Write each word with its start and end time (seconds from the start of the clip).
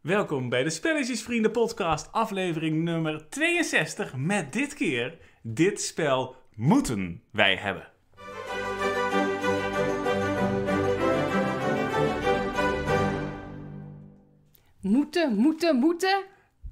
Welkom 0.00 0.48
bij 0.48 0.62
de 0.62 0.70
Spelletjesvrienden 0.70 1.50
podcast, 1.50 2.12
aflevering 2.12 2.82
nummer 2.82 3.28
62. 3.28 4.16
Met 4.16 4.52
dit 4.52 4.74
keer, 4.74 5.18
dit 5.42 5.80
spel 5.80 6.36
moeten 6.54 7.22
wij 7.30 7.56
hebben. 7.56 7.88
Moeten, 14.80 15.36
moeten, 15.36 15.76
moeten? 15.76 16.24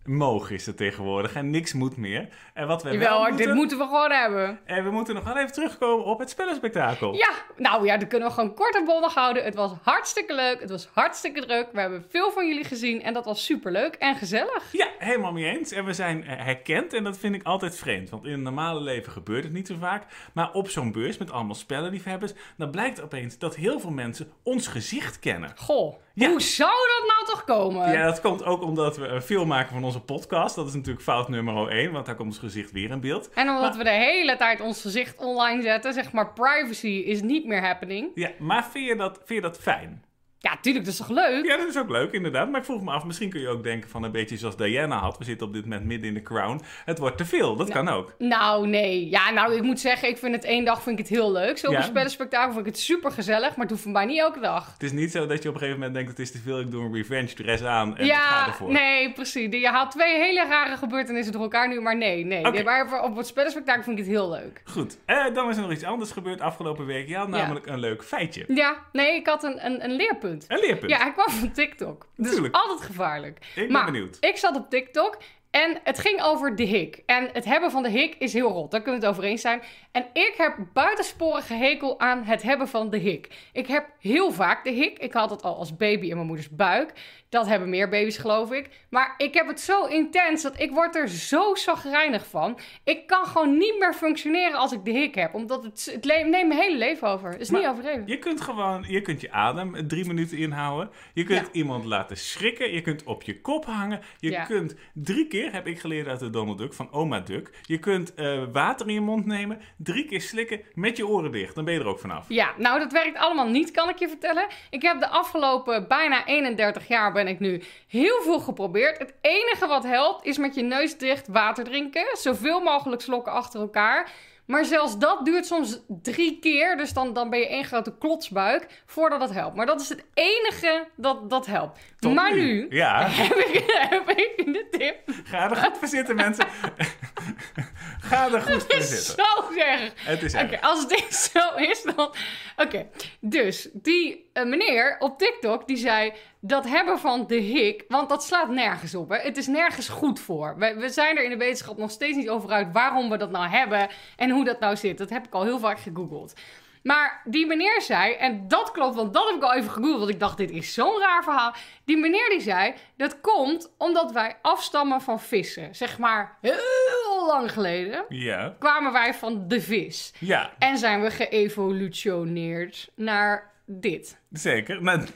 Mogen 0.08 0.54
is 0.54 0.66
het 0.66 0.76
tegenwoordig 0.76 1.34
en 1.34 1.50
niks 1.50 1.72
moet 1.72 1.96
meer. 1.96 2.28
En 2.54 2.66
wat 2.66 2.82
we 2.82 2.90
Jawel 2.90 3.08
wel 3.08 3.18
moeten, 3.28 3.46
dit 3.46 3.54
moeten 3.54 3.78
we 3.78 3.84
gewoon 3.84 4.10
hebben. 4.10 4.60
En 4.64 4.84
we 4.84 4.90
moeten 4.90 5.14
nog 5.14 5.24
wel 5.24 5.36
even 5.36 5.52
terugkomen 5.52 6.04
op 6.04 6.18
het 6.18 6.30
spellenspectakel. 6.30 7.14
Ja, 7.14 7.30
nou 7.56 7.84
ja, 7.86 7.96
dat 7.96 8.08
kunnen 8.08 8.28
we 8.28 8.34
gewoon 8.34 8.54
kort 8.54 8.76
en 8.76 8.84
bondig 8.84 9.14
houden. 9.14 9.44
Het 9.44 9.54
was 9.54 9.72
hartstikke 9.82 10.34
leuk, 10.34 10.60
het 10.60 10.70
was 10.70 10.88
hartstikke 10.92 11.40
druk. 11.46 11.68
We 11.72 11.80
hebben 11.80 12.04
veel 12.08 12.30
van 12.30 12.46
jullie 12.48 12.64
gezien 12.64 13.02
en 13.02 13.12
dat 13.14 13.24
was 13.24 13.44
super 13.44 13.72
leuk 13.72 13.94
en 13.94 14.16
gezellig. 14.16 14.72
Ja, 14.72 14.86
helemaal 14.98 15.32
mee 15.32 15.56
eens. 15.56 15.72
En 15.72 15.84
we 15.84 15.92
zijn 15.92 16.24
eh, 16.26 16.44
herkend 16.44 16.92
en 16.92 17.04
dat 17.04 17.18
vind 17.18 17.34
ik 17.34 17.42
altijd 17.42 17.76
vreemd. 17.76 18.10
Want 18.10 18.24
in 18.24 18.32
het 18.32 18.40
normale 18.40 18.80
leven 18.80 19.12
gebeurt 19.12 19.44
het 19.44 19.52
niet 19.52 19.66
zo 19.66 19.74
vaak. 19.80 20.04
Maar 20.32 20.52
op 20.52 20.68
zo'n 20.68 20.92
beurs 20.92 21.18
met 21.18 21.30
allemaal 21.30 21.54
spellenliefhebbers... 21.54 22.32
dan 22.56 22.70
blijkt 22.70 23.02
opeens 23.02 23.38
dat 23.38 23.56
heel 23.56 23.80
veel 23.80 23.90
mensen 23.90 24.32
ons 24.42 24.66
gezicht 24.66 25.18
kennen. 25.18 25.52
Goh, 25.56 25.94
Ja. 26.14 26.28
hoe 26.30 26.40
zou 26.42 26.70
dat 26.70 27.08
nou 27.14 27.26
toch 27.26 27.44
komen? 27.44 27.92
Ja, 27.92 28.04
dat 28.04 28.20
komt 28.20 28.44
ook 28.44 28.62
omdat 28.62 28.96
we 28.96 29.06
een 29.06 29.22
film 29.22 29.48
maken 29.48 29.72
van 29.74 29.84
onze 29.84 29.97
podcast. 30.00 30.54
Dat 30.54 30.66
is 30.66 30.74
natuurlijk 30.74 31.04
fout 31.04 31.28
nummer 31.28 31.68
1, 31.68 31.92
want 31.92 32.06
daar 32.06 32.14
komt 32.14 32.28
ons 32.28 32.38
gezicht 32.38 32.72
weer 32.72 32.90
in 32.90 33.00
beeld. 33.00 33.30
En 33.34 33.48
omdat 33.48 33.76
we 33.76 33.84
de 33.84 33.90
hele 33.90 34.36
tijd 34.36 34.60
ons 34.60 34.80
gezicht 34.80 35.18
online 35.18 35.62
zetten, 35.62 35.92
zeg 35.92 36.12
maar 36.12 36.32
privacy 36.32 36.86
is 36.86 37.22
niet 37.22 37.46
meer 37.46 37.62
happening. 37.62 38.10
Ja, 38.14 38.30
maar 38.38 38.64
vind 38.64 38.86
je 38.86 38.96
dat, 38.96 39.16
vind 39.24 39.28
je 39.28 39.40
dat 39.40 39.58
fijn? 39.58 40.02
Ja, 40.40 40.58
tuurlijk, 40.60 40.84
dat 40.84 40.92
is 40.94 41.00
toch 41.00 41.08
leuk? 41.08 41.44
Ja, 41.46 41.56
dat 41.56 41.68
is 41.68 41.78
ook 41.78 41.90
leuk, 41.90 42.12
inderdaad. 42.12 42.50
Maar 42.50 42.60
ik 42.60 42.66
vroeg 42.66 42.82
me 42.82 42.90
af, 42.90 43.04
misschien 43.04 43.30
kun 43.30 43.40
je 43.40 43.48
ook 43.48 43.62
denken 43.62 43.90
van 43.90 44.02
een 44.02 44.10
beetje 44.12 44.36
zoals 44.36 44.56
Diana 44.56 44.98
had. 44.98 45.18
We 45.18 45.24
zitten 45.24 45.46
op 45.46 45.52
dit 45.52 45.62
moment 45.62 45.84
midden 45.84 46.08
in 46.08 46.14
de 46.14 46.22
crown. 46.22 46.60
Het 46.84 46.98
wordt 46.98 47.16
te 47.16 47.24
veel, 47.24 47.56
dat 47.56 47.70
kan 47.70 47.88
ook. 47.88 48.14
Nou, 48.18 48.66
nee. 48.66 49.08
Ja, 49.08 49.30
nou, 49.30 49.54
ik 49.56 49.62
moet 49.62 49.80
zeggen, 49.80 50.08
ik 50.08 50.16
vind 50.18 50.34
het 50.34 50.44
één 50.44 50.64
dag 50.64 50.82
vind 50.82 50.98
ik 50.98 51.06
het 51.08 51.16
heel 51.16 51.32
leuk. 51.32 51.58
Zo'n 51.58 51.72
Ja. 51.72 51.82
spellenspectakel 51.82 52.52
vind 52.52 52.66
ik 52.66 52.72
het 52.72 52.80
super 52.80 53.10
gezellig, 53.10 53.48
maar 53.48 53.58
het 53.60 53.70
hoeft 53.70 53.82
voor 53.82 53.92
mij 53.92 54.04
niet 54.04 54.18
elke 54.18 54.40
dag. 54.40 54.72
Het 54.72 54.82
is 54.82 54.92
niet 54.92 55.10
zo 55.10 55.26
dat 55.26 55.42
je 55.42 55.48
op 55.48 55.54
een 55.54 55.60
gegeven 55.60 55.80
moment 55.80 55.94
denkt, 55.96 56.10
het 56.10 56.18
is 56.18 56.32
te 56.32 56.38
veel, 56.38 56.60
ik 56.60 56.70
doe 56.70 56.84
een 56.84 56.94
revenge 56.94 57.34
dress 57.34 57.62
aan 57.62 57.96
en 57.96 58.04
ik 58.04 58.12
ga 58.12 58.40
ja, 58.40 58.46
ervoor. 58.46 58.72
nee, 58.72 59.12
precies. 59.12 59.60
Je 59.60 59.68
haalt 59.68 59.90
twee 59.90 60.16
hele 60.18 60.46
rare 60.48 60.76
gebeurtenissen 60.76 61.32
door 61.32 61.42
elkaar 61.42 61.68
nu, 61.68 61.80
maar 61.80 61.96
nee, 61.96 62.24
nee. 62.24 62.64
Maar 62.64 63.02
op 63.02 63.16
het 63.16 63.26
spellenspectakel 63.26 63.82
vind 63.82 63.98
ik 63.98 64.04
het 64.04 64.14
heel 64.14 64.30
leuk. 64.30 64.60
Goed, 64.64 64.98
eh, 65.04 65.34
dan 65.34 65.48
is 65.48 65.56
er 65.56 65.62
nog 65.62 65.72
iets 65.72 65.84
anders 65.84 66.10
gebeurd 66.10 66.40
afgelopen 66.40 66.86
week. 66.86 67.08
Ja, 67.08 67.26
namelijk 67.26 67.66
een 67.66 67.78
leuk 67.78 68.04
feitje. 68.04 68.44
Ja, 68.48 68.76
nee, 68.92 69.14
ik 69.14 69.26
had 69.26 69.42
een, 69.44 69.66
een, 69.66 69.84
een 69.84 69.90
leerpunt. 69.92 70.26
Een 70.28 70.58
leerpunt. 70.58 70.90
Ja, 70.90 70.98
hij 70.98 71.12
kwam 71.12 71.30
van 71.30 71.52
TikTok. 71.52 72.06
Tuurlijk. 72.22 72.54
altijd 72.54 72.80
gevaarlijk. 72.80 73.38
Ik 73.38 73.54
ben 73.54 73.72
maar 73.72 73.84
benieuwd. 73.84 74.16
ik 74.20 74.36
zat 74.36 74.56
op 74.56 74.70
TikTok 74.70 75.18
en 75.50 75.80
het 75.84 75.98
ging 75.98 76.22
over 76.22 76.56
de 76.56 76.62
hik. 76.62 77.02
En 77.06 77.28
het 77.32 77.44
hebben 77.44 77.70
van 77.70 77.82
de 77.82 77.88
hik 77.90 78.14
is 78.18 78.32
heel 78.32 78.50
rot. 78.50 78.70
Daar 78.70 78.82
kunnen 78.82 79.00
we 79.00 79.06
het 79.06 79.16
over 79.16 79.28
eens 79.30 79.40
zijn. 79.40 79.62
En 79.92 80.06
ik 80.12 80.34
heb 80.36 80.56
buitensporige 80.72 81.54
hekel 81.54 82.00
aan 82.00 82.22
het 82.24 82.42
hebben 82.42 82.68
van 82.68 82.90
de 82.90 82.96
hik. 82.98 83.28
Ik 83.52 83.66
heb 83.66 83.86
heel 84.00 84.32
vaak 84.32 84.64
de 84.64 84.70
hik. 84.70 84.98
Ik 84.98 85.12
had 85.12 85.30
het 85.30 85.42
al 85.42 85.56
als 85.56 85.76
baby 85.76 86.06
in 86.06 86.14
mijn 86.14 86.26
moeders 86.26 86.50
buik. 86.50 86.92
Dat 87.28 87.46
hebben 87.46 87.68
meer 87.68 87.88
baby's, 87.88 88.16
geloof 88.16 88.52
ik. 88.52 88.68
Maar 88.90 89.14
ik 89.16 89.34
heb 89.34 89.46
het 89.48 89.60
zo 89.60 89.84
intens 89.84 90.42
dat 90.42 90.60
ik 90.60 90.70
word 90.70 90.96
er 90.96 91.08
zo 91.08 91.54
zagrijnig 91.54 92.26
van. 92.26 92.58
Ik 92.84 93.06
kan 93.06 93.26
gewoon 93.26 93.58
niet 93.58 93.78
meer 93.78 93.94
functioneren 93.94 94.58
als 94.58 94.72
ik 94.72 94.84
de 94.84 94.90
hik 94.90 95.14
heb. 95.14 95.34
Omdat 95.34 95.64
het, 95.64 95.90
het 95.92 96.04
neemt 96.04 96.30
mijn 96.30 96.52
hele 96.52 96.76
leven 96.76 97.08
over. 97.08 97.30
Het 97.30 97.40
is 97.40 97.50
Maar 97.50 97.60
niet 97.60 97.68
overdreven. 97.70 98.02
Je 98.06 98.18
kunt 98.18 98.40
gewoon, 98.40 98.84
je 98.88 99.02
kunt 99.02 99.20
je 99.20 99.32
adem 99.32 99.88
drie 99.88 100.04
minuten 100.06 100.38
inhouden. 100.38 100.90
Je 101.14 101.24
kunt 101.24 101.46
Ja. 101.46 101.52
iemand 101.52 101.84
laten 101.84 102.16
schrikken. 102.16 102.72
Je 102.72 102.80
kunt 102.80 103.04
op 103.04 103.22
je 103.22 103.40
kop 103.40 103.64
hangen. 103.64 104.00
Je 104.18 104.30
Ja. 104.30 104.44
kunt 104.44 104.74
drie 104.94 105.26
keer, 105.26 105.37
heb 105.44 105.66
ik 105.66 105.80
geleerd 105.80 106.08
uit 106.08 106.18
de 106.18 106.30
Donald 106.30 106.58
Duck, 106.58 106.72
van 106.72 106.92
oma 106.92 107.20
Duck. 107.20 107.50
Je 107.62 107.78
kunt 107.78 108.14
eh, 108.14 108.42
water 108.52 108.86
in 108.86 108.92
je 108.92 109.00
mond 109.00 109.26
nemen, 109.26 109.60
drie 109.76 110.04
keer 110.04 110.20
slikken 110.20 110.60
met 110.74 110.96
je 110.96 111.06
oren 111.06 111.32
dicht. 111.32 111.54
Dan 111.54 111.64
ben 111.64 111.74
je 111.74 111.80
er 111.80 111.86
ook 111.86 111.98
vanaf. 111.98 112.24
Ja, 112.28 112.52
nou 112.56 112.78
dat 112.78 112.92
werkt 112.92 113.18
allemaal 113.18 113.48
niet, 113.48 113.70
kan 113.70 113.88
ik 113.88 113.98
je 113.98 114.08
vertellen. 114.08 114.46
Ik 114.70 114.82
heb 114.82 115.00
de 115.00 115.08
afgelopen 115.08 115.88
bijna 115.88 116.26
31 116.26 116.88
jaar 116.88 117.12
ben 117.12 117.28
ik 117.28 117.40
nu 117.40 117.62
heel 117.88 118.22
veel 118.22 118.40
geprobeerd. 118.40 118.98
Het 118.98 119.14
enige 119.20 119.66
wat 119.66 119.84
helpt 119.84 120.24
is 120.24 120.38
met 120.38 120.54
je 120.54 120.62
neus 120.62 120.98
dicht 120.98 121.28
water 121.28 121.64
drinken. 121.64 122.06
Zoveel 122.12 122.60
mogelijk 122.60 123.02
slokken 123.02 123.32
achter 123.32 123.60
elkaar. 123.60 124.10
Maar 124.48 124.64
zelfs 124.64 124.98
dat 124.98 125.24
duurt 125.24 125.46
soms 125.46 125.80
drie 125.88 126.38
keer. 126.38 126.76
Dus 126.76 126.92
dan, 126.92 127.12
dan 127.12 127.30
ben 127.30 127.38
je 127.38 127.48
één 127.48 127.64
grote 127.64 127.94
klotsbuik 127.98 128.82
voordat 128.86 129.20
dat 129.20 129.32
helpt. 129.32 129.56
Maar 129.56 129.66
dat 129.66 129.80
is 129.80 129.88
het 129.88 130.04
enige 130.14 130.86
dat, 130.96 131.30
dat 131.30 131.46
helpt. 131.46 131.78
Tot 131.98 132.14
maar 132.14 132.34
nu 132.34 132.66
Ja, 132.70 133.06
heb, 133.08 133.36
ik, 133.36 133.64
heb 133.66 134.10
ik 134.10 134.42
de 134.52 134.68
tip. 134.70 134.96
ga 135.24 135.50
er 135.50 135.56
goed 135.56 135.78
voor 135.78 135.88
zitten, 135.88 136.16
mensen. 136.16 136.44
ga 138.08 138.32
er 138.32 138.40
goed 138.40 138.62
voor 138.62 138.74
Het 138.74 138.90
is 138.90 139.04
zitten. 139.06 139.24
zo 139.24 139.58
erg. 139.58 139.92
Het 139.94 140.22
is 140.22 140.34
erg. 140.34 140.60
als 140.60 140.88
dit 140.88 141.14
zo 141.14 141.54
is, 141.56 141.82
dan... 141.82 142.14
Oké, 142.56 142.86
dus 143.20 143.68
die 143.72 144.30
eh, 144.32 144.44
meneer 144.44 144.96
op 144.98 145.18
TikTok, 145.18 145.66
die 145.66 145.76
zei... 145.76 146.12
dat 146.40 146.64
hebben 146.68 146.98
van 146.98 147.26
de 147.26 147.34
hik, 147.34 147.84
want 147.88 148.08
dat 148.08 148.24
slaat 148.24 148.48
nergens 148.50 148.94
op. 148.94 149.08
Hè? 149.08 149.16
Het 149.16 149.36
is 149.36 149.46
nergens 149.46 149.88
goed 149.88 150.20
voor. 150.20 150.54
We, 150.58 150.74
we 150.74 150.88
zijn 150.88 151.16
er 151.16 151.24
in 151.24 151.30
de 151.30 151.36
wetenschap 151.36 151.76
nog 151.76 151.90
steeds 151.90 152.16
niet 152.16 152.28
over 152.28 152.50
uit... 152.50 152.68
waarom 152.72 153.10
we 153.10 153.16
dat 153.16 153.30
nou 153.30 153.48
hebben 153.48 153.88
en 154.16 154.30
hoe 154.30 154.44
dat 154.44 154.60
nou 154.60 154.76
zit. 154.76 154.98
Dat 154.98 155.10
heb 155.10 155.26
ik 155.26 155.34
al 155.34 155.42
heel 155.44 155.58
vaak 155.58 155.78
gegoogeld. 155.80 156.34
Maar 156.82 157.20
die 157.24 157.46
meneer 157.46 157.82
zei, 157.82 158.12
en 158.14 158.48
dat 158.48 158.70
klopt, 158.70 158.94
want 158.94 159.14
dat 159.14 159.26
heb 159.26 159.36
ik 159.36 159.42
al 159.42 159.54
even 159.54 159.70
gegoogeld... 159.70 159.98
want 159.98 160.10
ik 160.10 160.20
dacht, 160.20 160.36
dit 160.36 160.50
is 160.50 160.74
zo'n 160.74 160.98
raar 161.00 161.22
verhaal. 161.22 161.54
Die 161.84 161.96
meneer 161.96 162.28
die 162.28 162.40
zei, 162.40 162.74
dat 162.96 163.20
komt 163.20 163.70
omdat 163.78 164.12
wij 164.12 164.36
afstammen 164.42 165.00
van 165.00 165.20
vissen. 165.20 165.74
Zeg 165.74 165.98
maar 165.98 166.38
heel 166.40 167.26
lang 167.26 167.52
geleden 167.52 168.04
Ja, 168.08 168.56
kwamen 168.58 168.92
wij 168.92 169.14
van 169.14 169.48
de 169.48 169.60
vis. 169.60 170.12
ja, 170.18 170.50
En 170.58 170.78
zijn 170.78 171.02
we 171.02 171.10
geëvolutioneerd 171.10 172.90
naar 172.94 173.50
dit. 173.70 174.18
zeker. 174.30 174.82
Nou, 174.82 175.00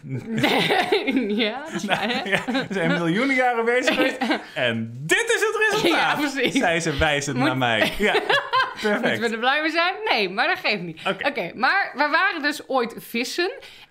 ja, 1.43 1.63
dat 1.65 1.73
is 1.75 1.85
waar, 1.85 2.09
hè? 2.11 2.23
ja, 2.31 2.45
we 2.47 2.67
zijn 2.71 2.89
miljoenen 2.93 3.35
jaren 3.37 3.65
bezig 3.65 3.95
geweest. 3.95 4.19
En 4.55 4.93
dit 5.01 5.25
is 5.35 5.41
het 5.41 5.57
resultaat. 5.71 6.19
Ja, 6.19 6.29
precies. 6.29 6.55
Zei 6.61 6.81
ze 6.81 6.97
wijzend 6.97 7.37
Moet- 7.37 7.47
naar 7.47 7.57
mij. 7.57 7.93
Ja, 7.99 8.13
Moeten 8.73 8.93
we 8.95 9.01
perfect. 9.01 9.33
er 9.33 9.39
blij 9.39 9.61
mee 9.61 9.71
zijn? 9.71 9.95
Nee, 10.09 10.29
maar 10.31 10.49
dat 10.49 10.59
geeft 10.59 10.83
niet. 10.83 11.01
Oké. 11.07 11.29
Oké, 11.29 11.51
maar 11.55 11.93
we 11.95 12.09
waren 12.11 12.43
dus 12.43 12.69
ooit 12.69 12.95
vissen. 12.99 13.51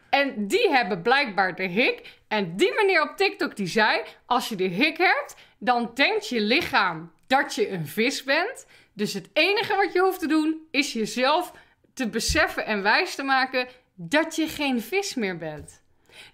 En 0.10 0.48
die 0.48 0.70
hebben 0.70 1.02
blijkbaar 1.02 1.56
de 1.56 1.64
hik. 1.64 2.02
En 2.28 2.56
die 2.56 2.74
meneer 2.76 3.02
op 3.02 3.18
TikTok 3.18 3.56
die 3.56 3.68
zei... 3.68 4.02
Als 4.26 4.50
je 4.50 4.56
de 4.56 4.64
hik 4.64 4.98
hebt, 4.98 5.36
dan 5.60 5.92
denkt 5.94 6.30
je 6.30 6.42
lichaam 6.42 7.12
dat 7.28 7.56
je 7.56 7.70
een 7.72 7.88
vis 7.88 8.24
bent. 8.24 8.66
Dus 8.94 9.14
het 9.14 9.30
enige 9.34 9.76
wat 9.76 9.94
je 9.94 10.00
hoeft 10.00 10.20
te 10.20 10.28
doen... 10.28 10.68
is 10.72 10.94
jezelf 10.94 11.52
te 11.94 12.10
beseffen 12.10 12.66
en 12.66 12.82
wijs 12.84 13.16
te 13.16 13.24
maken... 13.24 13.68
dat 14.10 14.36
je 14.36 14.48
geen 14.48 14.82
vis 14.82 15.16
meer 15.16 15.38
bent. 15.38 15.82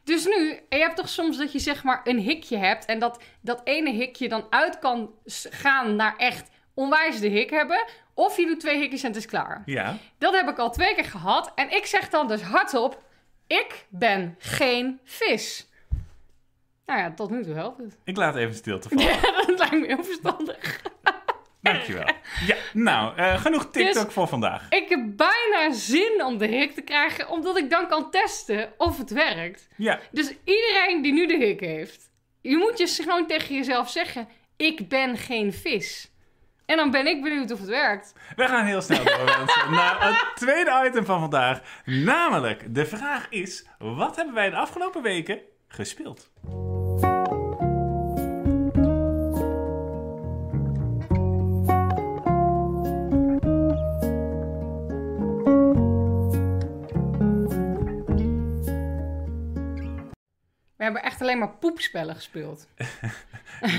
Dus 0.03 0.25
nu, 0.25 0.59
je 0.69 0.77
hebt 0.77 0.95
toch 0.95 1.09
soms 1.09 1.37
dat 1.37 1.51
je 1.51 1.59
zeg 1.59 1.83
maar 1.83 2.01
een 2.03 2.19
hikje 2.19 2.57
hebt... 2.57 2.85
en 2.85 2.99
dat 2.99 3.21
dat 3.41 3.61
ene 3.63 3.91
hikje 3.91 4.29
dan 4.29 4.45
uit 4.49 4.79
kan 4.79 5.11
gaan 5.49 5.95
naar 5.95 6.15
echt 6.17 6.49
onwijs 6.73 7.19
de 7.19 7.27
hik 7.27 7.49
hebben... 7.49 7.85
of 8.13 8.37
je 8.37 8.45
doet 8.45 8.59
twee 8.59 8.79
hikjes 8.79 9.01
en 9.03 9.07
het 9.07 9.17
is 9.17 9.25
klaar. 9.25 9.63
Ja, 9.65 9.97
Dat 10.17 10.35
heb 10.35 10.49
ik 10.49 10.57
al 10.57 10.71
twee 10.71 10.95
keer 10.95 11.05
gehad. 11.05 11.51
En 11.55 11.71
ik 11.75 11.85
zeg 11.85 12.09
dan 12.09 12.27
dus 12.27 12.41
hardop: 12.41 13.03
ik 13.47 13.85
ben 13.89 14.35
geen 14.39 14.99
vis. 15.03 15.67
Nou 16.85 16.99
ja, 16.99 17.11
tot 17.13 17.29
nu 17.29 17.43
toe 17.43 17.53
helpt 17.53 17.77
het. 17.77 17.97
ik 18.03 18.17
laat 18.17 18.35
even 18.35 18.55
stilte 18.55 18.89
vallen. 18.89 19.05
Ja, 19.05 19.21
dat 19.47 19.59
lijkt 19.59 19.79
me 19.79 19.85
heel 19.85 20.03
verstandig. 20.03 20.81
Dankjewel. 21.73 22.05
Ja, 22.45 22.55
nou, 22.73 23.17
eh, 23.17 23.41
genoeg 23.41 23.71
TikTok 23.71 24.03
Dus- 24.05 24.13
voor 24.13 24.27
vandaag. 24.27 24.65
Ik 24.69 24.89
heb 24.89 24.99
bijna 25.05 25.71
zin 25.73 26.23
om 26.25 26.37
de 26.37 26.47
hik 26.47 26.73
te 26.73 26.81
krijgen, 26.81 27.29
omdat 27.29 27.57
ik 27.57 27.69
dan 27.69 27.87
kan 27.87 28.11
testen 28.11 28.73
of 28.77 28.97
het 28.97 29.09
werkt. 29.09 29.67
Ja, 29.75 29.99
Dus 30.11 30.33
iedereen 30.43 31.01
die 31.01 31.13
nu 31.13 31.27
de 31.27 31.37
hik 31.37 31.59
heeft, 31.59 32.09
je 32.41 32.57
moet 32.57 32.77
je 32.77 32.87
gewoon 33.03 33.27
tegen 33.27 33.55
jezelf 33.55 33.89
zeggen: 33.89 34.27
ik 34.57 34.89
ben 34.89 35.17
geen 35.17 35.53
vis. 35.53 36.11
En 36.65 36.77
dan 36.77 36.91
ben 36.91 37.07
ik 37.07 37.21
benieuwd 37.21 37.51
of 37.51 37.59
het 37.59 37.69
werkt. 37.69 38.13
we 38.35 38.47
gaan 38.47 38.65
heel 38.65 38.81
snel 38.81 39.03
door 39.03 39.23
mensen, 39.37 39.71
naar 39.71 40.07
het 40.07 40.25
tweede 40.35 40.83
item 40.85 41.05
van 41.05 41.19
vandaag. 41.19 41.61
Namelijk, 41.85 42.75
de 42.75 42.85
vraag 42.85 43.27
is, 43.29 43.65
wat 43.77 44.15
hebben 44.15 44.33
wij 44.35 44.49
de 44.49 44.55
afgelopen 44.55 45.01
weken 45.01 45.39
gespeeld? 45.67 46.31
Hebben 60.93 61.11
echt 61.11 61.21
alleen 61.21 61.37
maar 61.37 61.49
poepspellen 61.59 62.15
gespeeld. 62.15 62.67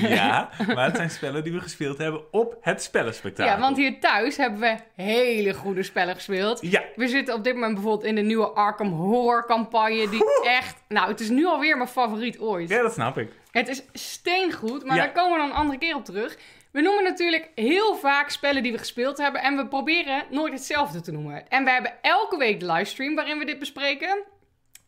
Ja, 0.01 0.49
maar 0.75 0.85
het 0.85 0.97
zijn 0.97 1.11
spellen 1.11 1.45
die 1.45 1.53
we 1.53 1.61
gespeeld 1.61 1.99
hebben 1.99 2.33
op 2.33 2.57
het 2.61 2.83
spellenspectakel. 2.83 3.55
Ja, 3.55 3.61
want 3.61 3.77
hier 3.77 4.01
thuis 4.01 4.37
hebben 4.37 4.61
we 4.61 4.77
hele 5.03 5.55
goede 5.55 5.83
spellen 5.83 6.15
gespeeld. 6.15 6.59
Ja, 6.63 6.83
We 6.97 7.09
zitten 7.09 7.35
op 7.35 7.45
dit 7.45 7.55
moment 7.55 7.75
bijvoorbeeld 7.75 8.05
in 8.05 8.15
de 8.15 8.21
nieuwe 8.21 8.47
Arkham 8.47 8.93
Horror 8.93 9.47
campagne. 9.47 10.09
Die 10.09 10.41
echt... 10.45 10.77
Nou, 10.89 11.09
het 11.09 11.21
is 11.21 11.29
nu 11.29 11.47
alweer 11.47 11.77
mijn 11.77 11.89
favoriet 11.89 12.39
ooit. 12.39 12.69
ja, 12.69 12.83
dat 12.83 12.93
snap 12.93 13.19
ik. 13.19 13.31
Het 13.51 13.69
is 13.69 13.83
steengoed, 13.93 14.85
maar 14.85 14.97
Ja. 14.97 15.03
daar 15.05 15.13
komen 15.13 15.33
we 15.33 15.39
dan 15.39 15.49
een 15.51 15.57
andere 15.57 15.79
keer 15.79 15.95
op 15.95 16.05
terug. 16.05 16.37
We 16.71 16.81
noemen 16.81 17.05
natuurlijk 17.05 17.51
heel 17.55 17.97
vaak 17.97 18.31
spellen 18.31 18.63
die 18.63 18.73
we 18.73 18.79
gespeeld 18.79 19.19
hebben. 19.19 19.41
En 19.43 19.57
we 19.57 19.67
proberen 19.67 20.23
nooit 20.31 20.53
hetzelfde 20.53 21.01
te 21.01 21.13
noemen. 21.13 21.49
En 21.49 21.65
we 21.65 21.71
hebben 21.71 21.93
elke 22.03 22.37
week 22.37 22.61
de 22.61 22.73
livestream 22.73 23.15
waarin 23.15 23.39
we 23.39 23.45
dit 23.45 23.59
bespreken. 23.59 24.23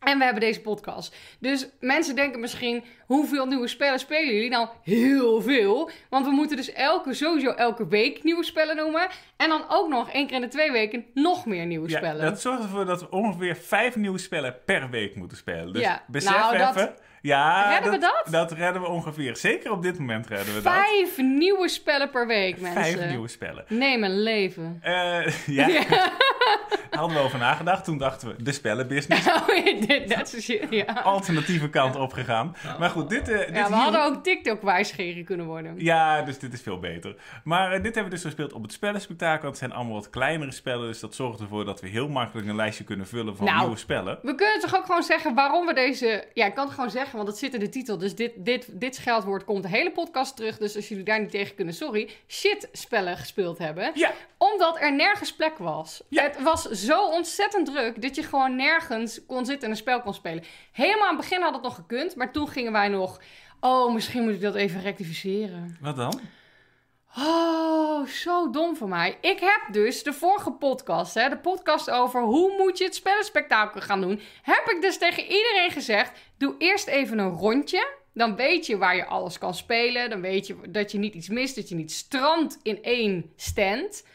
En 0.01 0.19
we 0.19 0.25
hebben 0.25 0.43
deze 0.43 0.61
podcast. 0.61 1.17
Dus 1.39 1.69
mensen 1.81 2.15
denken 2.17 2.41
misschien, 2.41 2.85
hoeveel 3.07 3.47
nieuwe 3.47 3.67
spellen 3.69 3.99
spelen 3.99 4.35
jullie? 4.35 4.51
Nou, 4.51 4.69
heel 4.83 5.43
veel. 5.43 5.91
Want 6.11 6.27
we 6.27 6.33
moeten 6.33 6.57
dus 6.57 6.73
elke, 6.73 7.15
sowieso 7.15 7.51
elke 7.51 7.87
week 7.89 8.23
nieuwe 8.25 8.45
spellen 8.45 8.77
noemen. 8.77 9.09
En 9.37 9.49
dan 9.49 9.65
ook 9.69 9.89
nog 9.89 10.11
één 10.13 10.27
keer 10.27 10.37
in 10.37 10.43
de 10.43 10.49
twee 10.49 10.73
weken 10.73 11.05
nog 11.15 11.47
meer 11.47 11.67
nieuwe 11.67 11.89
Ja, 11.89 11.97
spellen. 11.97 12.25
dat 12.25 12.41
zorgt 12.41 12.63
ervoor 12.63 12.85
dat 12.85 13.01
we 13.01 13.11
ongeveer 13.11 13.57
vijf 13.57 13.97
nieuwe 13.97 14.19
spellen 14.19 14.57
per 14.65 14.91
week 14.91 15.15
moeten 15.17 15.37
spelen. 15.37 15.73
Dus 15.73 15.83
Ja, 15.83 16.03
besef 16.07 16.31
nou, 16.37 16.59
dat- 16.59 16.77
even. 16.77 16.95
Ja, 17.23 17.69
Redden 17.73 17.91
we 17.93 17.99
dat? 17.99 18.27
Dat 18.31 18.53
redden 18.53 18.83
we 18.83 18.89
ongeveer. 18.89 19.37
Zeker 19.37 19.71
op 19.71 19.83
dit 19.83 19.99
moment 19.99 20.27
redden 20.27 20.55
we 20.55 20.61
Vijf 20.63 21.17
nieuwe 21.19 21.69
spellen 21.69 22.11
per 22.11 22.27
week, 22.27 22.53
dat. 22.53 22.61
mensen. 22.75 22.83
Vijf 22.99 23.09
nieuwe 23.09 23.29
spellen. 23.29 23.65
Neem 23.69 24.05
een 24.05 24.23
leven. 24.23 24.79
Eh, 24.83 25.27
ja, 25.59 25.67
daar 25.67 26.11
hadden 26.91 27.17
we 27.17 27.23
over 27.23 27.39
nagedacht. 27.39 27.85
Toen 27.85 27.99
dachten 27.99 28.29
we, 28.29 28.43
de 28.43 28.53
spellenbusiness. 28.53 29.27
Oh, 29.51 30.07
dat 30.09 30.33
is 30.35 30.47
ja. 30.71 30.85
Alternatieve 30.85 31.71
kant 31.71 31.97
opgegaan. 31.97 32.57
Maar 32.79 32.91
goed, 32.91 33.09
dit... 33.09 33.29
eh, 33.29 33.39
dit 33.39 33.47
Ja, 33.49 33.53
we 33.69 33.75
hier- 33.75 33.83
hadden 33.83 34.05
ook 34.05 34.25
TikTok-wijsgeren 34.25 35.25
kunnen 35.25 35.47
worden. 35.47 35.75
Ja, 35.79 36.23
dus 36.23 36.39
dit 36.39 36.53
is 36.53 36.63
veel 36.63 36.79
beter. 36.79 37.15
Maar 37.45 37.67
eh, 37.73 37.83
dit 37.83 37.95
hebben 37.95 38.05
we 38.05 38.11
dus 38.11 38.23
gespeeld 38.23 38.53
op 38.53 38.63
het 38.63 38.73
spellenspectakel. 38.73 39.49
Het 39.49 39.59
zijn 39.59 39.73
allemaal 39.73 39.95
wat 39.95 40.11
kleinere 40.11 40.51
spellen. 40.53 40.87
Dus 40.87 41.01
dat 41.01 41.15
zorgt 41.15 41.41
ervoor 41.41 41.65
dat 41.65 41.81
we 41.81 41.89
heel 41.89 42.09
makkelijk 42.09 42.49
een 42.49 42.57
lijstje 42.57 42.85
kunnen 42.85 43.07
vullen 43.07 43.37
van 43.37 43.47
Nou. 43.47 43.59
nieuwe 43.59 43.77
spellen. 43.77 44.19
We 44.23 44.35
kunnen 44.35 44.61
toch 44.61 44.77
ook 44.77 44.85
gewoon 44.85 45.03
zeggen 45.03 45.35
waarom 45.35 45.67
we 45.67 45.75
deze... 45.75 46.25
Ja, 46.35 46.47
ik 46.47 46.55
kan 46.55 46.65
het 46.65 46.75
gewoon 46.75 46.91
zeggen, 46.91 47.10
want 47.17 47.29
het 47.29 47.39
zit 47.39 47.55
in 47.55 47.61
de 47.61 47.69
titel. 47.69 47.99
Dus 47.99 48.15
dit, 48.15 48.33
dit, 48.37 48.81
dit 48.81 48.95
scheldwoord 48.95 49.45
komt 49.45 49.63
de 49.63 49.69
hele 49.69 49.91
podcast 49.91 50.37
terug. 50.37 50.59
Dus 50.59 50.77
als 50.77 50.89
jullie 50.89 51.05
daar 51.05 51.21
niet 51.21 51.31
tegen 51.31 51.55
kunnen, 51.55 51.75
sorry. 51.75 52.11
Shit-spellen 52.29 53.17
gespeeld 53.17 53.59
hebben. 53.59 53.91
Ja, 53.95 54.13
Omdat 54.39 54.81
er 54.81 54.95
nergens 54.95 55.33
plek 55.35 55.59
was. 55.59 56.03
Ja. 56.09 56.23
Het 56.23 56.43
was 56.43 56.63
zo 56.71 57.07
ontzettend 57.07 57.67
druk 57.67 58.03
dat 58.03 58.15
je 58.15 58.23
gewoon 58.23 58.57
nergens 58.57 59.21
kon 59.27 59.45
zitten 59.47 59.65
en 59.65 59.71
een 59.71 59.77
spel 59.77 60.01
kon 60.01 60.15
spelen. 60.15 60.45
Helemaal 60.73 61.09
aan 61.09 61.17
het 61.17 61.29
begin 61.29 61.43
had 61.43 61.55
het 61.55 61.63
nog 61.63 61.75
gekund. 61.75 62.17
Maar 62.17 62.33
toen 62.33 62.49
gingen 62.49 62.73
wij 62.73 62.89
nog... 62.89 63.21
Oh, 63.61 63.93
misschien 63.95 64.23
moet 64.23 64.35
ik 64.35 64.41
dat 64.41 64.55
even 64.55 64.81
rectificeren. 64.81 65.77
wat 65.81 65.97
dan? 65.97 66.21
Oh, 67.19 68.07
zo 68.07 68.51
dom 68.51 68.77
van 68.77 68.89
mij. 68.89 69.19
Ik 69.21 69.41
heb 69.41 69.61
dus 69.73 70.03
de 70.03 70.13
vorige 70.13 70.51
podcast, 70.53 71.15
hè, 71.15 71.29
de 71.29 71.39
podcast 71.39 71.91
over 71.91 72.23
hoe 72.23 72.57
moet 72.59 72.79
je 72.79 72.85
het 72.85 72.95
spellenspectakel 72.95 73.81
gaan 73.81 74.01
doen, 74.01 74.21
heb 74.43 74.69
ik 74.69 74.81
dus 74.81 74.99
tegen 74.99 75.23
iedereen 75.23 75.71
gezegd: 75.71 76.19
doe 76.39 76.55
eerst 76.59 76.87
even 76.87 77.19
een 77.19 77.31
rondje. 77.31 77.99
Dan 78.13 78.37
weet 78.37 78.67
je 78.67 78.79
waar 78.79 78.97
je 78.97 79.07
alles 79.07 79.39
kan 79.39 79.55
spelen. 79.55 80.11
Dan 80.11 80.21
weet 80.21 80.47
je 80.47 80.57
dat 80.69 80.93
je 80.93 80.99
niet 80.99 81.15
iets 81.15 81.29
mist, 81.29 81.55
dat 81.55 81.69
je 81.69 81.75
niet 81.75 81.93
strandt 81.93 82.59
in 82.63 82.83
één 82.83 83.33
stand. 83.37 84.07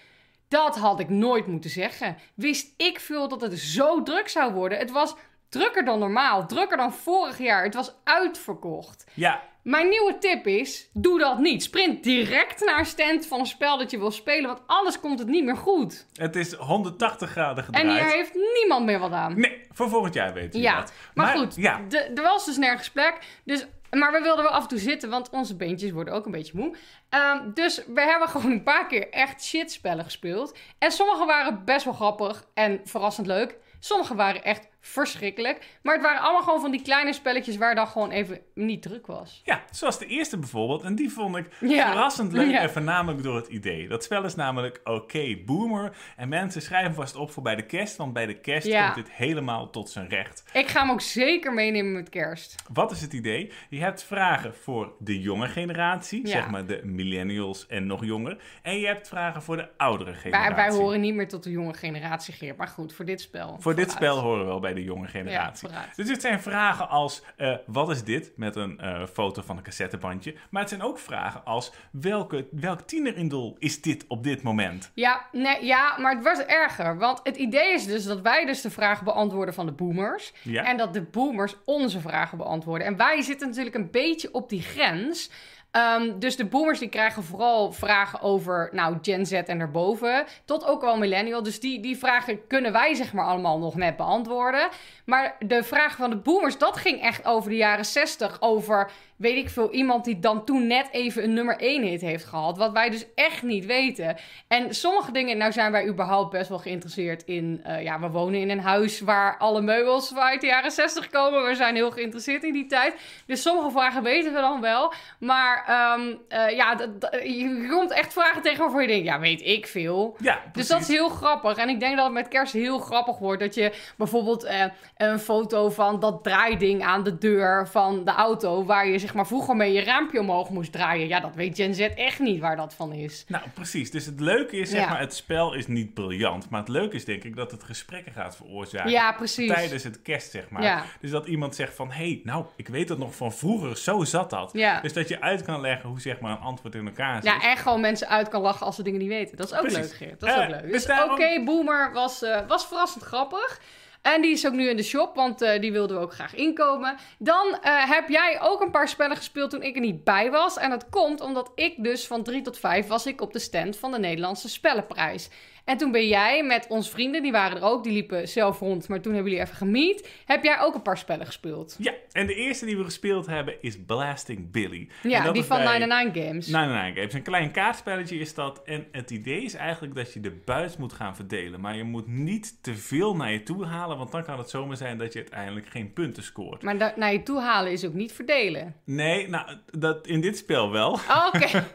Dat 0.47 0.77
had 0.77 0.99
ik 0.99 1.09
nooit 1.09 1.47
moeten 1.47 1.69
zeggen. 1.69 2.17
Wist 2.33 2.73
ik 2.77 2.99
veel 2.99 3.27
dat 3.27 3.41
het 3.41 3.59
zo 3.59 4.03
druk 4.03 4.27
zou 4.27 4.53
worden. 4.53 4.77
Het 4.77 4.91
was 4.91 5.15
drukker 5.49 5.85
dan 5.85 5.99
normaal, 5.99 6.47
drukker 6.47 6.77
dan 6.77 6.93
vorig 6.93 7.37
jaar. 7.37 7.63
Het 7.63 7.73
was 7.73 7.95
uitverkocht. 8.03 9.05
Ja, 9.13 9.43
Mijn 9.65 9.89
nieuwe 9.89 10.17
tip 10.17 10.47
is: 10.47 10.89
doe 10.93 11.19
dat 11.19 11.39
niet. 11.39 11.63
Sprint 11.63 12.03
direct 12.03 12.65
naar 12.65 12.79
een 12.79 12.85
stand 12.85 13.25
van 13.27 13.39
een 13.39 13.45
spel 13.45 13.77
dat 13.77 13.91
je 13.91 13.97
wil 13.97 14.11
spelen, 14.11 14.47
want 14.47 14.61
anders 14.65 14.99
komt 14.99 15.19
het 15.19 15.27
niet 15.27 15.43
meer 15.43 15.57
goed. 15.57 16.05
het 16.13 16.35
is 16.35 16.53
180 16.53 17.29
graden 17.29 17.57
En 17.57 17.63
gedraaid. 17.63 17.99
hier 18.01 18.11
heeft 18.11 18.33
niemand 18.59 18.85
meer 18.85 18.99
wat 18.99 19.11
aan. 19.11 19.39
Nee, 19.39 19.61
voor 19.71 19.89
volgend 19.89 20.13
jaar 20.13 20.33
weten 20.33 20.51
we 20.59 20.65
Ja, 20.65 20.79
dat. 20.79 20.93
maar, 21.13 21.37
goed, 21.37 21.55
Ja, 21.55 21.81
de- 21.89 22.11
er 22.15 22.23
was 22.23 22.45
dus 22.45 22.57
nergens 22.57 22.89
plek. 22.91 23.17
Dus, 23.43 23.65
maar 23.91 24.11
we 24.11 24.19
wilden 24.21 24.43
wel 24.43 24.53
af 24.53 24.61
en 24.61 24.67
toe 24.69 24.77
zitten, 24.79 25.09
want 25.09 25.29
onze 25.29 25.55
beentjes 25.55 25.91
worden 25.91 26.13
ook 26.13 26.25
een 26.25 26.31
beetje 26.31 26.57
moe. 26.57 26.75
Ehm, 27.09 27.39
dus 27.53 27.83
we 27.87 28.01
hebben 28.01 28.29
gewoon 28.35 28.51
een 28.51 28.63
paar 28.63 28.87
keer 28.87 29.09
echt 29.09 29.43
shitspellen 29.43 30.03
gespeeld. 30.03 30.57
En 30.79 30.91
sommige 30.91 31.25
waren 31.25 31.65
best 31.65 31.85
wel 31.85 31.93
grappig 31.93 32.45
en 32.53 32.81
verrassend 32.83 33.27
leuk. 33.27 33.57
Sommige 33.79 34.15
waren 34.15 34.43
echt 34.43 34.67
verschrikkelijk. 34.87 35.65
Maar 35.81 35.93
het 35.93 36.03
waren 36.03 36.21
allemaal 36.21 36.41
gewoon 36.43 36.61
van 36.61 36.71
die 36.71 36.81
kleine 36.81 37.13
spelletjes 37.13 37.57
waar 37.57 37.75
dan 37.75 37.87
gewoon 37.87 38.11
even 38.11 38.39
niet 38.53 38.81
druk 38.81 39.07
was. 39.07 39.41
ja, 39.43 39.63
zoals 39.71 39.99
de 39.99 40.05
eerste 40.05 40.37
bijvoorbeeld. 40.37 40.83
En 40.83 40.95
die 40.95 41.09
vond 41.11 41.35
ik 41.37 41.45
Ja. 41.59 41.85
verrassend 41.91 42.31
leuk 42.31 42.49
Ja. 42.51 42.59
en 42.59 42.69
voornamelijk 42.71 43.23
door 43.23 43.35
het 43.35 43.47
idee. 43.47 43.87
Dat 43.87 44.03
spel 44.03 44.23
is 44.23 44.35
namelijk 44.35 44.81
Oké 44.83 45.37
Boomer. 45.45 45.95
En 46.17 46.29
mensen 46.29 46.61
schrijven 46.61 46.93
vast 46.93 47.15
op 47.15 47.31
voor 47.31 47.43
bij 47.43 47.55
de 47.55 47.65
kerst, 47.65 47.95
want 47.97 48.13
bij 48.13 48.25
de 48.25 48.39
kerst 48.39 48.67
Ja. 48.67 48.83
komt 48.83 49.05
dit 49.05 49.13
helemaal 49.15 49.69
tot 49.69 49.89
zijn 49.89 50.09
recht. 50.09 50.43
Ik 50.53 50.67
ga 50.67 50.79
hem 50.81 50.91
ook 50.91 51.01
zeker 51.01 51.53
meenemen 51.53 51.91
met 51.93 52.09
kerst. 52.09 52.55
Wat 52.73 52.91
is 52.91 53.01
het 53.01 53.13
idee? 53.13 53.51
Je 53.69 53.79
hebt 53.79 54.03
vragen 54.03 54.55
voor 54.55 54.93
de 54.99 55.19
jonge 55.19 55.47
generatie, 55.47 56.27
zeg 56.27 56.49
maar 56.49 56.65
de 56.65 56.81
millennials 56.83 57.67
en 57.67 57.85
nog 57.87 58.05
jonger. 58.05 58.37
En 58.61 58.79
je 58.79 58.85
hebt 58.87 59.07
vragen 59.07 59.41
voor 59.41 59.57
de 59.57 59.67
oudere 59.77 60.13
generatie. 60.13 60.55
wij 60.55 60.69
horen 60.69 61.01
niet 61.01 61.15
meer 61.15 61.27
tot 61.27 61.43
de 61.43 61.51
jonge 61.51 61.73
generatie, 61.73 62.33
Geert. 62.33 62.57
Maar 62.57 62.67
goed, 62.67 62.93
voor 62.93 63.05
dit 63.05 63.21
spel. 63.21 63.57
Voor 63.59 63.75
dit 63.75 63.91
spel 63.91 64.19
horen 64.19 64.39
we 64.39 64.45
wel 64.45 64.59
bij 64.59 64.73
de 64.75 64.83
jonge 64.83 65.07
generatie. 65.07 65.69
Ja, 65.69 65.85
dus 65.95 66.09
het 66.09 66.21
zijn 66.21 66.39
vragen 66.41 66.89
als: 66.89 67.21
eh, 67.35 67.55
wat 67.65 67.89
is 67.89 68.03
dit? 68.03 68.31
Met 68.35 68.55
een 68.55 68.79
eh, 68.79 69.05
foto 69.05 69.41
van 69.41 69.57
een 69.57 69.63
cassettebandje. 69.63 70.35
Maar 70.49 70.61
het 70.61 70.69
zijn 70.69 70.81
ook 70.81 70.99
vragen 70.99 71.45
als: 71.45 71.71
welke, 71.91 72.47
welk 72.51 72.81
tienerindol 72.81 73.55
is 73.59 73.81
dit 73.81 74.05
op 74.07 74.23
dit 74.23 74.43
moment? 74.43 74.91
Ja, 74.93 75.25
nee, 75.31 75.65
ja, 75.65 75.97
maar 75.97 76.15
het 76.15 76.23
wordt 76.23 76.45
erger. 76.45 76.97
Want 76.97 77.19
het 77.23 77.37
idee 77.37 77.73
is 77.73 77.85
dus 77.85 78.03
dat 78.03 78.21
wij 78.21 78.45
dus 78.45 78.61
de 78.61 78.71
vragen 78.71 79.05
beantwoorden 79.05 79.53
van 79.53 79.65
de 79.65 79.71
boomers. 79.71 80.33
Ja. 80.41 80.63
En 80.63 80.77
dat 80.77 80.93
de 80.93 81.01
boomers 81.01 81.55
onze 81.65 81.99
vragen 81.99 82.37
beantwoorden. 82.37 82.87
En 82.87 82.97
wij 82.97 83.21
zitten 83.21 83.47
natuurlijk 83.47 83.75
een 83.75 83.91
beetje 83.91 84.33
op 84.33 84.49
die 84.49 84.61
grens. 84.61 85.29
Ehm, 85.75 86.19
dus 86.19 86.35
de 86.35 86.45
boomers 86.45 86.79
die 86.79 86.89
krijgen 86.89 87.23
vooral 87.23 87.71
vragen 87.71 88.21
over 88.21 88.69
nou, 88.71 88.97
Gen 89.01 89.25
Z 89.25 89.31
en 89.31 89.57
daarboven. 89.57 90.25
Tot 90.45 90.65
ook 90.65 90.81
wel 90.81 90.97
millennial. 90.97 91.43
Dus 91.43 91.59
die, 91.59 91.79
die 91.79 91.97
vragen 91.97 92.47
kunnen 92.47 92.71
wij 92.71 92.93
zeg 92.93 93.13
maar 93.13 93.25
allemaal 93.25 93.59
nog 93.59 93.75
net 93.75 93.97
beantwoorden. 93.97 94.67
Maar 95.05 95.35
de 95.39 95.63
vragen 95.63 95.97
van 95.97 96.09
de 96.09 96.15
boomers, 96.15 96.57
dat 96.57 96.77
ging 96.77 97.01
echt 97.01 97.25
over 97.25 97.49
de 97.49 97.55
jaren 97.55 97.85
60. 97.85 98.37
Over, 98.39 98.91
weet 99.15 99.37
ik 99.37 99.49
veel, 99.49 99.71
iemand 99.71 100.05
die 100.05 100.19
dan 100.19 100.45
toen 100.45 100.67
net 100.67 100.87
even 100.91 101.23
een 101.23 101.33
nummer 101.33 101.57
1 101.57 101.83
hit 101.83 102.01
heeft 102.01 102.25
gehad. 102.25 102.57
Wat 102.57 102.71
wij 102.71 102.89
dus 102.89 103.05
echt 103.15 103.43
niet 103.43 103.65
weten. 103.65 104.17
En 104.47 104.75
sommige 104.75 105.11
dingen, 105.11 105.37
nou 105.37 105.51
zijn 105.51 105.71
wij 105.71 105.87
überhaupt 105.87 106.31
best 106.31 106.49
wel 106.49 106.59
geïnteresseerd 106.59 107.23
in... 107.23 107.61
eh, 107.63 107.83
ja, 107.83 107.99
we 107.99 108.09
wonen 108.09 108.39
in 108.39 108.49
een 108.49 108.59
huis 108.59 108.99
waar 108.99 109.37
alle 109.37 109.61
meubels 109.61 110.15
uit 110.15 110.41
de 110.41 110.47
jaren 110.47 110.71
60 110.71 111.09
komen. 111.09 111.45
We 111.45 111.55
zijn 111.55 111.75
heel 111.75 111.91
geïnteresseerd 111.91 112.43
in 112.43 112.53
die 112.53 112.65
tijd. 112.65 112.95
Dus 113.25 113.41
sommige 113.41 113.71
vragen 113.71 114.03
weten 114.03 114.33
we 114.33 114.39
dan 114.39 114.61
wel. 114.61 114.93
Maar 115.19 115.64
ehm, 115.67 116.01
eh, 116.27 116.55
ja, 116.55 116.75
dat- 116.75 117.01
dat- 117.01 117.13
je 117.23 117.67
komt 117.69 117.91
echt 117.91 118.13
vragen 118.13 118.41
tegen 118.41 118.59
waarvan 118.59 118.81
je 118.81 118.87
denkt, 118.87 119.05
ja, 119.05 119.19
weet 119.19 119.41
ik 119.41 119.67
veel. 119.67 120.15
Ja, 120.19 120.39
Dus 120.53 120.67
dat 120.67 120.81
is 120.81 120.87
heel 120.87 121.09
grappig. 121.09 121.57
En 121.57 121.69
ik 121.69 121.79
denk 121.79 121.95
dat 121.95 122.05
het 122.05 122.13
met 122.13 122.27
kerst 122.27 122.53
heel 122.53 122.79
grappig 122.79 123.17
wordt. 123.17 123.39
Dat 123.41 123.55
je 123.55 123.73
bijvoorbeeld 123.97 124.43
eh, 124.43 124.63
een 124.97 125.19
foto 125.19 125.69
van 125.69 125.99
dat 125.99 126.23
draaiding 126.23 126.83
aan 126.83 127.03
de 127.03 127.17
deur 127.17 127.67
van 127.67 128.05
de 128.05 128.11
auto. 128.11 128.65
Waar 128.65 128.87
je 128.87 128.99
zeg 128.99 129.13
maar 129.13 129.27
vroeger 129.27 129.55
mee 129.55 129.73
je 129.73 129.83
raampje 129.83 130.19
omhoog 130.19 130.49
moest 130.49 130.71
draaien. 130.71 131.07
Ja, 131.07 131.19
dat 131.19 131.35
weet 131.35 131.55
Gen 131.55 131.73
Z 131.75 131.79
echt 131.79 132.19
niet 132.19 132.39
waar 132.39 132.55
dat 132.55 132.73
van 132.73 132.93
is. 132.93 133.25
Nou, 133.27 133.43
precies. 133.53 133.91
Dus 133.91 134.05
het 134.05 134.19
leuke 134.19 134.57
is, 134.57 134.69
zeg 134.69 134.79
Ja. 134.81 134.89
maar, 134.89 134.99
het 134.99 135.13
spel 135.15 135.53
is 135.53 135.67
niet 135.67 135.93
briljant. 135.93 136.49
Maar 136.49 136.59
het 136.59 136.69
leuke 136.69 136.95
is, 136.95 137.05
denk 137.05 137.23
ik, 137.23 137.35
dat 137.35 137.51
het 137.51 137.63
gesprekken 137.63 138.11
gaat 138.11 138.35
veroorzaken. 138.35 138.91
Ja, 138.91 139.11
precies. 139.11 139.51
Tijdens 139.53 139.83
het 139.83 140.01
kerst, 140.01 140.31
zeg 140.31 140.49
maar. 140.49 140.63
Ja. 140.63 140.83
Dus 141.01 141.11
dat 141.11 141.27
iemand 141.27 141.55
zegt 141.55 141.75
van, 141.75 141.91
hé, 141.91 141.93
hey, 142.07 142.21
nou, 142.23 142.45
ik 142.55 142.67
weet 142.67 142.89
het 142.89 142.97
nog 142.97 143.15
van 143.15 143.33
vroeger, 143.33 143.77
zo 143.77 144.03
zat 144.03 144.29
dat. 144.29 144.49
Ja. 144.53 144.81
Dus 144.81 144.93
dat 144.93 145.07
je 145.07 145.21
uit 145.21 145.41
kan 145.43 145.54
leggen 145.61 145.89
hoe, 145.89 146.01
zeg 146.01 146.19
maar, 146.19 146.31
een 146.31 146.37
antwoord 146.43 146.75
in 146.75 146.85
elkaar 146.85 147.15
zit. 147.15 147.23
Ja, 147.23 147.41
en 147.41 147.57
gewoon 147.57 147.81
mensen 147.81 148.07
uit 148.09 148.27
kan 148.29 148.41
lachen 148.41 148.65
als 148.65 148.75
ze 148.75 148.83
dingen 148.83 148.99
niet 148.99 149.09
weten. 149.09 149.37
Dat 149.37 149.45
is 149.51 149.53
ook 149.53 149.61
Precies. 149.61 149.79
leuk, 149.79 149.93
Geert. 149.93 150.19
Dat 150.19 150.29
is 150.29 150.35
Eh, 150.35 150.41
ook 150.41 150.49
leuk. 150.49 150.61
dus 150.61 150.71
Dus 150.71 150.85
daarom- 150.85 151.11
oké, 151.11 151.43
Boomer 151.43 151.93
was, 151.93 152.21
eh, 152.21 152.39
was 152.47 152.65
verrassend 152.67 153.03
grappig. 153.03 153.59
En 154.01 154.21
die 154.21 154.31
is 154.31 154.47
ook 154.47 154.53
nu 154.53 154.69
in 154.69 154.77
de 154.77 154.83
shop, 154.83 155.15
want 155.15 155.41
eh, 155.41 155.61
die 155.61 155.71
wilden 155.71 155.97
we 155.97 156.03
ook 156.03 156.13
graag 156.13 156.35
inkomen. 156.35 156.95
Dan 157.19 157.57
eh, 157.61 157.89
heb 157.89 158.09
jij 158.09 158.37
ook 158.41 158.61
een 158.61 158.71
paar 158.71 158.87
spellen 158.87 159.15
gespeeld 159.17 159.49
toen 159.49 159.61
ik 159.63 159.75
er 159.75 159.81
niet 159.81 160.03
bij 160.03 160.31
was. 160.31 160.57
En 160.57 160.69
dat 160.69 160.89
komt 160.89 161.21
omdat 161.21 161.51
ik 161.55 161.83
dus 161.83 162.07
van 162.07 162.23
3 162.23 162.41
tot 162.41 162.59
5 162.59 162.87
was 162.87 163.05
ik 163.05 163.21
op 163.21 163.33
de 163.33 163.39
stand 163.39 163.77
van 163.77 163.91
de 163.91 163.99
Nederlandse 163.99 164.49
Spellenprijs. 164.49 165.29
En 165.65 165.77
toen 165.77 165.91
ben 165.91 166.07
jij 166.07 166.43
met 166.43 166.65
onze 166.69 166.89
vrienden, 166.91 167.21
die 167.23 167.31
waren 167.31 167.57
er 167.57 167.63
ook, 167.63 167.83
die 167.83 167.93
liepen 167.93 168.27
zelf 168.27 168.59
rond, 168.59 168.87
maar 168.87 169.01
toen 169.01 169.13
hebben 169.13 169.31
jullie 169.31 169.45
even 169.47 169.57
gemiet. 169.57 170.09
Heb 170.25 170.43
jij 170.43 170.59
ook 170.59 170.75
een 170.75 170.81
paar 170.81 170.97
spellen 170.97 171.25
gespeeld? 171.25 171.75
Ja, 171.79 171.93
en 172.11 172.27
de 172.27 172.35
eerste 172.35 172.65
die 172.65 172.77
we 172.77 172.83
gespeeld 172.83 173.25
hebben 173.25 173.55
is 173.61 173.77
Blasting 173.85 174.51
Billy. 174.51 174.87
En 175.03 175.09
Ja, 175.09 175.31
die 175.31 175.43
van 175.43 175.57
bij- 175.57 175.65
99 175.77 176.23
Games. 176.25 176.47
99 176.47 176.95
Games. 176.97 177.13
Een 177.13 177.21
klein 177.21 177.51
kaartspelletje 177.51 178.17
is 178.19 178.33
dat. 178.33 178.61
En 178.63 178.87
het 178.91 179.11
idee 179.11 179.43
is 179.43 179.53
eigenlijk 179.53 179.95
dat 179.95 180.13
je 180.13 180.19
de 180.19 180.31
buit 180.45 180.77
moet 180.77 180.93
gaan 180.93 181.15
verdelen. 181.15 181.61
Maar 181.61 181.75
je 181.75 181.83
moet 181.83 182.07
niet 182.07 182.63
te 182.63 182.75
veel 182.75 183.15
naar 183.15 183.31
je 183.31 183.43
toe 183.43 183.65
halen, 183.65 183.97
want 183.97 184.11
dan 184.11 184.23
kan 184.23 184.37
het 184.37 184.49
zomaar 184.49 184.77
zijn 184.77 184.97
dat 184.97 185.13
je 185.13 185.19
uiteindelijk 185.19 185.67
geen 185.67 185.93
punten 185.93 186.23
scoort. 186.23 186.61
Maar 186.63 186.93
naar 186.95 187.11
je 187.11 187.23
toe 187.23 187.39
halen 187.41 187.71
is 187.71 187.85
ook 187.85 187.93
niet 187.93 188.13
verdelen. 188.13 188.75
Nee, 188.83 189.27
nou, 189.29 189.57
dat 189.71 190.07
in 190.07 190.21
dit 190.21 190.37
spel 190.37 190.71
wel. 190.71 190.91
Oh, 190.91 191.27
Oké. 191.33 191.47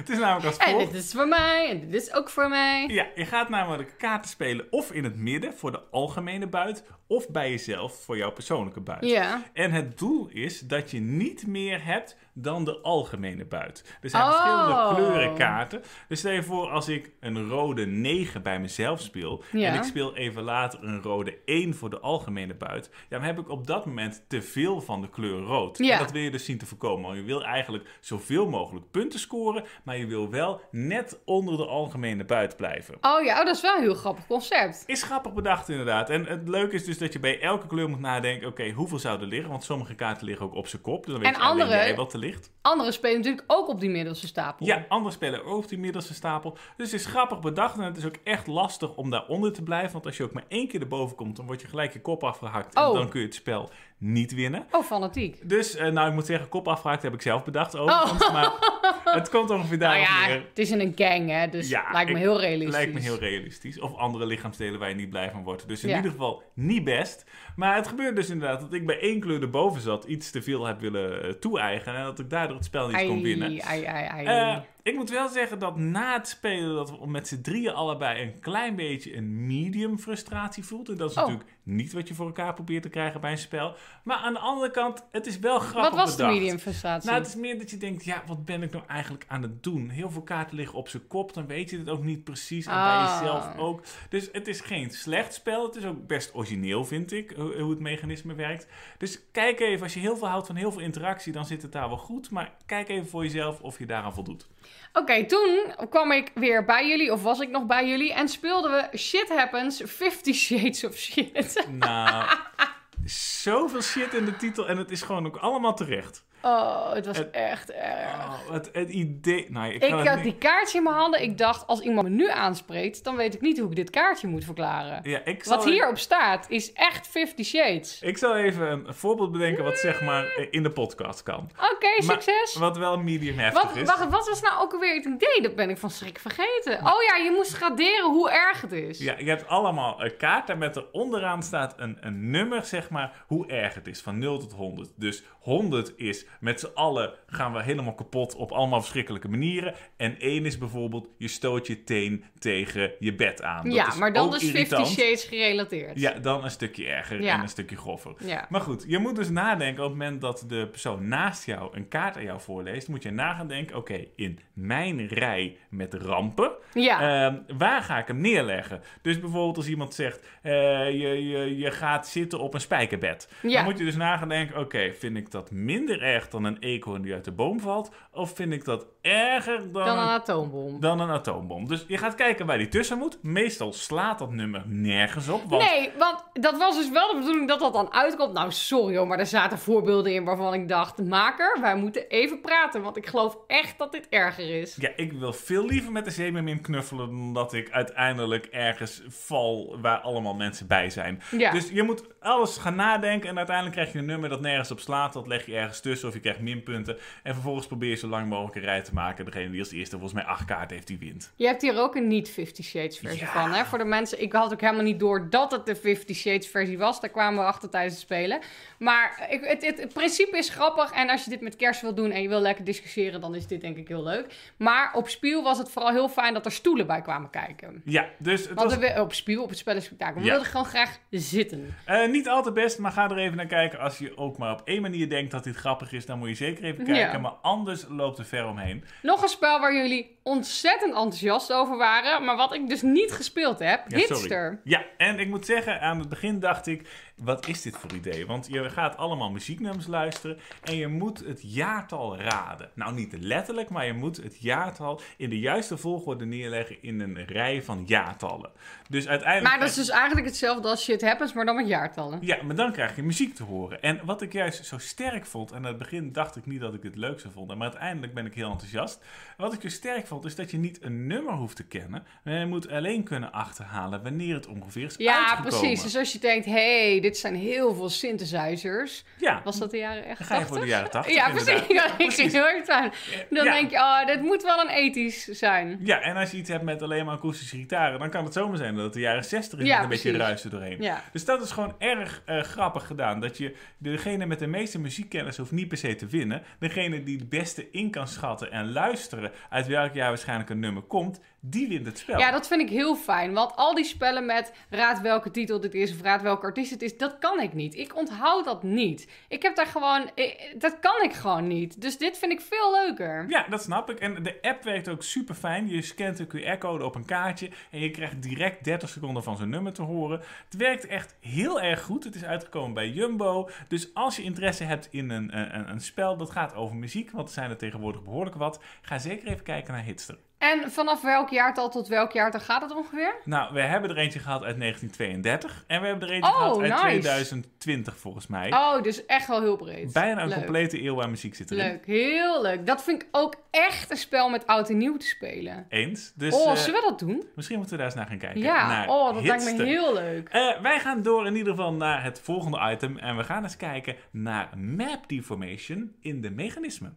het 0.00 0.08
is 0.08 0.18
namelijk 0.18 0.46
als 0.46 0.56
en 0.56 0.70
volgt. 0.70 0.92
dit 0.92 1.02
is 1.04 1.12
voor 1.12 1.28
mij, 1.28 1.66
en 1.70 1.90
dit 1.90 2.02
is 2.02 2.14
ook 2.14 2.28
voor 2.30 2.48
mij. 2.48 2.84
Ja, 2.88 3.06
je 3.14 3.24
gaat 3.24 3.48
namelijk 3.48 3.94
kaarten 3.98 4.30
spelen 4.30 4.66
of 4.70 4.92
in 4.92 5.04
het 5.04 5.16
midden 5.16 5.54
voor 5.54 5.70
de 5.70 5.80
algemene 5.90 6.46
buit, 6.46 6.84
of 7.06 7.28
bij 7.28 7.50
jezelf 7.50 8.04
voor 8.04 8.16
jouw 8.16 8.32
persoonlijke 8.32 8.80
buit. 8.80 9.04
Ja. 9.04 9.42
En 9.52 9.72
het 9.72 9.98
doel 9.98 10.28
is 10.28 10.60
dat 10.60 10.90
je 10.90 11.00
niet 11.00 11.46
meer 11.46 11.84
hebt 11.84 12.16
dan 12.42 12.64
de 12.64 12.78
algemene 12.80 13.44
buit. 13.44 13.96
Er 14.00 14.10
zijn 14.10 14.22
Oh. 14.22 14.30
verschillende 14.30 14.94
kleuren 14.94 15.34
kaarten. 15.34 15.82
Dus 16.08 16.18
stel 16.18 16.32
je 16.32 16.42
voor 16.42 16.68
als 16.70 16.88
ik 16.88 17.10
een 17.20 17.48
rode 17.48 17.86
9 17.86 18.42
bij 18.42 18.60
mezelf 18.60 19.00
speel... 19.00 19.42
Ja. 19.52 19.68
en 19.68 19.74
ik 19.74 19.82
speel 19.82 20.16
even 20.16 20.42
later 20.42 20.84
een 20.84 21.02
rode 21.02 21.38
1 21.44 21.74
voor 21.74 21.90
de 21.90 21.98
algemene 22.00 22.54
buit... 22.54 22.90
ja, 22.92 22.98
dan 23.18 23.22
heb 23.22 23.38
ik 23.38 23.48
op 23.48 23.66
dat 23.66 23.86
moment 23.86 24.24
te 24.28 24.42
veel 24.42 24.80
van 24.80 25.00
de 25.00 25.08
kleur 25.10 25.40
rood. 25.40 25.78
Ja. 25.78 25.92
En 25.92 25.98
dat 25.98 26.10
wil 26.12 26.22
je 26.22 26.30
dus 26.30 26.44
zien 26.44 26.58
te 26.58 26.66
voorkomen. 26.66 27.04
Want 27.04 27.16
je 27.16 27.24
wil 27.24 27.44
eigenlijk 27.44 27.88
zoveel 28.00 28.48
mogelijk 28.48 28.90
punten 28.90 29.18
scoren... 29.20 29.64
maar 29.82 29.96
je 29.96 30.06
wil 30.06 30.30
wel 30.30 30.60
net 30.70 31.20
onder 31.24 31.56
de 31.56 31.66
algemene 31.66 32.24
buit 32.24 32.56
blijven. 32.56 32.94
Oh 33.00 33.22
ja, 33.24 33.38
oh, 33.38 33.44
dat 33.46 33.56
is 33.56 33.62
wel 33.62 33.74
een 33.76 33.82
heel 33.82 33.94
grappig 33.94 34.26
concept. 34.26 34.82
Is 34.86 35.02
grappig 35.02 35.32
bedacht 35.32 35.68
inderdaad. 35.68 36.10
En 36.10 36.26
het 36.26 36.48
leuke 36.48 36.74
is 36.74 36.84
dus 36.84 36.98
dat 36.98 37.12
je 37.12 37.18
bij 37.18 37.40
elke 37.40 37.66
kleur 37.66 37.88
moet 37.88 38.00
nadenken... 38.00 38.48
oké, 38.48 38.70
hoeveel 38.70 38.98
zou 38.98 39.20
er 39.20 39.26
liggen? 39.26 39.50
Want 39.50 39.64
sommige 39.64 39.94
kaarten 39.94 40.26
liggen 40.26 40.46
ook 40.46 40.54
op 40.54 40.66
zijn 40.66 40.82
kop. 40.82 41.04
Dus 41.04 41.12
dan 41.14 41.22
weet 41.22 41.32
En 41.34 41.38
je 41.40 41.46
alleen 41.46 41.62
andere- 41.62 41.78
jij 41.78 41.94
wat 41.96 42.12
er 42.12 42.18
ligt. 42.28 42.50
Anderen 42.62 42.92
spelen 42.92 43.16
natuurlijk 43.16 43.44
ook 43.46 43.68
op 43.68 43.80
die 43.80 43.90
middelste 43.90 44.26
stapel. 44.26 44.66
Ja, 44.66 44.84
andere 44.88 45.14
spelen 45.14 45.44
ook 45.44 45.56
op 45.62 45.68
die 45.68 45.78
middelste 45.78 46.14
stapel. 46.14 46.56
Dus 46.76 46.90
het 46.92 47.00
is 47.00 47.06
grappig 47.06 47.40
bedacht 47.40 47.76
en 47.78 47.82
het 47.84 47.96
is 47.96 48.04
ook 48.06 48.16
echt 48.24 48.46
lastig 48.46 48.96
om 48.96 49.10
daaronder 49.10 49.52
te 49.52 49.62
blijven. 49.62 49.92
Want 49.92 50.06
als 50.06 50.16
je 50.16 50.24
ook 50.24 50.32
maar 50.32 50.44
één 50.48 50.68
keer 50.68 50.80
erboven 50.80 51.16
komt, 51.16 51.36
dan 51.36 51.46
word 51.46 51.60
je 51.60 51.66
gelijk 51.68 51.92
je 51.92 52.00
kop 52.00 52.24
afgehakt. 52.24 52.74
En 52.74 52.82
Oh. 52.82 52.94
dan 52.94 53.08
kun 53.08 53.20
je 53.20 53.26
het 53.26 53.34
spel 53.34 53.70
niet 53.98 54.34
winnen. 54.34 54.66
Oh, 54.70 54.84
fanatiek. 54.84 55.48
Dus, 55.48 55.76
eh, 55.76 55.88
nou, 55.92 56.08
ik 56.08 56.14
moet 56.14 56.26
zeggen, 56.26 56.48
kop 56.48 56.68
afgehakt 56.68 57.02
heb 57.02 57.14
ik 57.14 57.22
zelf 57.22 57.44
bedacht 57.44 57.76
overigens. 57.76 58.32
Maar 58.32 58.52
het 59.18 59.28
komt 59.28 59.50
ongeveer 59.50 59.78
Nou 59.78 59.90
daarop 59.94 60.16
ja, 60.20 60.26
neer. 60.26 60.44
het 60.48 60.58
is 60.58 60.70
in 60.70 60.80
een 60.80 60.92
gang, 60.96 61.30
hè, 61.30 61.48
dus 61.48 61.68
Ja, 61.68 61.84
lijkt 61.92 62.10
me 62.10 62.16
ik- 62.16 62.22
heel 62.22 62.40
realistisch. 62.40 62.74
Lijkt 62.76 62.92
me 62.94 63.00
heel 63.00 63.18
realistisch. 63.18 63.80
Of 63.80 63.96
andere 63.96 64.26
lichaamsdelen 64.26 64.78
waar 64.78 64.88
je 64.88 64.94
niet 64.94 65.10
blij 65.10 65.30
van 65.30 65.42
wordt. 65.44 65.68
Dus 65.68 65.82
in 65.82 65.88
Ja. 65.88 65.96
ieder 65.96 66.10
geval 66.10 66.42
niet 66.54 66.84
best. 66.84 67.24
Maar 67.56 67.74
het 67.76 67.88
gebeurt 67.88 68.16
dus 68.16 68.30
inderdaad 68.30 68.60
dat 68.60 68.72
ik 68.72 68.86
bij 68.86 69.00
één 69.00 69.20
kleur 69.20 69.42
erboven 69.42 69.80
zat, 69.80 70.04
iets 70.04 70.30
te 70.30 70.42
veel 70.42 70.64
heb 70.66 70.80
willen 70.80 71.22
eh, 71.24 71.30
toe-eigenen. 71.30 71.98
En 71.98 72.04
dat 72.04 72.18
ik 72.18 72.30
daardoor 72.30 72.56
het 72.56 72.64
spel 72.64 72.88
niet 72.88 73.06
kon 73.06 73.22
winnen. 73.22 73.48
Ai, 73.62 73.84
ai, 73.84 74.06
ai, 74.06 74.26
ai. 74.26 74.62
Ik 74.88 74.94
moet 74.96 75.10
wel 75.10 75.28
zeggen 75.28 75.58
dat 75.58 75.76
na 75.76 76.12
het 76.12 76.28
spelen 76.28 76.74
dat 76.74 76.90
we 76.98 77.06
met 77.06 77.28
z'n 77.28 77.40
drieën 77.40 77.72
allebei 77.74 78.22
een 78.22 78.40
klein 78.40 78.76
beetje 78.76 79.16
een 79.16 79.46
medium 79.46 79.98
frustratie 79.98 80.64
voelt. 80.64 80.88
En 80.88 80.96
dat 80.96 81.10
is 81.10 81.16
Oh. 81.16 81.22
natuurlijk 81.22 81.50
niet 81.62 81.92
wat 81.92 82.08
je 82.08 82.14
voor 82.14 82.26
elkaar 82.26 82.54
probeert 82.54 82.82
te 82.82 82.88
krijgen 82.88 83.20
bij 83.20 83.30
een 83.30 83.38
spel. 83.38 83.74
Maar 84.02 84.16
aan 84.16 84.32
de 84.32 84.38
andere 84.38 84.70
kant, 84.70 85.04
het 85.10 85.26
is 85.26 85.38
wel 85.38 85.58
grappig 85.58 85.90
Wat 85.94 86.06
was 86.06 86.16
de 86.16 86.26
medium 86.26 86.58
frustratie? 86.58 87.08
Nou, 87.08 87.20
het 87.22 87.28
is 87.28 87.36
meer 87.36 87.58
dat 87.58 87.70
je 87.70 87.76
denkt, 87.76 88.04
ja, 88.04 88.22
wat 88.26 88.44
ben 88.44 88.62
ik 88.62 88.72
nou 88.72 88.84
eigenlijk 88.86 89.24
aan 89.28 89.42
het 89.42 89.62
doen? 89.62 89.88
Heel 89.88 90.10
veel 90.10 90.22
kaarten 90.22 90.56
liggen 90.56 90.78
op 90.78 90.88
zijn 90.88 91.06
kop, 91.06 91.34
dan 91.34 91.46
weet 91.46 91.70
je 91.70 91.78
het 91.78 91.88
ook 91.88 92.02
niet 92.04 92.24
precies. 92.24 92.66
En 92.66 92.72
bij 92.74 92.82
Ah. 92.82 93.18
jezelf 93.20 93.56
ook. 93.56 93.82
Dus 94.08 94.28
het 94.32 94.48
is 94.48 94.60
geen 94.60 94.90
slecht 94.90 95.34
spel. 95.34 95.66
Het 95.66 95.76
is 95.76 95.84
ook 95.84 96.06
best 96.06 96.34
origineel, 96.34 96.84
vind 96.84 97.12
ik, 97.12 97.30
hoe 97.36 97.70
het 97.70 97.78
mechanisme 97.80 98.34
werkt. 98.34 98.66
Dus 98.98 99.20
kijk 99.32 99.60
even, 99.60 99.82
als 99.82 99.94
je 99.94 100.00
heel 100.00 100.16
veel 100.16 100.28
houdt 100.28 100.46
van 100.46 100.56
heel 100.56 100.72
veel 100.72 100.80
interactie, 100.82 101.32
dan 101.32 101.44
zit 101.46 101.62
het 101.62 101.72
daar 101.72 101.88
wel 101.88 101.98
goed. 101.98 102.30
Maar 102.30 102.52
kijk 102.66 102.88
even 102.88 103.08
voor 103.08 103.22
jezelf 103.22 103.60
of 103.60 103.78
je 103.78 103.86
daaraan 103.86 104.14
voldoet. 104.14 104.48
Oké, 104.92 105.26
toen 105.26 105.74
kwam 105.90 106.12
ik 106.12 106.30
weer 106.34 106.64
bij 106.64 106.88
jullie, 106.88 107.12
of 107.12 107.22
was 107.22 107.40
ik 107.40 107.50
nog 107.50 107.66
bij 107.66 107.88
jullie, 107.88 108.12
en 108.12 108.28
speelden 108.28 108.70
we 108.70 108.98
Shit 108.98 109.28
Happens 109.28 109.80
50 109.84 110.34
Shades 110.34 110.84
of 110.84 110.96
Shit. 110.96 111.66
Nou, 111.70 112.26
zoveel 113.42 113.82
shit 113.82 114.14
in 114.14 114.24
de 114.24 114.36
titel 114.36 114.68
en 114.68 114.76
het 114.76 114.90
is 114.90 115.02
gewoon 115.02 115.26
ook 115.26 115.36
allemaal 115.36 115.74
terecht. 115.74 116.24
Oh, 116.52 116.92
het 116.92 117.06
was 117.06 117.16
Het- 117.16 117.30
echt 117.30 117.70
erg. 117.72 118.16
Oh, 118.16 118.50
het, 118.52 118.70
het 118.72 118.88
idee... 118.90 119.46
Nou, 119.50 119.72
ik, 119.72 119.82
Ik 119.84 119.90
had 120.06 120.14
niet- 120.14 120.24
die 120.24 120.34
kaartje 120.38 120.78
in 120.78 120.84
mijn 120.84 120.96
handen. 120.96 121.22
Ik 121.22 121.38
dacht, 121.38 121.66
als 121.66 121.80
iemand 121.80 122.08
me 122.08 122.14
nu 122.14 122.30
aanspreekt, 122.30 123.04
dan 123.04 123.16
weet 123.16 123.34
ik 123.34 123.40
niet 123.40 123.58
hoe 123.58 123.68
ik 123.70 123.76
dit 123.76 123.90
kaartje 123.90 124.26
moet 124.26 124.44
verklaren. 124.44 125.00
Ja, 125.02 125.20
ik 125.24 125.44
zal 125.44 125.56
Wat 125.56 125.64
hierop 125.64 125.98
staat, 125.98 126.46
is 126.50 126.72
echt 126.72 127.06
50 127.08 127.46
Shades. 127.46 128.02
Ik 128.02 128.18
zal 128.18 128.36
even 128.36 128.70
een 128.70 128.94
voorbeeld 128.94 129.32
bedenken 129.32 129.64
wat 129.64 129.78
zeg 129.78 130.02
maar 130.02 130.48
in 130.50 130.62
de 130.62 130.70
podcast 130.70 131.22
kan. 131.22 131.50
Oké, 131.72 132.02
succes. 132.02 132.54
Wat 132.54 132.76
wel 132.78 132.98
medium 132.98 133.38
heftig 133.38 133.62
Wat, 133.62 133.76
is. 133.76 133.86
wacht, 133.86 134.08
wat 134.10 134.28
was 134.28 134.40
nou 134.42 134.62
ook 134.62 134.72
alweer 134.72 134.94
het 134.94 135.04
idee? 135.04 135.42
Dat 135.42 135.54
ben 135.56 135.70
ik 135.70 135.78
van 135.78 135.90
schrik 135.90 136.18
vergeten. 136.18 136.72
Oh 136.78 137.02
ja, 137.08 137.16
je 137.24 137.32
moest 137.36 137.52
graderen 137.52 138.10
hoe 138.10 138.30
erg 138.30 138.60
het 138.60 138.72
is. 138.72 138.98
Ja, 138.98 139.14
je 139.18 139.28
hebt 139.28 139.46
allemaal 139.48 140.04
een 140.04 140.16
kaart 140.16 140.50
en 140.50 140.58
met 140.58 140.76
er 140.76 140.86
onderaan 140.92 141.42
staat 141.42 141.74
een, 141.76 141.96
een 142.00 142.30
nummer, 142.30 142.64
zeg 142.64 142.90
maar, 142.90 143.24
hoe 143.26 143.46
erg 143.46 143.74
het 143.74 143.86
is. 143.86 144.00
Van 144.00 144.18
0 144.18 144.38
tot 144.38 144.52
100. 144.52 144.90
Dus 144.96 145.22
100 145.40 145.92
is 145.96 146.26
met 146.40 146.60
z'n 146.60 146.70
allen 146.74 147.12
gaan 147.26 147.52
we 147.52 147.62
helemaal 147.62 147.94
kapot 147.94 148.34
op 148.34 148.52
allemaal 148.52 148.80
verschrikkelijke 148.80 149.28
manieren. 149.28 149.74
En 149.96 150.18
1 150.18 150.46
is 150.46 150.58
bijvoorbeeld 150.58 151.08
je 151.18 151.28
stoot 151.28 151.66
je 151.66 151.84
teen 151.84 152.24
tegen 152.38 152.92
je 152.98 153.14
bed 153.14 153.42
aan. 153.42 153.64
Dat 153.64 153.74
ja, 153.74 153.86
is 153.88 153.96
maar 153.96 154.12
dan 154.12 154.30
50 154.30 154.48
irritant. 154.52 154.86
Shades 154.88 155.24
gerelateerd. 155.24 156.00
Ja, 156.00 156.12
dan 156.12 156.44
een 156.44 156.50
stukje 156.50 156.86
erger 156.86 157.22
Ja. 157.22 157.34
en 157.34 157.40
een 157.40 157.48
stukje 157.48 157.76
groffer. 157.76 158.14
Ja. 158.18 158.46
Maar 158.48 158.60
goed, 158.60 158.84
je 158.88 158.98
moet 158.98 159.16
dus 159.16 159.28
nadenken 159.28 159.82
op 159.84 159.90
het 159.90 159.98
moment 159.98 160.20
dat 160.20 160.44
de 160.48 160.68
persoon 160.70 161.08
naast 161.08 161.46
jou 161.46 161.76
een 161.76 161.88
kaart 161.88 162.16
aan 162.16 162.22
jou 162.22 162.40
voorleest, 162.40 162.88
moet 162.88 163.02
je 163.02 163.10
na 163.10 163.34
gaan 163.34 163.48
denken, 163.48 163.76
oké, 163.76 164.04
in 164.16 164.38
mijn 164.52 165.06
rij 165.06 165.56
met 165.70 165.94
rampen, 165.94 166.50
Ja. 166.74 167.26
ehm, 167.26 167.58
waar 167.58 167.82
ga 167.82 167.98
ik 167.98 168.06
hem 168.06 168.20
neerleggen? 168.20 168.82
Dus 169.02 169.20
bijvoorbeeld 169.20 169.56
als 169.56 169.68
iemand 169.68 169.94
zegt, 169.94 170.26
eh, 170.42 170.52
je, 170.90 171.28
je, 171.28 171.56
je 171.56 171.70
gaat 171.70 172.08
zitten 172.08 172.38
op 172.40 172.54
een 172.54 172.60
spijkerbed. 172.60 173.32
Ja. 173.42 173.54
Dan 173.54 173.64
moet 173.64 173.78
je 173.78 173.84
dus 173.84 173.96
na 173.96 174.16
gaan 174.16 174.28
denken, 174.28 174.58
oké, 174.60 174.92
vind 174.92 175.16
ik 175.16 175.30
dat 175.30 175.50
minder 175.50 176.02
erg 176.02 176.17
dan 176.26 176.44
een 176.44 176.58
eekhoorn 176.58 177.02
die 177.02 177.14
uit 177.14 177.24
de 177.24 177.32
boom 177.32 177.60
valt? 177.60 177.90
Of 178.12 178.34
vind 178.34 178.52
ik 178.52 178.64
dat 178.64 178.86
erger 179.00 179.72
dan, 179.72 179.84
dan 179.84 179.98
een 179.98 180.08
een 180.08 180.14
atoombom. 180.14 180.80
dan 180.80 181.00
een 181.00 181.10
atoombom. 181.10 181.68
Dus 181.68 181.84
je 181.88 181.98
gaat 181.98 182.14
kijken 182.14 182.46
waar 182.46 182.58
die 182.58 182.68
tussen 182.68 182.98
moet. 182.98 183.18
Meestal 183.22 183.72
slaat 183.72 184.18
dat 184.18 184.30
nummer 184.30 184.62
nergens 184.66 185.28
op. 185.28 185.42
Want 185.48 185.62
Nee, 185.62 185.90
want 185.98 186.24
dat 186.32 186.58
was 186.58 186.76
dus 186.76 186.90
wel 186.90 187.12
de 187.12 187.18
bedoeling 187.18 187.48
dat 187.48 187.60
dat 187.60 187.72
dan 187.72 187.92
uitkomt. 187.92 188.32
Nou, 188.32 188.52
sorry 188.52 188.96
hoor, 188.96 189.06
maar 189.06 189.18
er 189.18 189.26
zaten 189.26 189.58
voorbeelden 189.58 190.14
in 190.14 190.24
waarvan 190.24 190.54
ik 190.54 190.68
dacht... 190.68 190.98
Maker, 190.98 191.58
wij 191.60 191.76
moeten 191.76 192.08
even 192.08 192.40
praten, 192.40 192.82
want 192.82 192.96
ik 192.96 193.06
geloof 193.06 193.38
echt 193.46 193.78
dat 193.78 193.92
dit 193.92 194.06
erger 194.08 194.60
is. 194.60 194.76
Ja, 194.80 194.90
ik 194.96 195.12
wil 195.12 195.32
veel 195.32 195.66
liever 195.66 195.92
met 195.92 196.04
de 196.04 196.10
zeemermin 196.10 196.60
knuffelen 196.60 197.06
dan 197.10 197.32
dat 197.32 197.52
ik 197.52 197.70
uiteindelijk 197.70 198.46
ergens 198.46 199.02
val 199.08 199.76
waar 199.80 199.98
allemaal 199.98 200.34
mensen 200.34 200.66
bij 200.66 200.90
zijn. 200.90 201.22
Ja. 201.30 201.50
Dus 201.50 201.70
je 201.70 201.82
moet 201.82 202.02
alles 202.20 202.56
gaan 202.56 202.74
nadenken 202.74 203.28
en 203.28 203.36
uiteindelijk 203.36 203.76
krijg 203.76 203.92
je 203.92 203.98
een 203.98 204.04
nummer 204.04 204.28
dat 204.28 204.40
nergens 204.40 204.70
op 204.70 204.80
slaat. 204.80 205.12
Dat 205.12 205.26
leg 205.26 205.46
je 205.46 205.56
ergens 205.56 205.80
tussen 205.80 206.07
of 206.08 206.14
je 206.14 206.20
krijgt 206.20 206.40
minpunten. 206.40 206.98
En 207.22 207.32
vervolgens 207.34 207.66
probeer 207.66 207.90
je 207.90 207.96
zo 207.96 208.06
lang 208.08 208.28
mogelijk 208.28 208.56
een 208.56 208.62
rij 208.62 208.82
te 208.82 208.94
maken. 208.94 209.24
Degene 209.24 209.50
die 209.50 209.60
als 209.60 209.72
eerste 209.72 209.90
volgens 209.98 210.12
mij 210.12 210.24
acht 210.24 210.44
kaarten 210.44 210.76
heeft, 210.76 210.88
die 210.88 210.98
wint. 210.98 211.32
Je 211.36 211.46
hebt 211.46 211.62
hier 211.62 211.78
ook 211.80 211.94
een 211.94 212.08
niet 212.08 212.28
50 212.30 212.64
Shades 212.64 212.98
versie 212.98 213.20
Ja. 213.20 213.32
van, 213.32 213.52
hè? 213.52 213.64
Voor 213.64 213.78
de 213.78 213.84
mensen, 213.84 214.22
ik 214.22 214.32
had 214.32 214.52
ook 214.52 214.60
helemaal 214.60 214.82
niet 214.82 215.00
door 215.00 215.30
dat 215.30 215.50
het 215.52 215.66
de 215.66 215.76
50 215.76 216.16
Shades 216.16 216.46
versie 216.48 216.78
was. 216.78 217.00
Daar 217.00 217.10
kwamen 217.10 217.38
we 217.40 217.46
achter 217.46 217.70
tijdens 217.70 217.94
het 217.94 218.02
spelen. 218.02 218.38
Maar 218.78 219.26
ik, 219.30 219.44
het, 219.44 219.64
het, 219.66 219.80
het 219.80 219.92
principe 219.92 220.36
is 220.38 220.48
grappig. 220.48 220.90
En 220.92 221.10
als 221.10 221.24
je 221.24 221.30
dit 221.30 221.40
met 221.40 221.56
kerst 221.56 221.80
wil 221.80 221.94
doen 221.94 222.10
en 222.10 222.22
je 222.22 222.28
wil 222.28 222.40
lekker 222.40 222.64
discussiëren, 222.64 223.20
dan 223.20 223.34
is 223.34 223.46
dit 223.46 223.60
denk 223.60 223.76
ik 223.76 223.88
heel 223.88 224.02
leuk. 224.02 224.52
Maar 224.56 224.92
op 224.94 225.08
Spiel 225.08 225.42
was 225.42 225.58
het 225.58 225.70
vooral 225.70 225.90
heel 225.92 226.08
fijn 226.08 226.34
dat 226.34 226.44
er 226.44 226.52
stoelen 226.52 226.86
bij 226.86 227.00
kwamen 227.02 227.30
kijken. 227.30 227.82
Ja, 227.84 228.08
dus 228.18 228.40
het 228.46 228.54
Want 228.54 228.70
was 228.74 228.78
we, 228.92 229.00
op 229.00 229.12
Spiel, 229.12 229.42
op 229.42 229.48
het 229.48 229.58
spellenspectakel. 229.58 230.20
We 230.20 230.26
Ja. 230.26 230.30
wilden 230.32 230.48
gewoon 230.50 230.66
graag 230.66 230.98
zitten. 231.10 231.74
eh, 231.84 232.08
niet 232.08 232.28
al 232.28 232.42
te 232.42 232.52
best, 232.52 232.78
maar 232.78 232.92
ga 232.92 233.10
er 233.10 233.18
even 233.18 233.36
naar 233.36 233.46
kijken. 233.46 233.78
Als 233.78 233.98
je 233.98 234.16
ook 234.16 234.38
maar 234.38 234.52
op 234.52 234.62
één 234.64 234.82
manier 234.82 235.08
denkt 235.08 235.30
dat 235.30 235.44
dit 235.44 235.56
grappig 235.56 235.92
is, 235.92 235.97
dan 236.06 236.18
moet 236.18 236.28
je 236.28 236.34
zeker 236.34 236.64
even 236.64 236.84
kijken. 236.84 237.12
Ja. 237.12 237.18
Maar 237.18 237.34
anders 237.42 237.84
loopt 237.88 238.18
er 238.18 238.24
ver 238.24 238.46
omheen. 238.46 238.84
Nog 239.02 239.22
een 239.22 239.28
spel 239.28 239.60
waar 239.60 239.74
jullie 239.74 240.18
ontzettend 240.22 240.94
enthousiast 240.94 241.52
over 241.52 241.76
waren. 241.76 242.24
Maar 242.24 242.36
wat 242.36 242.54
ik 242.54 242.68
dus 242.68 242.82
niet 242.82 243.12
gespeeld 243.12 243.58
heb. 243.58 243.84
Ja, 243.88 243.98
sorry. 243.98 244.14
Hitster. 244.14 244.60
Ja, 244.64 244.84
en 244.96 245.18
ik 245.18 245.28
moet 245.28 245.46
zeggen, 245.46 245.80
aan 245.80 245.98
het 245.98 246.08
begin 246.08 246.40
dacht 246.40 246.66
ik... 246.66 246.88
wat 247.18 247.48
is 247.48 247.62
dit 247.62 247.76
voor 247.76 247.92
idee? 247.92 248.26
Want 248.26 248.46
je 248.50 248.70
gaat 248.70 248.96
allemaal 248.96 249.30
muzieknummers 249.30 249.86
luisteren 249.86 250.38
en 250.62 250.76
je 250.76 250.88
moet 250.88 251.18
het 251.18 251.40
jaartal 251.42 252.16
raden. 252.16 252.70
Nou, 252.74 252.94
niet 252.94 253.14
letterlijk, 253.20 253.68
maar 253.68 253.86
je 253.86 253.92
moet 253.92 254.16
het 254.16 254.36
jaartal 254.40 255.00
in 255.16 255.30
de 255.30 255.38
juiste 255.38 255.76
volgorde 255.76 256.24
neerleggen 256.24 256.76
in 256.82 257.00
een 257.00 257.24
rij 257.24 257.62
van 257.62 257.82
jaartallen. 257.86 258.50
Dus 258.88 259.08
uiteindelijk... 259.08 259.50
Maar 259.50 259.60
dat 259.60 259.68
is 259.68 259.74
dus 259.74 259.88
eigenlijk 259.88 260.26
hetzelfde 260.26 260.68
als 260.68 260.82
shit 260.82 261.02
happens, 261.02 261.32
maar 261.32 261.44
dan 261.44 261.56
met 261.56 261.68
jaartallen. 261.68 262.18
Ja, 262.22 262.42
maar 262.42 262.56
dan 262.56 262.72
krijg 262.72 262.96
je 262.96 263.02
muziek 263.02 263.34
te 263.34 263.42
horen. 263.42 263.82
En 263.82 264.00
wat 264.04 264.22
ik 264.22 264.32
juist 264.32 264.64
zo 264.64 264.78
sterk 264.78 265.26
vond, 265.26 265.50
en 265.50 265.56
aan 265.56 265.64
het 265.64 265.78
begin 265.78 266.12
dacht 266.12 266.36
ik 266.36 266.46
niet 266.46 266.60
dat 266.60 266.74
ik 266.74 266.82
het 266.82 266.96
leuk 266.96 267.20
zou 267.20 267.32
vonden, 267.32 267.58
maar 267.58 267.68
uiteindelijk 267.68 268.14
ben 268.14 268.26
ik 268.26 268.34
heel 268.34 268.50
enthousiast. 268.50 269.04
Wat 269.36 269.52
ik 269.52 269.60
zo 269.60 269.68
sterk 269.68 270.06
vond, 270.06 270.24
is 270.24 270.34
dat 270.34 270.50
je 270.50 270.58
niet 270.58 270.82
een 270.82 271.06
nummer 271.06 271.34
hoeft 271.34 271.56
te 271.56 271.66
kennen, 271.66 272.04
maar 272.24 272.38
je 272.38 272.46
moet 272.46 272.70
alleen 272.70 273.02
kunnen 273.02 273.32
achterhalen 273.32 274.02
wanneer 274.02 274.34
het 274.34 274.46
ongeveer 274.46 274.84
is 274.84 274.94
Ja, 274.96 275.18
uitgekomen. 275.18 275.48
precies. 275.58 275.82
Dus 275.82 275.96
als 275.96 276.12
je 276.12 276.18
denkt, 276.18 276.44
hé, 276.44 276.90
hey, 276.90 277.00
dit 277.08 277.18
zijn 277.18 277.34
heel 277.34 277.74
veel 277.74 277.88
synthesizers. 277.88 279.04
Ja, 279.18 279.40
Was 279.44 279.58
dat 279.58 279.70
de 279.70 279.76
jaren 279.76 280.04
echt 280.04 280.18
dan 280.18 280.26
ga 280.26 280.38
je 280.38 280.46
voor 280.46 280.60
de 280.60 280.66
jaren 280.66 280.90
80. 280.90 281.14
Ja, 281.14 281.30
precies. 281.30 281.66
Ja, 281.78 281.98
ik 281.98 282.12
ging 282.12 282.32
heel 282.32 282.48
erg 282.48 282.68
aan. 282.68 282.90
Dan 283.30 283.44
Ja. 283.44 283.52
denk 283.52 283.70
je, 283.70 283.76
oh, 283.76 284.06
dit 284.06 284.22
moet 284.22 284.42
wel 284.42 284.60
een 284.60 284.68
ethisch 284.68 285.24
zijn. 285.24 285.78
Ja, 285.80 286.00
en 286.00 286.16
als 286.16 286.30
je 286.30 286.36
iets 286.36 286.48
hebt 286.50 286.62
met 286.64 286.82
alleen 286.82 287.04
maar 287.04 287.14
akoestische 287.14 287.56
gitaren, 287.56 287.98
dan 287.98 288.10
kan 288.10 288.24
het 288.24 288.32
zomaar 288.32 288.56
zijn 288.56 288.74
dat 288.74 288.84
het 288.84 288.92
de 288.92 289.00
jaren 289.00 289.24
60 289.24 289.58
is 289.58 289.66
Ja, 289.66 289.74
met 289.74 289.82
een 289.82 289.88
beetje 289.88 290.02
precies. 290.10 290.26
ruisen 290.26 290.50
doorheen. 290.50 290.82
Ja. 290.82 291.02
Dus 291.12 291.24
dat 291.24 291.42
is 291.42 291.50
gewoon 291.50 291.74
erg 291.78 292.22
eh, 292.26 292.40
grappig 292.42 292.86
gedaan. 292.86 293.20
Dat 293.20 293.38
je 293.38 293.54
degene 293.78 294.26
met 294.26 294.38
de 294.38 294.46
meeste 294.46 294.78
muziekkennis 294.78 295.36
hoeft 295.36 295.50
niet 295.50 295.68
per 295.68 295.76
se 295.78 295.94
te 295.94 296.06
winnen. 296.06 296.42
Degene 296.58 297.02
die 297.02 297.18
het 297.18 297.28
beste 297.28 297.70
in 297.70 297.90
kan 297.90 298.08
schatten 298.08 298.50
en 298.52 298.72
luisteren 298.72 299.32
uit 299.50 299.66
welk 299.66 299.94
jaar 299.94 300.08
waarschijnlijk 300.08 300.50
een 300.50 300.58
nummer 300.60 300.82
komt, 300.82 301.20
die 301.40 301.68
wint 301.68 301.86
het 301.86 301.98
spel. 301.98 302.18
Ja, 302.18 302.30
dat 302.30 302.46
vind 302.46 302.60
ik 302.60 302.68
heel 302.68 302.96
fijn. 302.96 303.32
Want 303.32 303.56
al 303.56 303.74
die 303.74 303.84
spellen 303.84 304.26
met 304.26 304.52
raad 304.70 305.00
welke 305.00 305.30
titel 305.30 305.60
dit 305.60 305.74
is 305.74 305.92
of 305.92 306.02
raad 306.02 306.22
welke 306.22 306.46
artiest 306.46 306.70
het 306.70 306.82
is, 306.82 306.96
dat 306.96 307.18
kan 307.18 307.40
ik 307.40 307.52
niet. 307.52 307.74
Ik 307.74 307.96
onthoud 307.96 308.44
dat 308.44 308.62
niet. 308.62 309.08
Ik 309.28 309.42
heb 309.42 309.56
daar 309.56 309.66
gewoon, 309.66 310.10
eh, 310.14 310.34
dat 310.58 310.78
kan 310.80 311.02
ik 311.02 311.12
gewoon 311.12 311.46
niet. 311.46 311.80
Dus 311.80 311.98
dit 311.98 312.18
vind 312.18 312.32
ik 312.32 312.40
veel 312.40 312.72
leuker. 312.72 313.26
Ja, 313.28 313.46
dat 313.48 313.62
snap 313.62 313.90
ik. 313.90 314.00
En 314.00 314.22
de 314.22 314.38
app 314.42 314.62
werkt 314.62 314.88
ook 314.88 315.02
super 315.02 315.34
fijn. 315.34 315.68
Je 315.68 315.82
scant 315.82 316.16
de 316.16 316.26
QR-code 316.26 316.84
op 316.84 316.94
een 316.94 317.04
kaartje 317.04 317.50
en 317.70 317.80
je 317.80 317.90
krijgt 317.90 318.22
direct 318.22 318.64
30 318.64 318.88
seconden 318.88 319.22
van 319.22 319.36
zijn 319.36 319.50
nummer 319.50 319.72
te 319.72 319.82
horen. 319.82 320.20
Het 320.44 320.56
werkt 320.56 320.86
echt 320.86 321.16
heel 321.20 321.60
erg 321.60 321.82
goed. 321.82 322.04
Het 322.04 322.14
is 322.14 322.24
uitgekomen 322.24 322.74
bij 322.74 322.88
Jumbo. 322.88 323.48
Dus 323.68 323.94
als 323.94 324.16
je 324.16 324.22
interesse 324.22 324.64
hebt 324.64 324.88
in 324.90 325.10
een, 325.10 325.38
een, 325.38 325.70
een 325.70 325.80
spel 325.80 326.16
dat 326.16 326.30
gaat 326.30 326.54
over 326.54 326.76
muziek, 326.76 327.10
want 327.10 327.28
er 327.28 327.34
zijn 327.34 327.50
er 327.50 327.56
tegenwoordig 327.56 328.02
behoorlijk 328.02 328.36
wat, 328.36 328.60
ga 328.82 328.98
zeker 328.98 329.28
even 329.28 329.44
kijken 329.44 329.72
naar 329.72 329.82
Hitster. 329.82 330.18
En 330.38 330.70
vanaf 330.70 331.02
welk 331.02 331.28
jaartal 331.28 331.70
tot 331.70 331.88
welk 331.88 332.12
jaartal 332.12 332.40
gaat 332.40 332.62
het 332.62 332.74
ongeveer? 332.76 333.14
Nou, 333.24 333.54
we 333.54 333.60
hebben 333.60 333.90
er 333.90 333.96
eentje 333.96 334.18
gehad 334.18 334.42
uit 334.42 334.58
1932 334.58 335.64
en 335.66 335.80
we 335.80 335.86
hebben 335.86 336.08
er 336.08 336.14
eentje 336.14 336.30
Oh, 336.30 336.36
gehad 336.36 336.60
uit 336.60 336.70
nice. 336.70 336.80
2020 336.80 337.96
volgens 337.98 338.26
mij. 338.26 338.52
Oh, 338.52 338.82
dus 338.82 339.06
echt 339.06 339.26
wel 339.28 339.40
heel 339.40 339.56
breed. 339.56 339.92
Bijna 339.92 340.22
een 340.22 340.28
Leuk. 340.28 340.38
complete 340.38 340.82
eeuw 340.82 341.02
aan 341.02 341.10
muziek 341.10 341.34
zit 341.34 341.50
erin. 341.50 341.64
Leuk, 341.64 341.86
heel 341.86 342.42
leuk. 342.42 342.66
Dat 342.66 342.82
vind 342.82 343.02
ik 343.02 343.08
ook 343.10 343.34
echt 343.50 343.90
een 343.90 343.96
spel 343.96 344.28
met 344.28 344.46
oud 344.46 344.68
en 344.70 344.76
nieuw 344.76 344.96
te 344.96 345.06
spelen. 345.06 345.66
Eens. 345.68 346.12
Dus 346.14 346.34
oh, 346.34 346.50
eh, 346.50 346.56
zullen 346.56 346.80
we 346.80 346.86
dat 346.88 346.98
doen? 346.98 347.24
misschien 347.34 347.58
moeten 347.58 347.76
we 347.76 347.82
daar 347.82 347.90
eens 347.92 348.00
naar 348.00 348.08
gaan 348.08 348.18
kijken. 348.18 348.40
Ja, 348.40 348.66
Naar 348.68 348.88
oh, 348.88 349.14
dat 349.14 349.24
lijkt 349.24 349.44
me 349.56 349.64
heel 349.64 349.94
leuk. 349.94 350.28
Eh, 350.28 350.60
wij 350.60 350.78
gaan 350.80 351.02
door 351.02 351.26
in 351.26 351.36
ieder 351.36 351.52
geval 351.54 351.72
naar 351.72 352.04
het 352.04 352.20
volgende 352.20 352.70
item. 352.72 352.98
En 352.98 353.16
we 353.16 353.24
gaan 353.24 353.42
eens 353.42 353.56
kijken 353.56 353.96
naar 354.10 354.48
map 354.56 355.08
deformation 355.08 355.94
in 356.00 356.20
de 356.20 356.30
mechanismen. 356.30 356.96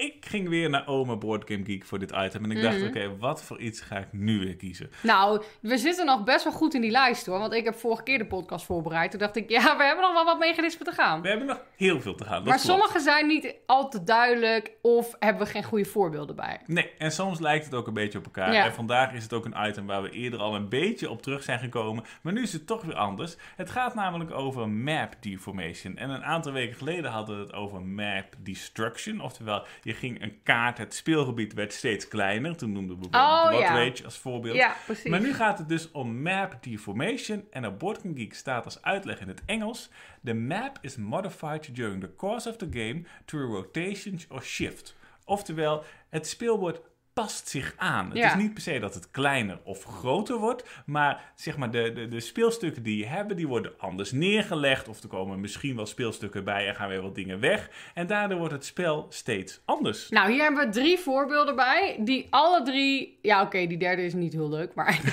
Ik 0.00 0.26
ging 0.26 0.48
weer 0.48 0.70
naar 0.70 0.86
Oma 0.86 1.16
Board 1.16 1.50
Game 1.50 1.64
Geek 1.64 1.84
voor 1.84 1.98
dit 1.98 2.10
item. 2.10 2.44
En 2.44 2.50
ik 2.50 2.62
dacht, 2.62 2.76
Mhm. 2.78 2.86
oké, 2.86 3.16
wat 3.18 3.42
voor 3.42 3.58
iets 3.60 3.80
ga 3.80 3.96
ik 3.98 4.06
nu 4.12 4.38
weer 4.38 4.56
kiezen? 4.56 4.90
Nou, 5.02 5.42
we 5.60 5.78
zitten 5.78 6.06
nog 6.06 6.24
best 6.24 6.44
wel 6.44 6.52
goed 6.52 6.74
in 6.74 6.80
die 6.80 6.90
lijst 6.90 7.26
hoor. 7.26 7.38
Want 7.38 7.52
ik 7.52 7.64
heb 7.64 7.74
vorige 7.74 8.02
keer 8.02 8.18
de 8.18 8.26
podcast 8.26 8.64
voorbereid. 8.64 9.10
Toen 9.10 9.20
dacht 9.20 9.36
ik, 9.36 9.50
ja, 9.50 9.76
we 9.76 9.82
hebben 9.84 10.04
nog 10.04 10.12
wel 10.12 10.24
wat 10.24 10.38
mechanismen 10.38 10.86
te 10.86 10.92
gaan. 10.92 11.22
We 11.22 11.28
hebben 11.28 11.46
nog 11.46 11.62
heel 11.76 12.00
veel 12.00 12.14
te 12.14 12.24
gaan. 12.24 12.34
Dat 12.34 12.44
Maar 12.44 12.54
klopt. 12.60 12.68
sommige 12.68 12.98
zijn 13.00 13.26
niet 13.26 13.54
al 13.66 13.88
te 13.88 14.02
duidelijk 14.04 14.72
of 14.82 15.14
hebben 15.18 15.42
we 15.44 15.50
geen 15.50 15.64
goede 15.64 15.84
voorbeelden 15.84 16.36
bij. 16.36 16.60
Nee, 16.66 16.90
en 16.98 17.12
soms 17.12 17.38
lijkt 17.40 17.64
het 17.64 17.74
ook 17.74 17.86
een 17.86 17.94
beetje 17.94 18.18
op 18.18 18.24
elkaar. 18.24 18.52
Ja. 18.52 18.64
En 18.64 18.72
vandaag 18.72 19.12
is 19.12 19.22
het 19.22 19.32
ook 19.32 19.44
een 19.44 19.68
item 19.68 19.86
waar 19.86 20.02
we 20.02 20.10
eerder 20.10 20.40
al 20.40 20.54
een 20.54 20.68
beetje 20.68 21.10
op 21.10 21.22
terug 21.22 21.42
zijn 21.42 21.58
gekomen. 21.58 22.04
Maar 22.22 22.32
nu 22.32 22.42
is 22.42 22.52
het 22.52 22.66
toch 22.66 22.82
weer 22.82 22.96
anders. 22.96 23.36
Het 23.56 23.70
gaat 23.70 23.94
namelijk 23.94 24.30
over 24.30 24.68
map 24.68 25.14
deformation. 25.20 25.96
En 25.96 26.10
een 26.10 26.24
aantal 26.24 26.52
weken 26.52 26.76
geleden 26.76 27.10
hadden 27.10 27.36
we 27.36 27.42
het 27.42 27.52
over 27.52 27.82
map 27.82 28.26
destruction. 28.38 29.20
Oftewel, 29.20 29.64
je 29.82 29.89
ging 29.94 30.22
een 30.22 30.42
kaart, 30.42 30.78
het 30.78 30.94
speelgebied 30.94 31.54
werd 31.54 31.72
steeds 31.72 32.08
kleiner. 32.08 32.56
Toen 32.56 32.72
noemden 32.72 33.00
we 33.00 33.08
bijvoorbeeld 33.08 33.64
Oh, 33.64 33.72
Blood 33.72 33.98
ja. 33.98 34.04
Als 34.04 34.18
voorbeeld. 34.18 34.56
Ja, 34.56 34.74
precies. 34.84 35.10
Maar 35.10 35.20
nu 35.20 35.34
gaat 35.34 35.58
het 35.58 35.68
dus 35.68 35.90
om 35.90 36.22
map 36.22 36.56
deformation. 36.60 37.44
En 37.50 37.66
op 37.66 37.78
Board 37.78 38.00
Geek 38.14 38.34
staat 38.34 38.64
als 38.64 38.82
uitleg 38.82 39.20
in 39.20 39.28
het 39.28 39.42
Engels: 39.46 39.90
The 40.24 40.34
map 40.34 40.78
is 40.80 40.96
modified 40.96 41.74
during 41.74 42.00
the 42.00 42.14
course 42.16 42.48
of 42.48 42.56
the 42.56 42.68
game 42.70 43.02
through 43.24 43.54
rotations 43.54 44.26
or 44.28 44.42
shift. 44.42 44.96
Oftewel, 45.24 45.84
het 46.08 46.26
speelbord 46.26 46.80
past 47.20 47.48
zich 47.48 47.74
aan. 47.76 48.08
Het 48.08 48.16
Ja. 48.18 48.26
is 48.26 48.34
niet 48.42 48.52
per 48.54 48.62
se 48.62 48.78
dat 48.78 48.94
het 48.94 49.10
kleiner 49.10 49.58
of 49.64 49.84
groter 49.84 50.38
wordt, 50.38 50.68
maar 50.86 51.32
zeg 51.34 51.56
maar 51.56 51.70
de, 51.70 51.92
de, 51.92 52.08
de 52.08 52.20
speelstukken 52.20 52.82
die 52.82 52.96
je 52.96 53.06
hebt, 53.06 53.36
die 53.36 53.48
worden 53.48 53.72
anders 53.78 54.12
neergelegd. 54.12 54.88
Of 54.88 55.02
er 55.02 55.08
komen 55.08 55.40
misschien 55.40 55.76
wel 55.76 55.86
speelstukken 55.86 56.44
bij 56.44 56.68
en 56.68 56.74
gaan 56.74 56.88
weer 56.88 57.02
wat 57.02 57.14
dingen 57.14 57.40
weg. 57.40 57.70
En 57.94 58.06
daardoor 58.06 58.38
wordt 58.38 58.52
het 58.54 58.64
spel 58.64 59.06
steeds 59.08 59.60
anders. 59.64 60.08
Nou, 60.08 60.30
hier 60.32 60.42
hebben 60.42 60.66
we 60.66 60.72
drie 60.72 60.98
voorbeelden 60.98 61.56
bij. 61.56 61.96
Die 62.00 62.26
alle 62.30 62.62
drie. 62.62 63.18
Ja, 63.22 63.42
oké, 63.42 63.66
die 63.66 63.78
derde 63.78 64.04
is 64.04 64.14
niet 64.14 64.32
heel 64.32 64.48
leuk. 64.48 64.74
Maar. 64.74 65.00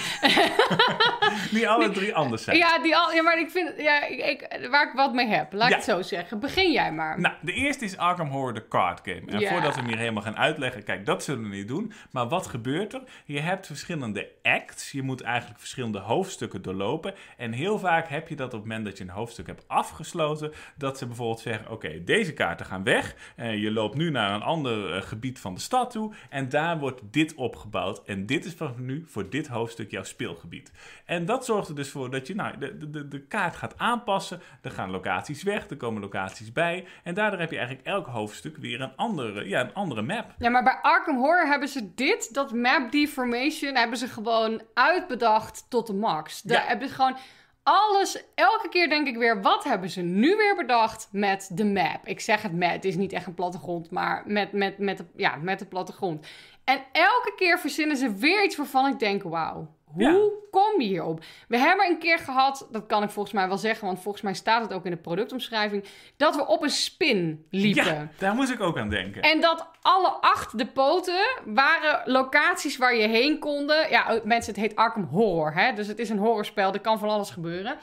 Die 1.52 1.70
alle 1.70 1.90
drie 1.90 2.16
anders 2.16 2.44
zijn. 2.44 2.58
ja, 2.58 2.80
die 2.80 2.96
al, 2.98 3.14
ja, 3.14 3.22
maar 3.24 3.40
ik 3.40 3.50
vind. 3.50 3.74
Ja, 3.78 4.06
ik, 4.08 4.68
waar 4.72 4.88
ik 4.88 4.94
wat 4.94 5.14
mee 5.14 5.28
heb. 5.28 5.54
Laat 5.54 5.70
ik 5.70 5.76
het 5.76 5.84
zo 5.84 6.02
zeggen. 6.02 6.40
Begin 6.40 6.72
jij 6.72 6.92
maar. 6.92 7.20
Nou, 7.20 7.36
de 7.42 7.54
eerste 7.54 7.86
is 7.86 7.98
Arkham 7.98 8.28
Horror, 8.30 8.54
de 8.54 8.68
card 8.68 9.00
game. 9.04 9.22
En 9.26 9.40
Ja. 9.40 9.50
voordat 9.50 9.74
we 9.76 9.80
hem 9.80 9.90
hier 9.90 9.98
helemaal 9.98 10.24
gaan 10.24 10.38
uitleggen, 10.38 10.84
kijk, 10.84 11.06
dat 11.06 11.24
zullen 11.24 11.50
we 11.50 11.56
niet 11.56 11.68
doen. 11.68 11.94
Maar 12.12 12.28
wat 12.28 12.48
gebeurt 12.48 12.94
er? 12.94 13.02
Je 13.26 13.40
hebt 13.40 13.66
verschillende 13.66 14.30
acts. 14.44 14.92
Je 14.92 15.02
moet 15.02 15.22
eigenlijk 15.22 15.60
verschillende 15.60 16.00
hoofdstukken 16.00 16.62
doorlopen. 16.62 17.14
En 17.38 17.52
heel 17.52 17.80
vaak 17.80 18.08
heb 18.08 18.28
je 18.28 18.36
dat 18.36 18.46
op 18.54 18.60
het 18.60 18.62
moment 18.62 18.86
dat 18.86 18.98
je 18.98 19.04
een 19.04 19.10
hoofdstuk 19.10 19.48
hebt 19.48 19.68
afgesloten, 19.68 20.52
dat 20.78 20.98
ze 20.98 21.06
bijvoorbeeld 21.08 21.40
zeggen: 21.40 21.72
Oké, 21.72 22.04
deze 22.04 22.34
kaarten 22.34 22.66
gaan 22.66 22.84
weg. 22.84 23.16
En 23.36 23.60
je 23.60 23.72
loopt 23.72 23.96
nu 23.96 24.10
naar 24.10 24.34
een 24.34 24.42
ander 24.42 24.94
eh, 24.96 25.02
gebied 25.02 25.40
van 25.40 25.54
de 25.54 25.60
stad 25.60 25.92
toe. 25.92 26.14
En 26.30 26.50
daar 26.50 26.80
wordt 26.80 27.02
dit 27.12 27.36
opgebouwd. 27.36 28.04
En 28.06 28.26
dit 28.26 28.46
is 28.46 28.54
van 28.54 28.74
nu 28.78 29.04
voor 29.08 29.30
dit 29.30 29.48
hoofdstuk 29.48 29.92
jouw 29.92 30.04
speelgebied. 30.04 30.72
En 31.06 31.26
dat 31.26 31.46
zorgt 31.46 31.70
er 31.70 31.76
dus 31.76 31.90
voor 31.92 32.10
dat 32.12 32.28
je 32.28 32.36
nou, 32.36 32.58
de- 32.58 32.90
de, 32.90 33.08
de 33.08 33.22
kaart 33.22 33.56
gaat 33.56 33.78
aanpassen. 33.78 34.42
Er 34.62 34.72
gaan 34.72 34.90
locaties 34.92 35.44
weg, 35.44 35.70
er 35.70 35.78
komen 35.78 36.02
locaties 36.02 36.52
bij. 36.52 36.86
En 37.04 37.14
daardoor 37.14 37.40
heb 37.40 37.52
je 37.52 37.58
eigenlijk 37.58 37.88
elk 37.88 38.06
hoofdstuk 38.08 38.58
weer 38.58 38.82
een 38.82 38.96
andere, 38.96 39.48
ja, 39.48 39.62
een 39.62 39.74
andere 39.74 40.02
map. 40.02 40.36
Ja, 40.40 40.50
maar 40.50 40.64
bij 40.64 40.80
Arkham 40.82 41.18
Horror 41.18 41.48
hebben 41.48 41.68
ze 41.68 41.87
dit, 41.96 42.34
dat 42.34 42.54
map 42.54 42.92
deformation, 42.92 43.76
hebben 43.76 43.98
ze 43.98 44.08
gewoon 44.08 44.62
uitbedacht 44.74 45.66
tot 45.70 45.88
de 45.88 45.94
max. 45.94 46.42
Daar 46.42 46.62
Ja. 46.62 46.68
hebben 46.68 46.88
ze 46.88 46.94
gewoon 46.94 47.18
alles, 47.64 48.24
elke 48.36 48.70
keer 48.70 48.90
denk 48.90 49.08
ik 49.08 49.18
weer, 49.18 49.42
wat 49.42 49.64
hebben 49.64 49.90
ze 49.90 50.02
nu 50.02 50.36
weer 50.36 50.56
bedacht 50.56 51.08
met 51.12 51.50
de 51.54 51.66
map? 51.66 52.00
Ik 52.08 52.20
zeg 52.20 52.42
het 52.42 52.54
met, 52.54 52.72
het 52.72 52.86
is 52.86 52.96
niet 52.96 53.14
echt 53.14 53.28
een 53.28 53.34
plattegrond, 53.34 53.92
maar 53.92 54.24
met, 54.26 54.52
met, 54.52 54.78
met, 54.78 54.98
de, 54.98 55.06
ja, 55.16 55.36
met 55.36 55.60
de 55.60 55.66
plattegrond. 55.66 56.26
En 56.64 56.84
elke 56.92 57.34
keer 57.36 57.60
verzinnen 57.60 57.98
ze 57.98 58.14
weer 58.14 58.44
iets 58.44 58.56
waarvan 58.56 58.88
ik 58.92 59.00
denk, 59.00 59.24
wauw. 59.24 59.68
Hoe 59.98 60.06
Ja. 60.06 60.30
kom 60.52 60.82
je 60.82 60.88
hierop? 60.88 61.24
We 61.48 61.58
hebben 61.58 61.86
een 61.90 62.00
keer 62.00 62.18
gehad, 62.20 62.68
dat 62.72 62.86
kan 62.86 63.04
ik 63.04 63.10
volgens 63.10 63.34
mij 63.36 63.48
wel 63.48 63.58
zeggen, 63.58 63.86
want 63.88 64.02
volgens 64.02 64.24
mij 64.24 64.34
staat 64.34 64.62
het 64.62 64.74
ook 64.74 64.86
in 64.86 64.92
de 64.92 64.98
productomschrijving, 64.98 65.84
dat 66.18 66.36
we 66.36 66.48
op 66.48 66.64
een 66.64 66.70
spin 66.70 67.46
liepen. 67.50 67.86
Ja, 67.86 68.08
daar 68.18 68.34
moest 68.36 68.52
ik 68.52 68.62
ook 68.62 68.78
aan 68.78 68.90
denken. 68.90 69.22
En 69.22 69.42
dat 69.42 69.68
alle 69.82 70.10
acht 70.10 70.58
de 70.58 70.66
poten 70.66 71.28
waren 71.46 72.02
locaties 72.12 72.78
waar 72.78 72.96
je 72.96 73.08
heen 73.08 73.40
konden. 73.40 73.90
Ja, 73.90 74.20
mensen, 74.24 74.54
het 74.54 74.62
heet 74.62 74.76
Arkham 74.76 75.04
Horror, 75.12 75.54
hè? 75.54 75.74
dus 75.74 75.88
het 75.88 76.00
is 76.00 76.10
een 76.10 76.18
horrorspel, 76.18 76.74
er 76.74 76.80
kan 76.80 77.00
van 77.00 77.10
alles 77.10 77.30
gebeuren. 77.30 77.78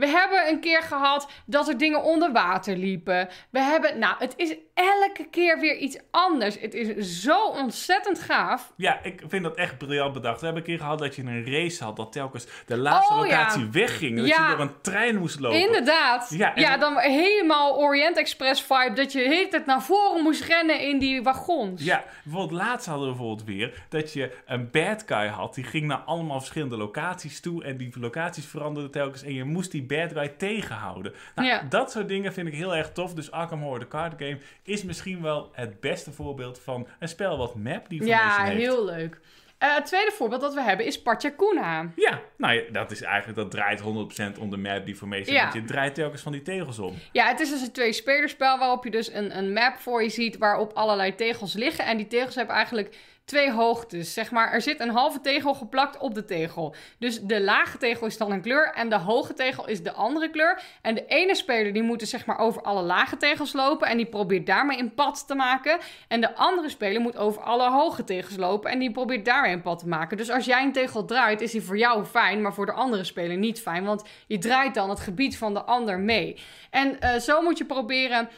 We 0.00 0.06
hebben 0.08 0.48
een 0.48 0.60
keer 0.60 0.82
gehad 0.82 1.28
dat 1.46 1.68
er 1.68 1.78
dingen 1.78 2.02
onder 2.02 2.32
water 2.32 2.76
liepen. 2.76 3.28
We 3.50 3.58
hebben, 3.60 3.98
nou, 3.98 4.14
het 4.18 4.32
is 4.36 4.54
elke 4.74 5.26
keer 5.30 5.58
weer 5.60 5.76
iets 5.76 5.98
anders. 6.10 6.58
Het 6.60 6.74
is 6.74 7.20
zo 7.22 7.44
ontzettend 7.46 8.20
gaaf. 8.20 8.72
Ja, 8.76 8.98
ik 9.02 9.22
vind 9.28 9.42
dat 9.44 9.56
echt 9.56 9.78
briljant 9.78 10.12
bedacht. 10.12 10.38
We 10.40 10.44
hebben 10.44 10.62
een 10.62 10.68
keer 10.68 10.78
gehad 10.78 10.98
dat 10.98 11.16
je 11.16 11.22
een 11.22 11.44
race 11.52 11.84
had, 11.84 11.96
dat 11.96 12.12
telkens 12.12 12.46
de 12.66 12.76
laatste 12.76 13.14
Oh, 13.14 13.26
ja. 13.26 13.38
locatie 13.38 13.68
wegging. 13.72 14.16
Dat 14.18 14.26
Ja. 14.28 14.42
je 14.50 14.56
door 14.56 14.64
een 14.66 14.80
trein 14.80 15.18
moest 15.18 15.40
lopen. 15.40 15.60
Inderdaad. 15.60 16.30
Ja, 16.30 16.52
Ja, 16.54 16.76
dan 16.76 16.98
helemaal 16.98 17.76
Orient 17.78 18.16
Express 18.16 18.62
vibe. 18.62 18.92
Dat 18.94 19.12
je 19.12 19.18
de 19.18 19.28
hele 19.34 19.48
tijd 19.48 19.66
naar 19.66 19.82
voren 19.82 20.22
moest 20.22 20.44
rennen 20.44 20.80
in 20.80 20.98
die 20.98 21.22
wagons. 21.22 21.84
Ja, 21.84 22.04
bijvoorbeeld 22.24 22.60
laatst 22.60 22.86
hadden 22.86 23.08
we 23.08 23.14
bijvoorbeeld 23.14 23.46
weer 23.48 23.84
dat 23.88 24.12
je 24.12 24.36
een 24.46 24.70
bad 24.70 25.02
guy 25.06 25.26
had. 25.26 25.54
Die 25.54 25.64
ging 25.64 25.86
naar 25.86 25.98
allemaal 26.06 26.38
verschillende 26.38 26.76
locaties 26.76 27.40
toe. 27.40 27.64
En 27.64 27.76
die 27.76 27.92
locaties 28.00 28.46
veranderden 28.46 28.90
telkens. 28.90 29.22
En 29.22 29.34
je 29.34 29.44
moest 29.44 29.70
die 29.70 29.82
bad 29.96 30.12
guy 30.12 30.28
tegenhouden. 30.28 31.12
Nou, 31.34 31.48
Ja. 31.48 31.62
Dat 31.68 31.90
soort 31.90 32.08
dingen 32.08 32.32
vind 32.32 32.48
ik 32.48 32.54
heel 32.54 32.76
erg 32.76 32.92
tof. 32.92 33.14
Dus 33.14 33.30
Arkham 33.30 33.60
Horror, 33.60 33.78
de 33.78 33.88
card 33.88 34.14
game, 34.18 34.38
is 34.62 34.82
misschien 34.82 35.22
wel 35.22 35.50
het 35.52 35.80
beste 35.80 36.12
voorbeeld 36.12 36.60
van 36.60 36.86
een 36.98 37.08
spel 37.08 37.38
wat 37.38 37.54
map 37.54 37.88
die 37.88 38.04
Ja, 38.04 38.44
heeft. 38.44 38.56
heel 38.56 38.84
leuk. 38.84 39.20
Eh, 39.58 39.74
het 39.74 39.86
tweede 39.86 40.10
voorbeeld 40.10 40.40
dat 40.40 40.54
we 40.54 40.62
hebben 40.62 40.86
is 40.86 41.02
Pachacuna. 41.02 41.90
Ja, 41.96 42.20
nou 42.36 42.54
ja, 42.54 42.62
dat 42.72 42.90
is 42.90 43.02
eigenlijk, 43.02 43.38
dat 43.38 43.50
draait 43.50 43.80
100% 43.80 44.38
om 44.38 44.50
de 44.50 44.56
map 44.56 44.86
deformation. 44.86 45.34
Ja. 45.34 45.42
Want 45.42 45.54
je 45.54 45.64
draait 45.64 45.94
telkens 45.94 46.22
van 46.22 46.32
die 46.32 46.42
tegels 46.42 46.78
om. 46.78 46.94
Ja, 47.12 47.26
het 47.28 47.40
is 47.40 47.50
dus 47.50 47.60
een 47.62 47.72
twee-spelerspel 47.72 48.58
waarop 48.58 48.84
je 48.84 48.90
dus 48.90 49.12
een, 49.12 49.36
een 49.38 49.52
map 49.52 49.76
voor 49.76 50.02
je 50.02 50.08
ziet 50.08 50.38
waarop 50.38 50.72
allerlei 50.72 51.14
tegels 51.14 51.54
liggen. 51.54 51.84
En 51.84 51.96
die 51.96 52.06
tegels 52.06 52.34
hebben 52.34 52.54
eigenlijk 52.54 52.96
twee 53.30 53.52
hoogtes. 53.52 54.14
Zeg 54.14 54.30
maar, 54.30 54.52
er 54.52 54.60
zit 54.62 54.80
een 54.80 54.90
halve 54.90 55.20
tegel 55.20 55.54
geplakt 55.54 55.98
op 55.98 56.14
de 56.14 56.24
tegel. 56.24 56.74
Dus 56.98 57.20
de 57.20 57.40
lage 57.40 57.78
tegel 57.78 58.06
is 58.06 58.16
dan 58.18 58.32
een 58.32 58.40
kleur 58.40 58.72
en 58.74 58.88
de 58.88 58.96
hoge 58.98 59.34
tegel 59.34 59.66
is 59.68 59.82
de 59.82 59.92
andere 59.92 60.30
kleur. 60.30 60.62
En 60.82 60.94
de 60.94 61.06
ene 61.06 61.34
speler 61.34 61.72
die 61.72 61.82
moet 61.82 62.02
zeg 62.02 62.26
maar 62.26 62.38
over 62.38 62.62
alle 62.62 62.82
lage 62.82 63.16
tegels 63.16 63.52
lopen 63.52 63.88
en 63.88 63.96
die 63.96 64.06
probeert 64.06 64.46
daarmee 64.46 64.78
een 64.78 64.94
pad 64.94 65.26
te 65.26 65.34
maken. 65.34 65.78
En 66.08 66.20
de 66.20 66.34
andere 66.36 66.68
speler 66.68 67.00
moet 67.00 67.16
over 67.16 67.42
alle 67.42 67.70
hoge 67.70 68.04
tegels 68.04 68.36
lopen 68.36 68.70
en 68.70 68.78
die 68.78 68.92
probeert 68.92 69.24
daarmee 69.24 69.52
een 69.52 69.62
pad 69.62 69.78
te 69.78 69.88
maken. 69.88 70.16
Dus 70.16 70.30
als 70.30 70.44
jij 70.44 70.62
een 70.62 70.72
tegel 70.72 71.04
draait, 71.04 71.40
is 71.40 71.52
die 71.52 71.62
voor 71.62 71.78
jou 71.78 72.04
fijn, 72.04 72.42
maar 72.42 72.54
voor 72.54 72.66
de 72.66 72.72
andere 72.72 73.04
speler 73.04 73.36
niet 73.36 73.60
fijn. 73.60 73.84
Want 73.84 74.04
je 74.26 74.38
draait 74.38 74.74
dan 74.74 74.90
het 74.90 75.00
gebied 75.00 75.38
van 75.38 75.54
de 75.54 75.62
ander 75.62 75.98
mee. 75.98 76.36
En 76.70 77.00
eh, 77.00 77.20
zo 77.20 77.42
moet 77.42 77.58
je 77.58 77.64
proberen. 77.64 78.28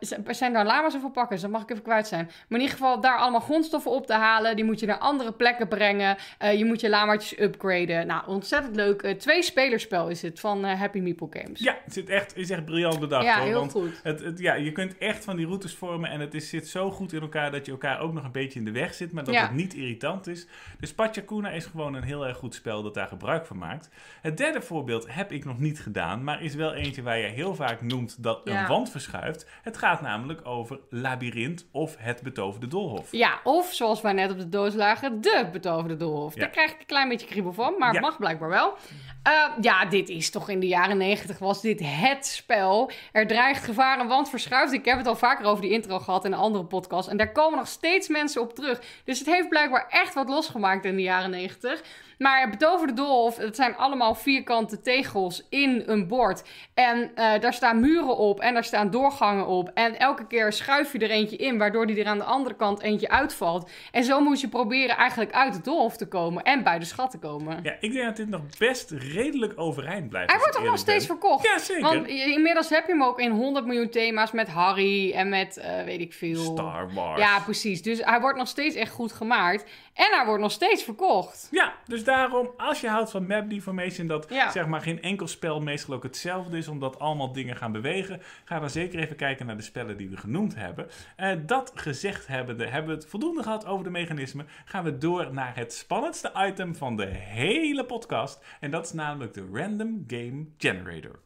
z- 0.00 0.12
zijn 0.26 0.52
daar 0.52 0.66
lama's 0.66 0.94
of 0.94 1.12
pakken? 1.12 1.40
Dat 1.40 1.50
mag 1.50 1.62
ik 1.62 1.70
even 1.70 1.82
kwijt 1.82 2.06
zijn. 2.06 2.24
Maar 2.24 2.58
in 2.58 2.60
ieder 2.60 2.76
geval 2.76 3.00
daar 3.00 3.18
allemaal 3.18 3.40
grondstoffen 3.40 3.90
op 3.90 4.06
te 4.06 4.12
halen. 4.12 4.20
Die 4.54 4.64
moet 4.64 4.80
je 4.80 4.86
naar 4.86 4.98
andere 4.98 5.32
plekken 5.32 5.68
brengen. 5.68 6.16
Eh, 6.38 6.58
je 6.58 6.64
moet 6.64 6.80
je 6.80 6.88
lamaatjes 6.88 7.38
upgraden. 7.40 8.06
Nou, 8.06 8.26
ontzettend 8.26 8.76
leuk. 8.76 9.02
Eh 9.02 9.14
twee 9.14 9.42
spelerspel 9.42 10.08
is 10.08 10.22
het 10.22 10.40
van 10.40 10.64
eh, 10.64 10.78
Happy 10.78 10.98
Meeple 10.98 11.26
Games. 11.30 11.60
Ja, 11.60 11.76
het 11.84 11.92
zit 11.92 12.08
echt, 12.08 12.36
is 12.36 12.50
echt 12.50 12.64
briljant 12.64 13.00
bedacht. 13.00 13.24
Ja, 13.24 13.36
hoor, 13.36 13.46
heel 13.46 13.58
want 13.58 13.72
goed. 13.72 14.00
Het, 14.02 14.20
het, 14.24 14.38
ja, 14.38 14.54
je 14.54 14.72
kunt 14.72 14.98
echt 14.98 15.24
van 15.24 15.36
die 15.36 15.46
routes 15.46 15.74
vormen 15.74 16.10
en 16.10 16.20
het 16.20 16.34
is, 16.34 16.48
zit 16.48 16.68
zo 16.68 16.90
goed 16.90 17.12
in 17.12 17.20
elkaar 17.20 17.50
dat 17.50 17.66
je 17.66 17.72
elkaar 17.72 18.00
ook 18.00 18.12
nog 18.12 18.24
een 18.24 18.32
beetje 18.32 18.58
in 18.58 18.64
de 18.64 18.70
weg 18.70 18.94
zit, 18.94 19.12
maar 19.12 19.24
dat 19.24 19.34
Ja. 19.34 19.42
het 19.42 19.52
niet 19.52 19.74
irritant 19.74 20.26
is. 20.26 20.46
Dus 20.80 20.94
Pachacuna 20.94 21.50
is 21.50 21.64
gewoon 21.66 21.94
een 21.94 22.02
heel 22.02 22.26
erg 22.26 22.36
goed 22.36 22.54
spel 22.54 22.82
dat 22.82 22.94
daar 22.94 23.06
gebruik 23.06 23.46
van 23.46 23.58
maakt. 23.58 23.88
Het 24.20 24.36
derde 24.36 24.60
voorbeeld 24.62 25.06
heb 25.14 25.32
ik 25.32 25.44
nog 25.44 25.58
niet 25.58 25.80
gedaan, 25.80 26.24
maar 26.24 26.42
is 26.42 26.54
wel 26.54 26.74
eentje 26.74 27.02
waar 27.02 27.18
je 27.18 27.26
heel 27.26 27.54
vaak 27.54 27.80
noemt 27.82 28.22
dat 28.22 28.40
een 28.44 28.52
Ja. 28.52 28.66
wand 28.68 28.90
verschuift. 28.90 29.46
Het 29.62 29.76
gaat 29.76 30.00
namelijk 30.00 30.46
over 30.46 30.78
Labyrinth 30.90 31.66
of 31.70 31.96
het 31.98 32.22
betoverde 32.22 32.66
doolhof. 32.66 33.08
Ja, 33.12 33.40
of 33.44 33.72
zoals 33.72 34.00
wij 34.00 34.11
net 34.14 34.30
op 34.30 34.38
de 34.38 34.48
doos 34.48 34.74
lagen, 34.74 35.20
de 35.20 35.48
betoverde 35.52 35.96
doolhof. 35.96 36.34
Ja. 36.34 36.40
Daar 36.40 36.50
krijg 36.50 36.70
ik 36.72 36.80
een 36.80 36.86
klein 36.86 37.08
beetje 37.08 37.26
kriebel 37.26 37.52
van, 37.52 37.74
maar 37.78 37.88
Ja. 37.88 37.94
het 37.94 38.02
mag 38.02 38.18
blijkbaar 38.18 38.48
wel. 38.48 38.74
Eh, 39.22 39.32
ja, 39.60 39.84
dit 39.84 40.08
is 40.08 40.30
toch 40.30 40.48
in 40.48 40.60
de 40.60 40.66
jaren 40.68 40.96
negentig 40.96 41.38
was 41.38 41.60
dit 41.60 41.80
het 41.84 42.26
spel. 42.26 42.90
Er 43.12 43.26
dreigt 43.26 43.64
gevaar 43.64 44.00
een 44.00 44.08
wand 44.08 44.28
verschuift. 44.30 44.72
Ik 44.72 44.84
heb 44.84 44.96
het 44.98 45.06
al 45.06 45.16
vaker 45.16 45.46
over 45.46 45.62
die 45.62 45.70
intro 45.72 45.98
gehad 45.98 46.24
in 46.24 46.32
een 46.32 46.38
andere 46.38 46.64
podcast. 46.64 47.08
En 47.08 47.16
daar 47.16 47.32
komen 47.32 47.58
nog 47.58 47.68
steeds 47.68 48.08
mensen 48.08 48.40
op 48.40 48.54
terug. 48.54 48.80
Dus 49.04 49.18
het 49.18 49.28
heeft 49.28 49.48
blijkbaar 49.48 49.86
echt 49.88 50.14
wat 50.14 50.28
losgemaakt 50.28 50.84
in 50.84 50.96
de 50.96 51.02
jaren 51.02 51.30
negentig. 51.30 51.82
Maar 52.22 52.40
het 52.40 52.50
betoverde 52.50 52.92
doolhof, 52.92 53.36
het 53.36 53.56
zijn 53.56 53.76
allemaal 53.76 54.14
vierkante 54.14 54.80
tegels 54.80 55.46
in 55.48 55.82
een 55.86 56.06
bord. 56.08 56.42
En 56.74 57.10
eh, 57.14 57.40
daar 57.40 57.54
staan 57.54 57.80
muren 57.80 58.16
op 58.16 58.40
en 58.40 58.54
daar 58.54 58.64
staan 58.64 58.90
doorgangen 58.90 59.46
op. 59.46 59.70
En 59.74 59.98
elke 59.98 60.26
keer 60.26 60.52
schuif 60.52 60.92
je 60.92 60.98
er 60.98 61.10
eentje 61.10 61.36
in, 61.36 61.58
waardoor 61.58 61.86
die 61.86 62.00
er 62.00 62.06
aan 62.06 62.18
de 62.18 62.24
andere 62.24 62.56
kant 62.56 62.82
eentje 62.82 63.08
uitvalt. 63.08 63.70
En 63.90 64.04
zo 64.04 64.20
moet 64.20 64.40
je 64.40 64.48
proberen 64.48 64.96
eigenlijk 64.96 65.32
uit 65.32 65.54
het 65.54 65.64
doolhof 65.64 65.96
te 65.96 66.08
komen 66.08 66.42
en 66.42 66.62
bij 66.62 66.78
de 66.78 66.84
schat 66.84 67.10
te 67.10 67.18
komen. 67.18 67.60
Ja, 67.62 67.76
ik 67.80 67.92
denk 67.92 68.04
dat 68.04 68.16
dit 68.16 68.28
nog 68.28 68.42
best 68.58 68.90
redelijk 68.90 69.52
overeind 69.56 70.08
blijft. 70.08 70.30
Hij 70.30 70.40
wordt 70.40 70.56
toch 70.56 70.64
nog 70.64 70.78
steeds 70.78 71.06
ben. 71.06 71.16
verkocht? 71.16 71.44
Ja, 71.44 71.58
zeker. 71.58 71.82
Want 71.82 72.06
inmiddels 72.06 72.68
heb 72.68 72.86
je 72.86 72.92
hem 72.92 73.02
ook 73.02 73.20
in 73.20 73.30
100 73.30 73.66
miljoen 73.66 73.90
thema's 73.90 74.32
met 74.32 74.48
Harry 74.48 75.12
en 75.12 75.28
met 75.28 75.56
eh, 75.56 75.84
weet 75.84 76.00
ik 76.00 76.12
veel. 76.12 76.44
Star 76.44 76.92
Wars. 76.94 77.20
Ja, 77.20 77.40
precies. 77.40 77.82
Dus 77.82 77.98
hij 78.04 78.20
wordt 78.20 78.38
nog 78.38 78.48
steeds 78.48 78.76
echt 78.76 78.92
goed 78.92 79.12
gemaakt. 79.12 79.64
En 79.94 80.06
hij 80.10 80.24
wordt 80.26 80.42
nog 80.42 80.52
steeds 80.52 80.82
verkocht. 80.82 81.48
Ja, 81.50 81.74
dus 81.86 82.04
daarom, 82.04 82.50
als 82.56 82.80
je 82.80 82.88
houdt 82.88 83.10
van 83.10 83.26
map 83.26 83.50
deformation, 83.50 84.06
dat 84.06 84.26
Ja. 84.28 84.50
zeg 84.50 84.66
maar 84.66 84.80
geen 84.80 85.02
enkel 85.02 85.26
spel 85.28 85.60
meestal 85.60 85.94
ook 85.94 86.02
hetzelfde 86.02 86.58
is, 86.58 86.68
omdat 86.68 86.98
allemaal 86.98 87.32
dingen 87.32 87.56
gaan 87.56 87.72
bewegen, 87.72 88.22
ga 88.44 88.58
dan 88.60 88.70
zeker 88.70 88.98
even 89.00 89.16
kijken 89.16 89.46
naar 89.46 89.56
de 89.56 89.62
spellen 89.62 89.96
die 89.96 90.08
we 90.10 90.16
genoemd 90.16 90.54
hebben. 90.54 90.88
Eh, 91.16 91.30
dat 91.46 91.72
gezegd 91.74 92.26
hebbende, 92.26 92.66
hebben 92.66 92.90
we 92.96 93.00
het 93.02 93.10
voldoende 93.10 93.42
gehad 93.42 93.66
over 93.66 93.84
de 93.84 93.90
mechanismen, 93.90 94.48
gaan 94.64 94.84
we 94.84 94.98
door 94.98 95.32
naar 95.32 95.56
het 95.56 95.72
spannendste 95.72 96.32
item 96.36 96.76
van 96.76 96.96
de 96.96 97.06
hele 97.06 97.84
podcast. 97.84 98.44
En 98.60 98.70
dat 98.70 98.84
is 98.84 98.92
namelijk 98.92 99.34
de 99.34 99.48
Random 99.52 100.04
Game 100.06 100.46
Generator. 100.58 101.18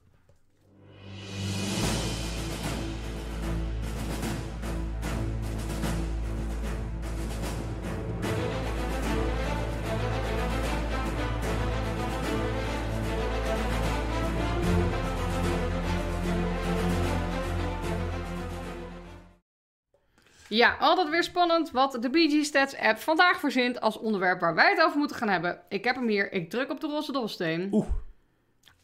Ja, 20.48 20.76
altijd 20.80 21.08
weer 21.08 21.22
spannend 21.22 21.70
wat 21.70 21.98
de 22.00 22.10
BG 22.10 22.44
Stats 22.44 22.76
app 22.76 22.98
vandaag 22.98 23.40
verzint 23.40 23.80
als 23.80 23.98
onderwerp 23.98 24.40
waar 24.40 24.54
wij 24.54 24.70
het 24.70 24.82
over 24.82 24.98
moeten 24.98 25.16
gaan 25.16 25.28
hebben. 25.28 25.60
Ik 25.68 25.84
heb 25.84 25.94
hem 25.94 26.08
hier. 26.08 26.32
Ik 26.32 26.50
druk 26.50 26.70
op 26.70 26.80
de 26.80 26.86
roze 26.86 27.12
dobbelsteen. 27.12 27.68
Oeh. 27.72 27.86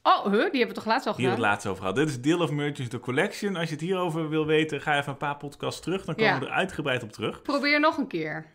Oh, 0.03 0.23
huh? 0.25 0.33
Die 0.33 0.41
hebben 0.41 0.69
we 0.69 0.73
toch 0.75 0.85
laatst 0.87 1.07
al 1.07 1.15
Hier 1.17 1.25
het 1.27 1.35
gedaan? 1.35 1.51
laatste 1.51 1.69
over 1.69 1.81
gehad. 1.83 1.97
Dit 1.97 2.09
is 2.09 2.21
Deal 2.21 2.41
of 2.41 2.51
Merchants, 2.51 2.91
de 2.91 3.01
collection. 3.01 3.57
Als 3.57 3.65
je 3.69 3.75
het 3.75 3.81
hierover 3.85 4.29
wil 4.29 4.47
weten, 4.47 4.81
ga 4.81 4.99
even 4.99 5.13
een 5.13 5.17
paar 5.19 5.37
podcasts 5.37 5.81
terug. 5.81 6.05
Dan 6.05 6.15
komen 6.15 6.33
Ja. 6.33 6.39
we 6.39 6.47
er 6.47 6.53
uitgebreid 6.53 7.03
op 7.03 7.13
terug. 7.13 7.43
Probeer 7.43 7.81
nog 7.81 7.97
een 7.97 8.07
keer. 8.07 8.47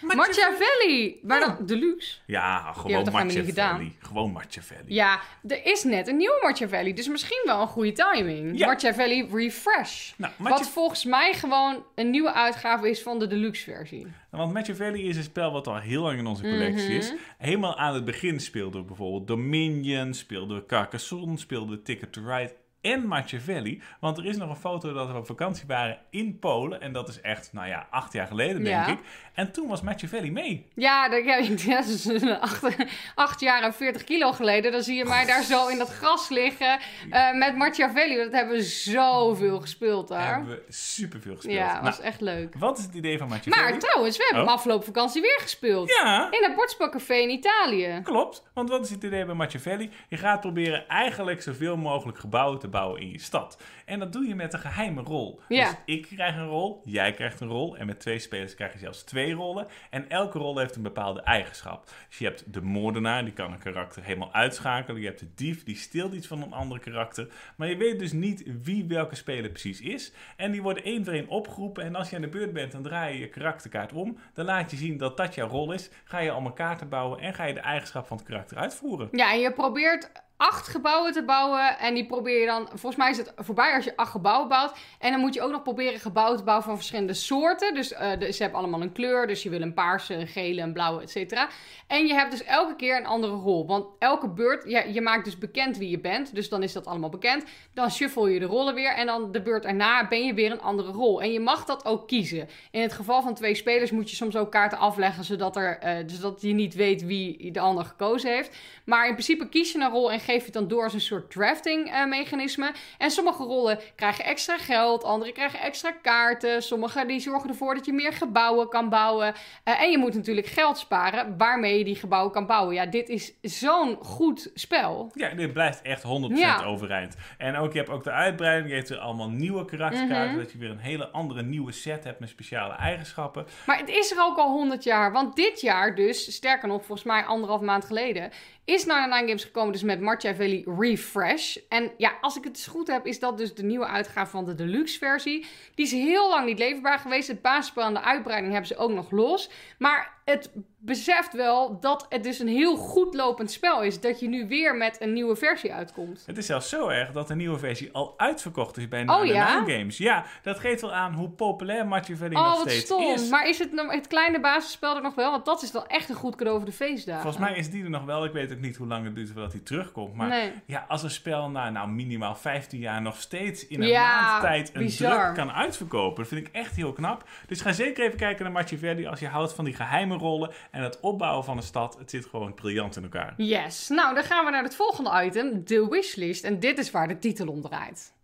Machiavelli! 0.00 1.18
Maar 1.22 1.40
dan 1.40 1.66
deluxe. 1.66 2.16
Ja, 2.26 2.72
gewoon 2.72 3.04
Machiavelli. 3.12 3.96
Gewoon 3.98 4.32
Machiavelli. 4.32 4.94
Ja, 4.94 5.20
er 5.48 5.66
is 5.66 5.84
net 5.84 6.08
een 6.08 6.16
nieuwe 6.16 6.38
Machiavelli, 6.42 6.94
dus 6.94 7.08
misschien 7.08 7.42
wel 7.44 7.60
een 7.60 7.66
goede 7.66 7.92
timing. 7.92 8.58
Ja. 8.58 8.66
Machiavelli 8.66 9.28
Refresh. 9.32 10.12
Nou, 10.16 10.32
Wat 10.36 10.68
volgens 10.68 11.04
mij 11.04 11.34
gewoon 11.34 11.84
een 11.94 12.10
nieuwe 12.10 12.32
uitgave 12.32 12.90
is 12.90 13.02
van 13.02 13.18
de 13.18 13.26
deluxe 13.26 13.70
versie. 13.70 14.06
Want 14.30 14.52
Machiavelli 14.52 15.08
is 15.08 15.16
een 15.16 15.22
spel 15.22 15.52
wat 15.52 15.66
al 15.66 15.78
heel 15.78 16.02
lang 16.02 16.18
in 16.18 16.26
onze 16.26 16.42
collectie 16.42 16.96
is. 16.96 17.10
Mhm. 17.10 17.20
Helemaal 17.38 17.76
aan 17.76 17.94
het 17.94 18.04
begin 18.04 18.40
speelden 18.40 18.80
we 18.80 18.86
bijvoorbeeld 18.86 19.26
Dominion, 19.26 20.14
speelden 20.14 20.56
we 20.56 20.66
Carcassonne, 20.66 21.36
speelden 21.36 21.76
we 21.76 21.82
Ticket 21.82 22.12
to 22.12 22.22
Ride 22.26 22.54
en 22.80 23.06
Machiavelli. 23.06 23.82
Want 24.00 24.18
er 24.18 24.26
is 24.26 24.36
nog 24.36 24.48
een 24.50 24.56
foto 24.56 24.92
dat 24.92 25.10
we 25.10 25.16
op 25.16 25.26
vakantie 25.26 25.64
waren 25.66 25.98
in 26.10 26.38
Polen. 26.38 26.80
En 26.80 26.92
dat 26.92 27.08
is 27.08 27.20
echt, 27.20 27.52
nou 27.52 27.68
ja, 27.68 27.86
acht 27.90 28.12
jaar 28.12 28.26
geleden 28.26 28.64
denk 28.64 28.86
Ja. 28.86 28.92
ik. 28.92 28.98
En 29.34 29.52
toen 29.52 29.68
was 29.68 29.82
Machiavelli 29.82 30.30
mee. 30.32 30.68
Ja, 30.74 31.08
dat, 31.08 31.24
ja, 31.24 31.36
dat 31.76 31.86
is 31.88 32.22
acht, 32.40 32.76
acht 33.14 33.40
jaar 33.40 33.62
en 33.62 33.74
40 33.74 34.04
kilo 34.04 34.32
geleden. 34.32 34.72
Dan 34.72 34.82
zie 34.82 34.96
je 34.96 35.04
mij 35.04 35.24
daar 35.26 35.42
zo 35.42 35.68
in 35.68 35.78
dat 35.78 35.88
gras 35.90 36.28
liggen 36.28 36.78
eh, 37.10 37.32
met 37.34 37.56
Machiavelli. 37.56 38.16
Dat 38.16 38.32
hebben 38.32 38.54
we 38.56 38.62
zoveel 38.62 39.60
gespeeld 39.60 40.08
daar. 40.08 40.34
Hebben 40.34 40.48
we 40.54 40.64
superveel 40.72 41.34
gespeeld. 41.34 41.54
Ja, 41.56 41.72
Nou, 41.72 41.84
was 41.84 42.00
echt 42.00 42.20
leuk. 42.20 42.54
wat 42.58 42.78
is 42.78 42.84
het 42.84 42.94
idee 42.94 43.18
van 43.18 43.28
Machiavelli? 43.28 43.70
Maar 43.70 43.78
trouwens, 43.78 44.16
we 44.16 44.24
hebben 44.28 44.46
Oh. 44.48 44.52
afgelopen 44.52 44.84
vakantie 44.86 45.20
weer 45.22 45.38
gespeeld. 45.42 45.88
Ja, 46.02 46.28
In 46.30 46.42
het 46.42 46.54
bordspelcafé 46.54 47.14
in 47.14 47.30
Italië. 47.30 48.00
Klopt, 48.02 48.42
want 48.54 48.68
wat 48.68 48.84
is 48.84 48.90
het 48.90 49.02
idee 49.02 49.24
bij 49.24 49.34
Machiavelli? 49.34 49.90
Je 50.08 50.16
gaat 50.16 50.40
proberen 50.40 50.88
eigenlijk 50.88 51.42
zoveel 51.42 51.76
mogelijk 51.76 52.18
gebouwen 52.18 52.58
te 52.58 52.65
bouwen 52.68 53.00
in 53.00 53.10
je 53.10 53.18
stad. 53.18 53.58
En 53.86 53.98
dat 53.98 54.12
doe 54.12 54.28
je 54.28 54.34
met 54.34 54.52
een 54.52 54.58
geheime 54.58 55.02
rol. 55.02 55.40
Ja. 55.48 55.68
Dus 55.68 55.76
ik 55.84 56.02
krijg 56.02 56.36
een 56.36 56.46
rol, 56.46 56.82
jij 56.84 57.12
krijgt 57.12 57.40
een 57.40 57.48
rol. 57.48 57.76
En 57.76 57.86
met 57.86 58.00
twee 58.00 58.18
spelers 58.18 58.54
krijg 58.54 58.72
je 58.72 58.78
zelfs 58.78 59.02
twee 59.02 59.32
rollen. 59.32 59.66
En 59.90 60.10
elke 60.10 60.38
rol 60.38 60.58
heeft 60.58 60.76
een 60.76 60.82
bepaalde 60.82 61.20
eigenschap. 61.20 61.90
Dus 62.08 62.18
je 62.18 62.24
hebt 62.24 62.52
de 62.52 62.60
moordenaar, 62.60 63.24
die 63.24 63.32
kan 63.32 63.52
een 63.52 63.58
karakter 63.58 64.02
helemaal 64.02 64.32
uitschakelen. 64.32 65.00
Je 65.00 65.06
hebt 65.06 65.18
de 65.18 65.34
dief, 65.34 65.64
die 65.64 65.76
steelt 65.76 66.12
iets 66.12 66.26
van 66.26 66.42
een 66.42 66.52
ander 66.52 66.78
karakter. 66.78 67.28
Maar 67.56 67.68
je 67.68 67.76
weet 67.76 67.98
dus 67.98 68.12
niet 68.12 68.44
wie 68.62 68.84
welke 68.84 69.14
speler 69.14 69.50
precies 69.50 69.80
is. 69.80 70.12
En 70.36 70.50
die 70.50 70.62
worden 70.62 70.84
één 70.84 71.04
voor 71.04 71.14
één 71.14 71.28
opgeroepen. 71.28 71.84
En 71.84 71.94
als 71.94 72.10
je 72.10 72.16
aan 72.16 72.22
de 72.22 72.28
beurt 72.28 72.52
bent, 72.52 72.72
dan 72.72 72.82
draai 72.82 73.14
je 73.14 73.20
je 73.20 73.28
karakterkaart 73.28 73.92
om. 73.92 74.18
Dan 74.34 74.44
laat 74.44 74.70
je 74.70 74.76
zien 74.76 74.96
dat 74.96 75.16
dat 75.16 75.34
jouw 75.34 75.48
rol 75.48 75.72
is. 75.72 75.90
Ga 76.04 76.18
je 76.18 76.30
allemaal 76.30 76.52
kaarten 76.52 76.88
bouwen 76.88 77.20
en 77.20 77.34
ga 77.34 77.44
je 77.44 77.54
de 77.54 77.60
eigenschap 77.60 78.06
van 78.06 78.16
het 78.16 78.26
karakter 78.26 78.56
uitvoeren. 78.56 79.08
Ja, 79.12 79.32
en 79.32 79.40
je 79.40 79.52
probeert 79.52 80.10
acht 80.36 80.68
gebouwen 80.68 81.12
te 81.12 81.24
bouwen. 81.24 81.78
En 81.78 81.94
die 81.94 82.06
probeer 82.06 82.40
je 82.40 82.46
dan... 82.46 82.68
Volgens 82.68 82.96
mij 82.96 83.10
is 83.10 83.16
het 83.16 83.32
voorbij 83.36 83.74
als 83.76 83.84
je 83.84 83.96
acht 83.96 84.10
gebouwen 84.10 84.48
bouwt. 84.48 84.72
En 84.98 85.10
dan 85.10 85.20
moet 85.20 85.34
je 85.34 85.42
ook 85.42 85.50
nog 85.50 85.62
proberen 85.62 86.00
gebouwen 86.00 86.36
te 86.36 86.44
bouwen 86.44 86.66
van 86.66 86.76
verschillende 86.76 87.14
soorten. 87.14 87.74
Dus 87.74 87.92
eh, 87.92 88.10
ze 88.30 88.42
hebben 88.42 88.60
allemaal 88.60 88.82
een 88.82 88.92
kleur. 88.92 89.26
Dus 89.26 89.42
je 89.42 89.50
wil 89.50 89.60
een 89.60 89.74
paarse, 89.74 90.14
een 90.14 90.26
gele, 90.26 90.62
een 90.62 90.72
blauwe, 90.72 91.02
et 91.02 91.10
cetera. 91.10 91.48
En 91.86 92.06
je 92.06 92.14
hebt 92.14 92.30
dus 92.30 92.44
elke 92.44 92.76
keer 92.76 92.96
een 92.96 93.06
andere 93.06 93.32
rol. 93.32 93.66
Want 93.66 93.86
elke 93.98 94.28
beurt... 94.28 94.64
Ja, 94.68 94.82
je 94.82 95.00
maakt 95.00 95.24
dus 95.24 95.38
bekend 95.38 95.76
wie 95.76 95.90
je 95.90 96.00
bent. 96.00 96.34
Dus 96.34 96.48
dan 96.48 96.62
is 96.62 96.72
dat 96.72 96.86
allemaal 96.86 97.08
bekend. 97.08 97.44
Dan 97.74 97.90
shuffle 97.90 98.30
je 98.30 98.38
de 98.38 98.44
rollen 98.44 98.74
weer. 98.74 98.94
En 98.94 99.06
dan 99.06 99.32
de 99.32 99.42
beurt 99.42 99.64
erna 99.64 100.08
ben 100.08 100.24
je 100.24 100.34
weer 100.34 100.50
een 100.50 100.60
andere 100.60 100.92
rol. 100.92 101.22
En 101.22 101.32
je 101.32 101.40
mag 101.40 101.64
dat 101.64 101.84
ook 101.84 102.08
kiezen. 102.08 102.48
In 102.70 102.80
het 102.80 102.92
geval 102.92 103.22
van 103.22 103.34
twee 103.34 103.54
spelers 103.54 103.90
moet 103.90 104.10
je 104.10 104.16
soms 104.16 104.36
ook 104.36 104.50
kaarten 104.50 104.78
afleggen. 104.78 105.24
Zodat, 105.24 105.56
er, 105.56 105.78
eh, 105.78 105.96
zodat 106.06 106.40
je 106.40 106.52
niet 106.52 106.74
weet 106.74 107.04
wie 107.04 107.50
de 107.50 107.60
ander 107.60 107.84
gekozen 107.84 108.30
heeft. 108.30 108.56
Maar 108.84 109.06
in 109.06 109.12
principe 109.12 109.48
kies 109.48 109.72
je 109.72 109.78
een 109.78 109.90
rol 109.90 110.12
en 110.12 110.20
geef 110.20 110.38
je 110.38 110.44
het 110.44 110.52
dan 110.52 110.68
door 110.68 110.82
als 110.82 110.94
een 110.94 111.00
soort 111.00 111.30
drafting 111.30 111.90
eh, 111.92 112.06
mechanisme. 112.06 112.72
En 112.98 113.10
sommige 113.10 113.42
rollen 113.42 113.65
krijgen 113.96 114.24
extra 114.24 114.58
geld, 114.58 115.04
andere 115.04 115.32
krijgen 115.32 115.60
extra 115.60 115.90
kaarten. 116.02 116.62
Sommige 116.62 117.06
die 117.06 117.20
zorgen 117.20 117.48
ervoor 117.48 117.74
dat 117.74 117.86
je 117.86 117.92
meer 117.92 118.12
gebouwen 118.12 118.68
kan 118.68 118.88
bouwen. 118.88 119.34
Eh, 119.64 119.82
en 119.82 119.90
je 119.90 119.98
moet 119.98 120.14
natuurlijk 120.14 120.46
geld 120.46 120.78
sparen 120.78 121.36
waarmee 121.36 121.78
je 121.78 121.84
die 121.84 121.94
gebouwen 121.96 122.32
kan 122.32 122.46
bouwen. 122.46 122.74
Ja, 122.74 122.86
dit 122.86 123.08
is 123.08 123.34
zo'n 123.42 123.96
goed 124.00 124.50
spel. 124.54 125.10
Ja, 125.14 125.28
dit 125.34 125.52
blijft 125.52 125.82
echt 125.82 126.02
100% 126.02 126.38
Ja. 126.38 126.64
overeind. 126.64 127.16
En 127.38 127.56
ook, 127.56 127.72
je 127.72 127.78
hebt 127.78 127.90
ook 127.90 128.04
de 128.04 128.10
uitbreiding. 128.10 128.68
Je 128.70 128.76
hebt 128.76 128.88
weer 128.88 128.98
allemaal 128.98 129.28
nieuwe 129.30 129.64
karakterkaarten. 129.64 130.30
Mhm. 130.30 130.38
Dat 130.38 130.52
je 130.52 130.58
weer 130.58 130.70
een 130.70 130.78
hele 130.78 131.08
andere 131.08 131.42
nieuwe 131.42 131.72
set 131.72 132.04
hebt 132.04 132.20
met 132.20 132.28
speciale 132.28 132.74
eigenschappen. 132.74 133.46
Maar 133.66 133.78
het 133.78 133.88
is 133.88 134.10
er 134.10 134.22
ook 134.22 134.36
al 134.38 134.50
100 134.50 134.84
jaar. 134.84 135.12
Want 135.12 135.36
dit 135.36 135.60
jaar 135.60 135.94
dus, 135.94 136.34
sterker 136.34 136.68
nog, 136.68 136.84
volgens 136.84 137.06
mij 137.06 137.24
anderhalf 137.24 137.60
maand 137.60 137.84
geleden, 137.84 138.30
is 138.66 138.84
naar 138.84 139.08
Nine 139.08 139.26
Games 139.26 139.44
gekomen 139.44 139.72
dus 139.72 139.82
met 139.82 140.00
Machiavelli 140.00 140.64
Refresh. 140.78 141.56
En 141.68 141.92
ja, 141.96 142.12
als 142.20 142.36
ik 142.36 142.44
het 142.44 142.66
goed 142.70 142.86
heb, 142.86 143.06
is 143.06 143.18
dat 143.18 143.38
dus 143.38 143.54
de 143.54 143.62
nieuwe 143.62 143.86
uitgave 143.86 144.30
van 144.30 144.44
de 144.44 144.54
deluxe 144.54 144.98
versie. 144.98 145.46
Die 145.74 145.84
is 145.84 145.92
heel 145.92 146.28
lang 146.28 146.46
niet 146.46 146.58
leverbaar 146.58 146.98
geweest. 146.98 147.28
Het 147.28 147.42
basisspel 147.42 147.84
en 147.84 147.94
de 147.94 148.02
uitbreiding 148.02 148.52
hebben 148.52 148.68
ze 148.68 148.76
ook 148.76 148.90
nog 148.90 149.10
los. 149.10 149.50
Maar 149.78 150.15
het 150.30 150.50
beseft 150.78 151.32
wel 151.32 151.80
dat 151.80 152.06
het 152.08 152.22
dus 152.22 152.38
een 152.38 152.48
heel 152.48 152.76
goed 152.76 153.14
lopend 153.14 153.50
spel 153.50 153.82
is. 153.82 154.00
Dat 154.00 154.20
je 154.20 154.28
nu 154.28 154.48
weer 154.48 154.76
met 154.76 155.00
een 155.00 155.12
nieuwe 155.12 155.36
versie 155.36 155.72
uitkomt. 155.74 156.22
Het 156.26 156.38
is 156.38 156.46
zelfs 156.46 156.68
zo 156.68 156.88
erg 156.88 157.12
dat 157.12 157.28
de 157.28 157.34
nieuwe 157.34 157.58
versie 157.58 157.88
al 157.92 158.14
uitverkocht 158.16 158.76
is 158.76 158.88
bij 158.88 159.02
Oh, 159.08 159.20
Nine 159.20 159.32
ja? 159.34 159.46
Games. 159.66 159.98
Ja, 159.98 160.24
dat 160.42 160.58
geeft 160.58 160.80
wel 160.80 160.92
aan 160.94 161.12
hoe 161.12 161.28
populair 161.28 161.86
Machiavelli 161.86 162.36
Oh, 162.36 162.48
nog 162.48 162.60
steeds 162.60 162.84
stom. 162.84 163.02
is. 163.12 163.28
Maar 163.28 163.48
is 163.48 163.58
het, 163.58 163.70
het 163.88 164.06
kleine 164.06 164.40
basisspel 164.40 164.96
er 164.96 165.02
nog 165.02 165.14
wel? 165.14 165.30
Want 165.30 165.44
dat 165.44 165.62
is 165.62 165.70
dan 165.70 165.86
echt 165.86 166.08
een 166.08 166.14
goed 166.14 166.36
cadeau 166.36 166.56
voor 166.58 166.66
de 166.68 166.74
feestdagen. 166.76 167.22
Volgens 167.22 167.42
mij 167.44 167.56
is 167.56 167.70
die 167.70 167.84
er 167.84 167.90
nog 167.90 168.04
wel. 168.04 168.24
Ik 168.24 168.32
weet 168.32 168.52
ook 168.52 168.60
niet 168.60 168.76
hoe 168.76 168.86
lang 168.86 169.04
het 169.04 169.14
duurt 169.14 169.30
voordat 169.30 169.52
hij 169.52 169.60
terugkomt. 169.60 170.14
Maar 170.14 170.28
Nee. 170.28 170.52
ja, 170.66 170.84
als 170.88 171.02
een 171.02 171.10
spel 171.10 171.50
na 171.50 171.70
nou, 171.70 171.88
minimaal 171.88 172.34
15 172.34 172.80
jaar 172.80 173.02
nog 173.02 173.20
steeds 173.20 173.66
in 173.66 173.82
een 173.82 173.88
Ja, 173.88 174.20
maand 174.22 174.42
tijd 174.42 174.70
een 174.74 174.82
bizar. 174.82 175.22
druk 175.22 175.34
kan 175.46 175.52
uitverkopen. 175.52 176.16
Dat 176.22 176.28
vind 176.32 176.46
ik 176.46 176.54
echt 176.54 176.76
heel 176.76 176.92
knap. 176.92 177.28
Dus 177.46 177.60
ga 177.60 177.72
zeker 177.72 178.04
even 178.04 178.18
kijken 178.18 178.44
naar 178.44 178.52
Machiavelli 178.52 179.06
als 179.06 179.20
je 179.20 179.26
houdt 179.28 179.52
van 179.54 179.64
die 179.64 179.74
geheime 179.74 180.14
rollen 180.18 180.50
en 180.70 180.82
het 180.82 181.00
opbouwen 181.00 181.44
van 181.44 181.56
een 181.56 181.62
stad. 181.62 181.98
Het 181.98 182.10
zit 182.10 182.26
gewoon 182.26 182.54
briljant 182.54 182.96
in 182.96 183.02
elkaar. 183.02 183.34
Yes. 183.36 183.88
Nou, 183.88 184.14
dan 184.14 184.24
gaan 184.24 184.44
we 184.44 184.50
naar 184.50 184.62
het 184.62 184.74
volgende 184.74 185.24
item, 185.24 185.64
de 185.64 185.86
wishlist. 185.88 186.44
En 186.44 186.60
dit 186.60 186.78
is 186.78 186.90
waar 186.90 187.08
de 187.08 187.18
titel 187.18 187.48
om 187.48 187.60
draait. 187.60 188.14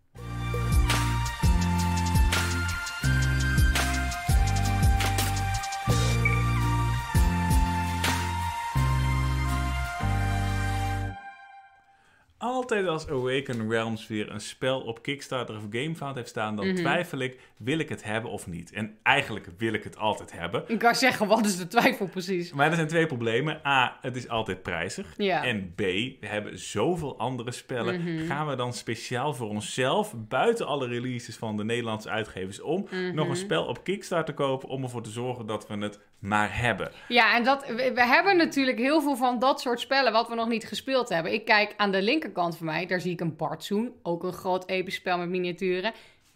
Altijd 12.42 12.86
als 12.86 13.08
Awaken 13.08 13.68
Realms 13.70 14.06
weer 14.06 14.30
een 14.30 14.40
spel 14.40 14.80
op 14.80 15.02
Kickstarter 15.02 15.56
of 15.56 15.62
GameFound 15.70 16.16
heeft 16.16 16.28
staan, 16.28 16.56
dan 16.56 16.66
Mhm. 16.66 16.76
twijfel 16.76 17.18
ik, 17.18 17.38
wil 17.56 17.78
ik 17.78 17.88
het 17.88 18.04
hebben 18.04 18.30
of 18.30 18.46
niet? 18.46 18.72
En 18.72 18.96
eigenlijk 19.02 19.48
wil 19.58 19.72
ik 19.72 19.84
het 19.84 19.96
altijd 19.96 20.32
hebben. 20.32 20.64
Ik 20.66 20.78
kan 20.78 20.94
zeggen, 20.94 21.26
wat 21.26 21.44
is 21.46 21.56
de 21.56 21.66
twijfel 21.66 22.06
precies? 22.08 22.52
Maar 22.52 22.68
er 22.68 22.74
zijn 22.74 22.86
twee 22.88 23.06
problemen. 23.06 23.60
A, 23.66 23.98
het 24.00 24.16
is 24.16 24.28
altijd 24.28 24.62
prijzig. 24.62 25.14
Ja. 25.16 25.44
En 25.44 25.72
B, 25.74 25.78
we 25.80 26.16
hebben 26.20 26.58
zoveel 26.58 27.18
andere 27.18 27.50
spellen. 27.50 28.00
Mhm. 28.00 28.26
Gaan 28.26 28.46
we 28.46 28.54
dan 28.56 28.72
speciaal 28.72 29.34
voor 29.34 29.48
onszelf, 29.48 30.14
buiten 30.28 30.66
alle 30.66 30.86
releases 30.88 31.36
van 31.36 31.56
de 31.56 31.64
Nederlandse 31.64 32.08
uitgevers 32.10 32.60
om, 32.60 32.86
Mhm. 32.90 33.14
nog 33.14 33.28
een 33.28 33.36
spel 33.36 33.64
op 33.64 33.84
Kickstarter 33.84 34.34
kopen 34.34 34.68
om 34.68 34.82
ervoor 34.82 35.02
te 35.02 35.10
zorgen 35.10 35.46
dat 35.46 35.66
we 35.68 35.76
het 35.76 36.00
maar 36.22 36.58
hebben? 36.58 36.92
Ja, 37.08 37.36
en 37.36 37.44
dat, 37.44 37.66
we, 37.66 37.92
we 37.94 38.04
hebben 38.06 38.36
natuurlijk 38.36 38.78
heel 38.78 39.00
veel 39.02 39.16
van 39.16 39.38
dat 39.38 39.60
soort 39.60 39.80
spellen 39.80 40.12
wat 40.12 40.28
we 40.28 40.34
nog 40.34 40.48
niet 40.48 40.64
gespeeld 40.64 41.08
hebben. 41.08 41.32
Ik 41.32 41.44
kijk 41.44 41.74
aan 41.76 41.90
de 41.90 42.02
linkerkant 42.02 42.56
van 42.56 42.66
mij, 42.66 42.86
daar 42.86 43.00
zie 43.00 43.12
ik 43.12 43.20
een 43.20 43.36
Bartzoen, 43.36 43.92
ook 44.02 44.22
een 44.22 44.32
groot 44.32 44.68
episch 44.68 44.94
spel 44.94 45.18
met 45.18 45.28
miniaturen. 45.28 45.92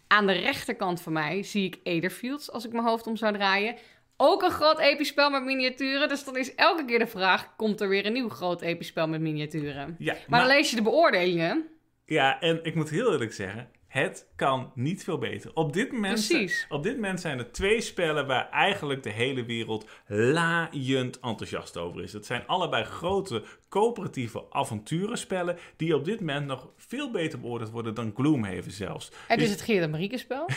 Aan 0.07 0.27
de 0.27 0.33
rechterkant 0.33 1.01
van 1.01 1.13
mij 1.13 1.43
zie 1.43 1.65
ik 1.65 1.79
Aetherfields, 1.83 2.51
als 2.51 2.65
ik 2.65 2.71
mijn 2.71 2.85
hoofd 2.85 3.07
om 3.07 3.15
zou 3.17 3.33
draaien. 3.33 3.75
Ook 4.17 4.41
een 4.43 4.51
groot 4.51 4.79
episch 4.79 5.07
spel 5.07 5.29
met 5.29 5.43
miniaturen. 5.43 6.09
Dus 6.09 6.23
dan 6.23 6.37
is 6.37 6.55
elke 6.55 6.85
keer 6.85 6.99
de 6.99 7.07
vraag, 7.07 7.55
komt 7.55 7.81
er 7.81 7.89
weer 7.89 8.05
een 8.05 8.13
nieuw 8.13 8.29
groot 8.29 8.61
episch 8.61 8.87
spel 8.87 9.07
met 9.07 9.21
miniaturen? 9.21 9.95
Ja, 9.99 10.13
Maar 10.13 10.23
maar- 10.27 10.39
dan 10.39 10.47
lees 10.49 10.69
je 10.69 10.75
de 10.75 10.81
beoordelingen. 10.81 11.67
Ja, 12.05 12.39
en 12.39 12.59
ik 12.63 12.75
moet 12.75 12.89
heel 12.89 13.11
eerlijk 13.11 13.33
zeggen, 13.33 13.69
het 13.87 14.27
kan 14.35 14.71
niet 14.75 15.03
veel 15.03 15.17
beter. 15.17 15.51
Op 15.53 15.73
dit 15.73 15.91
moment, 15.91 16.13
Precies. 16.27 16.65
Op 16.69 16.83
dit 16.83 16.95
moment 16.95 17.21
zijn 17.21 17.37
er 17.39 17.51
twee 17.51 17.81
spellen 17.81 18.27
waar 18.27 18.49
eigenlijk 18.49 19.03
de 19.03 19.09
hele 19.09 19.45
wereld 19.45 19.85
laaiend 20.07 21.19
enthousiast 21.19 21.77
over 21.77 22.03
is. 22.03 22.13
Het 22.13 22.25
zijn 22.25 22.43
allebei 22.47 22.83
grote 22.83 23.43
coöperatieve 23.69 24.43
avonturenspellen 24.49 25.57
die 25.77 25.95
op 25.95 26.05
dit 26.05 26.19
moment 26.19 26.45
nog 26.45 26.67
veel 26.77 27.11
beter 27.11 27.39
beoordeeld 27.39 27.71
worden 27.71 27.93
dan 27.93 28.11
Gloomhaven 28.15 28.71
zelfs. 28.71 29.11
Het 29.27 29.37
Dus- 29.39 29.47
is 29.47 29.53
het 29.53 29.61
Geert 29.61 29.83
en 29.83 29.89
Marieke 29.89 30.17
spel. 30.17 30.49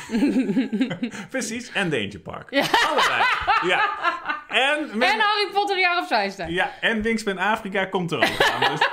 Precies, 1.31 1.73
en 1.73 1.91
Danger 1.91 2.19
Park. 2.21 2.51
Ja. 2.51 2.65
Allebei. 2.89 3.23
Ja. 3.67 3.99
En, 4.49 4.99
met- 4.99 5.09
En 5.13 5.21
Harry 5.21 5.51
Potter 5.53 5.79
jaar 5.79 5.99
of 6.03 6.07
Zijste. 6.09 6.45
ja, 6.49 6.73
en 6.81 7.03
Wingspan 7.03 7.39
Afrika 7.39 7.85
komt 7.85 8.11
er 8.13 8.19
ook 8.19 8.43
aan. 8.53 8.71
Dus, 8.77 8.89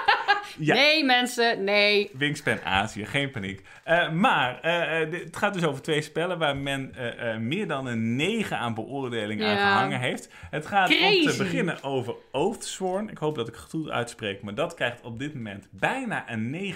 ja. 0.57 0.73
Nee 0.73 1.03
mensen, 1.05 1.63
nee. 1.63 2.09
Wingspan 2.13 2.61
Azië, 2.63 3.05
geen 3.05 3.31
paniek. 3.31 3.61
Eh, 3.83 4.11
maar 4.11 4.61
eh, 4.61 5.01
eh, 5.01 5.11
het 5.11 5.37
gaat 5.37 5.53
dus 5.53 5.63
over 5.63 5.81
twee 5.81 6.01
spellen 6.01 6.37
waar 6.37 6.57
men 6.57 6.93
meer 7.39 7.67
dan 7.67 7.85
een 7.85 8.15
9 8.15 8.57
aan 8.57 8.73
beoordeling 8.73 9.43
aan 9.43 9.57
gehangen 9.57 9.99
heeft. 9.99 10.29
Het 10.49 10.65
gaat 10.65 10.89
om 10.89 10.95
te 10.95 11.35
beginnen 11.37 11.83
over 11.83 12.15
Oathsworn. 12.31 13.09
Ik 13.09 13.17
hoop 13.17 13.35
dat 13.35 13.47
ik 13.47 13.55
het 13.55 13.69
goed 13.69 13.89
uitspreek, 13.89 14.41
maar 14.41 14.55
dat 14.55 14.73
krijgt 14.73 15.01
op 15.01 15.19
dit 15.19 15.33
moment 15.33 15.67
bijna 15.71 16.31
een 16.31 16.75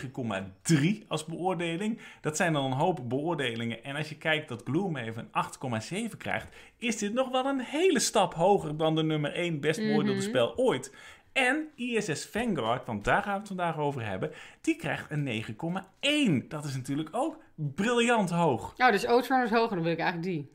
9,3 0.63 1.05
als 1.07 1.25
beoordeling. 1.25 1.99
Dat 2.21 2.37
zijn 2.37 2.53
dan 2.53 2.65
een 2.65 2.77
hoop 2.77 2.99
beoordelingen. 3.09 3.83
En 3.83 3.95
als 3.95 4.09
je 4.09 4.17
kijkt 4.17 4.47
dat 4.47 4.61
Gloomhaven 4.65 5.29
een 5.31 6.09
8,7 6.11 6.17
krijgt, 6.17 6.47
is 6.77 6.97
dit 6.97 7.13
nog 7.13 7.29
wel 7.31 7.45
een 7.45 7.59
hele 7.61 7.99
stap 7.99 8.33
hoger 8.33 8.77
dan 8.77 8.95
de 8.95 9.03
nummer 9.03 9.33
1 9.33 9.59
best 9.59 9.79
beoordeelde 9.79 10.19
Mhm. 10.19 10.29
spel 10.29 10.57
ooit. 10.57 10.93
En 11.33 11.69
ISS 11.75 12.25
Vanguard, 12.31 12.85
want 12.85 13.03
daar 13.03 13.23
gaan 13.23 13.33
we 13.33 13.39
het 13.39 13.47
vandaag 13.47 13.77
over 13.77 14.05
hebben, 14.05 14.31
die 14.61 14.75
krijgt 14.75 15.05
een 15.09 15.43
9,1. 16.43 16.47
Dat 16.47 16.65
is 16.65 16.75
natuurlijk 16.75 17.09
ook 17.11 17.37
briljant 17.55 18.29
hoog. 18.29 18.73
Nou, 18.77 18.91
dus 18.91 19.03
is 19.03 19.09
hoger, 19.49 19.75
dan 19.75 19.81
wil 19.81 19.91
ik 19.91 19.99
eigenlijk 19.99 20.23
die. 20.23 20.51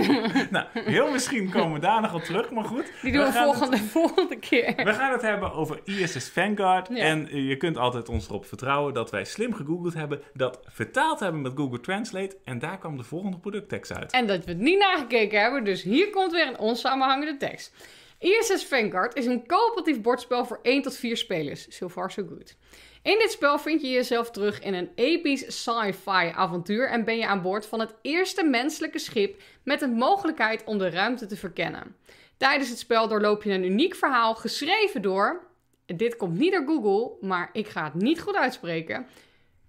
nou, 0.50 0.66
heel 0.72 1.10
misschien 1.10 1.50
komen 1.50 1.72
we 1.72 1.78
daar 1.78 2.00
nog 2.00 2.14
op 2.14 2.22
terug, 2.22 2.50
maar 2.50 2.64
goed. 2.64 2.92
Die 3.02 3.12
doen 3.12 3.24
we 3.24 3.32
gaan 3.32 3.44
volgende, 3.44 3.76
volgende 3.76 4.36
keer. 4.36 4.74
We 4.76 4.94
gaan 4.94 5.12
het 5.12 5.22
hebben 5.22 5.52
over 5.52 5.80
ISS 5.84 6.28
Vanguard. 6.28 6.88
Ja. 6.88 6.96
En 6.96 7.28
eh, 7.28 7.48
je 7.48 7.56
kunt 7.56 7.76
altijd 7.76 8.08
ons 8.08 8.28
erop 8.28 8.46
vertrouwen 8.46 8.94
dat 8.94 9.10
wij 9.10 9.24
slim 9.24 9.54
gegoogeld 9.54 9.94
hebben, 9.94 10.22
dat 10.34 10.60
vertaald 10.64 11.20
hebben 11.20 11.40
met 11.40 11.52
Google 11.56 11.80
Translate. 11.80 12.36
En 12.44 12.58
daar 12.58 12.78
kwam 12.78 12.96
de 12.96 13.02
volgende 13.02 13.38
producttekst 13.38 13.92
uit. 13.92 14.12
En 14.12 14.26
dat 14.26 14.44
we 14.44 14.50
het 14.50 14.60
niet 14.60 14.78
nagekeken 14.78 15.40
hebben, 15.40 15.64
dus 15.64 15.82
hier 15.82 16.10
komt 16.10 16.32
weer 16.32 16.46
een 16.46 16.58
onsamenhangende 16.58 17.36
tekst. 17.36 17.74
ISS 18.18 18.64
Vanguard 18.64 19.14
is 19.14 19.26
een 19.26 19.46
coöperatief 19.46 20.00
bordspel 20.00 20.44
voor 20.44 20.58
1 20.62 20.82
tot 20.82 20.96
4 20.96 21.16
spelers. 21.16 21.76
So 21.76 21.88
far 21.88 22.10
so 22.10 22.24
good. 22.28 22.56
In 23.02 23.18
dit 23.18 23.30
spel 23.30 23.58
vind 23.58 23.80
je 23.80 23.88
jezelf 23.88 24.30
terug 24.30 24.60
in 24.60 24.74
een 24.74 24.90
episch 24.94 25.62
sci-fi 25.62 26.32
avontuur 26.34 26.88
en 26.88 27.04
ben 27.04 27.16
je 27.16 27.26
aan 27.26 27.42
boord 27.42 27.66
van 27.66 27.80
het 27.80 27.94
eerste 28.02 28.44
menselijke 28.44 28.98
schip 28.98 29.42
met 29.62 29.80
de 29.80 29.88
mogelijkheid 29.88 30.64
om 30.64 30.78
de 30.78 30.90
ruimte 30.90 31.26
te 31.26 31.36
verkennen. 31.36 31.96
Tijdens 32.36 32.68
het 32.68 32.78
spel 32.78 33.08
doorloop 33.08 33.42
je 33.42 33.50
een 33.50 33.64
uniek 33.64 33.94
verhaal 33.94 34.34
geschreven 34.34 35.02
door, 35.02 35.46
dit 35.86 36.16
komt 36.16 36.38
niet 36.38 36.52
door 36.52 36.64
Google, 36.66 37.28
maar 37.28 37.50
ik 37.52 37.68
ga 37.68 37.84
het 37.84 37.94
niet 37.94 38.20
goed 38.20 38.36
uitspreken, 38.36 39.06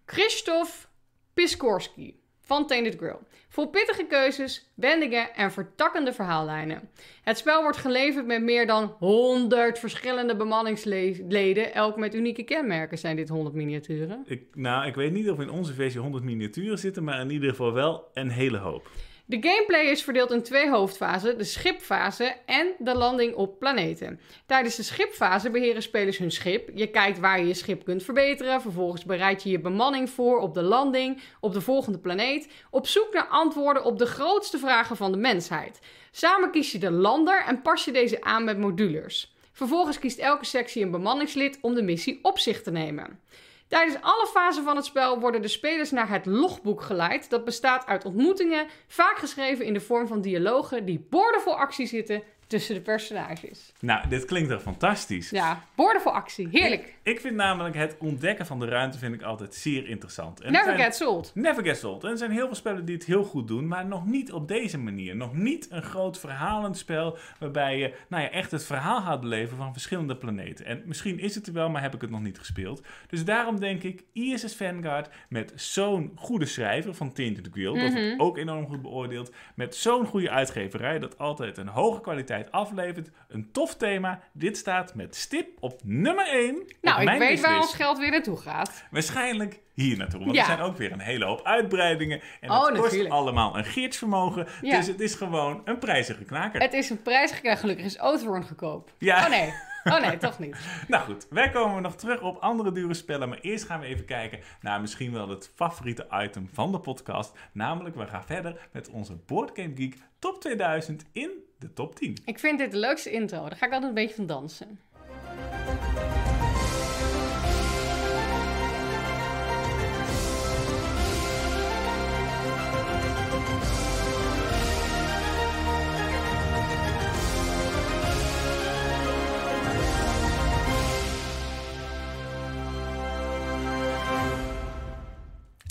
Krzysztof 0.05 0.89
Piskorski 1.33 2.18
van 2.49 2.67
Tainted 2.67 2.95
Grill. 2.97 3.17
Vol 3.49 3.67
pittige 3.67 4.05
keuzes, 4.05 4.69
wendingen 4.73 5.35
en 5.35 5.51
vertakkende 5.51 6.13
verhaallijnen. 6.13 6.89
Het 7.23 7.37
spel 7.37 7.61
wordt 7.61 7.77
geleverd 7.77 8.25
met 8.25 8.41
meer 8.41 8.67
dan 8.67 8.95
100 8.99 9.79
verschillende 9.79 10.35
bemanningsleden, 10.35 11.73
elk 11.73 11.97
met 11.97 12.15
unieke 12.15 12.43
kenmerken. 12.43 12.97
Zijn 12.97 13.15
dit 13.15 13.29
100 13.29 13.55
miniaturen? 13.55 14.23
Ik, 14.25 14.43
nou, 14.53 14.87
ik 14.87 14.95
weet 14.95 15.11
niet 15.11 15.29
of 15.29 15.39
in 15.39 15.49
onze 15.49 15.73
versie 15.73 15.99
100 15.99 16.23
miniaturen 16.23 16.79
zitten, 16.79 17.03
maar 17.03 17.19
in 17.19 17.31
ieder 17.31 17.49
geval 17.49 17.73
wel 17.73 18.09
een 18.13 18.29
hele 18.29 18.57
hoop. 18.57 18.89
De 19.29 19.37
gameplay 19.41 19.85
is 19.85 20.03
verdeeld 20.03 20.31
in 20.31 20.43
twee 20.43 20.69
hoofdfasen: 20.69 21.37
de 21.37 21.43
schipfase 21.43 22.35
en 22.45 22.73
de 22.77 22.95
landing 22.95 23.35
op 23.35 23.59
planeten. 23.59 24.19
Tijdens 24.45 24.75
de 24.75 24.83
schipfase 24.83 25.49
beheren 25.49 25.81
spelers 25.81 26.17
hun 26.17 26.31
schip. 26.31 26.69
Je 26.73 26.87
kijkt 26.87 27.19
waar 27.19 27.39
je 27.39 27.47
je 27.47 27.53
schip 27.53 27.83
kunt 27.83 28.03
verbeteren. 28.03 28.61
Vervolgens 28.61 29.05
bereid 29.05 29.43
je 29.43 29.49
je 29.49 29.59
bemanning 29.59 30.09
voor 30.09 30.39
op 30.39 30.53
de 30.53 30.61
landing 30.61 31.21
op 31.39 31.53
de 31.53 31.61
volgende 31.61 31.99
planeet. 31.99 32.51
Op 32.69 32.87
zoek 32.87 33.13
naar 33.13 33.27
antwoorden 33.27 33.83
op 33.83 33.97
de 33.97 34.05
grootste 34.05 34.57
vragen 34.57 34.97
van 34.97 35.11
de 35.11 35.17
mensheid. 35.17 35.79
Samen 36.11 36.51
kies 36.51 36.71
je 36.71 36.79
de 36.79 36.91
lander 36.91 37.43
en 37.47 37.61
pas 37.61 37.85
je 37.85 37.91
deze 37.91 38.21
aan 38.21 38.43
met 38.43 38.57
modules. 38.57 39.35
Vervolgens 39.51 39.99
kiest 39.99 40.19
elke 40.19 40.45
sectie 40.45 40.83
een 40.83 40.91
bemanningslid 40.91 41.57
om 41.61 41.75
de 41.75 41.83
missie 41.83 42.19
op 42.21 42.39
zich 42.39 42.61
te 42.61 42.71
nemen. 42.71 43.19
Tijdens 43.69 44.01
alle 44.01 44.27
fasen 44.27 44.63
van 44.63 44.75
het 44.75 44.85
spel 44.85 45.19
worden 45.19 45.41
de 45.41 45.47
spelers 45.47 45.91
naar 45.91 46.09
het 46.09 46.25
logboek 46.25 46.81
geleid. 46.81 47.29
Dat 47.29 47.45
bestaat 47.45 47.85
uit 47.85 48.05
ontmoetingen, 48.05 48.67
vaak 48.87 49.17
geschreven 49.17 49.65
in 49.65 49.73
de 49.73 49.79
vorm 49.79 50.07
van 50.07 50.21
dialogen 50.21 50.85
die 50.85 51.05
boordevol 51.09 51.57
actie 51.57 51.87
zitten 51.87 52.23
tussen 52.49 52.75
de 52.75 52.81
personages. 52.81 53.73
Nou, 53.79 54.07
dit 54.07 54.25
klinkt 54.25 54.49
toch 54.49 54.61
fantastisch. 54.61 55.29
Ja, 55.29 55.63
voor 55.75 56.11
actie. 56.11 56.47
Heerlijk. 56.51 56.95
Ik 57.03 57.19
vind 57.19 57.35
namelijk 57.35 57.75
het 57.75 57.95
ontdekken 57.99 58.45
van 58.45 58.59
de 58.59 58.65
ruimte 58.65 58.97
vind 58.97 59.13
ik 59.13 59.21
altijd 59.21 59.55
zeer 59.55 59.87
interessant. 59.87 60.39
En 60.39 60.45
er 60.45 60.51
Never 60.51 60.83
get 60.83 60.95
sold. 60.95 61.31
Never 61.33 61.63
get 61.63 61.77
sold. 61.77 62.03
En 62.03 62.09
er 62.09 62.17
zijn 62.17 62.31
heel 62.31 62.45
veel 62.45 62.55
spellen 62.55 62.85
die 62.85 62.95
het 62.95 63.05
heel 63.05 63.23
goed 63.23 63.47
doen, 63.47 63.67
maar 63.67 63.85
nog 63.85 64.05
niet 64.05 64.31
op 64.31 64.47
deze 64.47 64.77
manier. 64.77 65.15
Nog 65.15 65.33
niet 65.35 65.67
een 65.71 65.81
groot 65.83 66.19
verhalend 66.19 66.77
spel 66.77 67.17
waarbij 67.39 67.77
je 67.77 67.93
nou 68.07 68.23
ja, 68.23 68.29
echt 68.29 68.51
het 68.51 68.65
verhaal 68.65 69.01
gaat 69.01 69.21
beleven 69.21 69.57
van 69.57 69.71
verschillende 69.73 70.15
planeten. 70.15 70.65
En 70.65 70.81
misschien 70.85 71.19
is 71.19 71.35
het 71.35 71.47
er 71.47 71.53
wel, 71.53 71.69
maar 71.69 71.81
heb 71.81 71.93
ik 71.95 72.01
het 72.01 72.09
nog 72.09 72.21
niet 72.21 72.37
gespeeld. 72.39 72.81
Dus 73.07 73.25
daarom 73.25 73.59
denk 73.59 73.83
ik, 73.83 74.03
ISS 74.13 74.55
Vanguard 74.55 75.09
met 75.29 75.51
zo'n 75.55 76.11
goede 76.15 76.45
schrijver 76.45 76.93
van 76.93 77.13
Tainted 77.13 77.47
Grail, 77.51 77.73
dat 77.73 77.83
Mhm. 77.83 77.93
wordt 78.07 78.19
ook 78.19 78.37
enorm 78.37 78.67
goed 78.67 78.81
beoordeeld, 78.81 79.31
met 79.55 79.75
zo'n 79.75 80.05
goede 80.05 80.29
uitgeverij 80.29 80.99
dat 80.99 81.17
altijd 81.17 81.57
een 81.57 81.67
hoge 81.67 82.01
kwaliteit 82.01 82.38
aflevert, 82.51 83.09
een 83.27 83.51
tof 83.51 83.75
thema. 83.75 84.19
Dit 84.33 84.57
staat 84.57 84.95
met 84.95 85.15
stip 85.15 85.47
op 85.59 85.79
nummer 85.83 86.27
1 86.27 86.63
Nou, 86.81 87.01
ik 87.11 87.19
weet 87.19 87.41
waar 87.41 87.59
ons 87.59 87.73
geld 87.73 87.97
weer 87.97 88.11
naartoe 88.11 88.37
gaat. 88.37 88.83
Waarschijnlijk 88.91 89.59
hier 89.73 89.97
naartoe. 89.97 90.19
Want 90.19 90.33
Ja. 90.33 90.39
er 90.39 90.45
zijn 90.45 90.59
ook 90.59 90.77
weer 90.77 90.91
een 90.91 90.99
hele 90.99 91.25
hoop 91.25 91.43
uitbreidingen. 91.43 92.21
En 92.41 92.49
Oh, 92.51 92.61
het 92.65 92.69
kost 92.71 92.81
natuurlijk. 92.83 93.13
allemaal 93.13 93.57
een 93.57 93.65
geertsvermogen. 93.65 94.47
Ja. 94.61 94.77
Dus 94.77 94.87
het 94.87 94.99
is 94.99 95.15
gewoon 95.15 95.61
een 95.65 95.77
prijzige 95.79 96.23
knaker. 96.25 96.61
Het 96.61 96.73
is 96.73 96.89
een 96.89 97.01
prijs 97.01 97.31
gekregen. 97.31 97.57
Gelukkig 97.57 97.85
is 97.85 97.99
Oathorn 98.01 98.43
goedkoop. 98.43 98.91
Ja. 98.97 99.23
Oh 99.23 99.29
nee. 99.29 99.53
Oh 99.83 99.99
nee, 100.01 100.17
toch 100.17 100.39
niet. 100.39 100.57
Nou 100.87 101.03
goed, 101.05 101.27
wij 101.29 101.49
komen 101.49 101.81
nog 101.81 101.95
terug 101.95 102.21
op 102.21 102.37
andere 102.37 102.71
dure 102.71 102.93
spellen. 102.93 103.29
Maar 103.29 103.37
eerst 103.41 103.65
gaan 103.65 103.79
we 103.79 103.85
even 103.85 104.05
kijken 104.05 104.39
naar 104.61 104.81
misschien 104.81 105.11
wel 105.13 105.29
het 105.29 105.51
favoriete 105.55 106.07
item 106.11 106.49
van 106.53 106.71
de 106.71 106.79
podcast. 106.79 107.37
Namelijk, 107.51 107.95
we 107.95 108.07
gaan 108.07 108.23
verder 108.25 108.67
met 108.71 108.89
onze 108.89 109.13
Board 109.15 109.51
Game 109.53 109.71
Geek 109.75 109.95
Top 110.19 110.41
2000 110.41 111.05
in 111.11 111.29
de 111.59 111.73
top 111.73 111.95
10. 111.95 112.17
Ik 112.25 112.39
vind 112.39 112.59
dit 112.59 112.71
de 112.71 112.77
leukste 112.77 113.11
intro. 113.11 113.41
Daar 113.41 113.57
ga 113.57 113.65
ik 113.65 113.71
altijd 113.71 113.89
een 113.89 113.93
beetje 113.93 114.15
van 114.15 114.25
dansen. 114.25 114.79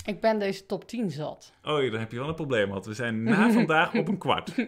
Ik 0.09 0.19
ben 0.21 0.39
deze 0.39 0.65
top 0.65 0.87
10 0.87 1.11
zat. 1.11 1.53
Oh, 1.63 1.91
dan 1.91 1.99
heb 1.99 2.11
je 2.11 2.17
wel 2.19 2.27
een 2.27 2.35
probleem, 2.35 2.69
want 2.69 2.85
we 2.85 2.93
zijn 2.93 3.23
na 3.23 3.51
vandaag 3.51 3.93
op 3.95 4.07
een 4.07 4.17
kwart. 4.17 4.51
Ik 4.57 4.67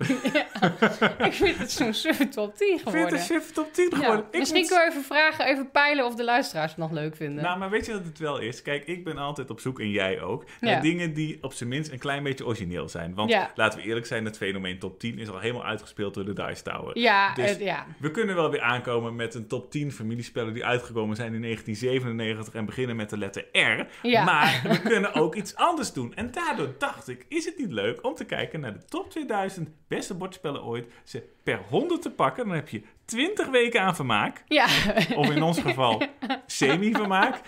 Ik 1.25 1.33
vind 1.33 1.57
het 1.57 1.71
zo'n 1.71 1.93
suffe 1.93 2.27
top 2.29 2.55
10 2.55 2.67
vind 2.67 2.89
geworden. 2.89 3.19
het 3.19 3.29
een 3.29 3.41
top 3.53 3.73
10 3.73 3.87
Ja, 3.89 3.97
geworden. 3.97 4.25
Ik 4.31 4.39
misschien 4.39 4.59
moet- 4.59 4.69
kunnen 4.69 4.85
we 4.87 4.91
even 4.91 5.03
vragen, 5.05 5.45
even 5.45 5.71
peilen 5.71 6.05
of 6.05 6.15
de 6.15 6.23
luisteraars 6.23 6.71
het 6.71 6.79
nog 6.79 6.91
leuk 6.91 7.15
vinden. 7.15 7.43
Nou, 7.43 7.59
maar 7.59 7.69
weet 7.69 7.85
je 7.85 7.91
wat 7.91 8.03
het 8.05 8.19
wel 8.19 8.39
is? 8.39 8.61
Kijk, 8.61 8.85
ik 8.85 9.03
ben 9.03 9.17
altijd 9.17 9.49
op 9.49 9.59
zoek, 9.59 9.79
en 9.79 9.89
jij 9.89 10.21
ook, 10.21 10.45
naar 10.59 10.71
Ja. 10.73 10.79
dingen 10.81 11.13
die 11.13 11.37
op 11.41 11.53
zijn 11.53 11.69
minst 11.69 11.91
een 11.91 11.99
klein 11.99 12.23
beetje 12.23 12.45
origineel 12.45 12.89
zijn. 12.89 13.15
Want 13.15 13.29
Ja. 13.29 13.51
laten 13.55 13.79
we 13.79 13.85
eerlijk 13.85 14.05
zijn, 14.05 14.25
het 14.25 14.37
fenomeen 14.37 14.79
top 14.79 14.99
10 14.99 15.19
is 15.19 15.29
al 15.29 15.39
helemaal 15.39 15.65
uitgespeeld 15.65 16.13
door 16.13 16.25
de 16.25 16.33
Dice 16.33 16.63
Tower. 16.63 16.97
ja, 16.99 17.33
Dus- 17.33 17.57
ja. 17.57 17.85
We 17.99 18.11
kunnen 18.11 18.35
wel 18.35 18.49
weer 18.51 18.61
aankomen 18.61 19.15
met 19.15 19.33
een 19.35 19.47
top 19.47 19.71
10 19.71 19.91
familiespellen 19.91 20.53
die 20.53 20.65
uitgekomen 20.65 21.15
zijn 21.15 21.33
in 21.33 21.41
1997 21.41 22.53
en 22.53 22.65
beginnen 22.65 22.95
met 22.95 23.09
de 23.09 23.17
letter 23.17 23.45
R. 23.51 23.87
Ja. 24.07 24.23
Maar 24.23 24.61
we 24.63 24.81
kunnen 24.81 25.13
ook 25.31 25.37
iets 25.37 25.55
anders 25.55 25.93
doen. 25.93 26.13
En 26.15 26.31
daardoor 26.31 26.75
dacht 26.77 27.07
ik, 27.07 27.25
is 27.27 27.45
het 27.45 27.57
niet 27.57 27.71
leuk 27.71 28.05
om 28.05 28.15
te 28.15 28.25
kijken 28.25 28.59
naar 28.59 28.73
de 28.73 28.85
top 28.85 29.09
2000 29.09 29.69
beste 29.87 30.13
bordspellen 30.13 30.63
ooit, 30.63 30.91
ze 31.03 31.23
per 31.43 31.59
100 31.69 32.01
te 32.01 32.11
pakken. 32.11 32.45
Dan 32.47 32.55
heb 32.55 32.69
je 32.69 32.81
20 33.05 33.47
weken 33.47 33.81
aan 33.81 33.95
vermaak. 33.95 34.43
Ja, 34.47 34.65
Of 35.15 35.29
in 35.29 35.43
ons 35.43 35.59
geval 35.59 36.01
semi-vermaak. 36.45 37.41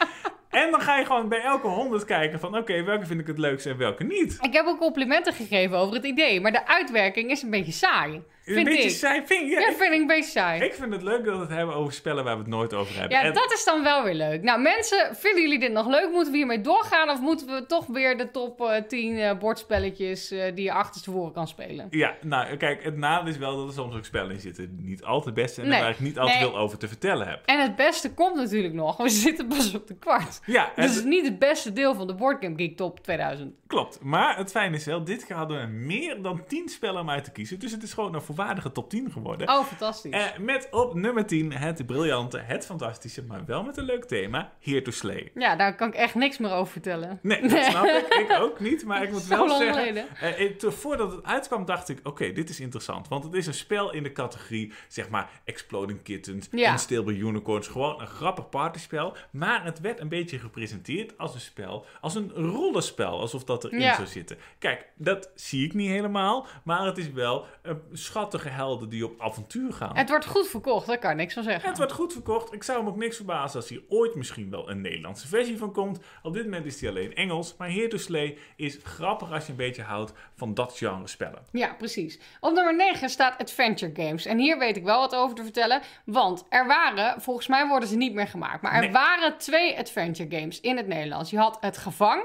En 0.50 0.72
dan 0.72 0.82
ga 0.82 0.98
je 0.98 1.06
gewoon 1.06 1.30
bij 1.30 1.42
elke 1.42 1.68
100 1.68 2.06
kijken 2.06 2.40
van 2.40 2.58
oké, 2.58 2.84
welke 2.84 3.06
vind 3.06 3.20
ik 3.20 3.28
het 3.28 3.38
leukste 3.38 3.70
en 3.70 3.78
welke 3.78 4.04
niet. 4.04 4.38
ik 4.42 4.54
heb 4.54 4.66
ook 4.66 4.80
complimenten 4.80 5.34
gegeven 5.34 5.78
over 5.78 5.96
het 5.96 6.06
idee, 6.06 6.42
maar 6.42 6.52
de 6.52 6.68
uitwerking 6.68 7.32
is 7.32 7.42
een 7.42 7.50
beetje 7.50 7.72
saai. 7.72 8.24
Een 8.46 8.64
beetje 8.64 8.84
ik. 8.84 8.90
saai 8.90 9.22
vind 9.26 9.50
je. 9.50 9.56
Ja, 9.60 9.60
dat 9.66 9.76
vind 9.76 9.94
ik 9.94 10.00
een 10.02 10.08
beetje 10.08 10.32
saai. 10.32 10.62
Ik 10.64 10.74
vind 10.74 10.94
het 10.94 11.02
leuk 11.02 11.26
dat 11.26 11.36
we 11.36 11.42
het 11.42 11.50
hebben 11.50 11.76
over 11.76 11.94
spellen 11.94 12.24
waar 12.24 12.34
we 12.36 12.40
het 12.42 12.50
nooit 12.50 12.74
over 12.74 12.94
hebben. 13.00 13.18
Ja, 13.18 13.24
En- 13.24 13.34
dat 13.34 13.52
is 13.54 13.64
dan 13.64 13.84
wel 13.84 14.04
weer 14.04 14.14
leuk. 14.14 14.42
Nou, 14.44 14.62
mensen, 14.62 15.16
vinden 15.16 15.42
jullie 15.42 15.60
dit 15.60 15.72
nog 15.72 15.88
leuk? 15.88 16.10
Moeten 16.12 16.32
we 16.32 16.38
hiermee 16.38 16.62
doorgaan? 16.62 17.10
Of 17.10 17.20
moeten 17.20 17.48
we 17.48 17.66
toch 17.66 17.86
weer 17.86 18.18
de 18.18 18.32
top 18.32 18.62
eh, 18.62 18.82
10 18.88 19.18
eh, 19.18 19.38
bordspelletjes 19.38 20.32
eh, 20.32 20.56
die 20.56 20.64
je 20.64 20.72
achterstevoren 20.72 21.34
kan 21.34 21.48
spelen? 21.48 21.88
Ja, 21.90 22.16
nou 22.22 22.58
kijk, 22.58 22.84
het 22.84 22.98
nadeel 22.98 23.28
is 23.34 23.38
wel 23.38 23.58
dat 23.58 23.68
er 23.68 23.74
soms 23.74 23.96
ook 23.96 24.06
spellen 24.06 24.32
in 24.32 24.40
zitten 24.40 24.76
die 24.78 24.86
niet 24.86 25.04
altijd 25.04 25.36
best 25.36 25.54
zijn 25.54 25.66
en 25.66 25.72
Nee. 25.72 25.82
waar 25.82 25.92
ik 25.92 26.00
niet 26.00 26.20
altijd 26.20 26.40
Nee. 26.40 26.50
veel 26.50 26.58
over 26.60 26.78
te 26.78 26.88
vertellen 26.88 27.28
heb. 27.28 27.42
En 27.46 27.62
het 27.62 27.76
beste 27.76 28.14
komt 28.14 28.36
natuurlijk 28.36 28.74
nog. 28.74 28.98
We 28.98 29.10
zitten 29.28 29.48
pas 29.48 29.76
op 29.76 29.88
de 29.88 29.96
kwart. 29.96 30.40
Ja, 30.46 30.72
Dus 30.76 30.86
het- 30.86 30.96
is 30.96 31.04
niet 31.04 31.26
het 31.26 31.40
beste 31.40 31.74
deel 31.74 31.96
van 31.96 32.08
de 32.08 32.14
Boardgame 32.16 32.56
Geek 32.56 32.78
Top 32.78 33.00
2000. 33.04 33.54
klopt. 33.68 34.00
Maar 34.02 34.38
het 34.38 34.52
fijne 34.52 34.76
is 34.76 34.86
wel, 34.86 35.04
dit 35.04 35.30
hadden 35.30 35.60
we 35.62 35.68
meer 35.68 36.22
dan 36.22 36.44
10 36.48 36.70
spellen 36.70 37.02
om 37.02 37.10
uit 37.10 37.24
te 37.24 37.32
kiezen. 37.32 37.60
Dus 37.60 37.72
het 37.72 37.84
is 37.84 37.94
gewoon 37.94 38.16
een 38.16 38.22
volwaardige 38.36 38.72
top 38.72 38.90
10 38.90 39.12
geworden. 39.12 39.50
Oh, 39.50 39.66
fantastisch. 39.66 40.12
Eh, 40.12 40.38
met 40.40 40.68
op 40.72 40.94
nummer 40.94 41.26
10 41.26 41.54
het 41.54 41.86
briljante, 41.86 42.38
het 42.40 42.66
fantastische, 42.66 43.24
maar 43.24 43.46
wel 43.46 43.64
met 43.64 43.78
een 43.78 43.84
leuk 43.86 44.06
thema, 44.06 44.52
Here 44.60 44.82
to 44.82 44.92
Slay. 44.92 45.32
Ja, 45.34 45.56
daar 45.56 45.76
kan 45.76 45.88
ik 45.88 45.94
echt 45.94 46.16
niks 46.16 46.38
meer 46.38 46.52
over 46.52 46.72
vertellen. 46.72 47.20
Nee, 47.22 47.42
dat 47.48 47.64
snap 47.64 47.84
ik. 47.86 48.08
Ik 48.30 48.38
ook 48.42 48.60
niet. 48.60 48.86
Maar 48.86 49.04
ik 49.04 49.12
moet 49.12 49.26
wel 49.26 49.50
zeggen... 49.50 50.08
eh, 50.20 50.56
te- 50.58 50.72
voordat 50.72 51.12
het 51.12 51.24
uitkwam 51.24 51.66
dacht 51.66 51.90
ik... 51.90 52.00
Oké, 52.04 52.32
dit 52.32 52.50
is 52.50 52.60
interessant. 52.60 53.08
Want 53.08 53.24
het 53.24 53.34
is 53.34 53.48
een 53.48 53.54
spel 53.54 53.94
in 53.94 54.04
de 54.04 54.12
categorie... 54.12 54.74
Zeg 54.88 55.10
maar 55.10 55.30
Exploding 55.44 56.04
Kittens, 56.04 56.48
Ja. 56.52 56.72
Unstable 56.72 57.14
Unicorns. 57.14 57.68
Gewoon 57.68 58.02
een 58.02 58.08
grappig 58.08 58.50
partyspel. 58.50 59.16
Maar 59.32 59.64
het 59.64 59.80
werd 59.80 60.00
een 60.00 60.10
beetje 60.10 60.40
gepresenteerd 60.40 61.18
als 61.18 61.34
een 61.34 61.40
spel... 61.42 61.86
Als 62.02 62.16
een 62.16 62.32
rollenspel. 62.32 63.20
Alsof 63.20 63.44
dat 63.44 63.64
erin 63.64 63.80
Ja. 63.80 63.96
zou 63.96 64.08
zitten. 64.08 64.38
Kijk, 64.60 64.88
dat 64.96 65.32
zie 65.36 65.66
ik 65.66 65.74
niet 65.74 65.90
helemaal. 65.90 66.48
Maar 66.64 66.86
het 66.86 66.98
is 66.98 67.12
wel 67.12 67.46
een 67.62 67.82
schattige 68.24 68.50
helden 68.56 68.90
die 68.90 69.06
op 69.06 69.22
avontuur 69.22 69.74
gaan. 69.74 69.96
Het 69.98 70.10
wordt 70.10 70.26
goed 70.26 70.48
verkocht, 70.48 70.88
daar 70.88 70.98
kan 71.00 71.12
ik 71.12 71.18
niks 71.18 71.34
van 71.34 71.44
zeggen. 71.44 71.70
Het 71.70 71.78
wordt 71.78 71.92
goed 71.92 72.14
verkocht. 72.14 72.54
Ik 72.54 72.64
zou 72.64 72.78
hem 72.78 72.88
ook 72.88 72.96
niks 72.96 73.16
verbazen 73.16 73.60
als 73.60 73.70
hier 73.70 73.82
ooit 73.90 74.16
misschien 74.16 74.50
wel 74.50 74.70
een 74.70 74.82
Nederlandse 74.82 75.28
versie 75.28 75.58
van 75.58 75.74
komt. 75.74 76.00
Op 76.22 76.34
dit 76.34 76.44
moment 76.44 76.66
is 76.66 76.78
die 76.78 76.90
alleen 76.90 77.16
Engels. 77.16 77.56
Maar 77.58 77.72
Here 77.72 77.88
to 77.88 77.98
Slay 77.98 78.38
is 78.56 78.80
grappig 78.84 79.32
als 79.32 79.46
je 79.46 79.52
een 79.52 79.58
beetje 79.58 79.82
houdt 79.82 80.14
van 80.36 80.54
dat 80.54 80.78
genre 80.78 81.08
spellen. 81.08 81.44
Ja, 81.52 81.74
precies. 81.74 82.20
Op 82.40 82.54
nummer 82.54 82.76
9 82.76 83.10
staat 83.10 83.38
Adventure 83.42 83.92
Games. 83.96 84.26
En 84.26 84.38
hier 84.38 84.58
weet 84.58 84.78
ik 84.78 84.84
wel 84.84 85.00
wat 85.00 85.16
over 85.16 85.36
te 85.36 85.44
vertellen. 85.44 85.82
Want 86.06 86.46
er 86.50 86.68
waren, 86.68 87.22
volgens 87.22 87.48
mij 87.48 87.68
worden 87.68 87.90
ze 87.90 87.96
niet 87.96 88.14
meer 88.14 88.28
gemaakt. 88.28 88.62
Maar 88.62 88.74
er 88.74 88.80
Nee. 88.82 88.92
waren 88.92 89.38
twee 89.38 89.78
Adventure 89.78 90.38
Games 90.40 90.62
in 90.62 90.78
het 90.78 90.88
Nederlands. 90.88 91.30
Je 91.30 91.38
had 91.38 91.58
Het 91.60 91.78
Gevang 91.78 92.24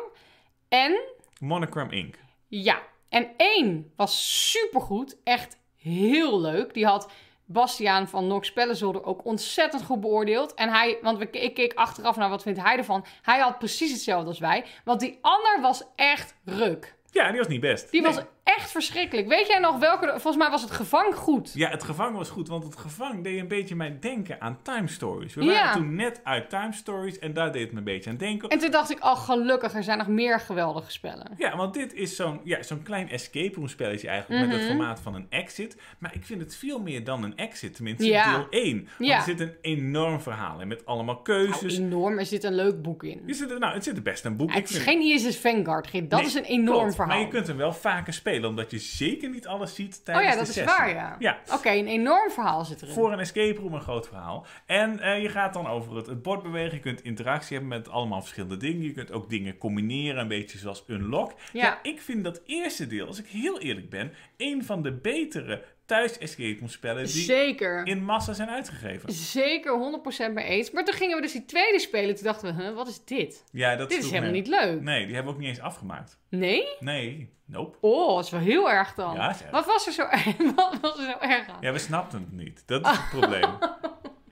en 0.68 1.00
Monogram 1.40 1.90
Inc. 1.90 2.14
Ja, 2.48 2.78
en 3.08 3.28
één 3.36 3.92
was 3.96 4.50
supergoed. 4.50 5.16
Echt 5.24 5.56
heel 5.78 6.40
leuk. 6.40 6.74
Die 6.74 6.86
had 6.86 7.10
Bastiaan 7.44 8.08
van 8.08 8.26
Nox 8.26 8.48
Spellenzolder 8.48 9.04
ook 9.04 9.24
ontzettend 9.24 9.82
goed 9.84 10.00
beoordeeld. 10.00 10.54
En 10.54 10.68
hij, 10.68 10.98
want 11.02 11.18
we, 11.18 11.30
ik 11.30 11.54
keek 11.54 11.72
achteraf 11.74 12.16
naar 12.16 12.28
wat 12.28 12.42
vindt 12.42 12.62
hij 12.62 12.76
ervan. 12.76 13.04
Hij 13.22 13.38
had 13.38 13.58
precies 13.58 13.92
hetzelfde 13.92 14.28
als 14.28 14.38
wij. 14.38 14.64
Want 14.84 15.00
die 15.00 15.18
ander 15.20 15.58
was 15.60 15.82
echt 15.96 16.34
ruk. 16.44 16.96
Ja, 17.10 17.28
die 17.30 17.38
was 17.38 17.48
niet 17.48 17.60
best. 17.60 17.90
Die 17.90 18.02
Nee. 18.02 18.12
was 18.14 18.24
echt 18.56 18.70
verschrikkelijk. 18.70 19.28
Weet 19.28 19.46
jij 19.46 19.58
nog 19.58 19.78
welke... 19.78 20.06
Volgens 20.06 20.36
mij 20.36 20.50
was 20.50 20.62
het 20.62 20.70
Gevang 20.70 21.14
goed. 21.14 21.50
Ja, 21.54 21.68
het 21.70 21.82
gevang 21.82 22.16
was 22.16 22.30
goed, 22.30 22.48
want 22.48 22.64
het 22.64 22.76
gevang 22.76 23.24
deed 23.24 23.38
een 23.40 23.48
beetje 23.48 23.74
mij 23.74 23.96
denken 24.00 24.40
aan 24.40 24.58
Time 24.62 24.88
Stories. 24.88 25.34
We 25.34 25.44
Ja. 25.44 25.52
waren 25.52 25.72
toen 25.72 25.94
net 25.94 26.20
uit 26.24 26.50
Time 26.50 26.72
Stories 26.72 27.18
en 27.18 27.32
daar 27.32 27.52
deed 27.52 27.62
het 27.62 27.72
me 27.72 27.78
een 27.78 27.84
beetje 27.84 28.10
aan 28.10 28.16
denken. 28.16 28.48
En 28.48 28.58
toen 28.58 28.70
dacht 28.70 28.90
ik, 28.90 29.04
oh 29.04 29.16
gelukkig, 29.24 29.74
er 29.74 29.82
zijn 29.82 29.98
nog 29.98 30.06
meer 30.08 30.40
geweldige 30.40 30.90
spellen. 30.90 31.30
Ja, 31.36 31.56
want 31.56 31.74
dit 31.74 31.92
is 31.94 32.16
zo'n 32.16 32.40
ja, 32.44 32.62
zo'n 32.62 32.82
klein 32.82 33.08
escape 33.10 33.54
room 33.54 33.68
spelletje 33.68 34.08
eigenlijk 34.08 34.40
met 34.46 34.50
het 34.54 34.60
Mhm. 34.60 34.68
formaat 34.76 35.00
van 35.00 35.14
een 35.14 35.26
exit. 35.30 35.76
Maar 35.98 36.14
ik 36.14 36.24
vind 36.24 36.40
het 36.40 36.56
veel 36.56 36.80
meer 36.80 37.04
dan 37.04 37.22
een 37.22 37.36
exit, 37.36 37.74
tenminste 37.74 38.06
Ja. 38.06 38.32
deel 38.36 38.46
1. 38.50 38.76
Want 38.98 39.10
Ja. 39.10 39.16
er 39.16 39.22
zit 39.22 39.40
een 39.40 39.54
enorm 39.60 40.20
verhaal 40.20 40.60
in 40.60 40.68
met 40.68 40.86
allemaal 40.86 41.20
Nou, 41.24 41.24
keuzes. 41.24 41.78
enorm, 41.78 42.18
er 42.18 42.26
zit 42.26 42.44
een 42.44 42.54
leuk 42.54 42.82
boek 42.82 43.02
in. 43.04 43.22
Er 43.28 43.34
zit, 43.34 43.58
nou, 43.58 43.74
het 43.74 43.84
zit 43.84 43.96
er 43.96 44.02
best 44.02 44.24
een 44.24 44.36
boek. 44.36 44.48
Ik 44.50 44.54
het 44.54 44.70
is 44.70 44.76
vind- 44.76 44.88
geen 44.88 45.00
ISS 45.02 45.36
Vanguard, 45.38 45.92
dat 45.92 46.10
Nee, 46.20 46.28
is 46.28 46.34
een 46.34 46.44
enorm 46.44 46.78
klopt, 46.78 46.94
verhaal. 46.94 47.14
Maar 47.16 47.24
je 47.24 47.28
kunt 47.32 47.46
hem 47.46 47.56
wel 47.56 47.72
vaker 47.72 48.12
spelen, 48.12 48.36
omdat 48.44 48.70
je 48.70 48.78
zeker 48.78 49.30
niet 49.30 49.46
alles 49.46 49.74
ziet 49.74 49.96
Oh 49.98 50.04
tijdens 50.04 50.24
ja, 50.26 50.30
de 50.32 50.38
dat 50.38 50.48
is 50.48 50.54
sessie. 50.54 50.76
waar, 50.78 50.90
ja. 50.90 51.16
Ja, 51.18 51.38
Oké, 51.52 51.70
een 51.70 51.86
enorm 51.86 52.30
verhaal 52.30 52.64
zit 52.64 52.82
erin. 52.82 52.94
voor 52.94 53.12
een 53.12 53.18
escape 53.18 53.60
room 53.60 53.74
een 53.74 53.80
groot 53.80 54.06
verhaal. 54.08 54.46
En 54.66 55.00
eh, 55.00 55.22
je 55.22 55.28
gaat 55.28 55.52
dan 55.52 55.66
over 55.66 55.96
het, 55.96 56.06
het 56.06 56.22
bord 56.22 56.42
bewegen. 56.42 56.74
Je 56.74 56.80
kunt 56.82 57.02
interactie 57.04 57.56
hebben 57.58 57.78
met 57.78 57.88
allemaal 57.88 58.20
verschillende 58.20 58.56
dingen. 58.56 58.82
Je 58.82 58.92
kunt 58.92 59.12
ook 59.12 59.30
dingen 59.30 59.58
combineren, 59.58 60.20
een 60.20 60.28
beetje 60.28 60.58
zoals 60.58 60.84
Unlock. 60.86 61.32
Ja. 61.52 61.78
ik 61.82 62.00
vind 62.00 62.24
dat 62.24 62.40
eerste 62.46 62.86
deel, 62.86 63.06
als 63.06 63.18
ik 63.18 63.26
heel 63.26 63.60
eerlijk 63.60 63.90
ben, 63.90 64.12
een 64.36 64.64
van 64.64 64.82
de 64.82 64.92
betere 64.92 65.64
thuis 65.88 66.18
escape 66.18 66.56
room 66.58 66.68
spellen 66.68 67.04
die 67.04 67.22
Zeker. 67.22 67.86
in 67.86 68.04
massa 68.04 68.32
zijn 68.32 68.48
uitgegeven. 68.48 69.12
Zeker 69.12 70.00
100% 70.30 70.32
mee 70.32 70.44
eens. 70.44 70.70
Maar 70.70 70.84
toen 70.84 70.94
gingen 70.94 71.16
we 71.16 71.22
dus 71.22 71.32
die 71.32 71.44
tweede 71.44 71.78
spelen. 71.78 72.14
Toen 72.14 72.24
dachten 72.24 72.56
we, 72.56 72.62
huh, 72.62 72.74
wat 72.74 72.88
is 72.88 73.04
dit? 73.04 73.44
Ja, 73.52 73.76
dat 73.76 73.88
Dit 73.88 74.04
is 74.04 74.10
helemaal 74.10 74.30
niet 74.32 74.46
leuk. 74.46 74.80
Nee, 74.80 75.04
die 75.06 75.14
hebben 75.14 75.32
we 75.32 75.38
ook 75.38 75.44
niet 75.44 75.54
eens 75.56 75.64
afgemaakt. 75.64 76.18
Nee? 76.30 76.64
Nee, 76.80 77.32
nope. 77.46 77.76
Oh, 77.80 78.16
dat 78.16 78.24
is 78.24 78.30
wel 78.30 78.40
heel 78.40 78.70
erg 78.70 78.94
dan. 78.94 79.14
Ja, 79.14 79.28
erg. 79.28 79.50
Wat 79.50 79.66
was 79.66 79.86
er 79.86 79.92
zo 79.92 80.02
erg, 80.02 80.24
wat 80.56 80.78
was 80.80 80.98
er 80.98 81.04
zo 81.04 81.18
erg 81.28 81.48
aan? 81.48 81.58
Ja, 81.60 81.72
we 81.72 81.78
snapten 81.78 82.20
het 82.20 82.32
niet. 82.32 82.62
Dat 82.66 82.86
is 82.86 82.90
het 82.96 83.08
probleem. 83.20 83.58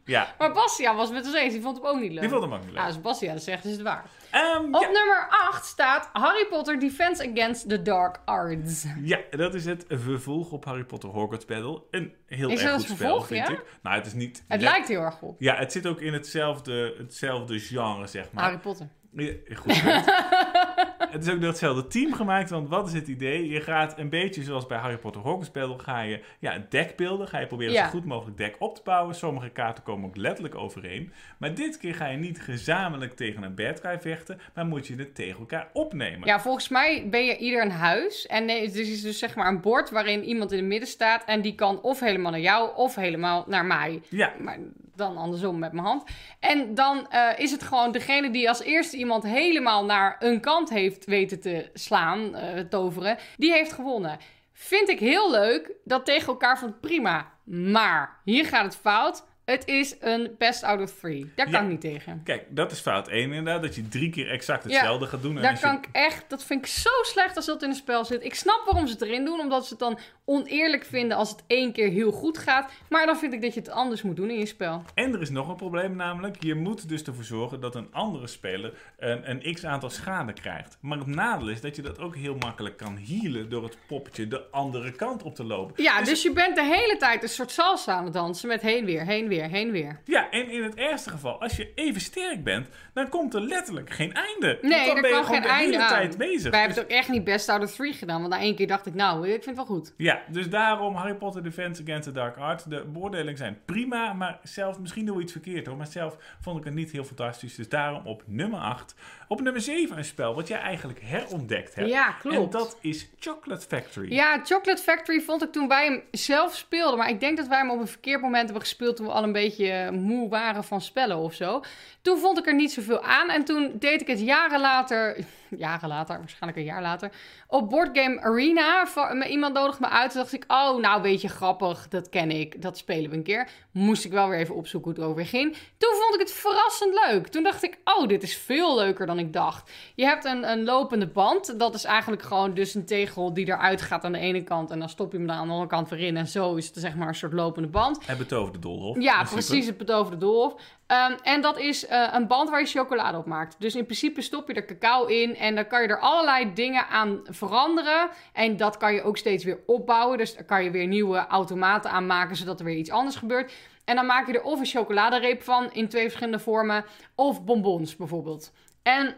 Ja, 0.09 0.35
Maar 0.39 0.53
Bastiaan 0.53 0.97
was 0.97 1.05
het 1.09 1.15
met 1.17 1.27
ons 1.27 1.35
eens. 1.35 1.53
Die 1.53 1.63
vond 1.63 1.77
het 1.77 1.87
ook 1.87 2.01
niet 2.01 2.11
leuk. 2.13 2.21
die 2.21 2.29
vond 2.29 2.43
hem 2.43 2.53
ook 2.53 2.65
niet 2.65 2.75
Ja, 2.75 2.79
leuk. 2.85 2.93
dus 2.93 3.01
Bastiaan 3.01 3.35
dat 3.35 3.45
zegt, 3.45 3.65
is 3.65 3.73
het 3.73 3.83
waar. 3.83 4.05
Ehm, 4.31 4.65
Op 4.75 4.83
ja. 4.83 4.91
nummer 4.91 5.27
8 5.51 5.65
staat 5.67 6.09
Harry 6.13 6.47
Potter 6.47 6.79
Defense 6.81 7.31
Against 7.33 7.69
the 7.69 7.83
Dark 7.83 8.21
Arts. 8.25 8.85
Ja, 9.03 9.19
dat 9.31 9.55
is 9.55 9.65
het 9.65 9.85
vervolg 9.89 10.51
op 10.53 10.65
Harry 10.65 10.85
Potter 10.85 11.09
Hogwarts 11.11 11.45
Battle. 11.45 11.83
Een 11.91 12.15
heel 12.27 12.49
Is 12.51 12.63
erg 12.63 12.73
goed 12.73 12.81
spel, 12.83 12.97
vervolg, 12.97 13.27
vind 13.27 13.47
ja? 13.49 13.53
ik. 13.53 13.65
Nou, 13.83 13.97
het 13.97 14.07
is 14.07 14.13
niet... 14.13 14.37
Het 14.39 14.49
net- 14.49 14.61
lijkt 14.61 14.89
heel 14.89 15.01
erg 15.01 15.21
op 15.23 15.37
Ja, 15.41 15.55
het 15.57 15.73
zit 15.73 15.87
ook 15.87 16.01
in 16.01 16.13
hetzelfde, 16.13 16.95
hetzelfde 16.99 17.59
genre, 17.59 18.07
zeg 18.07 18.33
maar. 18.33 18.45
Harry 18.45 18.59
Potter. 18.59 18.89
Ja, 19.13 19.33
Goed. 19.55 19.73
het 21.11 21.27
is 21.27 21.33
ook 21.33 21.41
door 21.41 21.49
hetzelfde 21.49 21.87
team 21.87 22.13
gemaakt, 22.13 22.51
want 22.51 22.69
wat 22.69 22.87
is 22.87 22.93
het 22.93 23.09
idee? 23.09 23.49
Je 23.49 23.61
gaat 23.61 23.99
een 23.99 24.09
beetje 24.09 24.43
zoals 24.43 24.67
bij 24.67 24.79
Harry 24.79 24.97
Potter 24.97 25.23
Battle, 25.23 25.79
ga 25.79 26.01
je 26.01 26.21
ja, 26.39 26.55
een 26.55 26.67
deck 26.69 26.97
beelden, 26.97 27.29
ga 27.29 27.39
je 27.39 27.47
proberen 27.47 27.73
Ja. 27.73 27.85
zo 27.85 27.91
goed 27.91 28.05
mogelijk 28.05 28.37
deck 28.37 28.57
op 28.59 28.75
te 28.75 28.81
bouwen. 28.85 29.15
Sommige 29.15 29.49
kaarten 29.49 29.85
komen 29.85 30.09
ook 30.09 30.17
letterlijk 30.17 30.55
overeen. 30.55 31.13
Maar 31.39 31.55
dit 31.55 31.79
keer 31.79 31.95
ga 31.95 32.07
je 32.07 32.17
niet 32.17 32.41
gezamenlijk 32.41 33.17
tegen 33.17 33.43
een 33.43 33.55
bad 33.55 33.81
guy 33.81 34.01
vechten, 34.01 34.41
maar 34.55 34.67
moet 34.67 34.87
je 34.87 34.97
het 34.97 35.15
tegen 35.15 35.39
elkaar 35.39 35.69
opnemen. 35.73 36.27
Ja, 36.27 36.41
volgens 36.41 36.69
mij 36.69 37.07
ben 37.11 37.25
je 37.25 37.37
ieder 37.37 37.63
een 37.63 37.71
huis. 37.71 38.27
En 38.27 38.45
nee, 38.45 38.67
het 38.67 38.75
is 38.75 39.03
dus 39.03 39.19
zeg 39.19 39.35
maar 39.35 39.49
een 39.49 39.61
bord 39.61 39.91
waarin 39.91 40.25
iemand 40.25 40.53
in 40.53 40.59
het 40.59 40.67
midden 40.67 40.89
staat. 40.89 41.25
En 41.25 41.41
die 41.41 41.55
kan 41.55 41.81
of 41.83 42.01
helemaal 42.01 42.31
naar 42.31 42.41
jou 42.41 42.77
of 42.77 42.95
helemaal 42.95 43.45
naar 43.49 43.65
mij. 43.65 44.01
Ja, 44.09 44.33
Maar 44.39 44.59
dan 44.97 45.17
andersom 45.17 45.59
met 45.59 45.73
mijn 45.73 45.87
hand. 45.87 46.05
En 46.41 46.75
dan 46.75 47.11
eh, 47.11 47.39
is 47.39 47.51
het 47.51 47.63
gewoon 47.63 47.93
degene 47.93 48.31
die 48.31 48.49
als 48.49 48.63
eerste 48.63 48.97
iemand 48.97 49.23
helemaal 49.23 49.85
naar 49.85 50.17
een 50.19 50.41
kant 50.41 50.71
heeft 50.71 51.05
weten 51.05 51.41
te 51.41 51.71
slaan, 51.75 52.35
eh, 52.35 52.61
toveren, 52.61 53.19
die 53.37 53.53
heeft 53.53 53.73
gewonnen. 53.73 54.19
Vind 54.53 54.89
ik 54.89 54.99
heel 54.99 55.31
leuk. 55.31 55.73
Dat 55.85 56.05
tegen 56.05 56.27
elkaar 56.27 56.59
ik 56.59 56.81
prima. 56.81 57.33
Maar 57.45 58.21
hier 58.25 58.47
gaat 58.47 58.65
het 58.65 58.77
fout. 58.77 59.25
Het 59.47 59.67
is 59.69 59.97
een 60.01 60.35
best 60.39 60.63
out 60.63 60.81
of 60.81 60.93
three. 60.93 61.33
Daar 61.35 61.45
kan 61.47 61.55
Ja. 61.55 61.61
ik 61.61 61.69
niet 61.69 61.81
tegen. 61.81 62.21
kijk, 62.25 62.45
dat 62.49 62.73
is 62.73 62.79
fout 62.81 63.09
1 63.09 63.33
inderdaad, 63.33 63.63
dat 63.63 63.75
je 63.75 63.89
drie 63.89 64.11
keer 64.11 64.31
exact 64.31 64.63
Ja, 64.65 64.71
hetzelfde 64.71 65.07
gaat 65.07 65.23
doen. 65.23 65.37
En 65.37 65.43
Daar 65.43 65.53
je- 65.53 65.61
kan 65.61 65.77
ik 65.77 65.89
echt, 65.93 66.25
dat 66.29 66.45
vind 66.45 66.61
ik 66.61 66.67
zo 66.67 66.91
slecht 67.03 67.37
als 67.37 67.47
dat 67.47 67.63
in 67.63 67.69
een 67.69 67.75
spel 67.75 68.05
zit. 68.05 68.25
Ik 68.25 68.35
snap 68.35 68.63
waarom 68.65 68.87
ze 68.87 68.93
het 68.93 69.03
erin 69.03 69.25
doen, 69.25 69.41
omdat 69.41 69.63
ze 69.65 69.71
het 69.71 69.79
dan 69.79 69.99
oneerlijk 70.25 70.85
vinden 70.85 71.17
als 71.17 71.31
het 71.31 71.43
één 71.47 71.73
keer 71.73 71.89
heel 71.89 72.13
goed 72.13 72.39
gaat. 72.39 72.71
Maar 72.89 73.07
dan 73.07 73.17
vind 73.17 73.33
ik 73.33 73.43
dat 73.43 73.55
je 73.55 73.61
het 73.61 73.69
anders 73.69 74.03
moet 74.03 74.17
doen 74.17 74.31
in 74.31 74.39
je 74.39 74.47
spel. 74.47 74.83
En 74.95 75.15
er 75.15 75.21
is 75.21 75.31
nog 75.31 75.49
een 75.49 75.57
probleem 75.57 75.97
namelijk. 75.97 76.43
Je 76.43 76.55
moet 76.55 76.89
dus 76.89 77.03
ervoor 77.03 77.25
zorgen 77.25 77.61
dat 77.61 77.75
een 77.75 77.89
andere 77.93 78.27
speler 78.27 78.73
een, 78.99 79.31
een 79.31 79.55
x 79.55 79.65
aantal 79.65 79.91
schade 79.91 80.33
krijgt. 80.33 80.79
Maar 80.81 80.99
het 80.99 81.07
nadeel 81.07 81.49
is 81.49 81.61
dat 81.61 81.77
je 81.77 81.83
dat 81.83 81.99
ook 81.99 82.17
heel 82.17 82.37
makkelijk 82.39 82.77
kan 82.77 82.99
healen 83.07 83.49
door 83.49 83.63
het 83.63 83.77
poppetje 83.87 84.29
de 84.29 84.51
andere 84.51 84.93
kant 84.93 85.23
op 85.23 85.35
te 85.35 85.45
lopen. 85.45 85.83
Ja, 85.83 86.03
dus 86.03 86.23
je 86.23 86.33
bent 86.33 86.57
de 86.57 86.65
hele 86.65 86.97
tijd 86.99 87.23
een 87.23 87.29
soort 87.29 87.51
salsa 87.51 87.93
aan 87.95 88.05
het 88.05 88.13
dansen 88.13 88.49
met 88.49 88.63
heen 88.63 88.85
weer, 88.85 89.05
heen 89.07 89.29
weer, 89.29 89.36
heen 89.43 89.71
weer. 89.71 90.01
Ja, 90.05 90.31
en 90.31 90.51
in 90.51 90.63
het 90.63 90.75
ergste 90.75 91.11
geval, 91.11 91.41
als 91.41 91.57
je 91.57 91.73
even 91.75 92.01
sterk 92.01 92.45
bent, 92.45 92.69
dan 92.95 93.09
komt 93.09 93.35
er 93.35 93.41
letterlijk 93.41 93.91
geen 93.91 94.13
einde. 94.13 94.47
Want 94.47 94.63
Nee, 94.63 94.87
dan 94.87 94.97
er 94.97 95.03
ben 95.03 95.11
je 95.11 95.17
gewoon 95.17 95.43
geen 95.43 95.43
de 95.43 95.53
hele 95.55 95.83
aan. 95.83 95.89
tijd 95.89 96.17
bezig. 96.19 96.51
Wij 96.51 96.61
hebben 96.61 96.77
Dus- 96.77 96.85
het 96.85 96.93
ook 96.93 96.99
echt 96.99 97.09
niet 97.09 97.25
best 97.25 97.49
out 97.49 97.63
of 97.63 97.75
three 97.75 97.93
gedaan, 97.93 98.21
want 98.21 98.33
na 98.33 98.41
één 98.41 98.55
keer 98.57 98.67
dacht 98.67 98.87
ik, 98.87 98.95
nou, 98.95 99.25
ik 99.27 99.31
vind 99.43 99.45
het 99.45 99.57
wel 99.57 99.65
goed. 99.67 99.95
Ja, 99.97 100.23
dus 100.31 100.49
daarom 100.51 100.95
Harry 100.95 101.15
Potter 101.15 101.43
Defense 101.43 101.83
Against 101.83 102.05
the 102.09 102.13
Dark 102.13 102.37
Arts. 102.37 102.65
De 102.65 102.85
beoordelingen 102.93 103.37
zijn 103.37 103.59
prima, 103.65 104.13
maar 104.13 104.39
zelf, 104.43 104.79
misschien 104.79 105.07
doen 105.07 105.17
we 105.17 105.23
iets 105.23 105.33
verkeerd 105.33 105.67
hoor, 105.67 105.77
maar 105.77 105.87
zelf 105.87 106.17
vond 106.41 106.59
ik 106.59 106.65
het 106.65 106.75
niet 106.75 106.91
heel 106.91 107.05
fantastisch. 107.05 107.55
Dus 107.55 107.69
daarom 107.69 108.07
op 108.07 108.23
nummer 108.27 108.61
8. 108.61 108.95
Op 109.29 109.41
nummer 109.41 109.63
7 109.63 109.99
een 109.99 110.05
spel 110.05 110.35
wat 110.35 110.49
jij 110.49 110.59
eigenlijk 110.59 111.01
herontdekt 111.03 111.75
hebt. 111.75 111.89
Ja, 111.89 112.11
klopt. 112.11 112.37
En 112.37 112.51
dat 112.51 112.79
is 112.81 113.09
Chocolate 113.19 113.67
Factory. 113.67 114.13
Ja, 114.13 114.41
Chocolate 114.45 114.83
Factory 114.83 115.21
vond 115.21 115.43
ik 115.43 115.53
toen 115.53 115.69
wij 115.69 115.85
hem 115.85 116.03
zelf 116.11 116.55
speelden. 116.55 116.99
Maar 116.99 117.09
ik 117.09 117.21
denk 117.21 117.37
dat 117.37 117.47
wij 117.47 117.59
hem 117.59 117.71
op 117.71 117.81
een 117.81 117.87
verkeerd 117.87 118.21
moment 118.21 118.45
hebben 118.45 118.63
gespeeld 118.63 118.97
toen 118.97 119.07
we 119.07 119.13
al 119.13 119.23
een 119.23 119.33
beetje 119.33 119.71
eh, 119.71 119.91
moe 119.91 120.29
waren 120.29 120.65
van 120.65 120.81
spellen 120.81 121.17
of 121.17 121.35
zo. 121.35 121.63
Toen 122.03 122.19
vond 122.19 122.39
ik 122.39 122.47
er 122.47 122.55
niet 122.55 122.73
zoveel 122.73 123.03
aan. 123.03 123.31
En 123.31 123.45
toen 123.45 123.73
deed 123.79 124.01
ik 124.01 124.07
het 124.07 124.21
jaren 124.21 124.61
later, 124.61 125.17
jaren 125.57 125.89
later, 125.89 126.19
waarschijnlijk 126.19 126.59
een 126.59 126.67
jaar 126.67 126.83
later, 126.83 127.11
op 127.47 127.71
Board 127.71 127.99
Game 127.99 128.21
Arena. 128.21 128.87
Iemand 129.29 129.55
nodigde 129.55 129.81
me 129.81 129.89
uit. 129.89 130.11
Toen 130.11 130.21
dacht 130.21 130.33
ik, 130.33 130.45
oh, 130.49 130.81
nou 130.81 131.03
weet 131.03 131.21
je, 131.21 131.29
grappig, 131.29 131.89
dat 131.89 132.09
ken 132.09 132.31
ik. 132.31 132.63
Dat 132.63 132.79
spelen 132.79 133.11
we 133.11 133.17
een 133.17 133.23
keer. 133.23 133.49
Moest 133.73 134.05
ik 134.05 134.13
wel 134.13 134.29
weer 134.29 134.39
even 134.39 134.55
opzoeken 134.55 134.91
hoe 134.91 135.01
het 135.01 135.11
over 135.11 135.27
ging. 135.27 135.57
Toen 135.79 135.95
vond 136.01 136.15
ik 136.15 136.21
het 136.21 136.33
verrassend 136.33 136.99
leuk. 137.07 137.27
Toen 137.27 137.43
dacht 137.43 137.63
ik, 137.63 137.79
oh, 137.85 138.09
dit 138.09 138.23
is 138.23 138.37
veel 138.37 138.77
leuker 138.77 139.07
dan 139.07 139.19
ik 139.19 139.33
dacht. 139.33 139.71
Je 139.95 140.05
hebt 140.05 140.25
een, 140.25 140.51
een 140.51 140.65
lopende 140.65 141.07
band. 141.07 141.59
Dat 141.59 141.75
is 141.75 141.85
eigenlijk 141.85 142.23
gewoon 142.23 142.55
dus 142.55 142.75
een 142.75 142.87
tegel 142.87 143.35
die 143.35 143.47
eruit 143.47 143.83
gaat 143.83 144.05
aan 144.05 144.13
de 144.13 144.19
ene 144.19 144.43
kant. 144.43 144.71
En 144.71 144.79
dan 144.79 144.89
stop 144.89 145.13
je 145.13 145.19
hem 145.19 145.27
dan 145.27 145.37
aan 145.37 145.47
de 145.47 145.53
andere 145.53 145.69
kant 145.69 145.89
weer 145.89 146.01
in. 146.01 146.17
En 146.17 146.27
zo 146.27 146.55
is 146.55 146.67
het 146.67 146.77
zeg 146.77 146.95
maar 146.95 147.09
een 147.09 147.15
soort 147.15 147.33
lopende 147.33 147.69
band. 147.69 148.07
Het 148.07 148.19
betoverde 148.19 148.59
doolhof. 148.59 149.01
Ja, 149.01 149.25
precies, 149.25 149.67
het 149.67 149.77
betoverde 149.77 150.19
doolhof. 150.19 150.55
Ehm, 150.87 151.13
en 151.23 151.41
dat 151.41 151.59
is 151.59 151.87
eh, 151.87 152.09
een 152.13 152.27
band 152.27 152.51
waar 152.51 152.61
je 152.61 152.67
chocolade 152.67 153.19
op 153.19 153.27
maakt. 153.27 153.57
Dus 153.59 153.75
in 153.75 153.85
principe 153.85 154.21
stop 154.21 154.49
je 154.49 154.55
er 154.55 154.65
cacao 154.65 155.07
in 155.07 155.37
en 155.47 155.55
dan 155.55 155.67
kan 155.67 155.83
je 155.83 155.89
er 155.89 156.01
allerlei 156.01 156.53
dingen 156.53 156.89
aan 156.89 157.21
veranderen. 157.25 158.11
En 158.33 158.57
dat 158.57 158.77
kan 158.77 158.95
je 158.95 159.03
ook 159.03 159.17
steeds 159.17 159.45
weer 159.45 159.59
opbouwen. 159.67 160.19
Dus 160.19 160.35
daar 160.35 160.45
kan 160.45 160.65
je 160.65 160.71
weer 160.71 160.87
nieuwe 160.87 161.27
automaten 161.27 161.91
aan 161.91 162.07
maken, 162.07 162.37
zodat 162.37 162.59
er 162.59 162.65
weer 162.65 162.77
iets 162.77 162.91
anders 162.91 163.17
gebeurt. 163.17 163.53
En 163.85 163.97
dan 163.97 164.07
maak 164.07 164.27
je 164.27 164.33
er 164.33 164.43
of 164.43 164.59
een 164.59 164.67
chocoladereep 164.67 165.43
van 165.43 165.73
in 165.73 165.89
twee 165.89 166.03
verschillende 166.03 166.39
vormen, 166.39 166.85
of 167.15 167.45
bonbons 167.45 167.97
bijvoorbeeld. 167.97 168.53
En 168.83 169.17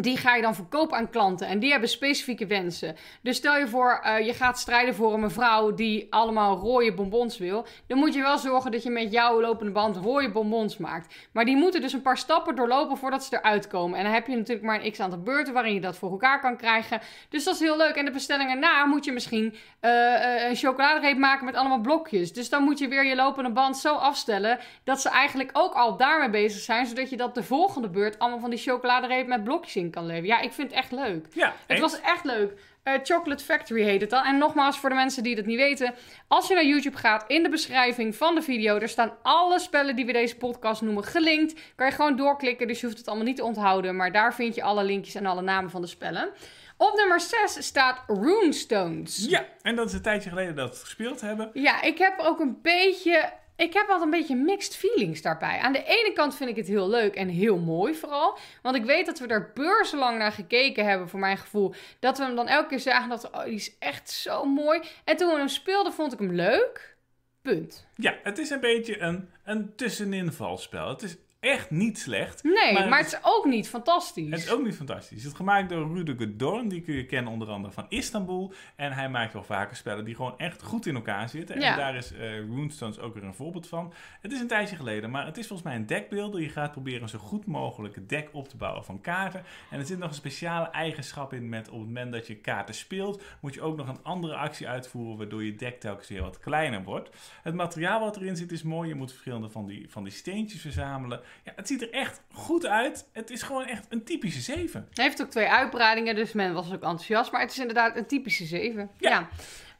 die 0.00 0.16
ga 0.16 0.34
je 0.34 0.42
dan 0.42 0.54
verkopen 0.54 0.96
aan 0.96 1.10
klanten 1.10 1.46
en 1.46 1.58
die 1.58 1.70
hebben 1.70 1.88
specifieke 1.88 2.46
wensen. 2.46 2.96
Dus 3.22 3.36
stel 3.36 3.56
je 3.56 3.68
voor, 3.68 4.00
eh, 4.02 4.26
je 4.26 4.34
gaat 4.34 4.58
strijden 4.58 4.94
voor 4.94 5.14
een 5.14 5.20
mevrouw 5.20 5.74
die 5.74 6.06
allemaal 6.10 6.58
rode 6.58 6.94
bonbons 6.94 7.38
wil. 7.38 7.66
Dan 7.86 7.98
moet 7.98 8.14
je 8.14 8.20
wel 8.20 8.38
zorgen 8.38 8.70
dat 8.70 8.82
je 8.82 8.90
met 8.90 9.12
jouw 9.12 9.40
lopende 9.40 9.72
band 9.72 9.96
rode 9.96 10.30
bonbons 10.30 10.76
maakt. 10.76 11.14
Maar 11.32 11.44
die 11.44 11.56
moeten 11.56 11.80
dus 11.80 11.92
een 11.92 12.02
paar 12.02 12.18
stappen 12.18 12.56
doorlopen 12.56 12.96
voordat 12.96 13.24
ze 13.24 13.36
eruit 13.36 13.66
komen. 13.66 13.98
En 13.98 14.04
dan 14.04 14.12
heb 14.12 14.26
je 14.26 14.36
natuurlijk 14.36 14.66
maar 14.66 14.84
een 14.84 14.92
x 14.92 15.00
aantal 15.00 15.22
beurten 15.22 15.52
waarin 15.52 15.74
je 15.74 15.80
dat 15.80 15.96
voor 15.96 16.10
elkaar 16.10 16.40
kan 16.40 16.56
krijgen. 16.56 17.00
Dus 17.28 17.44
dat 17.44 17.54
is 17.54 17.60
heel 17.60 17.76
leuk. 17.76 17.94
En 17.94 18.04
de 18.04 18.10
bestelling 18.10 18.50
erna 18.50 18.84
moet 18.84 19.04
je 19.04 19.12
misschien 19.12 19.54
eh, 19.80 20.14
eh, 20.14 20.48
een 20.48 20.56
chocoladereep 20.56 21.18
maken 21.18 21.44
met 21.44 21.54
allemaal 21.54 21.80
blokjes. 21.80 22.32
Dus 22.32 22.48
dan 22.48 22.62
moet 22.62 22.78
je 22.78 22.88
weer 22.88 23.04
je 23.04 23.14
lopende 23.14 23.50
band 23.50 23.76
zo 23.76 23.94
afstellen 23.94 24.58
dat 24.84 25.00
ze 25.00 25.08
eigenlijk 25.08 25.50
ook 25.52 25.74
al 25.74 25.96
daarmee 25.96 26.30
bezig 26.30 26.60
zijn. 26.60 26.86
Zodat 26.86 27.10
je 27.10 27.16
dat 27.16 27.34
de 27.34 27.42
volgende 27.42 27.88
beurt 27.88 28.18
allemaal 28.18 28.40
van 28.40 28.50
die 28.50 28.58
chocoladereep 28.58 29.26
met 29.26 29.44
blokjes 29.44 29.76
in 29.76 29.87
kan 29.90 30.06
leveren. 30.06 30.28
Ja, 30.28 30.40
ik 30.40 30.52
vind 30.52 30.70
het 30.70 30.78
echt 30.78 30.92
leuk. 30.92 31.26
Ja, 31.32 31.54
Het 31.66 31.78
was 31.78 32.00
echt 32.00 32.24
leuk. 32.24 32.52
Eh, 32.82 32.94
Chocolate 33.02 33.44
Factory 33.44 33.82
heet 33.82 34.00
het 34.00 34.10
dan. 34.10 34.24
En 34.24 34.38
nogmaals, 34.38 34.78
voor 34.78 34.88
de 34.88 34.94
mensen 34.94 35.22
die 35.22 35.36
dat 35.36 35.46
niet 35.46 35.56
weten. 35.56 35.94
Als 36.28 36.48
je 36.48 36.54
naar 36.54 36.64
YouTube 36.64 36.96
gaat, 36.96 37.24
in 37.26 37.42
de 37.42 37.48
beschrijving 37.48 38.16
van 38.16 38.34
de 38.34 38.42
video... 38.42 38.78
daar 38.78 38.88
staan 38.88 39.12
alle 39.22 39.58
spellen 39.58 39.96
die 39.96 40.06
we 40.06 40.12
deze 40.12 40.36
podcast 40.36 40.82
noemen 40.82 41.04
gelinkt. 41.04 41.60
Kan 41.76 41.86
je 41.86 41.92
gewoon 41.92 42.16
doorklikken, 42.16 42.66
dus 42.68 42.80
je 42.80 42.86
hoeft 42.86 42.98
het 42.98 43.08
allemaal 43.08 43.26
niet 43.26 43.36
te 43.36 43.44
onthouden. 43.44 43.96
Maar 43.96 44.12
daar 44.12 44.34
vind 44.34 44.54
je 44.54 44.62
alle 44.62 44.84
linkjes 44.84 45.14
en 45.14 45.26
alle 45.26 45.42
namen 45.42 45.70
van 45.70 45.80
de 45.80 45.86
spellen. 45.86 46.28
Op 46.76 46.96
nummer 46.96 47.20
6 47.20 47.66
staat 47.66 48.02
Runestones. 48.06 49.26
Ja, 49.28 49.44
en 49.62 49.76
dat 49.76 49.86
is 49.86 49.92
een 49.92 50.02
tijdje 50.02 50.28
geleden 50.28 50.54
dat 50.54 50.64
we 50.64 50.70
het 50.70 50.80
gespeeld 50.84 51.20
hebben. 51.20 51.50
Ja, 51.52 51.82
ik 51.82 51.98
heb 51.98 52.18
ook 52.18 52.40
een 52.40 52.58
beetje. 52.62 53.32
Ik 53.58 53.72
heb 53.72 53.88
altijd 53.88 54.02
een 54.02 54.18
beetje 54.18 54.36
mixed 54.36 54.76
feelings 54.76 55.22
daarbij. 55.22 55.58
Aan 55.58 55.72
de 55.72 55.84
ene 55.84 56.12
kant 56.14 56.36
vind 56.36 56.50
ik 56.50 56.56
het 56.56 56.66
heel 56.66 56.88
leuk 56.88 57.14
en 57.14 57.28
heel 57.28 57.58
mooi 57.58 57.94
vooral. 57.94 58.38
Want 58.62 58.76
ik 58.76 58.84
weet 58.84 59.06
dat 59.06 59.18
we 59.18 59.26
er 59.26 59.50
beurzenlang 59.54 60.18
naar 60.18 60.32
gekeken 60.32 60.84
hebben, 60.84 61.08
voor 61.08 61.20
mijn 61.20 61.38
gevoel. 61.38 61.74
Dat 61.98 62.18
we 62.18 62.24
hem 62.24 62.36
dan 62.36 62.48
elke 62.48 62.68
keer 62.68 62.80
zagen 62.80 63.08
dat, 63.08 63.30
oh, 63.30 63.44
die 63.44 63.54
is 63.54 63.78
echt 63.78 64.10
zo 64.10 64.44
mooi. 64.44 64.80
En 65.04 65.16
toen 65.16 65.28
we 65.28 65.36
hem 65.36 65.48
speelden, 65.48 65.92
vond 65.92 66.12
ik 66.12 66.18
hem 66.18 66.32
leuk. 66.32 66.96
Punt. 67.42 67.86
Ja, 67.94 68.18
het 68.22 68.38
is 68.38 68.50
een 68.50 68.60
beetje 68.60 68.98
een, 68.98 69.30
een 69.44 69.74
tusseninvalspel. 69.76 70.88
Het 70.88 71.02
is 71.02 71.16
echt 71.40 71.70
niet 71.70 71.98
slecht. 71.98 72.42
Nee, 72.42 72.72
maar, 72.72 72.88
Maar 72.88 72.98
het 72.98 73.06
is 73.06 73.18
ook 73.22 73.44
niet 73.44 73.68
fantastisch. 73.68 74.30
Het 74.30 74.38
is 74.38 74.50
ook 74.50 74.64
niet 74.64 74.76
fantastisch. 74.76 75.22
Het 75.22 75.32
is 75.32 75.36
gemaakt 75.36 75.68
door 75.68 75.94
Rudiger 75.94 76.36
Dorn. 76.38 76.68
Die 76.68 76.80
kun 76.80 76.94
je 76.94 77.06
kennen 77.06 77.32
onder 77.32 77.48
andere 77.48 77.72
van 77.72 77.86
Istanbul. 77.88 78.52
En 78.76 78.92
hij 78.92 79.08
maakt 79.08 79.32
wel 79.32 79.44
vaker 79.44 79.76
spellen 79.76 80.04
die 80.04 80.14
gewoon 80.14 80.38
echt 80.38 80.62
goed 80.62 80.86
in 80.86 80.94
elkaar 80.94 81.28
zitten. 81.28 81.60
Ja. 81.60 81.70
En 81.70 81.76
daar 81.76 81.96
is 81.96 82.12
eh 82.12 82.38
Runestones 82.38 82.98
ook 82.98 83.14
weer 83.14 83.24
een 83.24 83.34
voorbeeld 83.34 83.68
van. 83.68 83.92
Het 84.20 84.32
is 84.32 84.40
een 84.40 84.46
tijdje 84.46 84.76
geleden, 84.76 85.10
maar 85.10 85.26
het 85.26 85.36
is 85.38 85.46
volgens 85.46 85.68
mij 85.68 85.78
een 85.78 85.86
deckbeelder. 85.86 86.40
Je 86.40 86.48
gaat 86.48 86.72
proberen 86.72 87.02
een 87.02 87.08
zo 87.08 87.18
goed 87.18 87.46
mogelijk 87.46 87.96
een 87.96 88.06
deck 88.06 88.28
op 88.32 88.48
te 88.48 88.56
bouwen 88.56 88.84
van 88.84 89.00
kaarten. 89.00 89.44
En 89.70 89.78
er 89.78 89.86
zit 89.86 89.98
nog 89.98 90.08
een 90.08 90.14
speciale 90.14 90.66
eigenschap 90.70 91.32
in 91.32 91.48
met 91.48 91.68
op 91.68 91.78
het 91.78 91.86
moment 91.86 92.12
dat 92.12 92.26
je 92.26 92.36
kaarten 92.36 92.74
speelt, 92.74 93.22
moet 93.40 93.54
je 93.54 93.60
ook 93.60 93.76
nog 93.76 93.88
een 93.88 94.02
andere 94.02 94.34
actie 94.34 94.68
uitvoeren, 94.68 95.18
waardoor 95.18 95.44
je 95.44 95.56
deck 95.56 95.80
telkens 95.80 96.08
weer 96.08 96.22
wat 96.22 96.38
kleiner 96.38 96.82
wordt. 96.82 97.16
Het 97.42 97.54
materiaal 97.54 98.00
wat 98.00 98.16
erin 98.16 98.36
zit 98.36 98.52
is 98.52 98.62
mooi. 98.62 98.88
Je 98.88 98.94
moet 98.94 99.10
verschillende 99.10 99.48
van 99.48 99.66
die, 99.66 99.90
van 99.90 100.04
die 100.04 100.12
steentjes 100.12 100.60
verzamelen. 100.60 101.20
Ja, 101.44 101.52
het 101.56 101.66
ziet 101.66 101.82
er 101.82 101.92
echt 101.92 102.22
goed 102.32 102.66
uit. 102.66 103.08
Het 103.12 103.30
is 103.30 103.42
gewoon 103.42 103.64
echt 103.64 103.86
een 103.88 104.04
typische 104.04 104.40
7. 104.40 104.88
Hij 104.92 105.04
heeft 105.04 105.22
ook 105.22 105.30
twee 105.30 105.48
uitbreidingen, 105.48 106.14
dus 106.14 106.32
men 106.32 106.54
was 106.54 106.66
ook 106.66 106.72
enthousiast. 106.72 107.32
Maar 107.32 107.40
het 107.40 107.50
is 107.50 107.58
inderdaad 107.58 107.96
een 107.96 108.06
typische 108.06 108.44
7. 108.44 108.90
Ja. 108.98 109.10
Ja. 109.10 109.28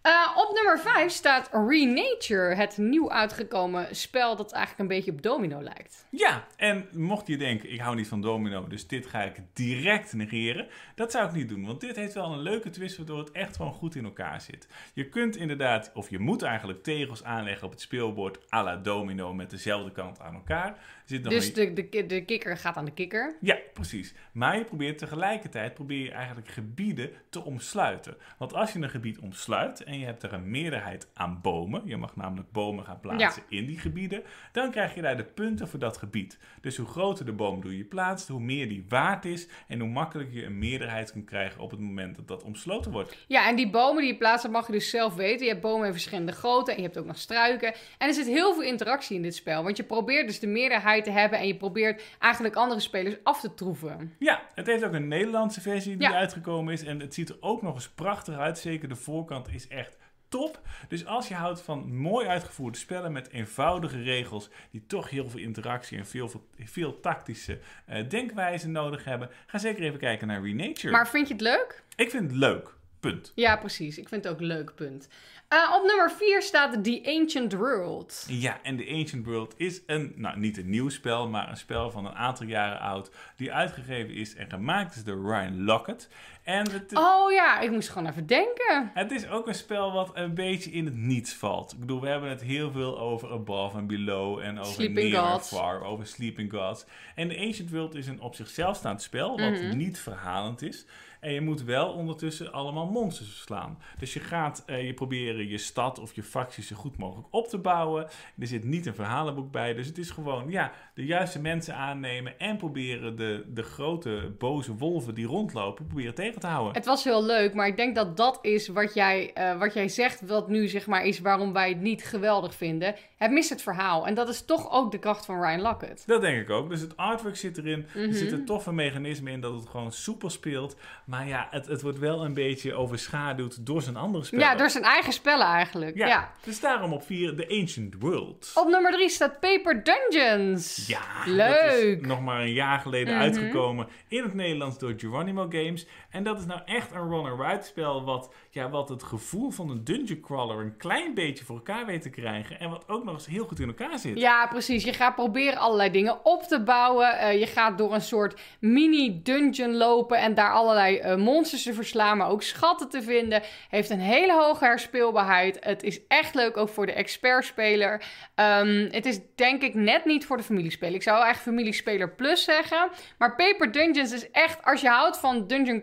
Eh, 0.03 0.37
op 0.37 0.55
nummer 0.55 0.79
5 0.79 1.13
staat 1.13 1.49
Renature, 1.53 2.55
het 2.55 2.77
nieuw 2.77 3.11
uitgekomen 3.11 3.97
spel 3.97 4.37
dat 4.37 4.53
eigenlijk 4.53 4.83
een 4.91 4.97
beetje 4.97 5.11
op 5.11 5.23
domino 5.23 5.63
lijkt. 5.63 6.07
Ja, 6.11 6.47
en 6.57 6.89
mocht 6.93 7.27
je 7.27 7.37
denken, 7.37 7.73
ik 7.73 7.81
hou 7.81 7.97
niet 7.97 8.09
van 8.09 8.21
domino, 8.21 8.67
dus 8.67 8.87
dit 8.87 9.07
ga 9.07 9.23
ik 9.23 9.37
direct 9.53 10.13
negeren. 10.13 10.67
Dat 10.95 11.11
zou 11.11 11.27
ik 11.27 11.33
niet 11.33 11.49
doen, 11.49 11.67
want 11.67 11.81
dit 11.81 11.97
heeft 11.97 12.15
wel 12.15 12.33
een 12.33 12.39
leuke 12.39 12.71
twist 12.71 12.97
waardoor 12.97 13.19
het 13.19 13.31
echt 13.31 13.57
gewoon 13.57 13.73
goed 13.73 13.95
in 13.95 14.05
elkaar 14.05 14.41
zit. 14.41 14.69
Je 14.95 15.09
kunt 15.09 15.37
inderdaad, 15.37 15.91
of 15.95 16.11
je 16.11 16.19
moet 16.19 16.43
eigenlijk 16.43 16.83
tegels 16.83 17.25
aanleggen 17.25 17.67
op 17.67 17.71
het 17.71 17.81
speelbord 17.81 18.53
à 18.53 18.63
la 18.63 18.77
domino 18.77 19.35
met 19.35 19.51
dezelfde 19.51 19.93
kant 19.93 20.21
aan 20.21 20.35
elkaar. 20.35 20.79
Zit 21.09 21.23
nog 21.23 21.33
Dus 21.33 21.55
de, 21.55 21.73
de, 21.73 22.07
de 22.07 22.25
kikker 22.25 22.57
gaat 22.57 22.77
aan 22.77 22.85
de 22.85 22.91
kikker. 22.91 23.37
Ja, 23.41 23.59
precies. 23.73 24.15
Maar 24.33 24.59
je 24.59 24.65
probeert 24.65 24.99
tegelijkertijd 24.99 25.75
probeer 25.75 26.05
je 26.05 26.11
eigenlijk 26.11 26.49
gebieden 26.49 27.11
te 27.31 27.45
omsluiten. 27.45 28.17
Want 28.39 28.55
als 28.55 28.73
je 28.73 28.79
een 28.79 28.91
gebied 28.91 29.19
omsluit 29.19 29.85
en 29.85 29.99
je 29.99 30.05
hebt 30.05 30.23
er 30.23 30.33
een 30.33 30.51
meerderheid 30.51 31.09
aan 31.15 31.41
bomen, 31.43 31.83
je 31.85 31.97
mag 31.97 32.17
namelijk 32.17 32.53
bomen 32.53 32.85
gaan 32.85 33.01
plaatsen 33.01 33.43
in 33.49 33.67
die 33.67 33.79
gebieden, 33.79 34.23
dan 34.53 34.71
krijg 34.71 34.95
je 34.95 35.03
daar 35.03 35.17
de 35.17 35.25
punten 35.25 35.69
voor 35.69 35.79
dat 35.79 35.97
gebied. 35.97 36.39
Dus 36.61 36.77
hoe 36.77 36.87
groter 36.87 37.25
de 37.25 37.33
boom 37.33 37.61
door 37.61 37.75
je 37.75 37.85
plaatst, 37.85 38.29
hoe 38.29 38.41
meer 38.41 38.69
die 38.69 38.85
waard 38.89 39.25
is 39.25 39.49
en 39.69 39.81
hoe 39.81 39.89
makkelijker 39.89 40.37
je 40.37 40.45
een 40.45 40.59
meerderheid 40.59 41.13
kan 41.13 41.25
krijgen 41.25 41.61
op 41.61 41.71
het 41.71 41.81
moment 41.81 42.17
dat 42.17 42.29
dat 42.29 42.43
omsloten 42.43 42.93
wordt. 42.93 43.17
Ja, 43.27 43.49
en 43.49 43.57
die 43.57 43.71
bomen 43.71 44.03
die 44.03 44.13
je 44.13 44.19
plaatst, 44.19 44.43
dat 44.43 44.53
mag 44.53 44.67
je 44.67 44.73
dus 44.73 44.91
zelf 44.91 45.15
weten. 45.15 45.47
Je 45.47 45.53
hebt 45.53 45.63
bomen 45.63 45.87
in 45.87 45.93
verschillende 45.93 46.33
grootte 46.33 46.71
en 46.71 46.77
je 46.77 46.83
hebt 46.83 46.99
ook 46.99 47.07
nog 47.07 47.19
struiken. 47.19 47.75
En 47.99 48.09
er 48.09 48.15
zit 48.15 48.27
heel 48.27 48.55
veel 48.55 48.63
interactie 48.63 49.17
in 49.17 49.23
dit 49.23 49.35
spel. 49.35 49.63
Want 49.63 49.77
je 49.77 49.83
probeert 49.83 50.27
dus 50.27 50.41
de 50.41 50.47
meerderheid 50.47 50.98
te 51.03 51.11
hebben 51.11 51.39
en 51.39 51.47
je 51.47 51.57
probeert 51.57 52.03
eigenlijk 52.19 52.55
andere 52.57 52.81
spelers 52.81 53.17
af 53.23 53.41
te 53.41 53.55
troeven. 53.55 54.15
Ja, 54.19 54.43
het 54.55 54.67
heeft 54.67 54.85
ook 54.85 54.93
een 54.93 55.09
Nederlandse 55.09 55.61
versie 55.61 55.97
die 55.97 56.09
Ja. 56.09 56.15
uitgekomen 56.15 56.73
is. 56.73 56.85
En 56.85 57.01
het 57.01 57.15
ziet 57.15 57.29
er 57.29 57.37
ook 57.41 57.63
nog 57.63 57.75
eens 57.75 57.89
prachtig 57.89 58.37
uit. 58.37 58.59
Zeker 58.59 58.89
de 58.89 58.97
voorkant 58.97 59.49
is 59.53 59.69
echt 59.69 59.97
top. 60.29 60.61
Dus 60.89 61.07
als 61.07 61.29
je 61.29 61.35
houdt 61.35 61.61
van 61.63 61.97
mooi 61.97 62.27
uitgevoerde 62.27 62.79
spellen 62.79 63.13
met 63.13 63.31
eenvoudige 63.31 64.03
regels... 64.03 64.51
die 64.71 64.87
toch 64.87 65.11
heel 65.11 65.29
veel 65.29 65.41
interactie 65.41 65.99
en 65.99 66.07
veel, 66.07 66.31
veel 66.65 67.01
tactische 67.01 67.59
eh, 67.87 68.09
denkwijzen 68.09 68.73
nodig 68.73 69.05
hebben... 69.05 69.31
ga 69.47 69.59
zeker 69.59 69.83
even 69.83 69.99
kijken 69.99 70.27
naar 70.27 70.43
Renature. 70.43 70.93
Maar 70.93 71.09
vind 71.09 71.27
je 71.29 71.35
het 71.35 71.43
leuk? 71.43 71.83
Ik 71.97 72.11
vind 72.11 72.23
het 72.31 72.39
leuk. 72.41 72.77
Punt. 73.01 73.33
Ja, 73.35 73.57
precies. 73.57 73.99
Ik 73.99 74.09
vind 74.09 74.25
het 74.25 74.33
ook 74.33 74.41
leuk 74.41 74.75
punt. 74.75 75.09
Eh, 75.49 75.75
op 75.81 75.87
nummer 75.87 76.11
4 76.11 76.43
staat 76.43 76.85
The 76.85 77.03
Ancient 77.21 77.53
World. 77.53 78.25
Ja, 78.27 78.63
en 78.63 78.77
The 78.77 78.89
Ancient 78.93 79.27
World 79.27 79.55
is 79.57 79.83
een, 79.87 80.13
nou 80.17 80.39
niet 80.39 80.59
een 80.59 80.71
nieuw 80.71 80.89
spel, 80.89 81.29
maar 81.29 81.49
een 81.51 81.57
spel 81.57 81.91
van 81.91 82.07
een 82.07 82.15
aantal 82.15 82.47
jaren 82.47 82.81
oud. 82.81 83.11
Die 83.37 83.53
uitgegeven 83.53 84.15
is 84.15 84.35
en 84.35 84.51
gemaakt 84.51 84.97
is 84.97 85.05
door 85.05 85.23
Ryan 85.23 85.65
Lockett. 85.65 86.09
En 86.49 86.71
het, 86.71 86.97
Oh 86.97 87.33
ja, 87.33 87.61
ik 87.61 87.71
moest 87.71 87.89
gewoon 87.89 88.09
even 88.09 88.27
denken. 88.27 88.91
Het 88.95 89.11
is 89.13 89.29
ook 89.29 89.47
een 89.49 89.55
spel 89.55 89.93
wat 89.93 90.11
een 90.15 90.35
beetje 90.35 90.71
in 90.71 90.85
het 90.85 90.97
niets 90.97 91.35
valt. 91.35 91.73
Ik 91.73 91.79
bedoel, 91.81 92.01
we 92.01 92.09
hebben 92.09 92.29
het 92.31 92.43
heel 92.43 92.71
veel 92.71 92.99
over 92.99 93.33
Above 93.33 93.77
and 93.77 93.87
Below 93.87 94.39
en 94.39 94.59
over 94.59 94.73
Sleeping 94.73 95.11
Near 95.11 95.23
and 95.23 95.33
Gods. 95.33 95.49
Far, 95.49 95.83
over 95.83 96.07
Sleeping 96.07 96.53
Gods. 96.53 96.85
En 97.15 97.29
The 97.29 97.39
Ancient 97.39 97.71
World 97.71 97.95
is 97.95 98.07
een 98.07 98.21
op 98.21 98.35
zichzelf 98.35 98.77
staand 98.77 99.03
spel, 99.03 99.29
wat 99.41 99.51
Mhm. 99.51 99.77
niet 99.77 99.99
verhalend 100.01 100.63
is. 100.63 100.87
En 101.21 101.33
je 101.33 101.41
moet 101.41 101.63
wel 101.63 101.89
ondertussen 101.93 102.53
allemaal 102.53 102.87
monsters 102.87 103.29
verslaan. 103.29 103.79
Dus 103.99 104.13
je 104.13 104.21
gaat 104.21 104.63
eh, 104.67 104.87
je 104.87 104.95
proberen 104.95 105.49
je 105.49 105.59
stad 105.59 105.99
of 105.99 106.15
je 106.15 106.23
facties 106.23 106.67
zo 106.67 106.77
goed 106.77 106.97
mogelijk 106.99 107.29
op 107.31 107.49
te 107.49 107.59
bouwen. 107.59 108.07
Er 108.39 108.47
zit 108.47 108.65
niet 108.65 108.87
een 108.87 108.95
verhalenboek 108.95 109.51
bij. 109.53 109.75
Dus 109.75 109.87
het 109.87 109.99
is 109.99 110.11
gewoon 110.11 110.51
ja, 110.51 110.73
de 110.95 111.05
juiste 111.05 111.41
mensen 111.41 111.75
aannemen 111.75 112.39
en 112.39 112.57
proberen 112.57 113.17
de, 113.17 113.45
de 113.49 113.63
grote 113.63 114.35
boze 114.39 114.75
wolven 114.77 115.15
die 115.15 115.27
rondlopen, 115.27 115.87
proberen 115.87 116.15
tegen 116.15 116.38
te 116.41 116.47
houden. 116.47 116.75
Het 116.75 116.85
was 116.87 117.05
heel 117.05 117.25
leuk, 117.25 117.55
maar 117.55 117.67
ik 117.67 117.77
denk 117.77 117.95
dat 117.95 118.17
dat 118.17 118.39
is 118.43 118.69
wat 118.69 118.95
jij, 118.95 119.31
eh, 119.35 119.59
wat 119.59 119.75
jij 119.75 119.89
zegt, 119.89 120.27
wat 120.27 120.49
nu 120.49 120.69
zeg 120.69 120.87
maar 120.87 121.05
is 121.05 121.21
waarom 121.21 121.53
wij 121.53 121.69
het 121.69 121.81
niet 121.81 122.05
geweldig 122.05 122.55
vinden. 122.55 122.95
Het 123.17 123.31
mist 123.31 123.51
het 123.51 123.63
verhaal. 123.63 124.07
En 124.07 124.15
dat 124.15 124.29
is 124.29 124.45
toch 124.45 124.71
ook 124.73 124.91
de 124.91 124.99
kracht 124.99 125.25
van 125.25 125.41
Ryan 125.43 125.61
Lockett. 125.61 126.03
Dat 126.07 126.21
denk 126.21 126.41
ik 126.41 126.51
ook. 126.51 126.71
Dus 126.71 126.81
het 126.81 126.97
artwork 126.97 127.37
zit 127.37 127.59
erin. 127.59 127.87
Mhm. 127.95 127.99
Er 128.09 128.15
zitten 128.15 128.45
toffe 128.45 128.73
mechanismen 128.73 129.33
in 129.33 129.41
dat 129.41 129.55
het 129.55 129.69
gewoon 129.69 129.93
soepel 129.93 130.31
speelt. 130.31 130.77
Maar 131.05 131.27
ja, 131.29 131.47
het, 131.51 131.67
het 131.67 131.83
wordt 131.83 131.99
wel 131.99 132.25
een 132.25 132.35
beetje 132.35 132.75
overschaduwd 132.75 133.67
door 133.67 133.83
zijn 133.83 133.97
andere 133.97 134.25
spellen. 134.25 134.45
Ja, 134.45 134.55
door 134.55 134.71
zijn 134.71 134.85
eigen 134.85 135.13
spellen 135.13 135.47
eigenlijk. 135.47 135.97
Ja, 135.97 136.07
Ja. 136.07 136.33
Dus 136.45 136.61
daarom 136.61 136.93
op 136.93 137.03
4 137.03 137.37
The 137.37 137.49
Ancient 137.61 137.95
World. 137.99 138.51
Op 138.55 138.69
nummer 138.69 138.93
3 138.93 139.09
staat 139.09 139.41
Paper 139.41 139.83
Dungeons. 139.85 140.87
Ja, 140.87 141.01
Leuk. 141.27 141.63
dat 141.71 141.75
is 141.75 142.07
nog 142.09 142.21
maar 142.21 142.41
een 142.41 142.53
jaar 142.53 142.79
geleden 142.79 143.15
Mhm. 143.15 143.23
uitgekomen 143.23 143.87
in 144.09 144.23
het 144.23 144.35
Nederlands 144.35 144.79
door 144.79 144.95
Geronimo 144.97 145.47
Games. 145.49 145.87
En 146.11 146.23
dat 146.29 146.39
is 146.39 146.47
nou 146.47 146.61
echt 146.65 146.93
een 146.93 147.11
run-and-ride 147.11 147.63
spel 147.63 148.05
wat, 148.05 148.35
ja, 148.51 148.71
wat 148.71 148.89
het 148.89 149.03
gevoel 149.03 149.51
van 149.51 149.71
een 149.71 149.85
dungeon 149.85 150.21
crawler 150.21 150.59
een 150.59 150.77
klein 150.77 151.15
beetje 151.15 151.45
voor 151.45 151.57
elkaar 151.57 151.87
weet 151.87 152.03
te 152.03 152.11
krijgen. 152.11 152.61
En 152.61 152.71
wat 152.71 152.89
ook 152.89 153.05
nog 153.05 153.15
eens 153.15 153.27
heel 153.27 153.47
goed 153.47 153.61
in 153.61 153.69
elkaar 153.69 153.99
zit. 153.99 154.19
Ja, 154.19 154.47
precies. 154.47 154.85
Je 154.85 154.93
gaat 154.93 155.15
proberen 155.15 155.59
allerlei 155.59 155.91
dingen 155.91 156.25
op 156.25 156.43
te 156.43 156.63
bouwen. 156.63 157.19
Eh, 157.19 157.39
je 157.41 157.47
gaat 157.47 157.79
door 157.79 157.95
een 157.95 158.01
soort 158.01 158.41
mini-dungeon 158.61 159.77
lopen 159.77 160.19
en 160.19 160.35
daar 160.35 160.53
allerlei 160.53 160.99
eh, 160.99 161.17
monsters 161.17 161.63
te 161.63 161.75
verslaan, 161.75 162.17
maar 162.17 162.31
ook 162.31 162.43
schatten 162.43 162.89
te 162.89 163.03
vinden. 163.03 163.43
Heeft 163.69 163.91
een 163.91 164.01
hele 164.01 164.33
hoge 164.33 164.65
herspeelbaarheid. 164.65 165.57
Het 165.61 165.83
is 165.83 166.07
echt 166.09 166.35
leuk 166.35 166.57
ook 166.57 166.69
voor 166.69 166.87
de 166.87 166.93
expertspeler. 166.93 168.03
Ehm, 168.35 168.89
het 168.91 169.07
is 169.07 169.21
denk 169.35 169.63
ik 169.63 169.75
net 169.75 170.05
niet 170.05 170.27
voor 170.27 170.37
de 170.37 170.43
familiespeler. 170.43 170.95
Ik 170.95 171.03
zou 171.03 171.27
echt 171.27 171.41
familiespeler 171.41 172.11
plus 172.11 172.45
zeggen. 172.45 172.89
Maar 173.19 173.37
Paper 173.37 173.73
Dungeons 173.73 174.13
is 174.13 174.31
echt, 174.31 174.65
als 174.65 174.81
je 174.81 174.89
houdt 174.89 175.19
van 175.19 175.47
dungeon 175.47 175.83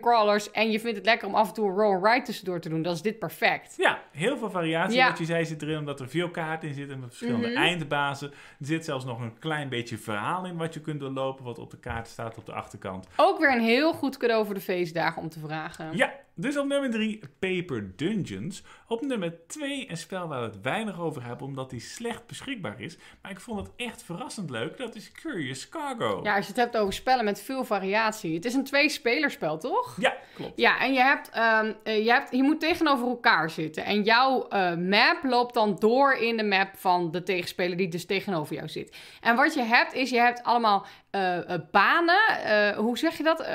en 0.52 0.70
je 0.70 0.80
vindt 0.80 0.96
het 0.96 1.06
lekker 1.06 1.28
om 1.28 1.34
af 1.34 1.48
en 1.48 1.54
toe 1.54 1.68
een 1.68 1.74
roll 1.74 2.00
ride 2.12 2.24
tussendoor 2.24 2.60
te 2.60 2.68
doen, 2.68 2.82
dan 2.82 2.92
is 2.92 3.02
dit 3.02 3.18
perfect. 3.18 3.74
Ja, 3.76 3.98
heel 4.12 4.38
veel 4.38 4.50
variatie. 4.50 4.96
Ja. 4.96 5.08
Wat 5.08 5.18
je 5.18 5.24
zei 5.24 5.44
zit 5.44 5.62
erin, 5.62 5.78
omdat 5.78 6.00
er 6.00 6.08
veel 6.08 6.30
kaarten 6.30 6.68
in 6.68 6.74
zitten 6.74 7.00
met 7.00 7.08
verschillende 7.08 7.48
Mhm. 7.48 7.56
eindbazen. 7.56 8.30
Er 8.30 8.66
zit 8.66 8.84
zelfs 8.84 9.04
nog 9.04 9.20
een 9.20 9.38
klein 9.38 9.68
beetje 9.68 9.98
verhaal 9.98 10.44
in 10.46 10.56
wat 10.56 10.74
je 10.74 10.80
kunt 10.80 11.00
doorlopen, 11.00 11.44
wat 11.44 11.58
op 11.58 11.70
de 11.70 11.78
kaart 11.78 12.08
staat 12.08 12.38
op 12.38 12.46
de 12.46 12.52
achterkant. 12.52 13.08
Ook 13.16 13.38
weer 13.38 13.52
een 13.52 13.60
heel 13.64 13.92
goed 13.92 14.16
cadeau 14.16 14.44
voor 14.44 14.54
de 14.54 14.60
feestdagen 14.60 15.22
om 15.22 15.28
te 15.28 15.38
vragen. 15.40 15.96
Ja, 15.96 16.12
dus 16.38 16.56
op 16.56 16.66
nummer 16.66 16.90
3 16.90 17.20
Paper 17.38 17.96
Dungeons. 17.96 18.62
Op 18.88 19.02
nummer 19.02 19.46
2 19.46 19.90
een 19.90 19.96
spel 19.96 20.28
waar 20.28 20.40
we 20.40 20.46
het 20.46 20.60
weinig 20.62 21.00
over 21.00 21.24
hebben, 21.24 21.46
omdat 21.46 21.70
die 21.70 21.80
slecht 21.80 22.26
beschikbaar 22.26 22.80
is. 22.80 22.96
Maar 23.22 23.30
ik 23.30 23.40
vond 23.40 23.58
het 23.58 23.70
echt 23.76 24.02
verrassend 24.02 24.50
leuk. 24.50 24.76
Dat 24.76 24.94
is 24.94 25.12
Curious 25.12 25.68
Cargo. 25.68 26.20
Ja, 26.22 26.36
als 26.36 26.46
je 26.46 26.52
het 26.52 26.60
hebt 26.60 26.76
over 26.76 26.92
spellen 26.92 27.24
met 27.24 27.40
veel 27.40 27.64
variatie. 27.64 28.34
Het 28.34 28.44
is 28.44 28.54
een 28.54 28.64
twee-spelerspel, 28.64 29.58
toch? 29.58 29.96
Ja, 30.00 30.16
klopt. 30.34 30.52
Ja, 30.56 30.80
en 30.80 30.92
je, 30.92 31.00
hebt, 31.00 31.30
ehm, 31.30 31.72
eh, 31.82 32.04
je, 32.04 32.10
hebt, 32.10 32.32
je 32.32 32.42
moet 32.42 32.60
tegenover 32.60 33.08
elkaar 33.08 33.50
zitten. 33.50 33.84
En 33.84 34.02
jouw 34.02 34.48
eh, 34.48 34.76
map 34.76 35.18
loopt 35.22 35.54
dan 35.54 35.76
door 35.78 36.12
in 36.14 36.36
de 36.36 36.44
map 36.44 36.70
van 36.74 37.10
de 37.10 37.22
tegenspeler 37.22 37.76
die 37.76 37.88
dus 37.88 38.06
tegenover 38.06 38.54
jou 38.54 38.68
zit. 38.68 38.96
En 39.20 39.36
wat 39.36 39.54
je 39.54 39.62
hebt, 39.62 39.92
is 39.92 40.10
je 40.10 40.20
hebt 40.20 40.42
allemaal 40.42 40.86
eh, 41.16 41.54
eh, 41.54 41.60
banen. 41.70 42.20
eh, 42.44 42.76
hoe 42.76 42.98
zeg 42.98 43.16
je 43.16 43.22
dat? 43.22 43.46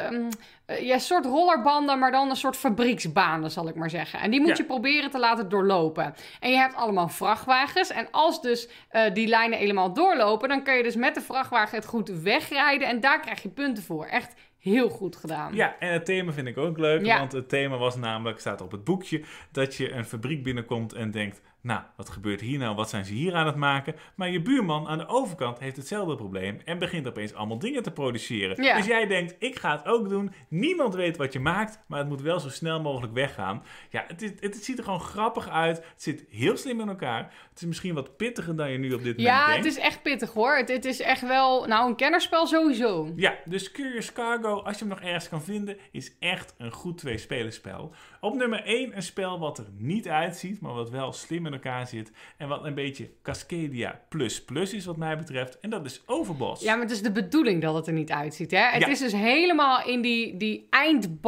Ja, 0.79 0.93
een 0.93 0.99
soort 0.99 1.25
rollerbanden, 1.25 1.99
maar 1.99 2.11
dan 2.11 2.29
een 2.29 2.35
soort 2.35 2.57
fabrieksbanen, 2.57 3.51
zal 3.51 3.67
ik 3.67 3.75
maar 3.75 3.89
zeggen. 3.89 4.19
En 4.19 4.31
die 4.31 4.39
moet 4.39 4.49
Ja. 4.49 4.55
je 4.57 4.63
proberen 4.63 5.11
te 5.11 5.19
laten 5.19 5.49
doorlopen. 5.49 6.13
En 6.39 6.49
je 6.49 6.57
hebt 6.57 6.75
allemaal 6.75 7.09
vrachtwagens. 7.09 7.89
En 7.89 8.07
als 8.11 8.41
dus 8.41 8.69
die 9.13 9.27
lijnen 9.27 9.57
helemaal 9.59 9.93
doorlopen, 9.93 10.49
dan 10.49 10.63
kun 10.63 10.73
je 10.73 10.83
dus 10.83 10.95
met 10.95 11.15
de 11.15 11.21
vrachtwagen 11.21 11.75
het 11.77 11.85
goed 11.85 12.09
wegrijden. 12.09 12.87
En 12.87 12.99
daar 12.99 13.19
krijg 13.19 13.41
je 13.41 13.49
punten 13.49 13.83
voor. 13.83 14.05
Echt 14.05 14.33
heel 14.59 14.89
goed 14.89 15.15
gedaan. 15.15 15.53
Ja, 15.55 15.75
en 15.79 15.93
het 15.93 16.05
thema 16.05 16.31
vind 16.31 16.47
ik 16.47 16.57
ook 16.57 16.77
leuk, 16.77 17.05
Ja. 17.05 17.17
want 17.17 17.31
het 17.31 17.49
thema 17.49 17.77
was 17.77 17.95
namelijk, 17.95 18.39
staat 18.39 18.61
op 18.61 18.71
het 18.71 18.83
boekje, 18.83 19.23
dat 19.51 19.75
je 19.75 19.91
een 19.91 20.05
fabriek 20.05 20.43
binnenkomt 20.43 20.93
en 20.93 21.11
denkt, 21.11 21.41
nou, 21.61 21.81
wat 21.95 22.09
gebeurt 22.09 22.41
hier 22.41 22.59
nou, 22.59 22.75
wat 22.75 22.89
zijn 22.89 23.05
ze 23.05 23.13
hier 23.13 23.35
aan 23.35 23.45
het 23.45 23.55
maken? 23.55 23.95
Maar 24.15 24.29
je 24.29 24.41
buurman 24.41 24.87
aan 24.87 24.97
de 24.97 25.07
overkant 25.07 25.59
heeft 25.59 25.77
hetzelfde 25.77 26.15
probleem 26.15 26.59
en 26.65 26.79
begint 26.79 27.07
opeens 27.07 27.33
allemaal 27.33 27.59
dingen 27.59 27.83
te 27.83 27.91
produceren. 27.91 28.63
Ja. 28.63 28.77
Dus 28.77 28.85
jij 28.85 29.07
denkt, 29.07 29.35
ik 29.39 29.59
ga 29.59 29.71
het 29.71 29.85
ook 29.85 30.09
doen, 30.09 30.31
niemand 30.47 30.95
weet 30.95 31.17
wat 31.17 31.33
je 31.33 31.39
maakt, 31.39 31.79
maar 31.87 31.99
het 31.99 32.07
moet 32.07 32.21
wel 32.21 32.39
zo 32.39 32.49
snel 32.49 32.81
mogelijk 32.81 33.13
weggaan. 33.13 33.63
Ja, 33.89 34.03
het, 34.07 34.21
is, 34.21 34.31
het, 34.39 34.63
ziet 34.63 34.77
er 34.77 34.83
gewoon 34.83 34.99
grappig 34.99 35.49
uit, 35.49 35.77
het 35.77 36.01
zit 36.01 36.25
heel 36.29 36.57
slim 36.57 36.79
in 36.81 36.89
elkaar. 36.89 37.33
Is 37.61 37.67
misschien 37.67 37.93
wat 37.93 38.17
pittiger 38.17 38.55
dan 38.55 38.71
je 38.71 38.77
nu 38.77 38.93
op 38.93 39.03
dit 39.03 39.17
moment 39.17 39.35
Ja, 39.35 39.47
denkt. 39.47 39.65
het 39.65 39.75
is 39.77 39.79
echt 39.83 40.01
pittig 40.01 40.33
hoor. 40.33 40.55
Het, 40.57 40.69
het 40.69 40.85
is 40.85 40.99
echt 41.01 41.21
wel, 41.21 41.65
nou, 41.67 41.89
een 41.89 41.95
kennerspel 41.95 42.47
sowieso. 42.47 43.11
Ja, 43.15 43.35
dus 43.45 43.71
Curious 43.71 44.13
Cargo, 44.13 44.59
als 44.61 44.73
je 44.79 44.85
hem 44.85 44.93
nog 44.93 45.01
ergens 45.01 45.29
kan 45.29 45.43
vinden, 45.43 45.77
is 45.91 46.15
echt 46.19 46.53
een 46.57 46.71
goed 46.71 46.97
twee-spelerspel. 46.97 47.91
Op 48.21 48.35
nummer 48.35 48.63
1 48.63 48.95
een 48.95 49.01
spel 49.03 49.39
wat 49.39 49.57
er 49.57 49.65
niet 49.77 50.07
uitziet, 50.07 50.61
maar 50.61 50.73
wat 50.73 50.89
wel 50.89 51.13
slim 51.13 51.45
in 51.45 51.53
elkaar 51.53 51.87
zit. 51.87 52.11
En 52.37 52.47
wat 52.47 52.65
een 52.65 52.73
beetje 52.75 53.09
Cascadia 53.21 54.01
plus 54.09 54.43
plus 54.43 54.73
is 54.73 54.85
wat 54.85 54.97
mij 54.97 55.17
betreft. 55.17 55.59
En 55.59 55.69
dat 55.69 55.85
is 55.85 56.01
Overboss. 56.05 56.63
Ja, 56.63 56.73
maar 56.73 56.83
het 56.83 56.91
is 56.91 57.01
de 57.01 57.11
bedoeling 57.11 57.61
dat 57.61 57.75
het 57.75 57.87
er 57.87 57.93
niet 57.93 58.11
uitziet, 58.11 58.51
hè? 58.51 58.57
Het 58.69 58.81
Ja. 58.81 58.87
is 58.87 58.99
dus 58.99 59.11
helemaal 59.13 59.85
in 59.87 60.01
die, 60.01 60.37
die 60.37 60.67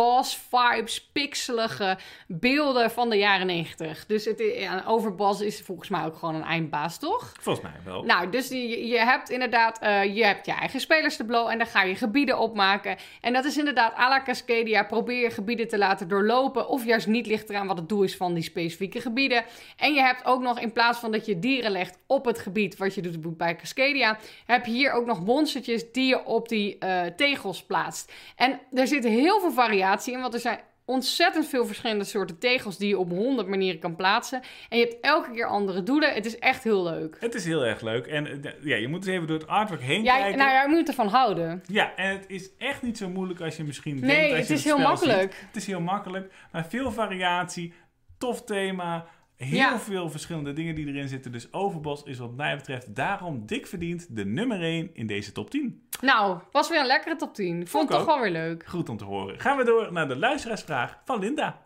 eindboss-vibes, 0.03 1.09
pixelige 1.13 1.97
beelden 2.27 2.91
van 2.91 3.09
de 3.09 3.17
jaren 3.17 3.47
90. 3.47 4.05
Dus 4.05 4.25
het, 4.25 4.43
ja, 4.57 4.83
overboss 4.87 5.41
is 5.41 5.61
volgens 5.61 5.89
mij 5.89 6.05
ook 6.05 6.15
gewoon 6.23 6.41
een 6.41 6.47
eindbaas, 6.47 6.99
toch? 6.99 7.33
Volgens 7.39 7.65
mij 7.65 7.79
wel. 7.85 8.03
Nou, 8.03 8.29
dus 8.29 8.47
je, 8.47 8.87
je 8.87 8.97
hebt 8.97 9.29
inderdaad 9.29 9.79
eh, 9.79 10.15
je, 10.15 10.25
hebt 10.25 10.45
je 10.45 10.51
eigen 10.51 10.79
spelerstableau 10.79 11.51
en 11.51 11.57
dan 11.57 11.67
ga 11.67 11.83
je 11.83 11.95
gebieden 11.95 12.39
opmaken. 12.39 12.97
En 13.21 13.33
dat 13.33 13.45
is 13.45 13.57
inderdaad 13.57 13.97
à 13.97 14.09
la 14.09 14.21
Cascadia. 14.21 14.83
Probeer 14.83 15.21
je 15.21 15.29
gebieden 15.29 15.67
te 15.67 15.77
laten 15.77 16.07
doorlopen 16.07 16.67
of 16.67 16.85
juist 16.85 17.07
niet 17.07 17.25
ligt 17.25 17.49
eraan 17.49 17.67
wat 17.67 17.77
het 17.77 17.89
doel 17.89 18.03
is 18.03 18.17
van 18.17 18.33
die 18.33 18.43
specifieke 18.43 19.01
gebieden. 19.01 19.43
En 19.77 19.93
je 19.93 20.01
hebt 20.01 20.25
ook 20.25 20.41
nog, 20.41 20.59
in 20.59 20.71
plaats 20.71 20.99
van 20.99 21.11
dat 21.11 21.25
je 21.25 21.39
dieren 21.39 21.71
legt 21.71 21.97
op 22.07 22.25
het 22.25 22.39
gebied, 22.39 22.77
wat 22.77 22.95
je 22.95 23.01
doet 23.01 23.37
bij 23.37 23.55
Cascadia, 23.55 24.17
heb 24.45 24.65
je 24.65 24.71
hier 24.71 24.91
ook 24.91 25.05
nog 25.05 25.25
monstertjes 25.25 25.91
die 25.91 26.07
je 26.07 26.25
op 26.25 26.49
die 26.49 26.77
eh, 26.77 27.05
tegels 27.05 27.63
plaatst. 27.63 28.11
En 28.35 28.59
er 28.73 28.87
zit 28.87 29.03
heel 29.03 29.39
veel 29.39 29.51
variatie 29.51 30.13
in, 30.13 30.21
want 30.21 30.33
er 30.33 30.39
zijn 30.39 30.59
ontzettend 30.93 31.47
veel 31.47 31.65
verschillende 31.65 32.03
soorten 32.03 32.37
tegels 32.39 32.77
die 32.77 32.87
je 32.87 32.97
op 32.97 33.09
honderd 33.09 33.47
manieren 33.47 33.79
kan 33.79 33.95
plaatsen. 33.95 34.41
En 34.69 34.77
je 34.77 34.83
hebt 34.83 34.97
elke 35.01 35.31
keer 35.31 35.45
andere 35.47 35.83
doelen. 35.83 36.13
Het 36.13 36.25
is 36.25 36.39
echt 36.39 36.63
heel 36.63 36.83
leuk. 36.83 37.17
Het 37.19 37.33
is 37.35 37.45
heel 37.45 37.65
erg 37.65 37.81
leuk. 37.81 38.07
En 38.07 38.27
eh, 38.43 38.51
ja, 38.61 38.75
je 38.75 38.87
moet 38.87 39.05
eens 39.05 39.15
even 39.15 39.27
door 39.27 39.37
het 39.39 39.47
artwork 39.47 39.81
heen 39.81 40.03
Ja, 40.03 40.17
kijken. 40.17 40.37
nou 40.37 40.51
ja, 40.51 40.61
je 40.63 40.69
moet 40.69 40.87
ervan 40.87 41.07
houden. 41.07 41.63
Ja, 41.67 41.95
en 41.95 42.09
het 42.09 42.25
is 42.27 42.49
echt 42.57 42.81
niet 42.81 42.97
zo 42.97 43.09
moeilijk 43.09 43.41
als 43.41 43.57
je 43.57 43.63
misschien 43.63 43.99
Nee, 43.99 44.15
denkt. 44.19 44.37
als 44.37 44.47
het 44.47 44.57
is 44.57 44.63
heel 44.63 44.77
makkelijk. 44.77 45.33
ziet. 45.33 45.45
Het 45.47 45.55
is 45.55 45.65
heel 45.67 45.81
makkelijk, 45.81 46.33
maar 46.51 46.65
veel 46.69 46.91
variatie, 46.91 47.73
tof 48.17 48.43
thema, 48.43 49.05
heel 49.37 49.57
Ja. 49.57 49.79
veel 49.79 50.09
verschillende 50.09 50.53
dingen 50.53 50.75
die 50.75 50.87
erin 50.87 51.07
zitten. 51.07 51.31
Dus 51.31 51.53
Overbos 51.53 52.03
is 52.03 52.17
wat 52.17 52.35
mij 52.35 52.55
betreft 52.55 52.95
daarom 52.95 53.45
dik 53.45 53.67
verdiend 53.67 54.15
de 54.15 54.25
nummer 54.25 54.61
1 54.61 54.89
in 54.93 55.07
deze 55.07 55.31
top 55.31 55.49
10. 55.49 55.81
Nou, 56.01 56.39
was 56.51 56.69
weer 56.69 56.79
een 56.79 56.85
lekkere 56.85 57.15
top 57.15 57.33
10. 57.33 57.61
Ik 57.61 57.67
vond 57.67 57.83
ik 57.83 57.89
het 57.89 57.97
toch 57.97 58.07
wel 58.15 58.21
weer 58.23 58.31
leuk. 58.31 58.65
Goed 58.65 58.89
om 58.89 58.97
te 58.97 59.03
horen. 59.03 59.39
Gaan 59.39 59.57
we 59.57 59.63
door 59.63 59.91
naar 59.93 60.07
de 60.07 60.15
luisteraarsvraag 60.15 61.01
van 61.05 61.19
Linda. 61.19 61.61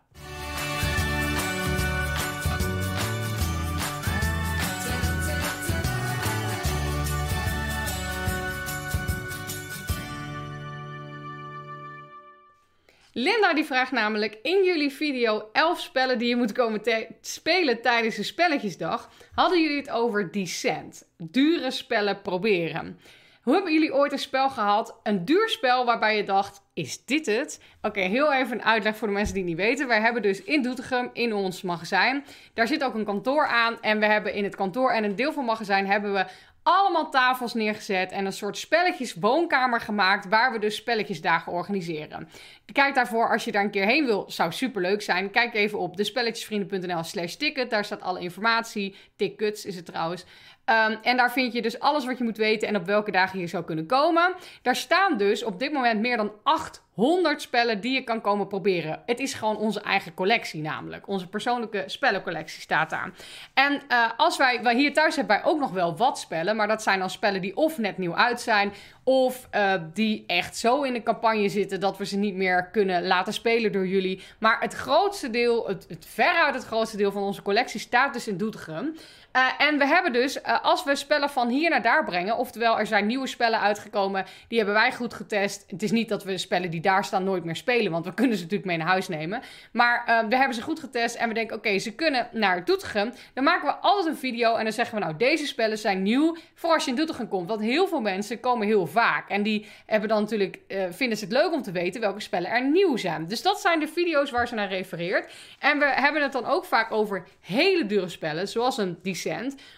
Linda 13.19 13.53
die 13.53 13.65
vraagt 13.65 13.91
namelijk 13.91 14.39
in 14.41 14.63
jullie 14.63 14.91
video 14.91 15.49
11 15.51 15.79
spellen 15.79 16.17
die 16.17 16.27
je 16.27 16.35
moet 16.35 16.51
komen 16.51 16.81
spelen 17.21 17.81
tijdens 17.81 18.15
de 18.15 18.23
spelletjesdag. 18.23 19.09
Hadden 19.33 19.61
jullie 19.61 19.77
het 19.77 19.89
over 19.89 20.31
Descent? 20.31 21.07
Dure 21.17 21.71
spellen 21.71 22.21
proberen. 22.21 22.99
Hoe 23.47 23.55
hebben 23.55 23.73
jullie 23.73 23.93
ooit 23.93 24.11
een 24.11 24.19
spel 24.19 24.49
gehad, 24.49 24.99
een 25.03 25.25
duur 25.25 25.49
spel 25.49 25.85
waarbij 25.85 26.17
je 26.17 26.23
dacht, 26.23 26.61
is 26.73 27.05
dit 27.05 27.25
het? 27.25 27.61
Oké, 27.81 27.99
heel 27.99 28.33
even 28.33 28.57
een 28.57 28.65
uitleg 28.65 28.95
voor 28.95 29.07
de 29.07 29.13
mensen 29.13 29.35
die 29.35 29.43
niet 29.43 29.57
weten. 29.57 29.87
Wij 29.87 30.01
hebben 30.01 30.21
dus 30.21 30.43
in 30.43 30.61
Doetinchem, 30.61 31.09
in 31.13 31.33
ons 31.33 31.61
magazijn, 31.61 32.25
daar 32.53 32.67
zit 32.67 32.83
ook 32.83 32.93
een 32.93 33.05
kantoor 33.05 33.47
aan. 33.47 33.81
En 33.81 33.99
we 33.99 34.05
hebben 34.05 34.33
in 34.33 34.43
het 34.43 34.55
kantoor 34.55 34.91
en 34.91 35.03
een 35.03 35.15
deel 35.15 35.31
van 35.31 35.43
het 35.43 35.51
magazijn 35.51 35.87
hebben 35.87 36.13
we 36.13 36.25
allemaal 36.67 37.09
tafels 37.09 37.53
neergezet 37.53 38.11
en 38.11 38.25
een 38.25 38.33
soort 38.33 38.57
spelletjes 38.57 39.13
woonkamer 39.13 39.81
gemaakt 39.81 40.27
waar 40.27 40.51
we 40.51 40.59
dus 40.59 40.75
spelletjesdagen 40.75 41.51
organiseren. 41.51 42.29
Kijk 42.71 42.95
daarvoor 42.95 43.29
als 43.29 43.45
je 43.45 43.51
daar 43.51 43.63
een 43.63 43.71
keer 43.71 43.85
heen 43.85 44.05
wil, 44.05 44.25
zou 44.27 44.51
superleuk 44.51 45.01
zijn. 45.01 45.31
Kijk 45.31 45.53
even 45.53 45.79
op 45.79 45.97
despelletjesvrienden.nl 45.97 47.03
slash 47.03 47.35
ticket, 47.35 47.69
daar 47.69 47.85
staat 47.85 48.01
alle 48.01 48.19
informatie. 48.19 48.95
Tickets 49.15 49.65
is 49.65 49.75
het 49.75 49.85
trouwens. 49.85 50.25
Ehm, 50.67 50.95
en 51.01 51.17
daar 51.17 51.31
vind 51.31 51.53
je 51.53 51.61
dus 51.61 51.79
alles 51.79 52.05
wat 52.05 52.17
je 52.17 52.23
moet 52.23 52.37
weten 52.37 52.67
en 52.67 52.75
op 52.75 52.85
welke 52.85 53.11
dagen 53.11 53.39
je 53.39 53.47
zou 53.47 53.63
kunnen 53.63 53.85
komen. 53.85 54.33
Daar 54.61 54.75
staan 54.75 55.17
dus 55.17 55.43
op 55.43 55.59
dit 55.59 55.71
moment 55.73 55.99
meer 55.99 56.17
dan 56.17 56.31
800 56.43 57.41
spellen 57.41 57.81
die 57.81 57.93
je 57.93 58.03
kan 58.03 58.21
komen 58.21 58.47
proberen. 58.47 59.01
Het 59.05 59.19
is 59.19 59.33
gewoon 59.33 59.57
onze 59.57 59.81
eigen 59.81 60.13
collectie 60.13 60.61
namelijk. 60.61 61.07
Onze 61.07 61.27
persoonlijke 61.27 61.83
spellencollectie 61.85 62.61
staat 62.61 62.89
daar. 62.89 63.11
En 63.53 63.81
eh, 63.87 64.11
als 64.17 64.37
wij, 64.37 64.63
wij 64.63 64.75
hier 64.75 64.93
thuis 64.93 65.15
hebben 65.15 65.35
wij 65.35 65.45
ook 65.45 65.59
nog 65.59 65.71
wel 65.71 65.97
wat 65.97 66.19
spellen, 66.19 66.55
maar 66.55 66.67
dat 66.67 66.83
zijn 66.83 66.99
dan 66.99 67.09
spellen 67.09 67.41
die 67.41 67.55
of 67.55 67.77
net 67.77 67.97
nieuw 67.97 68.15
uit 68.15 68.41
zijn, 68.41 68.73
of 69.03 69.47
eh, 69.51 69.73
die 69.93 70.23
echt 70.27 70.57
zo 70.57 70.81
in 70.81 70.93
de 70.93 71.03
campagne 71.03 71.49
zitten 71.49 71.79
dat 71.79 71.97
we 71.97 72.05
ze 72.05 72.17
niet 72.17 72.35
meer 72.35 72.69
kunnen 72.71 73.07
laten 73.07 73.33
spelen 73.33 73.71
door 73.71 73.87
jullie. 73.87 74.23
Maar 74.39 74.59
het 74.59 74.73
grootste 74.73 75.29
deel, 75.29 75.67
het, 75.67 75.85
het 75.89 76.05
veruit 76.09 76.53
het 76.53 76.65
grootste 76.65 76.97
deel 76.97 77.11
van 77.11 77.23
onze 77.23 77.41
collectie 77.41 77.79
staat 77.79 78.13
dus 78.13 78.27
in 78.27 78.37
Doetinchem. 78.37 78.95
Eh, 79.37 79.67
en 79.67 79.77
we 79.77 79.85
hebben 79.85 80.13
dus, 80.13 80.41
eh, 80.41 80.63
als 80.63 80.83
we 80.83 80.95
spellen 80.95 81.29
van 81.29 81.49
hier 81.49 81.69
naar 81.69 81.81
daar 81.81 82.03
brengen, 82.03 82.37
oftewel 82.37 82.79
er 82.79 82.87
zijn 82.87 83.05
nieuwe 83.05 83.27
spellen 83.27 83.59
uitgekomen, 83.59 84.25
die 84.47 84.57
hebben 84.57 84.75
wij 84.75 84.91
goed 84.93 85.13
getest. 85.13 85.63
Het 85.67 85.83
is 85.83 85.91
niet 85.91 86.09
dat 86.09 86.23
we 86.23 86.37
spellen 86.37 86.69
die 86.69 86.81
daar 86.81 87.05
staan 87.05 87.23
nooit 87.23 87.43
meer 87.43 87.55
spelen, 87.55 87.91
want 87.91 88.05
we 88.05 88.13
kunnen 88.13 88.35
ze 88.35 88.41
natuurlijk 88.41 88.69
mee 88.69 88.77
naar 88.77 88.87
huis 88.87 89.07
nemen. 89.07 89.41
Maar 89.71 90.03
eh, 90.05 90.27
we 90.29 90.35
hebben 90.35 90.55
ze 90.55 90.61
goed 90.61 90.79
getest 90.79 91.15
en 91.15 91.27
we 91.27 91.33
denken, 91.33 91.55
oké, 91.55 91.79
ze 91.79 91.95
kunnen 91.95 92.27
naar 92.31 92.65
Doetinchem. 92.65 93.13
Dan 93.33 93.43
maken 93.43 93.67
we 93.67 93.75
altijd 93.75 94.05
een 94.05 94.19
video 94.19 94.55
en 94.55 94.63
dan 94.63 94.73
zeggen 94.73 94.97
we, 94.97 95.03
nou, 95.03 95.17
deze 95.17 95.45
spellen 95.45 95.77
zijn 95.77 96.03
nieuw 96.03 96.37
voor 96.53 96.73
als 96.73 96.83
je 96.83 96.89
in 96.89 96.95
Doetinchem 96.95 97.27
komt. 97.27 97.47
Want 97.47 97.61
heel 97.61 97.87
veel 97.87 98.01
mensen 98.01 98.39
komen 98.39 98.67
heel 98.67 98.87
vaak 98.87 99.29
en 99.29 99.43
die 99.43 99.65
hebben 99.85 100.09
dan 100.09 100.21
natuurlijk, 100.21 100.59
vinden 100.89 101.17
ze 101.17 101.23
het 101.23 101.33
leuk 101.33 101.53
om 101.53 101.61
te 101.61 101.71
weten 101.71 102.01
welke 102.01 102.19
spellen 102.19 102.49
er 102.49 102.69
nieuw 102.69 102.97
zijn. 102.97 103.27
Dus 103.27 103.41
dat 103.41 103.59
zijn 103.59 103.79
de 103.79 103.87
video's 103.87 104.31
waar 104.31 104.47
ze 104.47 104.55
naar 104.55 104.69
refereert. 104.69 105.33
En 105.59 105.79
we 105.79 105.85
hebben 105.85 106.21
het 106.21 106.31
dan 106.31 106.45
ook 106.45 106.65
vaak 106.65 106.91
over 106.91 107.27
hele 107.41 107.85
dure 107.85 108.09
spellen, 108.09 108.47
zoals 108.47 108.77
een 108.77 108.97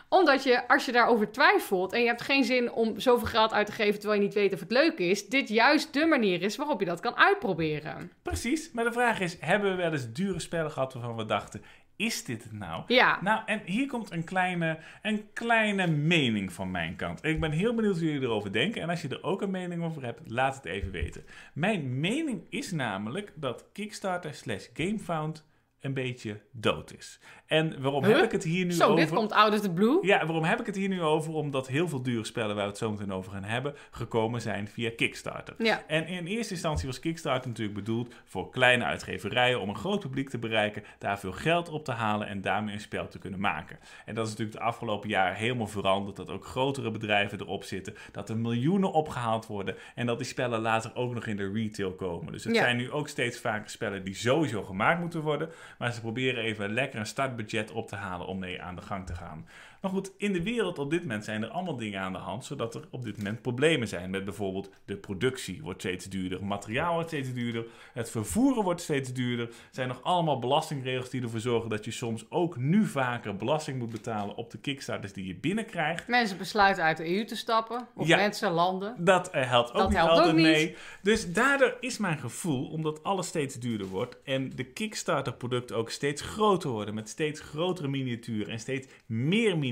Omdat 0.10 0.44
je, 0.44 0.68
als 0.68 0.86
je 0.86 0.92
daarover 0.92 1.32
twijfelt 1.32 1.94
en 1.94 2.02
je 2.02 2.08
hebt 2.08 2.22
geen 2.22 2.44
zin 2.44 2.72
om 2.72 3.00
zoveel 3.00 3.28
geld 3.28 3.54
uit 3.54 3.66
te 3.66 3.72
geven 3.72 4.00
terwijl 4.00 4.20
je 4.20 4.26
niet 4.26 4.36
weet 4.36 4.54
of 4.54 4.60
het 4.60 4.72
leuk 4.72 4.98
is, 4.98 5.28
dit 5.28 5.50
juist 5.50 5.94
de 5.94 6.06
manier 6.06 6.42
is 6.42 6.56
waarop 6.56 6.80
je 6.80 6.86
dat 6.86 7.00
kan 7.00 7.16
uitproberen. 7.16 8.12
Precies, 8.22 8.72
maar 8.72 8.84
de 8.84 8.92
vraag 8.92 9.20
is, 9.20 9.38
hebben 9.40 9.72
we 9.72 9.76
wel 9.76 9.92
eens 9.92 10.12
dure 10.12 10.40
spellen 10.40 10.72
gehad 10.72 10.94
waarvan 10.94 11.16
we 11.16 11.26
dachten, 11.26 11.62
is 12.00 12.24
dit 12.24 12.44
het 12.44 12.52
nou? 12.52 12.84
Ja, 12.88 13.20
Nou, 13.22 13.42
en 13.46 13.62
hier 13.66 13.88
komt 13.88 14.12
een 14.12 14.24
kleine, 14.24 14.80
een 15.02 15.30
kleine 15.34 15.88
mening 15.88 16.54
van 16.54 16.72
mijn 16.72 16.96
kant. 16.96 17.24
Ik 17.24 17.40
ben 17.40 17.52
heel 17.52 17.76
benieuwd 17.76 17.98
hoe 17.98 18.06
jullie 18.06 18.22
erover 18.22 18.52
denken. 18.52 18.82
En 18.82 18.90
als 18.90 19.02
je 19.02 19.08
er 19.08 19.24
ook 19.24 19.42
een 19.42 19.52
mening 19.52 19.84
over 19.84 20.04
hebt, 20.04 20.22
laat 20.26 20.56
het 20.56 20.66
even 20.66 20.92
weten. 20.92 21.26
Mijn 21.54 22.00
mening 22.00 22.46
is 22.50 22.72
namelijk 22.72 23.32
dat 23.36 23.66
Kickstarter 23.74 24.34
slash 24.34 24.68
GameFound 24.74 25.46
een 25.82 25.94
beetje 25.94 26.40
dood 26.52 26.94
is. 26.98 27.20
En 27.46 27.82
waarom 27.82 28.04
Huh? 28.04 28.16
heb 28.16 28.24
ik 28.26 28.32
het 28.32 28.44
hier 28.44 28.66
nu 28.66 28.72
zo, 28.72 28.84
over? 28.86 28.96
dit 28.96 29.10
komt 29.10 29.32
out 29.32 29.54
of 29.54 29.60
the 29.60 29.72
blue. 29.72 29.98
Ja, 30.02 30.26
waarom 30.26 30.44
heb 30.44 30.60
ik 30.60 30.66
het 30.66 30.76
hier 30.76 30.90
nu 30.90 31.02
over? 31.02 31.34
Omdat 31.34 31.68
heel 31.68 31.88
veel 31.88 32.02
dure 32.02 32.26
spellen 32.26 32.56
waar 32.56 32.64
we 32.64 32.70
het 32.70 32.78
zo 32.80 32.92
meteen 32.92 33.14
over 33.14 33.32
gaan 33.32 33.44
hebben, 33.44 33.74
gekomen 33.92 34.42
zijn 34.42 34.68
via 34.68 34.92
Kickstarter. 34.96 35.56
Ja. 35.58 35.84
En 35.88 36.08
in 36.08 36.26
eerste 36.26 36.54
instantie 36.54 36.88
was 36.88 37.00
Kickstarter 37.00 37.48
natuurlijk 37.50 37.78
bedoeld 37.78 38.14
voor 38.26 38.50
kleine 38.50 38.84
uitgeverijen 38.84 39.62
om 39.62 39.70
een 39.70 39.76
groot 39.76 40.00
publiek 40.00 40.30
te 40.30 40.38
bereiken, 40.38 40.84
daar 41.00 41.20
veel 41.20 41.32
geld 41.32 41.70
op 41.70 41.86
te 41.86 41.92
halen 41.92 42.28
en 42.28 42.42
daarmee 42.42 42.74
een 42.74 42.80
spel 42.82 43.08
te 43.08 43.20
kunnen 43.20 43.40
maken. 43.40 43.80
En 44.06 44.16
dat 44.16 44.26
is 44.26 44.32
natuurlijk 44.32 44.58
de 44.60 44.64
afgelopen 44.66 45.10
jaren 45.10 45.36
helemaal 45.36 45.68
veranderd, 45.68 46.16
dat 46.16 46.30
ook 46.30 46.46
grotere 46.46 46.92
bedrijven 46.92 47.40
erop 47.40 47.64
zitten, 47.64 47.96
dat 48.12 48.30
er 48.30 48.38
miljoenen 48.38 48.92
opgehaald 48.92 49.46
worden 49.48 49.76
en 49.96 50.06
dat 50.06 50.18
die 50.18 50.28
spellen 50.28 50.62
later 50.62 50.92
ook 50.96 51.14
nog 51.14 51.26
in 51.26 51.36
de 51.38 51.52
retail 51.52 51.92
komen. 51.94 52.32
Dus 52.34 52.44
het 52.44 52.56
Ja. 52.56 52.62
zijn 52.62 52.78
nu 52.78 52.92
ook 52.92 53.08
steeds 53.08 53.40
vaker 53.40 53.70
spellen 53.70 54.04
die 54.04 54.16
sowieso 54.16 54.64
gemaakt 54.64 55.00
moeten 55.00 55.22
worden, 55.22 55.50
maar 55.78 55.94
ze 55.94 56.02
proberen 56.02 56.44
even 56.44 56.74
lekker 56.74 57.00
een 57.00 57.06
startbudget 57.06 57.72
op 57.72 57.88
te 57.88 57.96
halen 57.96 58.28
om 58.28 58.40
mee 58.40 58.62
aan 58.62 58.76
de 58.76 58.82
gang 58.82 59.06
te 59.06 59.16
gaan. 59.16 59.48
Maar 59.82 59.92
goed, 59.92 60.12
in 60.18 60.34
de 60.34 60.44
wereld 60.44 60.80
op 60.80 60.90
dit 60.90 61.02
moment 61.02 61.24
zijn 61.24 61.44
er 61.44 61.50
allemaal 61.50 61.78
dingen 61.78 62.00
aan 62.02 62.12
de 62.14 62.20
hand, 62.20 62.46
zodat 62.46 62.76
er 62.76 62.82
op 62.92 63.04
dit 63.04 63.18
moment 63.18 63.42
problemen 63.42 63.88
zijn 63.88 64.10
met 64.10 64.26
bijvoorbeeld 64.26 64.70
de 64.86 64.98
productie 64.98 65.62
wordt 65.62 65.80
steeds 65.82 66.06
duurder, 66.06 66.46
materiaal 66.46 66.94
wordt 66.94 67.08
steeds 67.08 67.34
duurder, 67.34 67.66
het 67.94 68.10
vervoeren 68.10 68.64
wordt 68.64 68.82
steeds 68.82 69.14
duurder. 69.14 69.48
Er 69.48 69.54
zijn 69.72 69.88
nog 69.88 70.04
allemaal 70.04 70.40
belastingregels 70.40 71.10
die 71.10 71.22
ervoor 71.22 71.40
zorgen 71.40 71.70
dat 71.70 71.86
je 71.86 71.92
soms 71.92 72.26
ook 72.30 72.58
nu 72.58 72.86
vaker 72.86 73.36
belasting 73.36 73.80
moet 73.80 73.90
betalen 73.92 74.36
op 74.36 74.52
de 74.52 74.58
kickstarters 74.58 75.14
die 75.14 75.26
je 75.28 75.36
binnenkrijgt. 75.36 76.08
Mensen 76.08 76.38
besluiten 76.38 76.84
uit 76.84 76.98
de 76.98 77.16
EU 77.18 77.26
te 77.26 77.36
stappen. 77.36 77.88
Of 77.96 78.08
Ja. 78.08 78.16
mensen, 78.18 78.52
landen. 78.52 78.96
Dat 78.98 79.30
eh, 79.30 79.50
helpt 79.50 79.70
ook 79.72 79.78
Dat 79.78 79.88
niet 79.90 79.98
helpt 79.98 80.12
altijd 80.12 80.30
ook 80.30 80.36
niet. 80.36 80.46
mee. 80.46 80.76
Dus 81.02 81.34
daardoor 81.34 81.78
is 81.80 81.98
mijn 81.98 82.18
gevoel, 82.18 82.68
omdat 82.70 83.04
alles 83.04 83.28
steeds 83.28 83.56
duurder 83.56 83.88
wordt 83.88 84.18
en 84.24 84.50
de 84.56 84.64
Kickstarter 84.64 85.34
producten 85.34 85.76
ook 85.76 85.90
steeds 85.90 86.22
groter 86.22 86.70
worden 86.70 86.94
met 86.94 87.10
steeds 87.10 87.40
grotere 87.42 87.88
miniaturen 87.88 88.52
en 88.52 88.60
steeds 88.60 88.88
meer 89.06 89.28
miniaturen, 89.30 89.68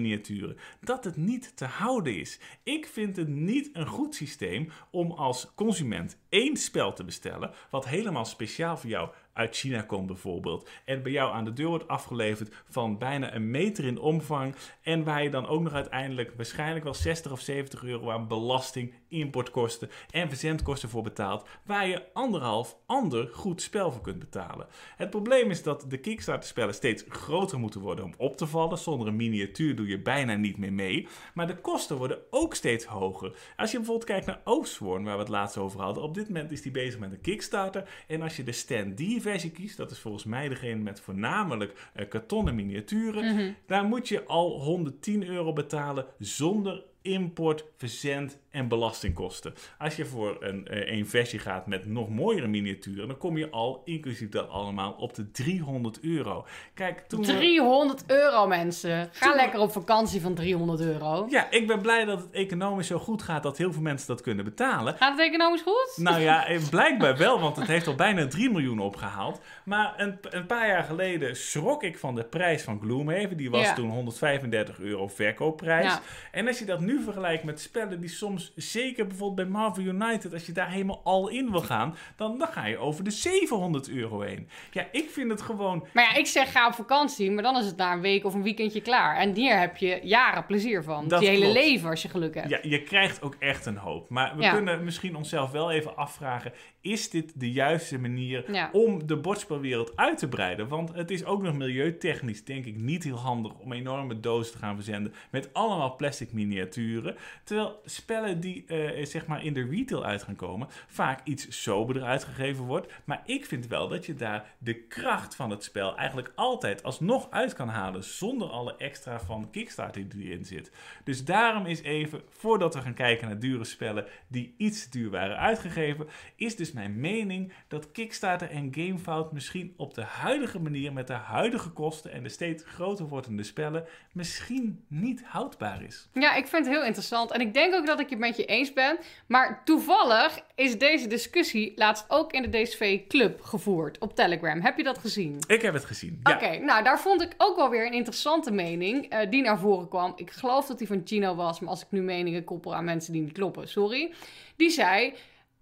dat 0.81 1.03
het 1.03 1.17
niet 1.17 1.57
te 1.57 1.65
houden 1.65 2.19
is. 2.19 2.39
Ik 2.63 2.87
vind 2.87 3.15
het 3.15 3.27
niet 3.27 3.69
een 3.73 3.87
goed 3.87 4.15
systeem 4.15 4.71
om 4.91 5.11
als 5.11 5.51
consument 5.55 6.17
één 6.29 6.57
spel 6.57 6.93
te 6.93 7.03
bestellen 7.03 7.51
wat 7.69 7.87
helemaal 7.87 8.25
speciaal 8.25 8.77
voor 8.77 8.89
jou 8.89 9.09
uit 9.37 9.55
China 9.55 9.81
komt 9.81 10.07
bijvoorbeeld. 10.07 10.69
En 10.85 11.03
bij 11.03 11.11
jou 11.11 11.33
aan 11.33 11.45
de 11.45 11.53
deur 11.53 11.67
wordt 11.67 11.87
afgeleverd 11.87 12.63
van 12.69 12.97
bijna 12.97 13.35
een 13.35 13.51
meter 13.51 13.85
in 13.85 13.99
omvang. 13.99 14.55
En 14.81 15.03
waar 15.03 15.23
je 15.23 15.29
dan 15.29 15.47
ook 15.47 15.61
nog 15.61 15.73
uiteindelijk 15.73 16.33
waarschijnlijk 16.35 16.83
wel 16.83 16.93
60 16.93 17.31
of 17.31 17.39
70 17.39 17.83
euro 17.83 18.11
aan 18.11 18.27
belasting, 18.27 18.93
importkosten 19.09 19.89
en 20.11 20.29
verzendkosten 20.29 20.89
voor 20.89 21.03
betaalt. 21.03 21.47
Waar 21.65 21.87
je 21.87 22.13
anderhalf 22.13 22.77
ander 22.85 23.29
goed 23.31 23.61
spel 23.61 23.91
voor 23.91 24.01
kunt 24.01 24.19
betalen. 24.19 24.67
Het 24.95 25.09
probleem 25.09 25.49
is 25.49 25.63
dat 25.63 25.85
de 25.87 25.97
Kickstarter 25.97 26.49
spellen 26.49 26.73
steeds 26.73 27.05
groter 27.09 27.59
moeten 27.59 27.81
worden 27.81 28.05
om 28.05 28.13
op 28.17 28.37
te 28.37 28.47
vallen. 28.47 28.77
Zonder 28.77 29.07
een 29.07 29.15
miniatuur 29.15 29.75
doe 29.75 29.87
je 29.87 30.01
bijna 30.01 30.35
niet 30.35 30.57
meer 30.57 30.73
mee. 30.73 31.07
Maar 31.33 31.47
de 31.47 31.57
kosten 31.57 31.97
worden 31.97 32.19
ook 32.29 32.55
steeds 32.55 32.85
hoger. 32.85 33.35
Als 33.55 33.71
je 33.71 33.77
bijvoorbeeld 33.77 34.09
kijkt 34.09 34.25
naar 34.25 34.41
Oathsworn, 34.43 35.03
waar 35.03 35.13
we 35.13 35.19
het 35.19 35.29
laatst 35.29 35.57
over 35.57 35.81
hadden. 35.81 36.03
Op 36.03 36.13
dit 36.13 36.27
moment 36.27 36.51
is 36.51 36.61
die 36.61 36.71
bezig 36.71 36.99
met 36.99 37.11
een 37.11 37.21
Kickstarter. 37.21 37.89
En 38.07 38.21
als 38.21 38.35
je 38.35 38.43
de 38.43 38.51
stand 38.51 39.01
versie 39.19 39.51
kiest, 39.51 39.77
dat 39.77 39.91
is 39.91 39.99
volgens 39.99 40.23
mij 40.23 40.49
degene 40.49 40.81
met 40.81 40.99
voornamelijk 40.99 41.89
uh, 41.95 42.07
kartonnen 42.09 42.55
miniaturen. 42.55 43.35
Mhm. 43.35 43.51
Daar 43.65 43.83
moet 43.83 44.07
je 44.07 44.25
al 44.25 44.61
110 44.61 45.27
euro 45.27 45.53
betalen 45.53 46.05
zonder 46.19 46.83
import, 47.01 47.65
verzend 47.77 48.39
en 48.57 48.67
belastingkosten. 48.67 49.53
Als 49.77 49.95
je 49.95 50.05
voor 50.05 50.37
een, 50.39 50.67
eh, 50.67 50.97
een 50.97 51.07
versie 51.07 51.39
gaat 51.39 51.67
met 51.67 51.85
nog 51.85 52.09
mooiere 52.09 52.47
miniaturen, 52.47 53.07
dan 53.07 53.17
kom 53.17 53.37
je 53.37 53.49
al, 53.49 53.81
inclusief 53.85 54.29
dat 54.29 54.49
allemaal, 54.49 54.91
op 54.91 55.13
de 55.13 55.31
300 55.31 55.99
euro. 56.01 56.45
Kijk, 56.73 56.99
toen 57.07 57.19
we- 57.25 57.35
300 57.35 58.03
euro, 58.07 58.47
mensen. 58.47 59.09
Ga 59.11 59.27
Toen 59.27 59.35
lekker 59.35 59.59
op 59.59 59.71
vakantie 59.71 60.21
van 60.21 60.33
300 60.35 60.79
euro. 60.81 61.25
Ja, 61.29 61.51
ik 61.51 61.67
ben 61.67 61.81
blij 61.81 62.05
dat 62.05 62.19
het 62.19 62.31
economisch 62.31 62.87
zo 62.87 62.97
goed 62.99 63.21
gaat 63.21 63.43
dat 63.43 63.57
heel 63.57 63.73
veel 63.73 63.81
mensen 63.81 64.07
dat 64.07 64.21
kunnen 64.21 64.45
betalen. 64.45 64.95
Gaat 64.97 65.17
het 65.17 65.27
economisch 65.27 65.61
goed? 65.61 65.93
Nou 66.03 66.19
ja, 66.21 66.45
eh, 66.47 66.59
blijkbaar 66.69 67.17
wel, 67.17 67.39
want 67.39 67.55
het 67.55 67.67
heeft 67.67 67.87
al 67.87 67.95
bijna 67.95 68.27
3 68.27 68.49
miljoen 68.51 68.79
opgehaald. 68.79 69.41
Maar 69.65 69.93
een, 69.97 70.17
een 70.29 70.45
paar 70.45 70.67
jaar 70.67 70.83
geleden 70.83 71.35
schrok 71.35 71.83
ik 71.83 71.97
van 71.97 72.15
de 72.15 72.23
prijs 72.23 72.63
van 72.63 72.79
Gloomhaven. 72.81 73.37
Die 73.37 73.49
was 73.51 73.61
Ja. 73.61 73.73
toen 73.73 73.89
135 73.89 74.79
euro 74.79 75.07
verkoopprijs. 75.07 75.85
Ja. 75.85 76.01
En 76.31 76.47
als 76.47 76.59
je 76.59 76.65
dat 76.65 76.79
nu 76.79 77.01
vergelijkt 77.03 77.43
met 77.43 77.59
spellen 77.59 77.99
die 77.99 78.09
soms, 78.09 78.46
zeker 78.55 79.07
bijvoorbeeld 79.07 79.49
bij 79.49 79.59
Marvel 79.59 79.83
United, 79.83 80.33
als 80.33 80.45
je 80.45 80.51
daar 80.51 80.69
helemaal 80.71 81.01
al 81.03 81.27
in 81.29 81.51
wil 81.51 81.61
gaan, 81.61 81.95
dan, 82.15 82.37
dan 82.37 82.47
ga 82.47 82.65
je 82.65 82.77
over 82.77 83.03
de 83.03 83.09
700 83.11 83.89
euro 83.89 84.21
heen. 84.21 84.49
Ja, 84.71 84.87
ik 84.91 85.09
vind 85.09 85.31
het 85.31 85.41
gewoon 85.41 85.85
Maar 85.93 86.03
ja, 86.03 86.13
ik 86.19 86.25
zeg 86.25 86.51
ga 86.51 86.67
op 86.67 86.73
vakantie, 86.73 87.31
maar 87.31 87.43
dan 87.43 87.57
is 87.57 87.65
het 87.65 87.77
na 87.77 87.93
een 87.93 88.01
week 88.01 88.25
of 88.25 88.33
een 88.33 88.43
weekendje 88.43 88.81
klaar. 88.81 89.17
En 89.17 89.33
hier 89.35 89.59
heb 89.59 89.77
je 89.77 89.99
jaren 90.03 90.45
plezier 90.45 90.83
van. 90.83 91.07
Dat 91.07 91.21
je 91.21 91.27
hele 91.27 91.51
leven 91.51 91.89
als 91.89 92.01
je 92.01 92.09
geluk 92.09 92.35
hebt. 92.35 92.49
Ja, 92.49 92.59
je 92.61 92.83
krijgt 92.83 93.21
ook 93.21 93.35
echt 93.39 93.65
een 93.65 93.77
hoop. 93.77 94.09
Maar 94.09 94.35
we 94.35 94.41
Ja. 94.41 94.53
kunnen 94.53 94.83
misschien 94.83 95.15
onszelf 95.15 95.51
wel 95.51 95.71
even 95.71 95.95
afvragen: 95.97 96.53
is 96.91 97.09
dit 97.09 97.31
de 97.35 97.51
juiste 97.51 97.99
manier 97.99 98.51
Ja. 98.51 98.69
om 98.71 99.07
de 99.07 99.17
bordspelwereld 99.17 99.91
uit 99.95 100.17
te 100.17 100.27
breiden? 100.27 100.67
Want 100.67 100.93
het 100.93 101.11
is 101.11 101.25
ook 101.25 101.41
nog 101.41 101.55
milieutechnisch, 101.57 102.43
denk 102.43 102.65
ik, 102.65 102.75
niet 102.75 103.03
heel 103.03 103.15
handig 103.17 103.53
om 103.53 103.73
enorme 103.73 104.19
dozen 104.19 104.51
te 104.53 104.57
gaan 104.59 104.75
verzenden 104.75 105.13
met 105.29 105.53
allemaal 105.53 105.95
plastic 105.95 106.31
miniaturen. 106.33 107.15
Terwijl 107.43 107.81
spellen 107.85 108.39
die 108.39 108.65
eh, 108.65 109.05
zeg 109.05 109.25
maar 109.25 109.43
in 109.43 109.53
de 109.53 109.67
retail 109.69 110.05
uit 110.05 110.23
gaan 110.23 110.35
komen, 110.35 110.67
vaak 110.87 111.19
iets 111.23 111.61
soberder 111.61 112.03
uitgegeven 112.03 112.65
wordt. 112.65 112.93
Maar 113.03 113.21
ik 113.25 113.45
vind 113.45 113.67
wel 113.67 113.87
dat 113.87 114.05
je 114.05 114.15
daar 114.15 114.45
de 114.57 114.73
kracht 114.73 115.35
van 115.35 115.49
het 115.49 115.63
spel 115.63 115.97
eigenlijk 115.97 116.31
altijd 116.35 116.83
alsnog 116.83 117.27
uit 117.29 117.53
kan 117.53 117.69
halen 117.69 118.03
zonder 118.03 118.47
alle 118.49 118.75
extra 118.77 119.19
van 119.19 119.49
Kickstarter 119.51 120.09
die 120.09 120.23
erin 120.29 120.45
zit. 120.45 120.71
Dus 121.03 121.25
daarom 121.25 121.65
is 121.65 121.81
even, 121.81 122.21
voordat 122.29 122.73
we 122.73 122.81
gaan 122.81 122.93
kijken 122.93 123.27
naar 123.27 123.39
dure 123.39 123.63
spellen 123.65 124.05
die 124.27 124.53
iets 124.57 124.83
te 124.83 124.89
duur 124.89 125.09
waren 125.09 125.37
uitgegeven, 125.37 126.07
is 126.35 126.55
dus 126.55 126.73
mijn 126.77 126.99
mening 126.99 127.51
dat 127.67 127.91
Kickstarter 127.91 128.49
en 128.49 128.73
Gamefout 128.73 129.31
misschien 129.31 129.73
op 129.77 129.93
de 129.93 130.03
huidige 130.03 130.59
manier 130.59 130.93
met 130.93 131.07
de 131.07 131.13
huidige 131.13 131.69
kosten 131.69 132.11
en 132.11 132.23
de 132.23 132.29
steeds 132.29 132.63
groter 132.65 133.07
wordende 133.07 133.43
spellen 133.43 133.85
misschien 134.11 134.83
niet 134.87 135.23
houdbaar 135.25 135.83
is. 135.83 136.09
Ja, 136.13 136.35
ik 136.35 136.47
vind 136.47 136.65
het 136.65 136.75
heel 136.75 136.85
interessant. 136.85 137.31
En 137.31 137.41
ik 137.41 137.53
denk 137.53 137.73
ook 137.73 137.85
dat 137.85 137.99
ik 137.99 138.09
het 138.09 138.19
met 138.19 138.37
je 138.37 138.45
eens 138.45 138.73
ben. 138.73 138.97
Maar 139.27 139.61
toevallig 139.63 140.39
is 140.55 140.77
deze 140.77 141.07
discussie 141.07 141.71
laatst 141.75 142.05
ook 142.07 142.33
in 142.33 142.51
de 142.51 142.61
DSV 142.61 143.07
Club 143.07 143.41
gevoerd 143.41 143.99
op 143.99 144.15
Telegram. 144.15 144.61
Heb 144.61 144.77
je 144.77 144.83
dat 144.83 144.97
gezien? 144.97 145.39
Ik 145.47 145.61
heb 145.61 145.73
het 145.73 145.85
gezien. 145.85 146.19
Ja. 146.23 146.35
Oké, 146.35 146.57
nou 146.57 146.83
daar 146.83 146.99
vond 146.99 147.21
ik 147.21 147.33
ook 147.37 147.55
wel 147.55 147.69
weer 147.69 147.85
een 147.85 147.93
interessante 147.93 148.51
mening 148.51 149.09
eh, 149.09 149.29
die 149.29 149.41
naar 149.41 149.59
voren 149.59 149.87
kwam. 149.87 150.13
Ik 150.15 150.31
geloof 150.31 150.65
dat 150.65 150.77
die 150.77 150.87
van 150.87 151.01
Gino 151.05 151.35
was, 151.35 151.59
maar 151.59 151.69
als 151.69 151.81
ik 151.81 151.87
nu 151.89 152.01
meningen 152.01 152.43
koppel 152.43 152.75
aan 152.75 152.85
mensen 152.85 153.13
die 153.13 153.21
niet 153.21 153.31
kloppen, 153.31 153.67
sorry. 153.69 154.13
Die 154.55 154.69
zei, 154.69 155.13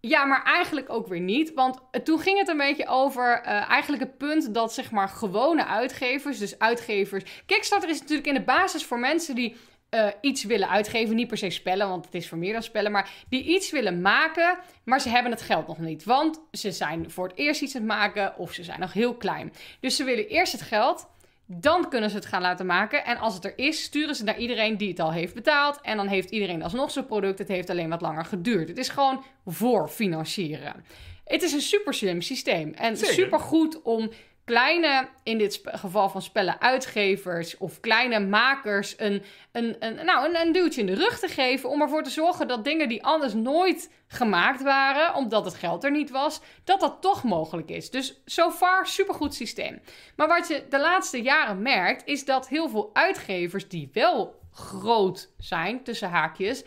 ja, 0.07 0.25
maar 0.25 0.43
eigenlijk 0.43 0.89
ook 0.89 1.07
weer 1.07 1.19
niet. 1.19 1.53
Want 1.53 1.79
eh, 1.91 2.01
toen 2.01 2.19
ging 2.19 2.37
het 2.37 2.47
een 2.47 2.57
beetje 2.57 2.87
over 2.87 3.41
eh, 3.41 3.69
eigenlijk 3.69 4.03
het 4.03 4.17
punt 4.17 4.53
dat 4.53 4.73
zeg 4.73 4.91
maar 4.91 5.09
gewone 5.09 5.65
uitgevers, 5.65 6.37
dus 6.37 6.59
uitgevers... 6.59 7.23
Kickstarter 7.45 7.89
is 7.89 7.99
natuurlijk 7.99 8.27
in 8.27 8.33
de 8.33 8.41
basis 8.41 8.83
voor 8.83 8.99
mensen 8.99 9.35
die 9.35 9.55
eh, 9.89 10.07
iets 10.21 10.43
willen 10.43 10.69
uitgeven. 10.69 11.15
Niet 11.15 11.27
per 11.27 11.37
se 11.37 11.49
spellen, 11.49 11.89
want 11.89 12.05
het 12.05 12.13
is 12.13 12.27
voor 12.27 12.37
meer 12.37 12.53
dan 12.53 12.63
spellen. 12.63 12.91
Maar 12.91 13.09
die 13.29 13.43
iets 13.43 13.71
willen 13.71 14.01
maken, 14.01 14.57
maar 14.83 15.01
ze 15.01 15.09
hebben 15.09 15.31
het 15.31 15.41
geld 15.41 15.67
nog 15.67 15.79
niet. 15.79 16.03
Want 16.03 16.41
ze 16.51 16.71
zijn 16.71 17.11
voor 17.11 17.27
het 17.27 17.37
eerst 17.37 17.61
iets 17.61 17.75
aan 17.75 17.81
het 17.81 17.89
maken 17.89 18.37
of 18.37 18.53
ze 18.53 18.63
zijn 18.63 18.79
nog 18.79 18.93
heel 18.93 19.15
klein. 19.15 19.53
Dus 19.79 19.95
ze 19.95 20.03
willen 20.03 20.27
eerst 20.27 20.51
het 20.51 20.61
geld. 20.61 21.07
Dan 21.45 21.89
kunnen 21.89 22.09
ze 22.09 22.15
het 22.15 22.25
gaan 22.25 22.41
laten 22.41 22.65
maken. 22.65 23.05
En 23.05 23.17
als 23.17 23.33
het 23.33 23.45
er 23.45 23.53
is, 23.55 23.83
sturen 23.83 24.15
ze 24.15 24.23
naar 24.23 24.37
iedereen 24.37 24.77
die 24.77 24.89
het 24.89 24.99
al 24.99 25.11
heeft 25.11 25.33
betaald. 25.33 25.79
En 25.81 25.97
dan 25.97 26.07
heeft 26.07 26.29
iedereen 26.29 26.63
alsnog 26.63 26.91
zijn 26.91 27.05
product. 27.05 27.39
Het 27.39 27.47
heeft 27.47 27.69
alleen 27.69 27.89
wat 27.89 28.01
langer 28.01 28.25
geduurd. 28.25 28.67
Het 28.67 28.77
is 28.77 28.89
gewoon 28.89 29.23
voor 29.45 29.87
financieren. 29.87 30.85
Het 31.25 31.43
is 31.43 31.53
een 31.53 31.61
super 31.61 31.93
slim 31.93 32.21
systeem. 32.21 32.73
En 32.73 32.97
super 32.97 33.39
goed 33.39 33.81
om 33.81 34.09
kleine, 34.45 35.07
in 35.23 35.37
dit 35.37 35.61
geval 35.63 36.09
van 36.09 36.21
spellen, 36.21 36.61
uitgevers 36.61 37.57
of 37.57 37.79
kleine 37.79 38.19
makers 38.19 38.93
een, 38.97 39.23
een, 39.51 39.75
een, 39.79 40.05
nou, 40.05 40.29
een, 40.29 40.41
een 40.41 40.51
duwtje 40.51 40.81
in 40.81 40.87
de 40.87 40.95
rug 40.95 41.19
te 41.19 41.27
geven. 41.27 41.69
Om 41.69 41.81
ervoor 41.81 42.03
te 42.03 42.09
zorgen 42.09 42.47
dat 42.47 42.63
dingen 42.63 42.89
die 42.89 43.03
anders 43.03 43.33
nooit 43.33 43.91
gemaakt 44.07 44.61
waren, 44.61 45.15
omdat 45.15 45.45
het 45.45 45.55
geld 45.55 45.83
er 45.83 45.91
niet 45.91 46.09
was, 46.09 46.41
dat 46.63 46.79
dat 46.79 46.97
toch 47.01 47.23
mogelijk 47.23 47.69
is. 47.69 47.89
Dus 47.89 48.21
so 48.25 48.51
far, 48.51 48.87
supergoed 48.87 49.33
systeem. 49.33 49.81
Maar 50.15 50.27
wat 50.27 50.47
je 50.47 50.63
de 50.69 50.79
laatste 50.79 51.21
jaren 51.21 51.61
merkt, 51.61 52.05
is 52.05 52.25
dat 52.25 52.47
heel 52.47 52.69
veel 52.69 52.89
uitgevers 52.93 53.67
die 53.67 53.89
wel 53.93 54.39
groot 54.51 55.29
zijn, 55.37 55.83
tussen 55.83 56.09
haakjes, 56.09 56.63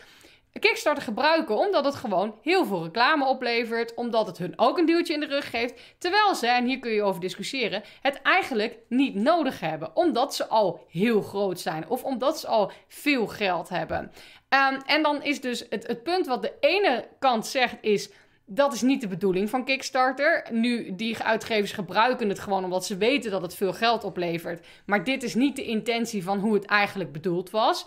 Kickstarter 0.58 1.02
gebruiken 1.02 1.56
omdat 1.56 1.84
het 1.84 1.94
gewoon 1.94 2.34
heel 2.42 2.64
veel 2.64 2.82
reclame 2.82 3.24
oplevert, 3.24 3.94
omdat 3.94 4.26
het 4.26 4.38
hun 4.38 4.52
ook 4.56 4.78
een 4.78 4.86
duwtje 4.86 5.14
in 5.14 5.20
de 5.20 5.26
rug 5.26 5.50
geeft, 5.50 5.80
terwijl 5.98 6.34
ze, 6.34 6.46
en 6.46 6.64
hier 6.64 6.78
kun 6.78 6.90
je 6.90 7.02
over 7.02 7.20
discussiëren, 7.20 7.82
het 8.00 8.22
eigenlijk 8.22 8.78
niet 8.88 9.14
nodig 9.14 9.60
hebben, 9.60 9.96
omdat 9.96 10.34
ze 10.34 10.46
al 10.46 10.86
heel 10.88 11.22
groot 11.22 11.60
zijn 11.60 11.88
of 11.88 12.04
omdat 12.04 12.40
ze 12.40 12.46
al 12.46 12.72
veel 12.88 13.26
geld 13.26 13.68
hebben. 13.68 14.12
Ehm, 14.48 14.80
en 14.86 15.02
dan 15.02 15.22
is 15.22 15.40
dus 15.40 15.66
het, 15.70 15.86
het 15.86 16.02
punt 16.02 16.26
wat 16.26 16.42
de 16.42 16.52
ene 16.60 17.08
kant 17.18 17.46
zegt 17.46 17.76
is, 17.80 18.10
dat 18.50 18.72
is 18.72 18.82
niet 18.82 19.00
de 19.00 19.08
bedoeling 19.08 19.50
van 19.50 19.64
Kickstarter. 19.64 20.46
Nu, 20.50 20.94
die 20.96 21.22
uitgevers 21.22 21.72
gebruiken 21.72 22.28
het 22.28 22.38
gewoon 22.38 22.64
omdat 22.64 22.86
ze 22.86 22.96
weten 22.96 23.30
dat 23.30 23.42
het 23.42 23.54
veel 23.54 23.72
geld 23.72 24.04
oplevert. 24.04 24.66
Maar 24.86 25.04
dit 25.04 25.22
is 25.22 25.34
niet 25.34 25.56
de 25.56 25.64
intentie 25.64 26.24
van 26.24 26.38
hoe 26.38 26.54
het 26.54 26.64
eigenlijk 26.64 27.12
bedoeld 27.12 27.50
was. 27.50 27.86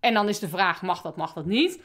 En 0.00 0.14
dan 0.14 0.28
is 0.28 0.38
de 0.38 0.48
vraag, 0.48 0.82
mag 0.82 1.02
dat, 1.02 1.16
mag 1.16 1.32
dat 1.32 1.46
niet? 1.46 1.80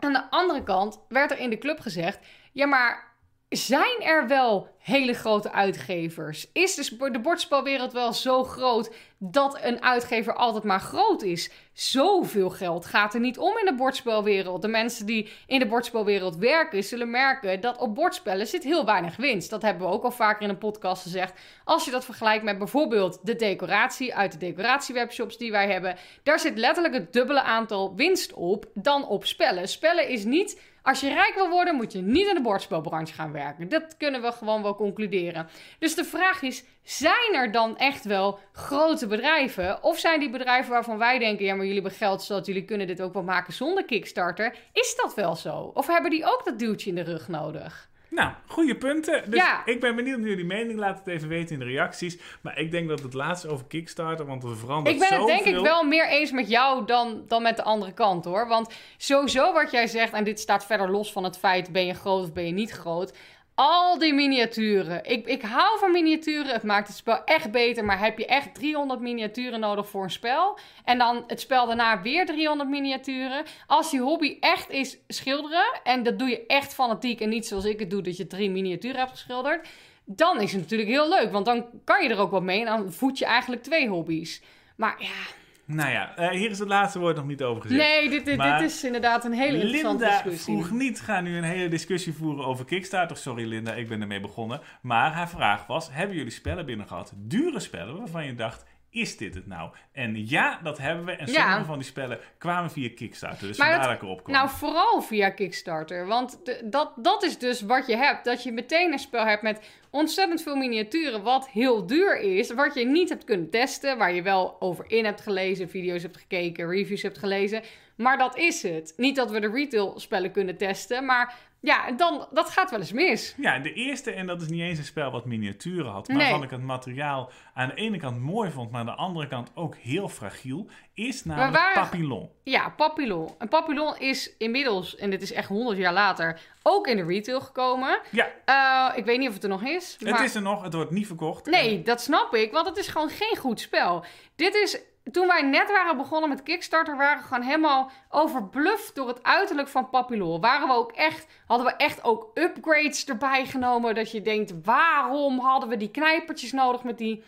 Aan 0.00 0.12
de 0.12 0.30
andere 0.30 0.62
kant 0.62 1.00
werd 1.08 1.30
er 1.30 1.38
in 1.38 1.50
de 1.50 1.58
club 1.58 1.80
gezegd... 1.80 2.18
ja, 2.52 2.66
maar 2.66 3.09
zijn 3.50 4.00
er 4.02 4.28
wel 4.28 4.68
hele 4.78 5.14
grote 5.14 5.52
uitgevers? 5.52 6.46
Is 6.52 6.74
de, 6.74 6.82
sp- 6.82 7.12
de 7.12 7.20
bordspelwereld 7.20 7.92
wel 7.92 8.12
zo 8.12 8.44
groot 8.44 8.90
dat 9.18 9.58
een 9.62 9.82
uitgever 9.82 10.34
altijd 10.34 10.64
maar 10.64 10.80
groot 10.80 11.22
is? 11.22 11.50
Zoveel 11.72 12.50
geld 12.50 12.86
gaat 12.86 13.14
er 13.14 13.20
niet 13.20 13.38
om 13.38 13.58
in 13.58 13.64
de 13.64 13.74
bordspelwereld. 13.74 14.62
De 14.62 14.68
mensen 14.68 15.06
die 15.06 15.28
in 15.46 15.58
de 15.58 15.66
bordspelwereld 15.66 16.36
werken, 16.36 16.84
zullen 16.84 17.10
merken 17.10 17.60
dat 17.60 17.78
op 17.78 17.94
bordspellen 17.94 18.46
zit 18.46 18.64
heel 18.64 18.84
weinig 18.84 19.16
winst. 19.16 19.50
Dat 19.50 19.62
hebben 19.62 19.86
we 19.86 19.92
ook 19.92 20.04
al 20.04 20.10
vaker 20.10 20.42
in 20.42 20.48
een 20.48 20.58
podcast 20.58 21.02
gezegd. 21.02 21.40
Als 21.64 21.84
je 21.84 21.90
dat 21.90 22.04
vergelijkt 22.04 22.44
met 22.44 22.58
bijvoorbeeld 22.58 23.18
de 23.22 23.36
decoratie 23.36 24.14
uit 24.14 24.32
de 24.32 24.38
decoratiewebshops 24.38 25.36
die 25.36 25.50
wij 25.50 25.70
hebben, 25.70 25.96
daar 26.22 26.40
zit 26.40 26.58
letterlijk 26.58 26.94
het 26.94 27.12
dubbele 27.12 27.42
aantal 27.42 27.94
winst 27.94 28.32
op 28.32 28.66
dan 28.74 29.06
op 29.06 29.24
spellen. 29.24 29.68
Spellen 29.68 30.08
is 30.08 30.24
niet 30.24 30.60
als 30.82 31.00
je 31.00 31.08
rijk 31.08 31.34
wil 31.34 31.48
worden, 31.48 31.74
moet 31.74 31.92
je 31.92 32.00
niet 32.00 32.28
in 32.28 32.34
de 32.34 32.40
bordspelbranche 32.40 33.14
gaan 33.14 33.32
werken. 33.32 33.68
Dat 33.68 33.96
kunnen 33.96 34.22
we 34.22 34.32
gewoon 34.32 34.62
wel 34.62 34.74
concluderen. 34.74 35.48
Dus 35.78 35.94
de 35.94 36.04
vraag 36.04 36.42
is: 36.42 36.64
zijn 36.82 37.34
er 37.34 37.52
dan 37.52 37.78
echt 37.78 38.04
wel 38.04 38.38
grote 38.52 39.06
bedrijven? 39.06 39.82
Of 39.82 39.98
zijn 39.98 40.20
die 40.20 40.30
bedrijven 40.30 40.70
waarvan 40.70 40.98
wij 40.98 41.18
denken: 41.18 41.44
ja, 41.44 41.54
maar 41.54 41.64
jullie 41.66 41.80
hebben 41.80 41.98
geld 41.98 42.22
zodat 42.22 42.46
jullie 42.46 42.64
kunnen 42.64 42.86
dit 42.86 43.02
ook 43.02 43.12
wel 43.12 43.22
maken 43.22 43.52
zonder 43.52 43.84
Kickstarter? 43.84 44.54
Is 44.72 44.96
dat 44.96 45.14
wel 45.14 45.36
zo? 45.36 45.70
Of 45.74 45.86
hebben 45.86 46.10
die 46.10 46.24
ook 46.24 46.44
dat 46.44 46.58
duwtje 46.58 46.88
in 46.88 46.96
de 46.96 47.02
rug 47.02 47.28
nodig? 47.28 47.89
Nou, 48.10 48.32
goede 48.46 48.76
punten. 48.76 49.30
Dus 49.30 49.40
Ja. 49.40 49.62
ik 49.66 49.80
ben 49.80 49.96
benieuwd 49.96 50.18
naar 50.18 50.28
jullie 50.28 50.44
mening. 50.44 50.78
Laat 50.78 50.98
het 50.98 51.06
even 51.06 51.28
weten 51.28 51.52
in 51.52 51.58
de 51.58 51.64
reacties. 51.64 52.18
Maar 52.40 52.58
ik 52.58 52.70
denk 52.70 52.88
dat 52.88 53.00
het 53.02 53.14
laatste 53.14 53.48
over 53.48 53.66
Kickstarter, 53.66 54.26
want 54.26 54.44
er 54.44 54.56
verandert 54.56 54.94
Ik 54.94 55.08
ben 55.08 55.18
het 55.18 55.26
denk 55.26 55.44
ik 55.44 55.58
wel 55.58 55.84
meer 55.84 56.08
eens 56.08 56.30
met 56.30 56.48
jou 56.48 56.86
dan, 56.86 57.24
dan 57.26 57.42
met 57.42 57.56
de 57.56 57.62
andere 57.62 57.92
kant 57.92 58.24
hoor. 58.24 58.48
Want 58.48 58.74
sowieso 58.96 59.52
wat 59.52 59.70
jij 59.70 59.86
zegt, 59.86 60.12
en 60.12 60.24
dit 60.24 60.40
staat 60.40 60.66
verder 60.66 60.90
los 60.90 61.12
van 61.12 61.24
het 61.24 61.38
feit: 61.38 61.72
ben 61.72 61.86
je 61.86 61.94
groot 61.94 62.22
of 62.22 62.32
ben 62.32 62.46
je 62.46 62.52
niet 62.52 62.70
groot. 62.70 63.12
Al 63.60 63.98
die 63.98 64.14
miniaturen. 64.14 65.04
Ik, 65.04 65.26
ik 65.26 65.42
hou 65.42 65.78
van 65.78 65.92
miniaturen. 65.92 66.52
Het 66.52 66.62
maakt 66.62 66.88
het 66.88 66.96
spel 66.96 67.24
echt 67.24 67.50
beter. 67.50 67.84
Maar 67.84 67.98
heb 67.98 68.18
je 68.18 68.26
echt 68.26 68.54
300 68.54 69.00
miniaturen 69.00 69.60
nodig 69.60 69.88
voor 69.88 70.02
een 70.02 70.10
spel? 70.10 70.58
En 70.84 70.98
dan 70.98 71.24
het 71.26 71.40
spel 71.40 71.66
daarna 71.66 72.02
weer 72.02 72.26
300 72.26 72.68
miniaturen. 72.68 73.44
Als 73.66 73.90
je 73.90 73.98
hobby 73.98 74.36
echt 74.40 74.70
is 74.70 74.98
schilderen. 75.08 75.80
En 75.82 76.02
dat 76.02 76.18
doe 76.18 76.28
je 76.28 76.46
echt 76.46 76.74
fanatiek. 76.74 77.20
En 77.20 77.28
niet 77.28 77.46
zoals 77.46 77.64
ik 77.64 77.78
het 77.78 77.90
doe, 77.90 78.02
dat 78.02 78.16
je 78.16 78.26
drie 78.26 78.50
miniaturen 78.50 78.98
hebt 78.98 79.10
geschilderd. 79.10 79.68
Dan 80.04 80.40
is 80.40 80.52
het 80.52 80.60
natuurlijk 80.60 80.90
heel 80.90 81.08
leuk. 81.08 81.32
Want 81.32 81.44
dan 81.44 81.66
kan 81.84 82.02
je 82.02 82.08
er 82.08 82.18
ook 82.18 82.30
wat 82.30 82.42
mee. 82.42 82.60
En 82.60 82.66
dan 82.66 82.92
voed 82.92 83.18
je 83.18 83.24
eigenlijk 83.24 83.62
twee 83.62 83.88
hobby's. 83.88 84.42
Maar 84.76 84.96
ja, 84.98 85.39
Nou 85.72 85.90
ja, 85.90 86.16
eh, 86.16 86.28
hier 86.28 86.50
is 86.50 86.58
het 86.58 86.68
laatste 86.68 86.98
woord 86.98 87.16
nog 87.16 87.26
niet 87.26 87.42
over 87.42 87.62
gezegd. 87.62 87.80
nee, 87.80 88.08
dit, 88.08 88.24
dit, 88.24 88.60
is 88.60 88.84
inderdaad 88.84 89.24
een 89.24 89.32
hele 89.32 89.58
interessante 89.58 90.04
Linda 90.04 90.22
discussie. 90.22 90.54
vroeg 90.54 90.70
niet, 90.70 91.00
ga 91.00 91.20
nu 91.20 91.36
een 91.36 91.44
hele 91.44 91.68
discussie 91.68 92.12
voeren 92.12 92.44
over 92.44 92.64
Kickstarter. 92.64 93.16
Sorry 93.16 93.48
Linda, 93.48 93.74
ik 93.74 93.88
ben 93.88 94.00
ermee 94.00 94.20
begonnen. 94.20 94.60
Maar 94.80 95.12
haar 95.12 95.28
vraag 95.28 95.66
was, 95.66 95.88
hebben 95.92 96.16
jullie 96.16 96.32
spellen 96.32 96.66
binnen 96.66 96.86
gehad? 96.86 97.12
Dure 97.16 97.60
spellen 97.60 97.98
waarvan 97.98 98.26
je 98.26 98.34
dacht, 98.34 98.64
is 98.90 99.16
dit 99.16 99.34
het 99.34 99.46
nou? 99.46 99.70
En 99.92 100.28
ja, 100.28 100.60
dat 100.62 100.78
hebben 100.78 101.04
we. 101.04 101.12
En 101.12 101.26
Ja. 101.26 101.32
sommige 101.40 101.64
van 101.64 101.78
die 101.78 101.86
spellen 101.86 102.18
kwamen 102.38 102.70
via 102.70 102.88
Kickstarter. 102.94 103.46
Dus 103.46 103.58
Maar 103.58 103.68
vandaar 103.70 103.86
dat 103.88 103.96
ik 103.96 104.02
erop 104.02 104.22
kwam. 104.24 104.34
Nou, 104.36 104.48
vooral 104.48 105.02
via 105.02 105.30
Kickstarter. 105.30 106.06
Want 106.06 106.40
de- 106.44 106.60
dat, 106.64 106.92
dat 106.96 107.22
is 107.22 107.38
dus 107.38 107.60
wat 107.60 107.86
je 107.86 107.96
hebt. 107.96 108.24
Dat 108.24 108.42
je 108.42 108.52
meteen 108.52 108.92
een 108.92 108.98
spel 108.98 109.24
hebt 109.26 109.42
met 109.42 109.60
ontzettend 109.90 110.42
veel 110.42 110.56
miniaturen. 110.56 111.22
Wat 111.22 111.48
heel 111.48 111.86
duur 111.86 112.16
is. 112.20 112.52
Wat 112.54 112.74
je 112.74 112.84
niet 112.86 113.08
hebt 113.08 113.24
kunnen 113.24 113.50
testen. 113.50 113.98
Waar 113.98 114.12
je 114.12 114.22
wel 114.22 114.56
over 114.60 114.84
in 114.88 115.04
hebt 115.04 115.20
gelezen. 115.20 115.68
Video's 115.70 116.02
hebt 116.02 116.16
gekeken. 116.16 116.68
Reviews 116.68 117.02
hebt 117.02 117.18
gelezen. 117.18 117.62
Maar 117.96 118.18
dat 118.18 118.36
is 118.36 118.62
het. 118.62 118.94
Niet 118.96 119.16
dat 119.16 119.30
we 119.30 119.40
de 119.40 119.50
retail 119.50 120.00
spellen 120.00 120.30
kunnen 120.32 120.56
testen. 120.56 121.04
Maar 121.04 121.34
ja, 121.60 121.92
dan, 121.92 122.26
dat 122.32 122.50
gaat 122.50 122.70
wel 122.70 122.78
eens 122.80 122.92
mis. 122.92 123.34
Ja, 123.36 123.58
de 123.58 123.72
eerste, 123.72 124.10
en 124.12 124.26
dat 124.26 124.42
is 124.42 124.48
niet 124.48 124.60
eens 124.60 124.78
een 124.78 124.84
spel 124.84 125.10
wat 125.10 125.24
miniaturen 125.24 125.90
had, 125.90 126.08
Nee. 126.08 126.16
waarvan 126.18 126.42
ik 126.42 126.50
het 126.50 126.62
materiaal 126.62 127.30
aan 127.54 127.68
de 127.68 127.74
ene 127.74 127.98
kant 127.98 128.20
mooi 128.20 128.50
vond, 128.50 128.70
maar 128.70 128.80
aan 128.80 128.86
de 128.86 128.92
andere 128.94 129.26
kant 129.28 129.50
ook 129.54 129.76
heel 129.76 130.08
fragiel, 130.08 130.66
is 130.94 131.24
namelijk 131.24 131.52
waren- 131.56 131.82
Papillon. 131.82 132.30
Ja, 132.44 132.68
Papillon. 132.68 133.28
En 133.38 133.48
Papillon 133.48 133.98
is 133.98 134.36
inmiddels, 134.38 134.96
en 134.96 135.10
dit 135.10 135.22
is 135.22 135.32
echt 135.32 135.48
100 135.48 135.78
jaar 135.78 135.92
later, 135.92 136.40
ook 136.62 136.86
in 136.86 136.96
de 136.96 137.04
retail 137.04 137.40
gekomen. 137.40 138.00
Ja, 138.10 138.28
Eh, 138.44 138.98
ik 138.98 139.04
weet 139.04 139.18
niet 139.18 139.28
of 139.28 139.34
het 139.34 139.42
er 139.42 139.48
nog 139.48 139.62
is. 139.62 139.96
het 139.98 140.10
maar- 140.10 140.24
is 140.24 140.34
er 140.34 140.42
nog, 140.42 140.62
het 140.62 140.74
wordt 140.74 140.90
niet 140.90 141.06
verkocht. 141.06 141.46
Nee, 141.46 141.82
dat 141.82 142.00
snap 142.00 142.34
ik, 142.34 142.52
want 142.52 142.66
het 142.66 142.76
is 142.76 142.88
gewoon 142.88 143.08
geen 143.10 143.36
goed 143.36 143.60
spel. 143.60 144.04
Dit 144.36 144.54
is, 144.54 144.78
toen 145.12 145.26
wij 145.26 145.42
net 145.42 145.70
waren 145.70 145.96
begonnen 145.96 146.28
met 146.28 146.42
Kickstarter, 146.42 146.96
waren 146.96 147.18
we 147.18 147.28
gewoon 147.28 147.42
helemaal 147.42 147.90
overbluft 148.08 148.94
door 148.94 149.08
het 149.08 149.22
uiterlijk 149.22 149.68
van 149.68 149.90
Papillon. 149.90 150.40
Waren 150.40 150.68
we 150.68 150.74
ook 150.74 150.92
echt, 150.92 151.26
hadden 151.46 151.66
we 151.66 151.72
echt 151.72 152.04
ook 152.04 152.30
upgrades 152.34 153.04
erbij 153.04 153.46
genomen, 153.46 153.94
dat 153.94 154.10
je 154.10 154.22
denkt, 154.22 154.54
waarom 154.64 155.38
hadden 155.38 155.68
we 155.68 155.76
die 155.76 155.90
knijpertjes 155.90 156.52
nodig 156.52 156.82
met 156.82 156.98
die... 156.98 157.22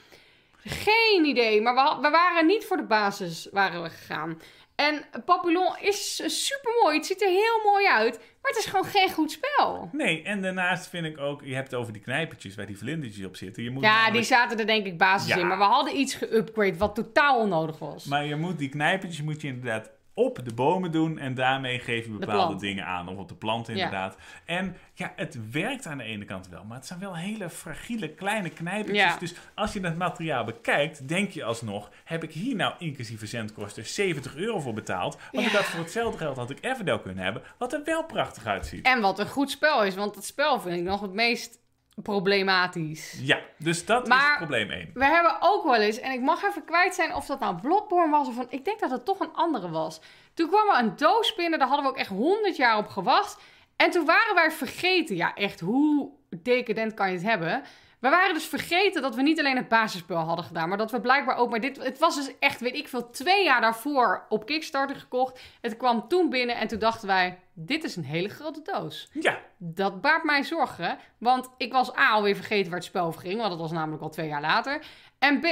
Geen 0.64 1.25
idee, 1.25 1.62
maar 1.62 1.75
we, 1.75 2.01
we 2.01 2.11
waren 2.11 2.47
niet 2.47 2.64
voor 2.64 2.77
de 2.77 2.83
basis 2.83 3.49
waren 3.53 3.83
we 3.83 3.91
gegaan. 3.91 4.41
En 4.83 5.05
Papillon 5.24 5.76
is 5.80 6.14
super 6.47 6.72
mooi, 6.83 6.97
het 6.97 7.07
ziet 7.07 7.22
er 7.22 7.28
heel 7.28 7.61
mooi 7.64 7.87
uit, 7.89 8.16
maar 8.16 8.51
het 8.51 8.57
is 8.59 8.64
gewoon 8.64 8.85
geen 8.85 9.11
goed 9.12 9.30
spel. 9.30 9.89
Nee, 9.93 10.22
en 10.22 10.43
daarnaast 10.43 10.89
vind 10.89 11.07
ik 11.07 11.18
ook, 11.18 11.43
je 11.45 11.55
hebt 11.55 11.70
het 11.70 11.80
over 11.80 11.93
die 11.93 12.03
knijpertjes 12.03 12.55
waar 12.55 12.66
die 12.66 12.78
vlindertjes 12.78 13.26
op 13.26 13.37
zitten. 13.37 13.62
Je 13.62 13.70
moet 13.70 13.83
Ja, 13.83 14.11
die 14.11 14.22
zaten 14.22 14.59
er 14.59 14.66
denk 14.66 14.87
ik 14.87 14.99
basis 14.99 15.28
Ja. 15.28 15.37
in. 15.37 15.47
Maar 15.47 15.59
we 15.59 15.64
hadden 15.64 15.97
iets 15.99 16.14
geupgrade 16.14 16.76
wat 16.76 16.95
totaal 16.95 17.39
onnodig 17.41 17.78
was. 17.78 18.05
Maar 18.05 18.24
je 18.24 18.37
moet 18.37 18.59
die 18.59 18.68
knijpertjes 18.68 19.22
moet 19.22 19.41
je 19.41 19.49
inderdaad 19.49 19.91
op 20.14 20.44
de 20.44 20.54
bomen 20.54 20.92
doen 20.92 21.18
en 21.18 21.34
daarmee 21.34 21.78
geef 21.78 22.04
je 22.04 22.10
bepaalde 22.10 22.56
dingen 22.56 22.86
aan. 22.86 23.08
Of 23.08 23.16
op 23.16 23.28
de 23.28 23.34
plant 23.34 23.66
Ja. 23.66 23.72
inderdaad. 23.72 24.16
En 24.44 24.76
ja, 24.94 25.12
het 25.16 25.50
werkt 25.50 25.86
aan 25.86 25.98
de 25.98 26.04
ene 26.04 26.24
kant 26.24 26.48
wel, 26.48 26.64
maar 26.64 26.76
het 26.76 26.86
zijn 26.86 26.98
wel 26.98 27.16
hele 27.16 27.50
fragiele 27.50 28.08
kleine 28.08 28.50
knijpertjes. 28.50 29.12
Ja. 29.12 29.18
Dus 29.18 29.34
als 29.54 29.72
je 29.72 29.80
het 29.80 29.96
materiaal 29.98 30.44
bekijkt, 30.44 31.08
denk 31.08 31.30
je 31.30 31.44
alsnog, 31.44 31.90
heb 32.04 32.22
ik 32.22 32.32
hier 32.32 32.56
nou 32.56 32.74
inclusief 32.78 33.18
verzendkosten 33.18 33.86
70 33.86 34.36
euro 34.36 34.60
voor 34.60 34.74
betaald? 34.74 35.18
Want 35.32 35.46
ik 35.46 35.52
voor 35.52 35.80
hetzelfde 35.80 36.18
geld 36.18 36.36
had 36.36 36.50
ik 36.50 36.58
Everdell 36.64 36.98
kunnen 37.00 37.24
hebben, 37.24 37.42
wat 37.58 37.72
er 37.72 37.80
wel 37.84 38.04
prachtig 38.04 38.46
uitziet. 38.46 38.86
En 38.86 39.00
wat 39.00 39.18
een 39.18 39.28
goed 39.28 39.50
spel 39.50 39.84
is, 39.84 39.94
want 39.94 40.14
het 40.14 40.24
spel 40.24 40.60
vind 40.60 40.76
ik 40.76 40.82
nog 40.82 41.00
het 41.00 41.12
meest 41.12 41.60
problematisch. 41.95 43.18
Ja, 43.22 43.40
dus 43.59 43.86
dat 43.86 44.09
is 44.09 44.14
probleem 44.36 44.70
1. 44.70 44.90
We 44.95 45.05
hebben 45.05 45.36
ook 45.40 45.64
wel 45.64 45.74
eens, 45.74 46.01
en 46.01 46.12
ik 46.12 46.20
mag 46.20 46.43
even 46.43 46.64
kwijt 46.64 46.95
zijn 46.95 47.14
of 47.14 47.26
dat 47.26 47.40
nou 47.40 47.61
Bloodborne 47.61 48.11
was 48.11 48.28
of 48.28 48.36
een, 48.36 48.47
ik 48.49 48.64
denk 48.64 48.80
dat 48.80 48.90
het 48.90 49.05
toch 49.05 49.20
een 49.20 49.32
andere 49.32 49.70
was. 49.70 50.01
Toen 50.34 50.49
kwam 50.49 50.68
er 50.68 50.78
een 50.78 50.97
doos 50.97 51.34
binnen, 51.34 51.59
daar 51.59 51.68
hadden 51.68 51.86
we 51.86 51.93
ook 51.93 51.99
echt 51.99 52.09
100 52.09 52.57
jaar 52.57 52.76
op 52.76 52.88
gewacht. 52.88 53.40
En 53.76 53.90
toen 53.90 54.05
waren 54.07 54.34
wij 54.34 54.51
vergeten, 54.51 55.16
ja 55.16 55.34
echt, 55.34 55.61
hoe 55.61 56.11
decadent 56.43 56.95
kan 56.95 57.09
je 57.09 57.14
het 57.14 57.24
hebben? 57.24 57.62
We 57.99 58.09
waren 58.09 58.34
dus 58.34 58.47
vergeten 58.47 59.03
dat 59.03 59.14
we 59.14 59.22
niet 59.22 59.38
alleen 59.38 59.57
het 59.57 59.68
basisspel 59.68 60.16
hadden 60.16 60.45
gedaan, 60.45 60.68
maar 60.68 60.78
dat 60.78 60.90
we 60.90 61.01
blijkbaar 61.01 61.36
ook, 61.36 61.51
maar 61.51 61.61
dit, 61.61 61.82
het 61.82 61.99
was 61.99 62.16
dus 62.16 62.38
echt, 62.38 62.61
weet 62.61 62.74
ik 62.74 62.88
veel, 62.88 63.11
twee 63.11 63.45
jaar 63.45 63.61
daarvoor 63.61 64.26
op 64.28 64.47
Kickstarter 64.47 64.97
gekocht. 64.97 65.40
Het 65.61 65.76
kwam 65.76 66.09
toen 66.09 66.30
binnen 66.30 66.57
en 66.57 66.68
toen 66.68 66.78
dachten 66.78 67.07
wij, 67.07 67.38
dit 67.55 67.84
is 67.84 67.96
een 67.96 68.05
hele 68.05 68.28
grote 68.28 68.62
doos. 68.62 69.09
Ja, 69.12 69.38
Dat 69.59 70.00
baart 70.00 70.24
mij 70.24 70.42
zorgen, 70.42 70.98
want 71.18 71.50
ik 71.57 71.72
was 71.72 71.96
A 71.96 72.11
alweer 72.11 72.34
vergeten 72.34 72.70
waar 72.70 72.78
het 72.78 72.88
spel 72.88 73.07
over 73.07 73.20
ging, 73.20 73.36
want 73.36 73.50
dat 73.50 73.59
was 73.59 73.72
namelijk 73.72 74.03
al 74.03 74.11
twee 74.11 74.28
jaar 74.28 74.40
later. 74.40 74.84
En 75.18 75.40
B, 75.40 75.46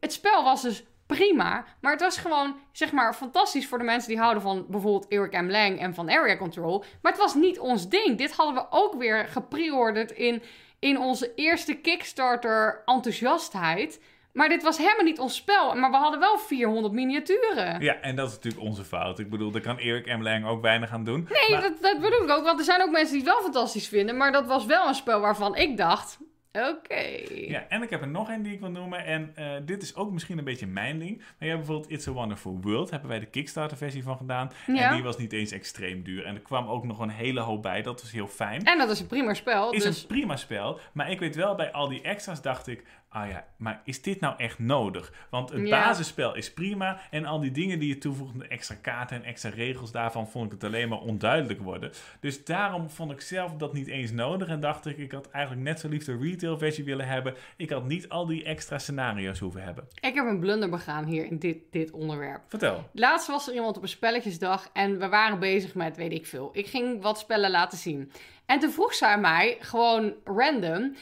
het 0.00 0.12
spel 0.12 0.44
was 0.44 0.62
dus 0.62 0.84
prima, 1.06 1.64
maar 1.80 1.92
het 1.92 2.00
was 2.00 2.16
gewoon, 2.16 2.56
zeg 2.72 2.92
maar, 2.92 3.14
fantastisch 3.14 3.68
voor 3.68 3.78
de 3.78 3.84
mensen 3.84 4.08
die 4.08 4.18
houden 4.18 4.42
van 4.42 4.66
bijvoorbeeld 4.68 5.08
Eric 5.08 5.40
M. 5.40 5.50
Lang 5.50 5.78
en 5.78 5.94
van 5.94 6.10
Area 6.10 6.36
Control. 6.36 6.84
Maar 7.02 7.12
het 7.12 7.20
was 7.20 7.34
niet 7.34 7.58
ons 7.58 7.88
ding. 7.88 8.18
Dit 8.18 8.32
hadden 8.32 8.54
we 8.54 8.66
ook 8.70 8.94
weer 8.94 9.28
gepreorderd 9.28 10.10
in, 10.10 10.42
in 10.78 10.98
onze 10.98 11.34
eerste 11.34 11.74
Kickstarter 11.74 12.82
enthousiastheid. 12.84 14.00
Maar 14.32 14.48
dit 14.48 14.62
was 14.62 14.78
helemaal 14.78 15.04
niet 15.04 15.18
ons 15.18 15.34
spel. 15.36 15.74
Maar 15.74 15.90
we 15.90 15.96
hadden 15.96 16.20
wel 16.20 16.38
400 16.38 16.94
miniaturen. 16.94 17.80
ja, 17.80 18.00
en 18.00 18.16
dat 18.16 18.28
is 18.28 18.34
natuurlijk 18.34 18.62
onze 18.62 18.84
fout. 18.84 19.18
Ik 19.18 19.30
bedoel, 19.30 19.50
daar 19.50 19.60
kan 19.60 19.76
Erik 19.76 20.16
M. 20.18 20.22
Lang 20.22 20.46
ook 20.46 20.62
weinig 20.62 20.90
aan 20.92 21.04
doen. 21.04 21.28
Nee, 21.30 21.50
Maar- 21.50 21.60
dat, 21.68 21.82
dat 21.82 22.00
bedoel 22.00 22.22
ik 22.22 22.30
ook. 22.30 22.44
Want 22.44 22.58
er 22.58 22.64
zijn 22.64 22.82
ook 22.82 22.90
mensen 22.90 23.12
die 23.16 23.22
het 23.24 23.32
wel 23.32 23.42
fantastisch 23.42 23.88
vinden. 23.88 24.16
Maar 24.16 24.32
dat 24.32 24.46
was 24.46 24.66
wel 24.66 24.88
een 24.88 24.94
spel 24.94 25.20
waarvan 25.20 25.56
ik 25.56 25.76
dacht... 25.76 26.18
Oké. 26.52 27.04
Ja, 27.30 27.64
en 27.68 27.82
ik 27.82 27.90
heb 27.90 28.00
er 28.00 28.08
nog 28.08 28.30
één 28.30 28.42
die 28.42 28.52
ik 28.52 28.60
wil 28.60 28.70
noemen. 28.70 29.04
En 29.04 29.32
eh, 29.34 29.46
dit 29.64 29.82
is 29.82 29.94
ook 29.94 30.10
misschien 30.10 30.38
een 30.38 30.44
beetje 30.44 30.66
mijn 30.66 30.98
ding. 30.98 31.16
Maar 31.18 31.48
hebt 31.48 31.58
bijvoorbeeld 31.58 31.90
It's 31.90 32.08
a 32.08 32.10
Wonderful 32.10 32.58
World. 32.60 32.90
Hebben 32.90 33.08
wij 33.08 33.18
de 33.18 33.26
Kickstarter 33.26 33.76
versie 33.76 34.02
van 34.02 34.16
gedaan. 34.16 34.50
Ja. 34.66 34.88
En 34.88 34.94
die 34.94 35.02
was 35.02 35.16
niet 35.16 35.32
eens 35.32 35.50
extreem 35.50 36.02
duur. 36.02 36.24
En 36.24 36.34
er 36.34 36.40
kwam 36.40 36.68
ook 36.68 36.84
nog 36.84 36.98
een 36.98 37.08
hele 37.10 37.40
hoop 37.40 37.62
bij. 37.62 37.82
Dat 37.82 38.00
was 38.00 38.10
heel 38.12 38.26
fijn. 38.26 38.64
En 38.64 38.78
dat 38.78 38.90
is 38.90 39.00
een 39.00 39.06
prima 39.06 39.34
spel. 39.34 39.72
Is 39.72 39.82
dus... 39.82 40.00
een 40.00 40.06
prima 40.06 40.36
spel. 40.36 40.78
Maar 40.92 41.10
ik 41.10 41.18
weet 41.18 41.36
wel, 41.36 41.54
bij 41.54 41.72
al 41.72 41.88
die 41.88 42.02
extra's 42.02 42.42
dacht 42.42 42.66
ik... 42.66 42.84
Ah 43.12 43.28
ja, 43.28 43.44
maar 43.56 43.80
is 43.84 44.02
dit 44.02 44.20
nou 44.20 44.34
echt 44.36 44.58
nodig? 44.58 45.12
Want 45.30 45.50
het 45.50 45.66
Ja. 45.66 45.84
basisspel 45.84 46.34
is 46.34 46.52
prima. 46.52 47.00
En 47.10 47.24
al 47.24 47.40
die 47.40 47.50
dingen 47.50 47.78
die 47.78 47.88
je 47.88 47.98
toevoegt, 47.98 48.38
de 48.38 48.48
extra 48.48 48.74
kaarten 48.74 49.16
en 49.16 49.24
extra 49.24 49.50
regels... 49.50 49.92
daarvan 49.92 50.28
vond 50.28 50.46
ik 50.46 50.52
het 50.52 50.64
alleen 50.64 50.88
maar 50.88 50.98
onduidelijk 50.98 51.60
worden. 51.60 51.92
Dus 52.20 52.44
daarom 52.44 52.90
vond 52.90 53.12
ik 53.12 53.20
zelf 53.20 53.52
dat 53.56 53.72
niet 53.72 53.86
eens 53.86 54.10
nodig. 54.10 54.48
En 54.48 54.60
dacht 54.60 54.86
ik, 54.86 54.98
ik 54.98 55.12
had 55.12 55.30
eigenlijk 55.30 55.64
net 55.64 55.80
zo 55.80 55.88
lief 55.88 56.04
de 56.04 56.18
retail 56.20 56.58
versie 56.58 56.84
willen 56.84 57.06
hebben. 57.06 57.34
Ik 57.56 57.70
had 57.70 57.84
niet 57.84 58.08
al 58.08 58.26
die 58.26 58.44
extra 58.44 58.78
scenario's 58.78 59.38
hoeven 59.38 59.62
hebben. 59.62 59.88
Ik 60.00 60.14
heb 60.14 60.26
een 60.26 60.40
blunder 60.40 60.68
begaan 60.70 61.04
hier 61.04 61.24
in 61.24 61.38
dit, 61.38 61.56
dit 61.70 61.90
onderwerp. 61.90 62.40
Vertel. 62.48 62.88
Laatst 62.92 63.26
was 63.26 63.48
er 63.48 63.54
iemand 63.54 63.76
op 63.76 63.82
een 63.82 63.88
spelletjesdag 63.88 64.68
en 64.72 64.98
we 64.98 65.08
waren 65.08 65.38
bezig 65.38 65.74
met 65.74 65.96
weet 65.96 66.12
ik 66.12 66.26
veel. 66.26 66.50
Ik 66.52 66.66
ging 66.66 67.02
wat 67.02 67.18
spellen 67.18 67.50
laten 67.50 67.78
zien. 67.78 68.12
En 68.46 68.58
toen 68.58 68.70
vroeg 68.70 68.94
zij 68.94 69.18
mij, 69.18 69.56
gewoon 69.60 70.14
random... 70.24 70.94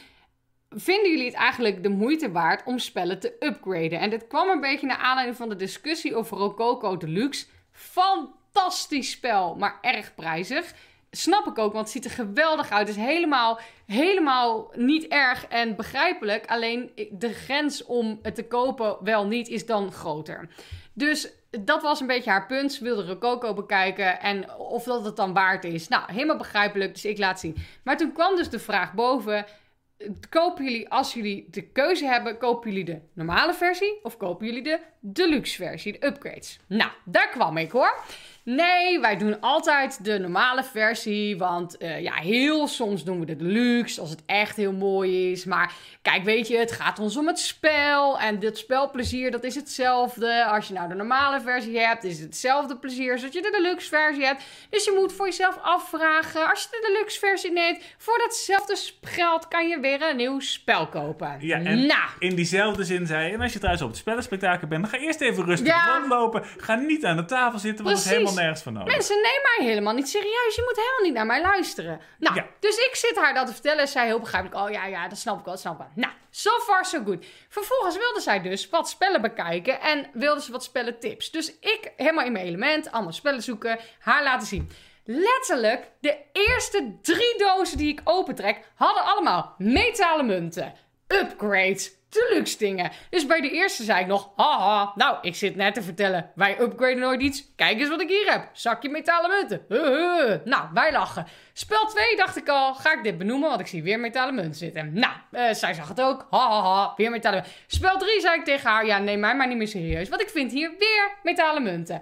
Vinden 0.75 1.09
jullie 1.09 1.25
het 1.25 1.33
eigenlijk 1.33 1.83
de 1.83 1.89
moeite 1.89 2.31
waard 2.31 2.63
om 2.65 2.79
spellen 2.79 3.19
te 3.19 3.35
upgraden? 3.39 3.99
En 3.99 4.09
dit 4.09 4.27
kwam 4.27 4.49
een 4.49 4.61
beetje 4.61 4.87
naar 4.87 4.97
aanleiding 4.97 5.37
van 5.37 5.49
de 5.49 5.55
discussie 5.55 6.15
over 6.15 6.37
Rococo 6.37 6.97
Deluxe. 6.97 7.45
Fantastisch 7.71 9.11
spel, 9.11 9.55
maar 9.55 9.77
erg 9.81 10.15
prijzig. 10.15 10.73
Snap 11.09 11.47
ik 11.47 11.57
ook, 11.57 11.73
want 11.73 11.83
het 11.83 11.93
ziet 11.93 12.05
er 12.05 12.11
geweldig 12.11 12.69
uit. 12.69 12.87
Het 12.87 12.97
is 12.97 13.03
helemaal, 13.03 13.59
helemaal 13.85 14.71
niet 14.75 15.07
erg 15.07 15.47
en 15.47 15.75
begrijpelijk. 15.75 16.45
Alleen 16.45 16.91
de 17.11 17.33
grens 17.33 17.85
om 17.85 18.19
het 18.21 18.35
te 18.35 18.47
kopen 18.47 18.97
wel 19.01 19.27
niet 19.27 19.47
is 19.47 19.65
dan 19.65 19.91
groter. 19.91 20.49
Dus 20.93 21.31
dat 21.49 21.81
was 21.81 21.99
een 21.99 22.07
beetje 22.07 22.29
haar 22.29 22.47
punt. 22.47 22.73
Ze 22.73 22.83
wilde 22.83 23.05
Rococo 23.05 23.53
bekijken 23.53 24.19
en 24.19 24.51
of 24.57 24.83
dat 24.83 25.05
het 25.05 25.15
dan 25.15 25.33
waard 25.33 25.63
is. 25.63 25.87
Nou, 25.87 26.03
helemaal 26.11 26.37
begrijpelijk, 26.37 26.93
dus 26.93 27.05
ik 27.05 27.17
laat 27.17 27.39
zien. 27.39 27.55
Maar 27.83 27.97
toen 27.97 28.13
kwam 28.13 28.35
dus 28.35 28.49
de 28.49 28.59
vraag 28.59 28.93
boven... 28.93 29.45
Kopen 30.29 30.63
jullie, 30.63 30.89
als 30.89 31.13
jullie 31.13 31.47
de 31.49 31.61
keuze 31.61 32.05
hebben, 32.05 32.37
kopen 32.37 32.69
jullie 32.69 32.85
de 32.85 32.99
normale 33.13 33.53
versie 33.53 33.99
of 34.03 34.17
kopen 34.17 34.45
jullie 34.45 34.63
de 34.63 34.79
deluxe 34.99 35.55
versie, 35.55 35.91
de 35.99 36.05
upgrades? 36.05 36.59
Nou, 36.67 36.91
daar 37.05 37.29
kwam 37.29 37.57
ik 37.57 37.71
hoor. 37.71 37.99
Nee, 38.43 38.99
wij 38.99 39.17
doen 39.17 39.39
altijd 39.39 40.03
de 40.03 40.19
normale 40.19 40.63
versie. 40.63 41.37
Want 41.37 41.77
eh, 41.77 42.01
ja, 42.01 42.13
heel 42.13 42.67
soms 42.67 43.03
doen 43.03 43.19
we 43.19 43.25
de 43.25 43.35
deluxe 43.35 44.01
als 44.01 44.09
het 44.09 44.21
echt 44.25 44.55
heel 44.55 44.73
mooi 44.73 45.31
is. 45.31 45.45
Maar 45.45 45.73
kijk, 46.01 46.23
weet 46.23 46.47
je, 46.47 46.57
het 46.57 46.71
gaat 46.71 46.99
ons 46.99 47.17
om 47.17 47.27
het 47.27 47.39
spel. 47.39 48.19
En 48.19 48.39
dit 48.39 48.57
spelplezier, 48.57 49.31
dat 49.31 49.43
is 49.43 49.55
hetzelfde. 49.55 50.45
Als 50.45 50.67
je 50.67 50.73
nou 50.73 50.89
de 50.89 50.95
normale 50.95 51.41
versie 51.41 51.79
hebt, 51.79 52.03
is 52.03 52.13
het 52.13 52.25
hetzelfde 52.25 52.77
plezier 52.77 53.11
als 53.11 53.21
dat 53.21 53.33
je 53.33 53.41
de 53.41 53.57
deluxe 53.61 53.89
versie 53.89 54.25
hebt. 54.25 54.43
Dus 54.69 54.85
je 54.85 54.97
moet 54.99 55.13
voor 55.13 55.25
jezelf 55.25 55.57
afvragen, 55.61 56.49
als 56.49 56.61
je 56.61 56.67
de 56.71 56.91
deluxe 56.93 57.19
versie 57.19 57.51
neemt, 57.51 57.83
voor 57.97 58.17
datzelfde 58.17 58.77
geld 59.01 59.47
kan 59.47 59.67
je 59.67 59.79
weer 59.79 60.01
een 60.01 60.15
nieuw 60.15 60.39
spel 60.39 60.87
kopen. 60.87 61.37
Ja, 61.39 61.57
en 61.57 61.85
nou. 61.85 62.09
in 62.19 62.35
diezelfde 62.35 62.83
zin 62.83 63.07
zei 63.07 63.33
en 63.33 63.41
als 63.41 63.53
je 63.53 63.59
thuis 63.59 63.81
op 63.81 63.87
het 63.87 63.97
spellenspectakel 63.97 64.67
bent, 64.67 64.81
dan 64.81 64.91
ga 64.91 64.97
eerst 64.97 65.21
even 65.21 65.45
rustig 65.45 65.67
Ja. 65.67 65.97
rondlopen. 65.97 66.43
Ga 66.57 66.75
niet 66.75 67.05
aan 67.05 67.17
de 67.17 67.25
tafel 67.25 67.59
zitten, 67.59 67.85
want 67.85 67.95
dat 67.95 68.05
is 68.05 68.11
Precies. 68.11 68.30
Helemaal 68.31 68.43
nergens 68.43 68.61
van 68.63 68.73
nodig. 68.73 68.93
Mensen, 68.93 69.15
neem 69.15 69.41
mij 69.57 69.67
helemaal 69.67 69.93
niet 69.93 70.09
serieus. 70.09 70.55
Je 70.55 70.61
moet 70.65 70.75
helemaal 70.75 71.01
niet 71.03 71.13
naar 71.13 71.25
mij 71.25 71.41
luisteren. 71.41 72.01
Nou, 72.19 72.35
Ja. 72.35 72.45
dus 72.59 72.77
ik 72.77 72.95
zit 72.95 73.15
haar 73.15 73.33
dat 73.33 73.45
te 73.47 73.53
vertellen. 73.53 73.79
En 73.79 73.87
zij 73.87 74.05
heel 74.05 74.19
begrijpelijk. 74.19 74.65
Oh 74.65 74.71
ja, 74.71 74.85
ja, 74.85 75.07
dat 75.07 75.17
snap 75.17 75.39
ik 75.39 75.43
wel, 75.45 75.53
dat 75.53 75.61
snap 75.61 75.73
ik 75.73 75.79
wel. 75.79 75.89
Nou, 75.95 76.13
so 76.29 76.49
far 76.59 76.85
so 76.85 77.03
good. 77.05 77.25
Vervolgens 77.49 77.97
wilde 77.97 78.19
zij 78.21 78.41
dus 78.41 78.69
wat 78.69 78.89
spellen 78.89 79.21
bekijken. 79.21 79.81
En 79.81 80.09
wilde 80.13 80.41
ze 80.41 80.51
wat 80.51 80.63
spellen 80.63 80.99
tips. 80.99 81.31
Dus 81.31 81.59
ik 81.59 81.91
helemaal 81.97 82.25
in 82.25 82.31
mijn 82.31 82.45
element. 82.45 82.91
Allemaal 82.91 83.13
spellen 83.13 83.41
zoeken. 83.41 83.79
Haar 83.99 84.23
laten 84.23 84.47
zien. 84.47 84.69
Letterlijk, 85.05 85.91
de 85.99 86.17
eerste 86.31 86.97
drie 87.01 87.37
dozen 87.37 87.77
die 87.77 87.91
ik 87.91 88.01
opentrek, 88.03 88.59
hadden 88.75 89.03
allemaal 89.03 89.55
metalen 89.57 90.25
munten. 90.25 90.73
Upgrades. 91.07 91.91
Deluxe 92.11 92.57
dingen. 92.57 92.91
Dus 93.09 93.25
bij 93.25 93.41
de 93.41 93.49
eerste 93.49 93.83
zei 93.83 94.01
ik 94.01 94.07
nog, 94.07 94.29
haha, 94.35 94.91
nou, 94.95 95.17
ik 95.21 95.35
zit 95.35 95.55
net 95.55 95.73
te 95.73 95.81
vertellen, 95.81 96.31
wij 96.35 96.59
upgraden 96.59 96.99
nooit 96.99 97.21
iets. 97.21 97.53
Kijk 97.55 97.79
eens 97.79 97.89
wat 97.89 98.01
ik 98.01 98.09
hier 98.09 98.31
heb. 98.31 98.49
Zakje 98.53 98.89
metalen 98.89 99.29
munten. 99.29 99.65
Nou, 100.45 100.67
wij 100.73 100.91
lachen. 100.91 101.27
Spel 101.53 101.85
2 101.87 102.15
dacht 102.15 102.37
ik 102.37 102.49
al, 102.49 102.73
ga 102.73 102.93
ik 102.93 103.03
dit 103.03 103.17
benoemen, 103.17 103.49
want 103.49 103.61
ik 103.61 103.67
zie 103.67 103.83
weer 103.83 103.99
metalen 103.99 104.35
munten 104.35 104.55
zitten. 104.55 104.93
Nou, 104.93 105.13
eh, 105.31 105.53
zij 105.53 105.73
zag 105.73 105.87
het 105.87 106.01
ook. 106.01 106.27
Hahaha, 106.29 106.93
weer 106.95 107.11
metalen 107.11 107.41
munten. 107.41 107.59
Spel 107.67 107.97
3 107.97 108.21
zei 108.21 108.39
ik 108.39 108.45
tegen 108.45 108.69
haar, 108.69 108.85
ja, 108.85 108.97
neem 108.97 109.19
mij 109.19 109.35
maar 109.35 109.47
niet 109.47 109.57
meer 109.57 109.67
serieus, 109.67 110.09
want 110.09 110.21
ik 110.21 110.29
vind 110.29 110.51
hier 110.51 110.71
weer 110.77 111.11
metalen 111.23 111.63
munten. 111.63 112.01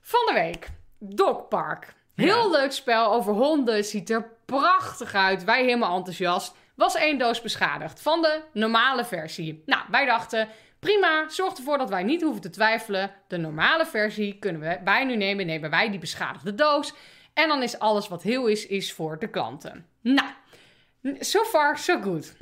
Van 0.00 0.26
de 0.26 0.32
week, 0.32 0.68
Dog 0.98 1.48
Park. 1.48 1.94
Heel 2.14 2.50
leuk 2.50 2.72
spel 2.72 3.12
over 3.12 3.32
honden, 3.32 3.84
ziet 3.84 4.10
er 4.10 4.30
prachtig 4.46 5.14
uit. 5.14 5.44
Wij 5.44 5.62
helemaal 5.62 5.96
enthousiast. 5.96 6.54
Was 6.74 6.94
één 6.94 7.18
doos 7.18 7.40
beschadigd 7.40 8.02
van 8.02 8.22
de 8.22 8.42
normale 8.52 9.04
versie. 9.04 9.62
Nou, 9.66 9.82
wij 9.90 10.06
dachten, 10.06 10.48
prima, 10.78 11.28
zorg 11.28 11.56
ervoor 11.56 11.78
dat 11.78 11.90
wij 11.90 12.02
niet 12.02 12.22
hoeven 12.22 12.40
te 12.40 12.50
twijfelen. 12.50 13.10
De 13.28 13.36
normale 13.36 13.86
versie 13.86 14.38
kunnen 14.38 14.60
we, 14.60 14.78
wij 14.84 15.04
nu 15.04 15.16
nemen, 15.16 15.46
nemen 15.46 15.70
wij 15.70 15.90
die 15.90 15.98
beschadigde 15.98 16.54
doos. 16.54 16.92
En 17.34 17.48
dan 17.48 17.62
is 17.62 17.78
alles 17.78 18.08
wat 18.08 18.22
heel 18.22 18.46
is, 18.46 18.66
is 18.66 18.92
voor 18.92 19.18
de 19.18 19.28
klanten. 19.28 19.86
Nou, 20.00 20.28
so 21.18 21.44
far, 21.44 21.78
so 21.78 22.00
good. 22.00 22.36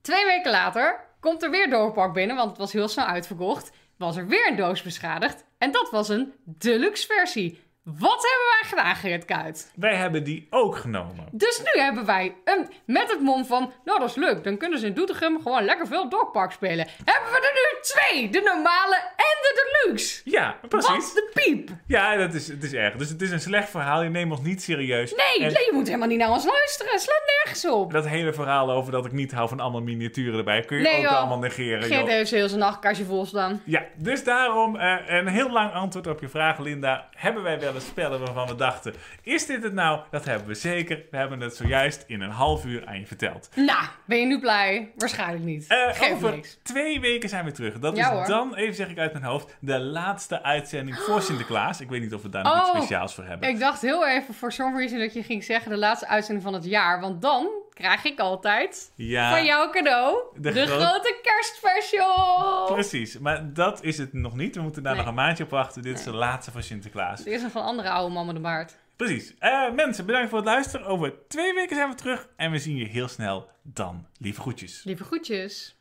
Twee 0.00 0.24
weken 0.24 0.50
later 0.50 1.08
komt 1.20 1.42
er 1.42 1.50
weer 1.50 1.70
Doorpark 1.70 2.12
binnen, 2.12 2.36
want 2.36 2.48
het 2.48 2.58
was 2.58 2.72
heel 2.72 2.88
snel 2.88 3.06
uitverkocht. 3.06 3.70
Was 3.96 4.16
er 4.16 4.26
weer 4.26 4.48
een 4.48 4.56
doos 4.56 4.82
beschadigd. 4.82 5.44
En 5.58 5.70
dat 5.70 5.90
was 5.90 6.08
een 6.08 6.32
deluxe 6.44 7.06
versie. 7.06 7.60
Wat 7.98 8.28
hebben 8.28 8.46
wij 8.60 8.68
gedaan, 8.68 8.96
Geert 8.96 9.24
Kuit? 9.24 9.72
Wij 9.74 9.94
hebben 9.94 10.24
die 10.24 10.46
ook 10.50 10.76
genomen. 10.76 11.26
Dus 11.32 11.62
nu 11.74 11.80
hebben 11.82 12.04
wij 12.06 12.34
een, 12.44 12.70
met 12.84 13.10
het 13.10 13.20
mom 13.20 13.44
van, 13.44 13.72
nou 13.84 13.98
dat 13.98 14.08
is 14.08 14.14
leuk, 14.14 14.44
dan 14.44 14.56
kunnen 14.56 14.78
ze 14.78 14.86
in 14.86 14.94
Doetinchem 14.94 15.42
gewoon 15.42 15.64
lekker 15.64 15.86
veel 15.86 16.08
Dogpark 16.08 16.52
spelen. 16.52 16.86
Hebben 17.04 17.30
we 17.32 17.36
er 17.36 17.52
nu 17.54 17.80
twee, 17.82 18.30
de 18.30 18.40
normale 18.54 18.96
en 19.16 19.36
de 19.42 19.78
deluxe. 19.84 20.20
Ja, 20.24 20.56
precies. 20.68 20.88
Wat 20.90 21.14
de 21.14 21.30
piep. 21.34 21.70
Ja, 21.86 22.16
dat 22.16 22.34
is, 22.34 22.48
het 22.48 22.62
is 22.64 22.72
erg. 22.72 22.94
Dus 22.96 23.08
het 23.08 23.22
is 23.22 23.30
een 23.30 23.40
slecht 23.40 23.70
verhaal. 23.70 24.02
Je 24.02 24.08
neemt 24.10 24.30
ons 24.30 24.40
niet 24.42 24.62
serieus. 24.62 25.14
Nee, 25.14 25.46
En 25.46 25.52
nee, 25.52 25.64
je 25.64 25.70
moet 25.72 25.86
helemaal 25.86 26.08
niet 26.08 26.18
naar 26.18 26.30
ons 26.30 26.44
luisteren. 26.44 26.98
Slaat 27.00 27.22
nergens 27.44 27.68
op. 27.68 27.92
Dat 27.92 28.06
hele 28.06 28.32
verhaal 28.32 28.70
over 28.70 28.92
dat 28.92 29.06
ik 29.06 29.12
niet 29.12 29.32
hou 29.32 29.48
van 29.48 29.60
allemaal 29.60 29.82
miniaturen 29.82 30.38
erbij, 30.38 30.60
kun 30.60 30.76
je 30.76 30.82
Nee, 30.82 30.96
ook 30.96 31.02
joh. 31.02 31.16
allemaal 31.18 31.38
negeren. 31.38 31.82
Geert 31.82 32.06
heeft 32.08 32.30
heel 32.30 32.48
zijn 32.48 32.60
nachtkastje 32.60 33.04
vol 33.04 33.26
staan. 33.26 33.62
Ja, 33.64 33.82
dus 33.96 34.24
daarom 34.24 34.76
eh, 34.76 34.96
een 35.06 35.26
heel 35.28 35.50
lang 35.50 35.72
antwoord 35.72 36.06
op 36.06 36.20
je 36.20 36.28
vraag, 36.28 36.58
Linda. 36.58 37.08
Hebben 37.16 37.42
wij 37.42 37.60
wel 37.60 37.74
eens 37.74 37.79
spellen 37.80 38.20
waarvan 38.20 38.46
we 38.46 38.54
dachten, 38.54 38.94
is 39.22 39.46
dit 39.46 39.62
het 39.62 39.72
nou? 39.72 40.00
Dat 40.10 40.24
hebben 40.24 40.48
we 40.48 40.54
zeker. 40.54 41.02
We 41.10 41.16
hebben 41.16 41.40
het 41.40 41.56
zojuist 41.56 42.04
in 42.06 42.20
een 42.20 42.30
half 42.30 42.64
uur 42.64 42.86
aan 42.86 42.98
je 42.98 43.06
verteld. 43.06 43.48
Nou, 43.54 43.84
ben 44.06 44.18
je 44.18 44.26
nu 44.26 44.40
blij? 44.40 44.92
Waarschijnlijk 44.96 45.44
niet. 45.44 45.64
Geeft 45.68 46.12
over 46.12 46.30
niks. 46.30 46.58
twee 46.62 47.00
weken 47.00 47.28
zijn 47.28 47.44
we 47.44 47.52
terug. 47.52 47.78
Dat 47.78 47.96
Ja, 47.96 48.04
is 48.10 48.16
hoor. 48.16 48.26
dan, 48.26 48.54
even 48.54 48.74
zeg 48.74 48.88
ik 48.88 48.98
uit 48.98 49.12
mijn 49.12 49.24
hoofd, 49.24 49.56
de 49.60 49.78
laatste 49.80 50.42
uitzending 50.42 50.96
voor 50.98 51.22
Sinterklaas. 51.30 51.80
Ik 51.80 51.88
weet 51.88 52.00
niet 52.00 52.14
of 52.14 52.22
we 52.22 52.28
daar 52.28 52.44
nog 52.44 52.58
iets 52.60 52.68
Oh, 52.70 52.76
speciaals 52.76 53.14
voor 53.14 53.24
hebben. 53.24 53.48
Ik 53.48 53.58
dacht 53.58 53.80
heel 53.82 54.06
even 54.08 54.34
voor 54.34 54.52
some 54.52 54.78
reason 54.78 54.98
dat 54.98 55.12
je 55.14 55.22
ging 55.22 55.44
zeggen 55.44 55.70
de 55.70 55.76
laatste 55.78 56.06
uitzending 56.06 56.44
van 56.44 56.54
het 56.54 56.64
jaar. 56.64 57.00
Want 57.00 57.22
dan 57.22 57.48
krijg 57.80 58.04
ik 58.04 58.18
altijd 58.18 58.92
Ja, 58.94 59.30
van 59.30 59.44
jouw 59.44 59.70
cadeau 59.70 60.18
de 60.34 60.52
de, 60.52 60.66
grote 60.66 61.18
kerstversion. 61.22 62.66
precies. 62.74 63.18
Maar 63.18 63.52
dat 63.54 63.82
is 63.82 63.98
het 63.98 64.12
nog 64.12 64.36
niet. 64.36 64.54
We 64.56 64.62
moeten 64.62 64.82
daar 64.82 64.92
Nee. 64.94 65.00
nog 65.02 65.10
een 65.10 65.16
maandje 65.16 65.44
op 65.44 65.50
wachten. 65.50 65.82
Dit 65.82 65.98
is 65.98 66.04
de 66.04 66.12
laatste 66.14 66.50
voor 66.50 66.62
Sinterklaas. 66.62 67.20
Er 67.26 67.32
is 67.32 67.42
nog 67.42 67.54
een 67.54 67.62
andere 67.62 67.90
oude 67.90 68.24
met 68.24 68.34
een 68.36 68.42
baard. 68.42 68.76
Precies. 68.96 69.34
Eh, 69.38 69.70
mensen, 69.70 70.06
bedankt 70.06 70.28
voor 70.28 70.38
het 70.38 70.46
luisteren. 70.46 70.86
Over 70.86 71.12
twee 71.28 71.54
weken 71.54 71.76
zijn 71.76 71.88
we 71.88 71.94
terug. 71.94 72.28
En 72.36 72.50
we 72.50 72.58
zien 72.58 72.76
je 72.76 72.86
heel 72.86 73.08
snel 73.08 73.48
dan. 73.62 74.06
Lieve 74.18 74.40
groetjes. 74.40 74.82
Lieve 74.84 75.04
groetjes. 75.04 75.76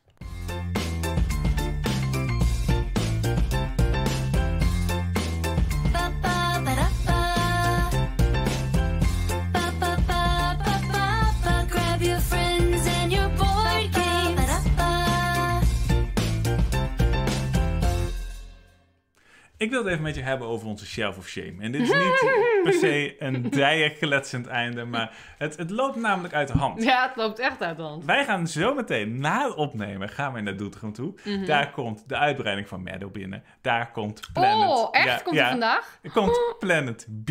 Ik 19.69 19.75
wil 19.75 19.83
het 19.83 19.91
even 19.93 20.03
met 20.03 20.15
je 20.15 20.21
hebben 20.21 20.47
over 20.47 20.67
onze 20.67 20.85
Shelf 20.85 21.17
of 21.17 21.27
Shame. 21.27 21.53
En 21.59 21.71
dit 21.71 21.81
is 21.81 21.87
niet 21.87 22.31
per 22.63 22.73
se 22.73 23.15
een 23.19 23.41
dijengeletsend 23.49 24.47
einde, 24.47 24.85
maar 24.85 25.11
het, 25.37 25.57
het 25.57 25.69
loopt 25.69 25.95
namelijk 25.95 26.33
uit 26.33 26.47
de 26.47 26.57
hand. 26.57 26.83
Ja, 26.83 27.07
het 27.07 27.15
loopt 27.15 27.39
echt 27.39 27.61
uit 27.61 27.77
de 27.77 27.83
hand. 27.83 28.05
Wij 28.05 28.25
gaan 28.25 28.47
zo 28.47 28.73
meteen 28.73 29.19
na 29.19 29.43
het 29.45 29.55
opnemen 29.55 30.09
gaan 30.09 30.33
wij 30.33 30.41
naar 30.41 30.57
Doetinchem 30.57 30.93
toe. 30.93 31.13
Mhm. 31.23 31.45
Daar 31.45 31.71
komt 31.71 32.03
de 32.07 32.17
uitbreiding 32.17 32.67
van 32.67 32.83
Meadow 32.83 33.11
binnen. 33.11 33.43
Daar 33.61 33.91
komt 33.91 34.21
Planet... 34.33 34.69
Oh, 34.69 34.87
echt? 34.91 35.05
Ja, 35.05 35.17
Komt 35.23 35.35
ja. 35.35 35.43
er 35.43 35.49
vandaag? 35.49 35.99
Komt 36.13 36.55
Planet 36.59 37.07
B 37.25 37.29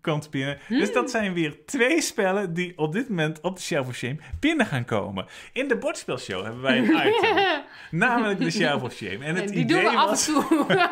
komt 0.00 0.30
binnen. 0.30 0.58
Dus 0.68 0.84
Hmm. 0.84 0.94
dat 0.94 1.10
zijn 1.10 1.32
weer 1.34 1.56
twee 1.66 2.00
spellen 2.00 2.54
die 2.54 2.78
op 2.78 2.92
dit 2.92 3.08
moment 3.08 3.40
op 3.40 3.56
de 3.56 3.62
Shelf 3.62 3.88
of 3.88 3.94
Shame 3.94 4.16
binnen 4.40 4.66
gaan 4.66 4.84
komen. 4.84 5.26
In 5.52 5.68
de 5.68 5.76
bordspelshow 5.76 6.42
hebben 6.44 6.62
wij 6.62 6.78
een 6.78 6.84
item. 7.06 7.62
namelijk 7.90 8.38
de 8.38 8.50
Shelf 8.50 8.82
of 8.82 8.92
Shame. 8.92 9.24
En 9.24 9.34
het 9.34 9.48
Die 9.48 9.56
idee 9.58 9.82
doen 9.82 9.90
we 9.90 9.96
was... 9.96 10.28
af 10.36 10.50
en 10.50 10.66
toe. 10.66 10.66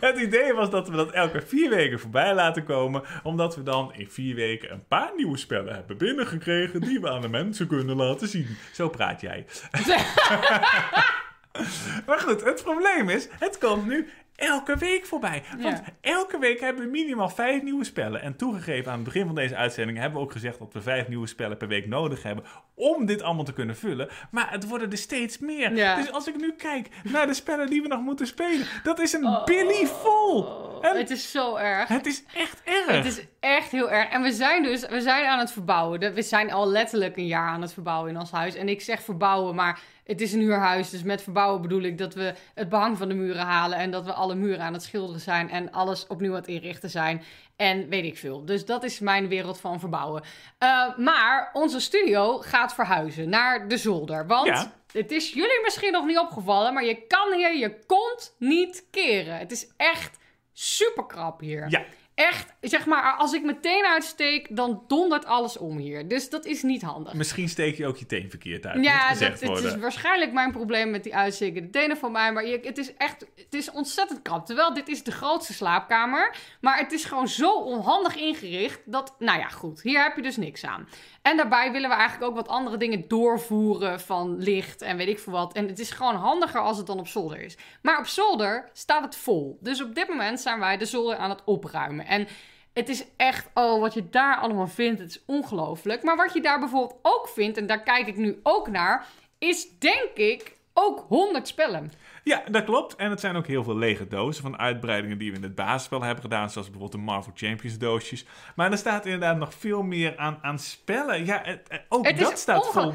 Het 0.00 0.18
idee 0.18 0.54
was 0.54 0.70
dat 0.70 0.88
we 0.88 0.96
dat 0.96 1.10
elke 1.10 1.42
vier 1.46 1.70
weken 1.70 2.00
voorbij 2.00 2.34
laten 2.34 2.64
komen. 2.64 3.02
Omdat 3.22 3.56
we 3.56 3.62
dan 3.62 3.94
in 3.94 4.10
vier 4.10 4.34
weken 4.34 4.72
een 4.72 4.86
paar 4.86 5.10
nieuwe 5.16 5.36
spellen 5.36 5.74
hebben 5.74 5.98
binnengekregen. 5.98 6.80
die 6.80 7.00
we 7.00 7.10
aan 7.10 7.20
de 7.20 7.28
mensen 7.28 7.66
kunnen 7.66 7.96
laten 7.96 8.28
zien. 8.28 8.56
Zo 8.72 8.88
praat 8.88 9.20
jij. 9.20 9.46
maar 12.06 12.18
goed, 12.18 12.44
het 12.44 12.62
probleem 12.62 13.08
is: 13.08 13.28
het 13.38 13.58
komt 13.58 13.86
nu 13.86 14.08
elke 14.36 14.76
week 14.76 15.06
voorbij. 15.06 15.42
Want 15.60 15.62
Ja. 15.84 15.92
elke 16.00 16.38
week 16.38 16.60
hebben 16.60 16.84
we 16.84 16.90
minimaal 16.90 17.28
vijf 17.28 17.62
nieuwe 17.62 17.84
spellen. 17.84 18.22
En 18.22 18.36
toegegeven 18.36 18.90
aan 18.90 18.96
het 18.96 19.04
begin 19.04 19.26
van 19.26 19.34
deze 19.34 19.56
uitzending 19.56 19.98
hebben 19.98 20.18
we 20.18 20.24
ook 20.24 20.32
gezegd 20.32 20.58
dat 20.58 20.72
we 20.72 20.82
vijf 20.82 21.08
nieuwe 21.08 21.26
spellen 21.26 21.56
per 21.56 21.68
week 21.68 21.86
nodig 21.86 22.22
hebben. 22.22 22.44
om 22.74 23.06
dit 23.06 23.22
allemaal 23.22 23.44
te 23.44 23.52
kunnen 23.52 23.76
vullen. 23.76 24.08
Maar 24.30 24.50
het 24.50 24.68
worden 24.68 24.90
er 24.90 24.96
steeds 24.98 25.38
meer. 25.38 25.74
Ja. 25.76 25.96
Dus 25.96 26.12
als 26.12 26.26
ik 26.28 26.36
nu 26.36 26.52
kijk 26.52 26.88
naar 27.02 27.26
de 27.26 27.34
spellen 27.34 27.66
die 27.66 27.82
we 27.82 27.88
nog 27.88 28.00
moeten 28.00 28.26
spelen, 28.26 28.66
dat 28.82 28.98
is 28.98 29.12
een 29.12 29.26
Oh. 29.26 29.44
billy 29.44 29.86
vol. 29.86 30.46
En 30.82 30.96
Het 30.96 31.10
is 31.10 31.30
zo 31.30 31.56
erg. 31.56 31.88
het 31.88 32.06
is 32.06 32.22
echt 32.34 32.62
erg. 32.64 32.86
Het 32.86 33.04
is 33.06 33.20
echt 33.40 33.70
heel 33.70 33.90
erg. 33.90 34.08
En 34.10 34.22
we 34.22 34.32
zijn 34.32 34.62
dus 34.62 34.86
we 34.88 35.00
zijn 35.00 35.24
aan 35.26 35.38
het 35.38 35.52
verbouwen. 35.52 36.14
We 36.14 36.22
zijn 36.22 36.52
al 36.52 36.68
letterlijk 36.68 37.16
een 37.16 37.26
jaar 37.26 37.48
aan 37.48 37.62
het 37.62 37.72
verbouwen 37.72 38.10
in 38.10 38.18
ons 38.18 38.30
huis. 38.30 38.54
En 38.54 38.68
ik 38.68 38.80
zeg 38.80 39.02
verbouwen, 39.02 39.54
maar 39.54 39.80
het 40.04 40.20
is 40.20 40.32
een 40.32 40.40
huurhuis. 40.40 40.90
Dus 40.90 41.02
met 41.02 41.22
verbouwen 41.22 41.62
bedoel 41.62 41.82
ik 41.82 41.98
dat 41.98 42.14
we 42.14 42.34
het 42.54 42.68
behang 42.68 42.98
van 42.98 43.08
de 43.08 43.14
muren 43.14 43.42
halen. 43.44 43.78
En 43.78 43.90
dat 43.90 44.04
we 44.04 44.12
alle 44.12 44.34
muren 44.34 44.60
aan 44.64 44.72
het 44.72 44.82
schilderen 44.82 45.20
zijn. 45.20 45.50
En 45.50 45.72
alles 45.72 46.06
opnieuw 46.06 46.30
aan 46.30 46.36
het 46.38 46.46
inrichten 46.48 46.90
zijn. 46.90 47.22
En 47.56 47.88
weet 47.88 48.04
ik 48.04 48.18
veel. 48.18 48.44
Dus 48.44 48.64
dat 48.64 48.82
is 48.84 48.98
mijn 49.00 49.28
wereld 49.28 49.60
van 49.60 49.80
verbouwen. 49.80 50.22
Eh, 50.58 50.96
maar 50.98 51.50
onze 51.52 51.80
studio 51.80 52.38
gaat 52.38 52.74
verhuizen 52.74 53.28
naar 53.28 53.68
de 53.68 53.76
zolder. 53.76 54.26
Want 54.26 54.46
Ja. 54.46 54.72
het 54.92 55.10
is 55.12 55.32
jullie 55.32 55.60
misschien 55.64 55.92
nog 55.92 56.06
niet 56.06 56.18
opgevallen. 56.18 56.74
Maar 56.74 56.84
je 56.84 57.06
kan 57.06 57.32
hier 57.32 57.56
je 57.56 57.78
kont 57.86 58.34
niet 58.38 58.86
keren. 58.90 59.38
Het 59.38 59.50
is 59.52 59.66
echt 59.76 60.18
super 60.52 61.06
krap 61.06 61.40
hier. 61.40 61.66
Ja. 61.68 61.84
Echt, 62.14 62.54
zeg 62.60 62.86
maar, 62.86 63.14
als 63.16 63.32
ik 63.32 63.44
mijn 63.44 63.60
teen 63.60 63.84
uitsteek, 63.84 64.56
dan 64.56 64.84
dondert 64.86 65.24
alles 65.24 65.58
om 65.58 65.76
hier. 65.76 66.08
Dus 66.08 66.30
dat 66.30 66.44
is 66.44 66.62
niet 66.62 66.82
handig. 66.82 67.14
Misschien 67.14 67.48
steek 67.48 67.76
je 67.76 67.86
ook 67.86 67.96
je 67.96 68.06
teen 68.06 68.30
verkeerd 68.30 68.66
uit. 68.66 68.84
Ja, 68.84 69.08
dat, 69.08 69.40
het 69.40 69.64
is 69.64 69.76
waarschijnlijk 69.76 70.32
mijn 70.32 70.52
probleem 70.52 70.90
met 70.90 71.02
die 71.02 71.16
uitstekende 71.16 71.70
tenen 71.70 71.96
van 71.96 72.12
mij. 72.12 72.32
Maar 72.32 72.46
je, 72.46 72.60
het 72.62 72.78
is 72.78 72.94
echt, 72.96 73.26
het 73.34 73.54
is 73.54 73.70
ontzettend 73.70 74.22
krap. 74.22 74.46
Terwijl 74.46 74.74
dit 74.74 74.88
is 74.88 75.02
de 75.02 75.12
grootste 75.12 75.52
slaapkamer. 75.52 76.36
Maar 76.60 76.78
het 76.78 76.92
is 76.92 77.04
gewoon 77.04 77.28
zo 77.28 77.54
onhandig 77.54 78.16
ingericht 78.16 78.80
dat, 78.84 79.14
nou 79.18 79.38
ja, 79.38 79.48
goed. 79.48 79.82
Hier 79.82 80.02
heb 80.02 80.16
je 80.16 80.22
dus 80.22 80.36
niks 80.36 80.64
aan. 80.64 80.88
En 81.22 81.36
daarbij 81.36 81.72
willen 81.72 81.88
we 81.88 81.94
eigenlijk 81.94 82.30
ook 82.30 82.36
wat 82.36 82.48
andere 82.48 82.76
dingen 82.76 83.08
doorvoeren 83.08 84.00
van 84.00 84.38
licht 84.38 84.82
en 84.82 84.96
weet 84.96 85.08
ik 85.08 85.18
veel 85.18 85.32
wat. 85.32 85.52
En 85.52 85.68
het 85.68 85.78
is 85.78 85.90
gewoon 85.90 86.14
handiger 86.14 86.60
als 86.60 86.76
het 86.76 86.86
dan 86.86 86.98
op 86.98 87.08
zolder 87.08 87.40
is. 87.40 87.56
Maar 87.82 87.98
op 87.98 88.06
zolder 88.06 88.70
staat 88.72 89.04
het 89.04 89.16
vol. 89.16 89.58
Dus 89.60 89.82
op 89.82 89.94
dit 89.94 90.08
moment 90.08 90.40
zijn 90.40 90.58
wij 90.58 90.76
de 90.76 90.84
zolder 90.84 91.16
aan 91.16 91.30
het 91.30 91.44
opruimen. 91.44 92.01
En 92.06 92.28
het 92.72 92.88
is 92.88 93.04
echt, 93.16 93.50
oh, 93.54 93.80
wat 93.80 93.94
je 93.94 94.08
daar 94.10 94.36
allemaal 94.36 94.66
vindt, 94.68 95.00
het 95.00 95.10
is 95.10 95.22
ongelooflijk. 95.26 96.02
Maar 96.02 96.16
wat 96.16 96.32
je 96.32 96.40
daar 96.40 96.58
bijvoorbeeld 96.58 96.98
ook 97.02 97.28
vindt, 97.28 97.56
en 97.58 97.66
daar 97.66 97.82
kijk 97.82 98.06
ik 98.06 98.16
nu 98.16 98.40
ook 98.42 98.68
naar, 98.68 99.06
is 99.38 99.78
denk 99.78 100.10
ik 100.14 100.56
ook 100.74 101.04
100 101.08 101.48
spellen. 101.48 101.92
Ja, 102.24 102.42
dat 102.50 102.64
klopt. 102.64 102.96
En 102.96 103.10
het 103.10 103.20
zijn 103.20 103.36
ook 103.36 103.46
heel 103.46 103.64
veel 103.64 103.76
lege 103.76 104.08
dozen 104.08 104.42
van 104.42 104.58
uitbreidingen 104.58 105.18
die 105.18 105.30
we 105.30 105.36
in 105.36 105.42
het 105.42 105.54
basisspel 105.54 106.02
hebben 106.02 106.22
gedaan. 106.22 106.50
Zoals 106.50 106.70
bijvoorbeeld 106.70 107.00
de 107.04 107.06
Marvel 107.10 107.32
Champions 107.34 107.78
doosjes. 107.78 108.24
Maar 108.56 108.70
er 108.72 108.78
staat 108.78 109.04
inderdaad 109.04 109.36
nog 109.36 109.54
veel 109.54 109.82
meer 109.82 110.16
aan, 110.16 110.38
aan 110.42 110.58
spellen. 110.58 111.24
Ja, 111.24 111.40
het- 111.44 111.68
eh, 111.68 111.78
ook 111.88 112.06
Het 112.06 112.18
dat 112.18 112.38
staat 112.38 112.66
vol. 112.72 112.92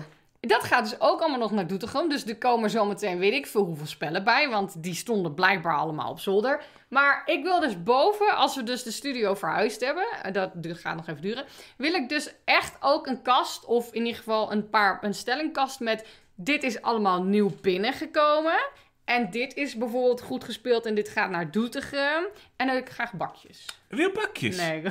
Dat 0.48 0.64
gaat 0.64 0.90
dus 0.90 1.00
ook 1.00 1.20
allemaal 1.20 1.40
nog 1.40 1.52
naar 1.52 1.68
Doetinchem. 1.68 2.10
Dus 2.10 2.26
er 2.26 2.38
komen 2.38 2.70
zometeen 2.70 3.20
weet 3.20 3.34
ik 3.34 3.48
veel 3.48 3.64
hoeveel 3.64 3.86
spellen 3.86 4.24
bij. 4.24 4.50
Want 4.50 4.84
die 4.84 4.96
stonden 4.96 5.34
blijkbaar 5.34 5.78
allemaal 5.78 6.12
op 6.12 6.20
zolder. 6.20 6.64
Maar 6.90 7.22
ik 7.26 7.44
wil 7.44 7.60
dus 7.60 7.84
boven, 7.84 8.36
als 8.36 8.56
we 8.56 8.64
dus 8.64 8.84
de 8.84 8.92
studio 8.92 9.34
verhuisd 9.34 9.82
hebben... 9.82 10.08
eh, 10.24 10.34
dat 10.34 10.52
gaat 10.78 10.96
nog 10.96 11.08
even 11.08 11.22
duren... 11.22 11.46
wil 11.78 11.94
ik 11.94 12.10
dus 12.10 12.34
echt 12.46 12.78
ook 12.80 13.08
een 13.08 13.22
kast... 13.22 13.66
of 13.66 13.94
in 13.94 14.06
ieder 14.06 14.18
geval 14.18 14.52
een 14.52 14.70
paar 14.70 15.04
een 15.04 15.14
stellingkast 15.14 15.80
met... 15.80 16.06
dit 16.36 16.64
is 16.64 16.82
allemaal 16.82 17.24
nieuw 17.24 17.52
binnengekomen... 17.62 18.60
En 19.08 19.30
dit 19.30 19.56
is 19.56 19.76
bijvoorbeeld 19.76 20.22
goed 20.22 20.44
gespeeld 20.44 20.86
en 20.86 20.96
dit 20.96 21.10
gaat 21.10 21.30
naar 21.30 21.52
Doetinchem. 21.52 22.28
En 22.58 22.70
ik 22.78 22.90
graag 22.90 23.14
bakjes. 23.14 23.66
Weer 23.88 24.12
bakjes. 24.12 24.58
Nee, 24.68 24.82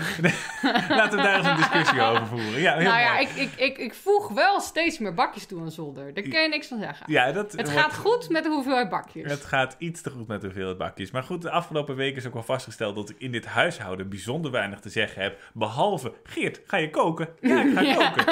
Laten 0.88 1.16
we 1.18 1.22
daar 1.24 1.36
eens 1.38 1.46
een 1.46 1.56
discussie 1.56 2.00
over 2.10 2.26
voeren. 2.26 2.60
Ja, 2.60 2.74
heel 2.76 2.88
nou 2.88 3.00
ja, 3.00 3.18
ik, 3.18 3.28
ik, 3.28 3.52
ik, 3.56 3.78
ik 3.78 3.94
voeg 3.94 4.28
wel 4.28 4.60
steeds 4.60 4.98
meer 4.98 5.14
bakjes 5.14 5.46
toe 5.46 5.60
aan 5.60 5.70
zolder. 5.70 6.14
Daar 6.14 6.22
kun 6.24 6.40
je 6.42 6.48
niks 6.48 6.66
van 6.66 6.78
zeggen. 6.78 7.12
Ja, 7.12 7.32
dat 7.32 7.52
Het 7.52 7.54
wordt- 7.70 7.70
gaat 7.80 7.94
goed 7.96 8.28
met 8.28 8.42
de 8.42 8.48
hoeveelheid 8.48 8.88
bakjes. 8.88 9.30
Het 9.30 9.44
gaat 9.44 9.74
iets 9.78 10.00
te 10.02 10.10
goed 10.10 10.26
met 10.26 10.40
de 10.40 10.46
hoeveelheid 10.46 10.78
bakjes. 10.78 11.10
Maar 11.10 11.22
goed, 11.22 11.42
de 11.42 11.50
afgelopen 11.50 11.96
weken 11.96 12.16
is 12.16 12.26
ook 12.26 12.32
wel 12.32 12.42
vastgesteld 12.42 12.94
dat 12.94 13.10
ik 13.10 13.16
in 13.18 13.32
dit 13.32 13.46
huishouden 13.46 14.08
bijzonder 14.08 14.50
weinig 14.50 14.80
te 14.80 14.88
zeggen 14.88 15.22
heb. 15.22 15.38
Behalve, 15.54 16.12
Geert, 16.22 16.60
ga 16.66 16.76
je 16.76 16.90
koken? 16.90 17.28
Ja, 17.40 17.62
ik 17.62 17.72
ga 17.74 17.80
Ja. 17.96 18.10
koken. 18.10 18.24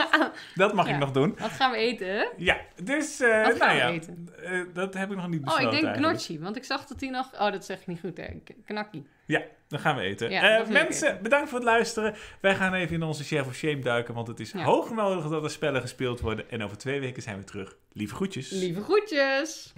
Dat 0.55 0.75
mag 0.75 0.87
Ja. 0.89 0.93
ik 0.93 0.99
nog 0.99 1.11
doen. 1.11 1.37
Wat 1.39 1.51
gaan 1.51 1.71
we 1.71 1.77
eten? 1.77 2.29
Ja, 2.37 2.57
dus, 2.83 3.21
eh 3.21 3.43
Wat 3.45 3.57
gaan 3.57 3.59
nou 3.59 3.71
we 3.71 3.77
ja, 3.77 3.91
eten? 3.91 4.29
eh, 4.45 4.61
dat 4.75 4.95
heb 4.95 5.11
ik 5.11 5.17
nog 5.17 5.29
niet 5.29 5.41
Oh, 5.41 5.45
besloten 5.55 5.79
ik 5.79 5.85
denk 5.85 5.97
gnocchi, 5.97 6.41
want 6.41 6.57
ik 6.57 6.65
zag 6.65 6.87
dat 6.87 6.99
die 6.99 7.11
nog... 7.11 7.33
Oh, 7.33 7.53
dat 7.53 7.65
zeg 7.65 7.81
ik 7.81 7.87
niet 7.87 8.01
goed, 8.01 8.17
hè. 8.17 8.27
Knakkie. 8.67 9.07
Ja, 9.27 9.43
dan 9.69 9.81
gaan 9.81 9.97
we 9.97 10.03
eten. 10.03 10.31
Ja, 10.31 10.59
Eh, 10.61 10.69
mensen, 10.69 11.19
bedankt 11.23 11.49
voor 11.49 11.59
het 11.59 11.69
luisteren. 11.69 12.15
Wij 12.41 12.55
gaan 12.55 12.75
even 12.75 12.95
in 12.95 13.03
onze 13.03 13.25
Chef 13.25 13.47
of 13.47 13.55
Shame 13.55 13.79
duiken, 13.79 14.15
want 14.15 14.27
het 14.29 14.41
is 14.41 14.53
Ja. 14.53 14.63
hoog 14.65 14.91
nodig 14.91 15.29
dat 15.29 15.45
er 15.45 15.51
spellen 15.51 15.81
gespeeld 15.81 16.21
worden. 16.21 16.51
En 16.51 16.63
over 16.63 16.77
twee 16.79 17.01
weken 17.01 17.23
zijn 17.23 17.39
we 17.39 17.45
terug. 17.45 17.77
Lieve 17.93 18.15
groetjes. 18.15 18.51
Lieve 18.51 18.83
groetjes! 18.83 19.73